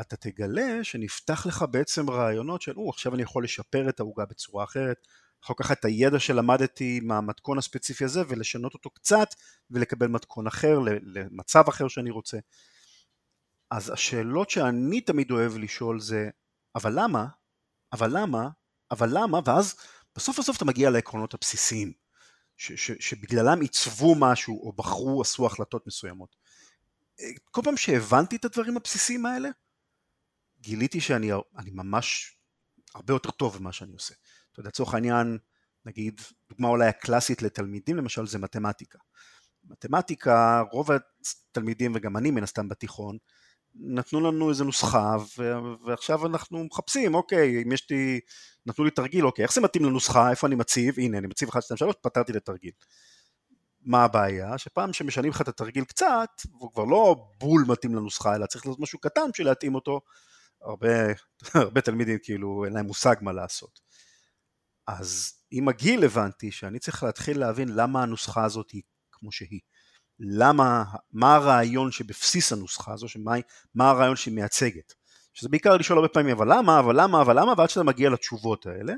אתה 0.00 0.16
תגלה 0.16 0.84
שנפתח 0.84 1.46
לך 1.46 1.64
בעצם 1.70 2.10
רעיונות 2.10 2.62
של, 2.62 2.72
או, 2.76 2.90
עכשיו 2.90 3.14
אני 3.14 3.22
יכול 3.22 3.44
לשפר 3.44 3.88
את 3.88 4.00
העוגה 4.00 4.24
בצורה 4.24 4.64
אחרת, 4.64 4.96
יכול 5.44 5.56
לקחת 5.58 5.80
את 5.80 5.84
הידע 5.84 6.18
שלמדתי 6.18 7.00
מהמתכון 7.02 7.58
הספציפי 7.58 8.04
הזה 8.04 8.22
ולשנות 8.28 8.74
אותו 8.74 8.90
קצת 8.90 9.28
ולקבל 9.70 10.06
מתכון 10.06 10.46
אחר 10.46 10.78
למצב 11.02 11.64
אחר 11.68 11.88
שאני 11.88 12.10
רוצה. 12.10 12.38
אז 13.74 13.90
השאלות 13.90 14.50
שאני 14.50 15.00
תמיד 15.00 15.30
אוהב 15.30 15.56
לשאול 15.56 16.00
זה, 16.00 16.30
אבל 16.74 16.92
למה? 17.00 17.26
אבל 17.92 18.18
למה? 18.18 18.48
אבל 18.90 19.08
למה? 19.12 19.38
ואז 19.44 19.74
בסוף 20.16 20.38
בסוף 20.38 20.56
אתה 20.56 20.64
מגיע 20.64 20.90
לעקרונות 20.90 21.34
הבסיסיים, 21.34 21.92
ש- 22.56 22.72
ש- 22.72 23.08
שבגללם 23.08 23.60
עיצבו 23.60 24.14
משהו 24.14 24.66
או 24.66 24.72
בחרו, 24.72 25.20
עשו 25.22 25.46
החלטות 25.46 25.86
מסוימות. 25.86 26.36
כל 27.50 27.60
פעם 27.64 27.76
שהבנתי 27.76 28.36
את 28.36 28.44
הדברים 28.44 28.76
הבסיסיים 28.76 29.26
האלה, 29.26 29.48
גיליתי 30.60 31.00
שאני 31.00 31.30
ממש 31.72 32.36
הרבה 32.94 33.14
יותר 33.14 33.30
טוב 33.30 33.56
במה 33.58 33.72
שאני 33.72 33.92
עושה. 33.92 34.14
אתה 34.52 34.60
יודע, 34.60 34.68
לצורך 34.68 34.94
העניין, 34.94 35.38
נגיד, 35.84 36.20
דוגמה 36.48 36.68
אולי 36.68 36.88
הקלאסית 36.88 37.42
לתלמידים 37.42 37.96
למשל 37.96 38.26
זה 38.26 38.38
מתמטיקה. 38.38 38.98
מתמטיקה, 39.64 40.62
רוב 40.72 40.88
התלמידים 40.92 41.92
וגם 41.94 42.16
אני 42.16 42.30
מן 42.30 42.42
הסתם 42.42 42.68
בתיכון, 42.68 43.18
נתנו 43.74 44.20
לנו 44.20 44.50
איזה 44.50 44.64
נוסחה 44.64 45.16
ו- 45.38 45.84
ועכשיו 45.86 46.26
אנחנו 46.26 46.64
מחפשים, 46.64 47.14
אוקיי, 47.14 47.62
אם 47.62 47.72
יש 47.72 47.90
לי, 47.90 48.20
נתנו 48.66 48.84
לי 48.84 48.90
תרגיל, 48.90 49.26
אוקיי, 49.26 49.42
איך 49.42 49.52
זה 49.52 49.60
מתאים 49.60 49.84
לנוסחה, 49.84 50.30
איפה 50.30 50.46
אני 50.46 50.54
מציב, 50.54 50.94
הנה 50.98 51.18
אני 51.18 51.26
מציב 51.26 51.48
1, 51.48 51.62
2, 51.62 51.78
3, 51.78 51.94
פתרתי 52.02 52.32
לתרגיל. 52.32 52.72
מה 53.80 54.04
הבעיה? 54.04 54.58
שפעם 54.58 54.92
שמשנים 54.92 55.30
לך 55.30 55.40
את 55.40 55.48
התרגיל 55.48 55.84
קצת, 55.84 56.30
והוא 56.58 56.72
כבר 56.72 56.84
לא 56.84 57.16
בול 57.40 57.64
מתאים 57.68 57.94
לנוסחה, 57.94 58.34
אלא 58.34 58.46
צריך 58.46 58.66
לעשות 58.66 58.80
משהו 58.80 58.98
קטן 58.98 59.30
בשביל 59.32 59.46
להתאים 59.46 59.74
אותו, 59.74 60.00
הרבה, 60.62 60.88
הרבה 61.54 61.80
תלמידים 61.80 62.18
כאילו 62.22 62.64
אין 62.64 62.72
להם 62.72 62.86
מושג 62.86 63.16
מה 63.20 63.32
לעשות. 63.32 63.80
אז 64.86 65.32
עם 65.50 65.68
הגיל 65.68 66.04
הבנתי 66.04 66.50
שאני 66.50 66.78
צריך 66.78 67.02
להתחיל 67.02 67.38
להבין 67.38 67.68
למה 67.68 68.02
הנוסחה 68.02 68.44
הזאת 68.44 68.70
היא 68.70 68.82
כמו 69.12 69.32
שהיא. 69.32 69.60
למה, 70.20 70.84
מה 71.12 71.34
הרעיון 71.34 71.90
שבבסיס 71.90 72.52
הנוסחה 72.52 72.92
הזו, 72.92 73.08
שמה, 73.08 73.32
מה 73.74 73.90
הרעיון 73.90 74.16
שהיא 74.16 74.34
מייצגת. 74.34 74.94
שזה 75.32 75.48
בעיקר 75.48 75.76
לשאול 75.76 75.98
הרבה 75.98 76.08
פעמים, 76.08 76.36
אבל 76.36 76.58
למה, 76.58 76.78
אבל 76.80 77.00
למה, 77.00 77.22
אבל 77.22 77.40
למה, 77.40 77.54
ועד 77.58 77.70
שאתה 77.70 77.82
מגיע 77.82 78.10
לתשובות 78.10 78.66
האלה, 78.66 78.94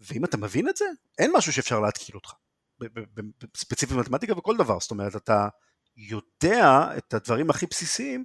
ואם 0.00 0.24
אתה 0.24 0.36
מבין 0.36 0.68
את 0.68 0.76
זה, 0.76 0.84
אין 1.18 1.30
משהו 1.36 1.52
שאפשר 1.52 1.80
להתקיל 1.80 2.14
אותך. 2.14 2.32
ספציפית 3.56 3.96
במתמטיקה 3.96 4.38
וכל 4.38 4.56
דבר, 4.56 4.80
זאת 4.80 4.90
אומרת, 4.90 5.16
אתה 5.16 5.48
יודע 5.96 6.88
את 6.96 7.14
הדברים 7.14 7.50
הכי 7.50 7.66
בסיסיים, 7.66 8.24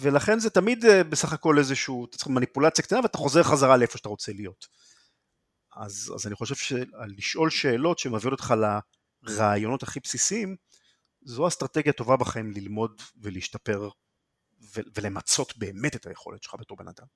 ולכן 0.00 0.38
זה 0.38 0.50
תמיד 0.50 0.84
אה, 0.84 1.04
בסך 1.04 1.32
הכל 1.32 1.58
איזשהו, 1.58 2.04
אתה 2.04 2.16
צריך 2.16 2.28
מניפולציה 2.28 2.84
קטנה 2.84 3.00
ואתה 3.00 3.18
חוזר 3.18 3.42
חזרה 3.42 3.76
לאיפה 3.76 3.98
שאתה 3.98 4.08
רוצה 4.08 4.32
להיות. 4.32 4.66
אז, 5.76 6.12
אז 6.14 6.26
אני 6.26 6.34
חושב 6.34 6.54
שלשאול 6.54 7.50
שאלות 7.50 7.98
שמביאות 7.98 8.32
אותך 8.32 8.54
לרעיונות 9.22 9.82
הכי 9.82 10.00
בסיסיים, 10.00 10.56
זו 11.26 11.48
אסטרטגיה 11.48 11.92
טובה 11.92 12.16
בחיים 12.16 12.50
ללמוד 12.50 13.02
ולהשתפר 13.22 13.88
ולמצות 14.96 15.56
באמת 15.56 15.96
את 15.96 16.06
היכולת 16.06 16.42
שלך 16.42 16.54
בתור 16.58 16.76
בן 16.76 16.88
אדם. 16.88 17.06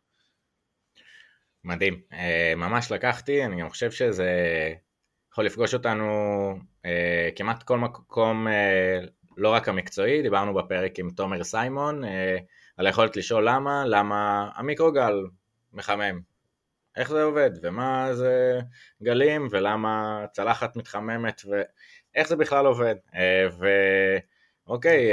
מדהים, 1.64 2.00
אה, 2.12 2.52
ממש 2.56 2.92
לקחתי, 2.92 3.44
אני 3.44 3.60
גם 3.60 3.68
חושב 3.68 3.90
שזה 3.90 4.28
יכול 5.32 5.46
לפגוש 5.46 5.74
אותנו 5.74 6.08
אה, 6.84 7.28
כמעט 7.36 7.62
כל 7.62 7.78
מקום, 7.78 8.48
אה, 8.48 9.00
לא 9.36 9.48
רק 9.48 9.68
המקצועי, 9.68 10.22
דיברנו 10.22 10.54
בפרק 10.54 10.98
עם 10.98 11.10
תומר 11.10 11.44
סיימון 11.44 12.02
על 12.76 12.86
היכולת 12.86 13.16
לשאול 13.16 13.48
למה, 13.48 13.84
למה 13.86 14.50
המיקרוגל 14.54 15.14
מחמם, 15.72 16.20
איך 16.96 17.10
זה 17.10 17.22
עובד, 17.22 17.50
ומה 17.62 18.14
זה 18.14 18.60
גלים, 19.02 19.48
ולמה 19.50 20.24
צלחת 20.32 20.76
מתחממת, 20.76 21.42
ואיך 22.14 22.28
זה 22.28 22.36
בכלל 22.36 22.66
עובד. 22.66 22.94
ואוקיי, 24.66 25.08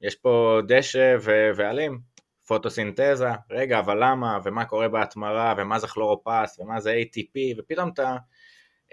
יש 0.00 0.14
פה 0.14 0.60
דשא 0.68 1.16
ועלים, 1.56 1.98
פוטוסינתזה, 2.46 3.28
רגע, 3.50 3.78
אבל 3.78 4.04
למה, 4.04 4.38
ומה 4.44 4.64
קורה 4.64 4.88
בהתמרה, 4.88 5.54
ומה 5.58 5.78
זה 5.78 5.86
כלורופס, 5.88 6.58
ומה 6.58 6.80
זה 6.80 7.02
ATP, 7.02 7.58
ופתאום 7.58 7.90
אתה 7.94 8.16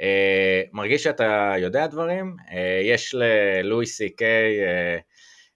אה, 0.02 0.61
מרגיש 0.73 1.03
שאתה 1.03 1.53
יודע 1.57 1.88
דברים. 1.88 2.35
אה, 2.52 2.81
יש 2.84 3.15
ללואי 3.15 3.85
סי 3.85 4.10
קיי 4.10 4.64
אה, 4.64 4.98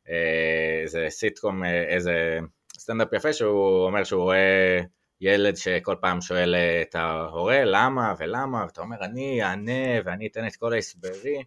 אה, 0.10 0.82
איזה 0.82 1.06
סיטקום, 1.10 1.64
אה, 1.64 1.84
איזה 1.84 2.40
סטנדאפ 2.78 3.14
יפה, 3.14 3.34
שהוא 3.34 3.86
אומר 3.86 4.04
שהוא 4.04 4.24
רואה 4.24 4.82
ילד 5.22 5.56
שכל 5.56 5.96
פעם 6.02 6.22
שואל 6.22 6.56
את 6.82 6.96
ההורה 6.96 7.64
למה 7.66 8.14
ולמה, 8.20 8.64
ואתה 8.66 8.82
אומר 8.82 8.98
אני 9.06 9.44
אענה 9.44 10.02
ואני 10.06 10.28
אתן 10.28 10.48
את 10.48 10.56
כל 10.56 10.74
ההסברים. 10.74 11.42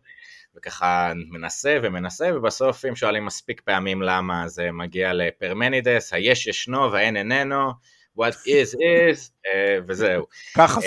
וככה 0.57 1.13
מנסה 1.31 1.79
ומנסה, 1.83 2.31
ובסוף 2.35 2.85
אם 2.85 2.97
שואלים 2.97 3.27
מספיק 3.27 3.61
פעמים 3.61 4.03
למה 4.03 4.49
זה 4.49 4.73
מגיע 4.73 5.13
לפרמנידס, 5.13 6.13
היש 6.13 6.47
ישנו 6.47 6.93
והאין 6.93 7.17
איננו, 7.17 7.71
what 8.19 8.35
is 8.35 8.75
is, 8.75 9.31
uh, 9.47 9.83
וזהו. 9.89 10.27
ככה 10.57 10.81
זה. 10.81 10.87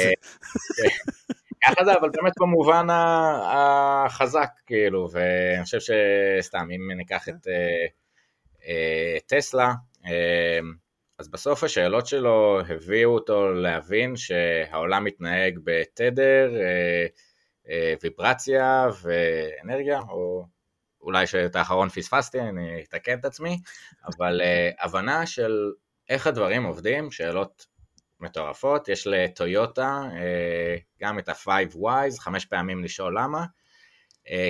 אה, 0.83 0.89
ככה 1.63 1.85
זה, 1.85 1.93
אבל 1.93 2.09
באמת 2.09 2.33
במובן 2.39 2.87
החזק, 3.43 4.49
כאילו, 4.65 5.09
ואני 5.11 5.63
חושב 5.63 5.79
שסתם, 5.79 6.67
אם 6.75 6.97
ניקח 6.97 7.29
את 7.29 7.47
טסלה, 9.27 9.73
אז 11.21 11.27
בסוף 11.27 11.63
השאלות 11.63 12.07
שלו 12.07 12.61
הביאו 12.69 13.13
אותו 13.13 13.53
להבין 13.53 14.15
שהעולם 14.15 15.03
מתנהג 15.03 15.59
בתדר, 15.63 16.51
uh, 16.53 17.31
אה, 17.69 17.93
ויברציה 18.03 18.87
ואנרגיה, 19.01 19.99
או 20.09 20.45
אולי 21.01 21.27
שאת 21.27 21.55
האחרון 21.55 21.89
פספסתי, 21.89 22.39
אני 22.39 22.83
אתקן 22.83 23.19
את 23.19 23.25
עצמי, 23.25 23.59
אבל 24.05 24.41
אה, 24.41 24.69
הבנה 24.79 25.25
של 25.25 25.71
איך 26.09 26.27
הדברים 26.27 26.63
עובדים, 26.63 27.11
שאלות 27.11 27.65
מטורפות, 28.19 28.89
יש 28.89 29.07
לטויוטה 29.07 30.01
אה, 30.13 30.75
גם 31.01 31.19
את 31.19 31.29
ה-5 31.29 31.47
Wise, 31.75 32.19
חמש 32.19 32.45
פעמים 32.45 32.83
לשאול 32.83 33.17
למה, 33.19 33.45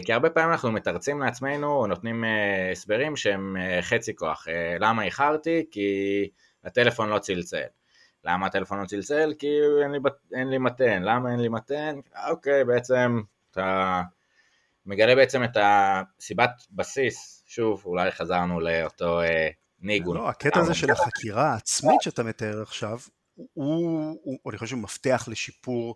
כי 0.06 0.14
הרבה 0.14 0.30
פעמים 0.30 0.52
אנחנו 0.52 0.72
מתרצים 0.72 1.20
לעצמנו 1.20 1.68
או 1.68 1.88
נותנים 1.88 2.24
הסברים 2.72 3.16
שהם 3.16 3.56
חצי 3.82 4.16
כוח, 4.16 4.48
למה 4.80 5.04
איחרתי? 5.04 5.66
כי 5.72 6.30
הטלפון 6.64 7.10
לא 7.10 7.20
צלצל. 7.20 7.68
למה 8.24 8.46
הטלפון 8.46 8.82
לא 8.82 8.86
צלצל? 8.86 9.34
כי 9.40 9.48
אין 9.84 9.92
לי, 9.92 10.00
אין 10.34 10.50
לי 10.50 10.58
מתן. 10.58 11.04
למה 11.04 11.32
אין 11.32 11.40
לי 11.40 11.50
מתן? 11.50 12.00
אוקיי, 12.30 12.66
בעצם 12.66 13.22
אתה 13.52 14.02
מגלה 14.86 15.16
בעצם 15.16 15.44
את 15.44 15.58
הסיבת 15.62 16.52
בסיס, 16.72 17.44
שוב, 17.48 17.82
אולי 17.86 18.12
חזרנו 18.12 18.60
לאותו 18.60 19.22
אה, 19.22 19.50
ניגון. 19.80 20.18
לא, 20.18 20.30
הקטע 20.30 20.60
הזה 20.60 20.74
של 20.74 20.92
החקירה 20.92 21.52
העצמית 21.54 22.02
שאתה 22.02 22.24
מתאר 22.24 22.62
עכשיו, 22.62 23.00
הוא, 23.36 23.48
הוא, 23.54 24.20
הוא 24.24 24.52
אני 24.52 24.58
חושב 24.58 24.70
שהוא 24.70 24.82
מפתח 24.82 25.26
לשיפור, 25.28 25.96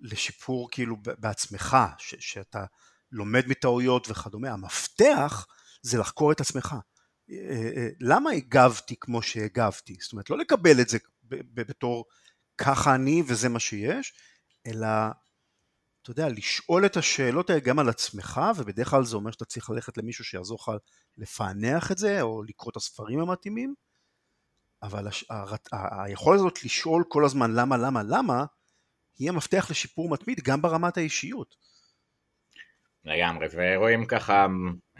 לשיפור 0.00 0.68
כאילו 0.70 0.96
בעצמך, 1.18 1.76
ש, 1.98 2.14
שאתה 2.18 2.64
לומד 3.12 3.46
מטעויות 3.46 4.10
וכדומה. 4.10 4.50
המפתח 4.50 5.46
זה 5.82 5.98
לחקור 5.98 6.32
את 6.32 6.40
עצמך. 6.40 6.76
למה 8.00 8.30
הגבתי 8.30 8.96
כמו 9.00 9.22
שהגבתי? 9.22 9.96
זאת 10.00 10.12
אומרת, 10.12 10.30
לא 10.30 10.38
לקבל 10.38 10.80
את 10.80 10.88
זה 10.88 10.98
בתור 11.54 12.04
ככה 12.58 12.94
אני 12.94 13.22
וזה 13.26 13.48
מה 13.48 13.60
שיש, 13.60 14.14
אלא, 14.66 14.86
אתה 16.02 16.10
יודע, 16.10 16.28
לשאול 16.28 16.86
את 16.86 16.96
השאלות 16.96 17.50
האלה 17.50 17.60
גם 17.60 17.78
על 17.78 17.88
עצמך, 17.88 18.40
ובדרך 18.56 18.90
כלל 18.90 19.04
זה 19.04 19.16
אומר 19.16 19.30
שאתה 19.30 19.44
צריך 19.44 19.70
ללכת 19.70 19.98
למישהו 19.98 20.24
שיעזור 20.24 20.58
לך 20.60 20.70
לפענח 21.16 21.92
את 21.92 21.98
זה, 21.98 22.22
או 22.22 22.42
לקרוא 22.42 22.70
את 22.70 22.76
הספרים 22.76 23.18
המתאימים, 23.18 23.74
אבל 24.82 25.08
הש... 25.08 25.24
ה... 25.30 25.34
ה... 25.72 26.04
היכולת 26.04 26.40
הזאת 26.40 26.64
לשאול 26.64 27.04
כל 27.08 27.24
הזמן 27.24 27.52
למה, 27.54 27.76
למה, 27.76 28.02
למה, 28.02 28.44
היא 29.18 29.28
המפתח 29.28 29.66
לשיפור 29.70 30.08
מתמיד 30.08 30.40
גם 30.40 30.62
ברמת 30.62 30.96
האישיות. 30.96 31.56
לגמרי, 33.04 33.46
ורואים 33.52 34.04
ככה 34.04 34.46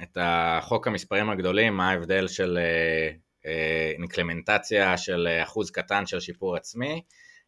את 0.03 0.19
החוק 0.21 0.87
המספרים 0.87 1.31
הגדולים, 1.31 1.77
מה 1.77 1.91
ההבדל 1.91 2.29
של 2.29 2.59
אה, 2.59 3.13
אה, 3.47 3.93
אינקלמנטציה 3.99 4.99
של 4.99 5.29
אה, 5.31 5.43
אחוז 5.43 5.71
קטן 5.71 6.07
של 6.07 6.21
שיפור 6.21 6.57
עצמי, 6.57 7.03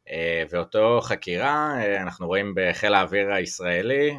אה, 0.09 0.43
ואותו 0.51 1.01
חקירה 1.03 1.75
אנחנו 2.03 2.27
רואים 2.27 2.53
בחיל 2.57 2.95
האוויר 2.95 3.33
הישראלי, 3.33 4.17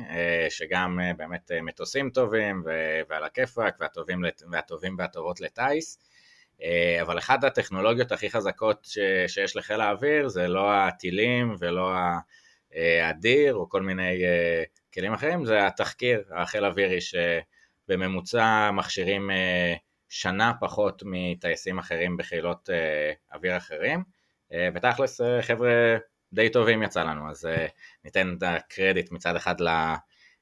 שגם 0.50 1.00
באמת 1.18 1.52
מטוסים 1.62 2.10
טובים 2.10 2.64
ועל 3.10 3.24
הכיפאק 3.24 3.76
והטובים, 3.80 4.24
והטובים 4.52 4.96
והטובות 5.00 5.42
לטיס, 5.42 6.00
אבל 7.02 7.18
אחת 7.18 7.44
הטכנולוגיות 7.44 8.12
הכי 8.12 8.30
חזקות 8.30 8.80
ש, 8.84 8.98
שיש 9.28 9.56
לחיל 9.56 9.82
האוויר 9.82 10.28
זה 10.28 10.48
לא 10.48 10.74
הטילים 10.74 11.56
ולא 11.60 11.92
האדיר 13.02 13.56
או 13.56 13.70
כל 13.70 13.82
מיני 13.82 14.24
כלים 14.96 15.14
אחרים, 15.14 15.46
זה 15.46 15.68
התחקיר 15.68 16.24
החיל 16.36 16.64
האווירי 16.66 16.98
שבממוצע 17.02 18.72
מכשירים 18.72 19.30
שנה 20.10 20.54
פחות 20.60 21.04
מטייסים 21.06 21.80
אחרים 21.80 22.18
בחילות 22.18 22.70
אוויר 23.34 23.58
אחרים, 23.58 24.04
ותכלס 24.76 25.22
חבר'ה 25.42 25.98
די 26.34 26.50
טובים 26.50 26.84
יצא 26.84 27.04
לנו, 27.04 27.30
אז 27.30 27.50
ניתן 28.04 28.36
את 28.38 28.44
הקרדיט 28.44 29.12
מצד 29.12 29.36
אחד 29.36 29.56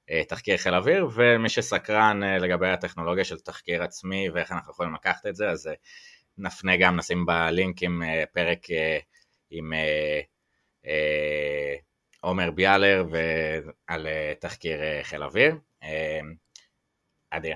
לתחקיר 0.09 0.57
חיל 0.57 0.75
אוויר, 0.75 1.07
ומי 1.13 1.49
שסקרן 1.49 2.23
לגבי 2.23 2.69
הטכנולוגיה 2.69 3.23
של 3.23 3.39
תחקיר 3.39 3.83
עצמי 3.83 4.29
ואיך 4.29 4.51
אנחנו 4.51 4.71
יכולים 4.71 4.93
לקחת 4.93 5.25
את 5.25 5.35
זה, 5.35 5.49
אז 5.49 5.69
נפנה 6.37 6.77
גם, 6.77 6.95
נשים 6.95 7.25
בלינקים 7.25 8.01
פרק 8.33 8.59
עם 9.49 9.73
עומר 12.23 12.51
ביאלר 12.51 13.05
ועל 13.11 14.07
תחקיר 14.39 14.79
חיל 15.03 15.23
אוויר. 15.23 15.55
אדיר. 17.29 17.55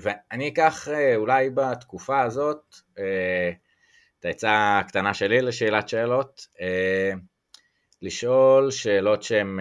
ואני 0.00 0.48
אקח 0.48 0.88
אולי 1.16 1.50
בתקופה 1.50 2.20
הזאת 2.20 2.74
את 4.18 4.24
העצה 4.24 4.78
הקטנה 4.78 5.14
שלי 5.14 5.40
לשאלת 5.42 5.88
שאלות, 5.88 6.46
לשאול 8.02 8.70
שאלות 8.70 9.22
שהן 9.22 9.58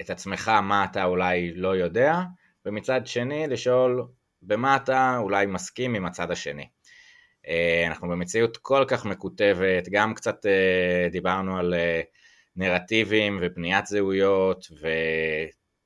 את 0.00 0.10
עצמך 0.10 0.48
מה 0.48 0.84
אתה 0.84 1.04
אולי 1.04 1.54
לא 1.54 1.76
יודע, 1.76 2.14
ומצד 2.66 3.06
שני 3.06 3.46
לשאול 3.46 4.06
במה 4.42 4.76
אתה 4.76 5.16
אולי 5.18 5.46
מסכים 5.46 5.94
עם 5.94 6.06
הצד 6.06 6.30
השני. 6.30 6.68
אנחנו 7.86 8.08
במציאות 8.08 8.56
כל 8.56 8.84
כך 8.88 9.04
מקוטבת, 9.04 9.88
גם 9.90 10.14
קצת 10.14 10.46
דיברנו 11.10 11.58
על 11.58 11.74
נרטיבים 12.56 13.38
ובניית 13.42 13.86
זהויות 13.86 14.66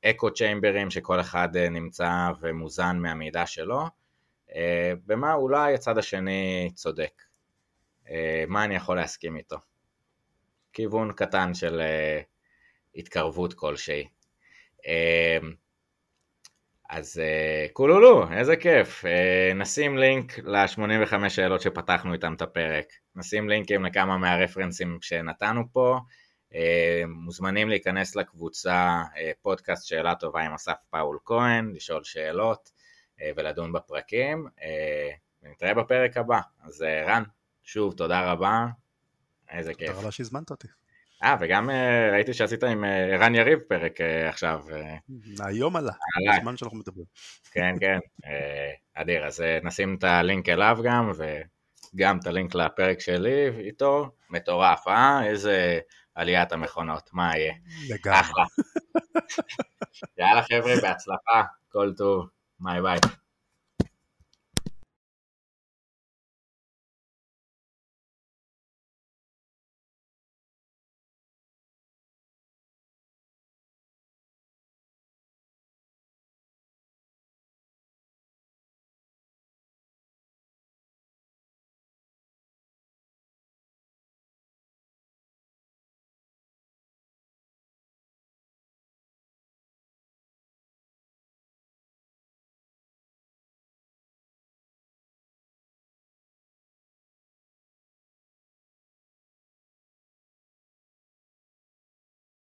ואקו 0.05 0.35
צ'יימברים 0.35 0.91
שכל 0.91 1.21
אחד 1.21 1.57
נמצא 1.57 2.29
ומוזן 2.41 2.99
מהמידע 2.99 3.47
שלו, 3.47 3.83
במה 5.07 5.35
אולי 5.35 5.75
הצד 5.75 5.99
השני 5.99 6.71
צודק, 6.75 7.23
מה 8.49 8.65
אני 8.65 8.75
יכול 8.75 8.97
להסכים 8.97 9.37
איתו. 9.37 9.57
כיוון 10.73 11.13
קטן 11.13 11.55
של 11.55 11.81
התקרבות 12.95 13.55
כלשהי. 13.55 14.09
אז 16.91 17.23
קולולו, 17.73 18.33
איזה 18.33 18.57
כיף. 18.57 19.05
נשים 19.55 19.99
לינק 19.99 20.39
ל-85 20.39 21.29
שאלות 21.29 21.61
שפתחנו 21.61 22.13
איתם 22.13 22.35
את 22.35 22.43
הפרק. 22.43 22.87
נשים 23.17 23.49
לינקים 23.49 23.85
לכמה 23.85 24.19
מהרפרנסים 24.19 24.99
שנתנו 25.01 25.63
פה. 25.73 25.99
מוזמנים 27.09 27.69
להיכנס 27.69 28.17
לקבוצה 28.17 29.03
פודקאסט 29.43 29.87
שאלה 29.87 30.15
טובה 30.15 30.41
עם 30.43 30.55
אסף 30.55 30.77
פאול 30.91 31.19
כהן, 31.25 31.73
לשאול 31.75 32.05
שאלות 32.05 32.71
ולדון 33.37 33.73
בפרקים. 33.73 34.47
ונתראה 35.43 35.75
בפרק 35.75 36.17
הבא. 36.17 36.41
אז 36.65 36.83
רן, 37.07 37.23
שוב, 37.63 37.95
תודה 37.95 38.33
רבה. 38.33 38.67
איזה 39.51 39.75
כיף. 39.75 39.89
תודה 39.89 40.01
רבה 40.01 40.11
שהזמנת 40.11 40.51
אותי. 40.51 40.69
אה, 41.23 41.37
וגם 41.41 41.71
ראיתי 42.13 42.35
שעשית 42.35 42.65
עם 42.65 42.85
ערן 42.85 43.35
יריב 43.35 43.59
פרק 43.69 44.01
עכשיו. 44.29 44.61
היום 45.41 45.77
עלה, 45.77 45.93
בזמן 46.39 46.57
שאנחנו 46.57 46.79
מדברים. 46.79 47.07
כן, 47.53 47.75
כן, 47.81 47.99
אדיר, 48.95 49.27
אז 49.27 49.43
נשים 49.63 49.97
את 49.99 50.05
הלינק 50.05 50.49
אליו 50.49 50.79
גם, 50.85 51.11
וגם 51.95 52.19
את 52.19 52.27
הלינק 52.27 52.55
לפרק 52.55 53.01
שלי 53.01 53.49
איתו, 53.59 54.11
מטורף, 54.31 54.89
אה? 54.89 55.27
איזה 55.27 55.79
עליית 56.15 56.53
המכונות, 56.53 57.11
מה 57.13 57.37
יהיה? 57.37 57.55
לגמרי. 57.89 58.21
אחלה. 58.21 58.45
יאללה 60.19 60.43
חבר'ה, 60.43 60.75
בהצלחה, 60.83 61.43
כל 61.73 61.93
טוב, 61.97 62.29
ביי 62.61 62.83
ביי. 62.83 62.99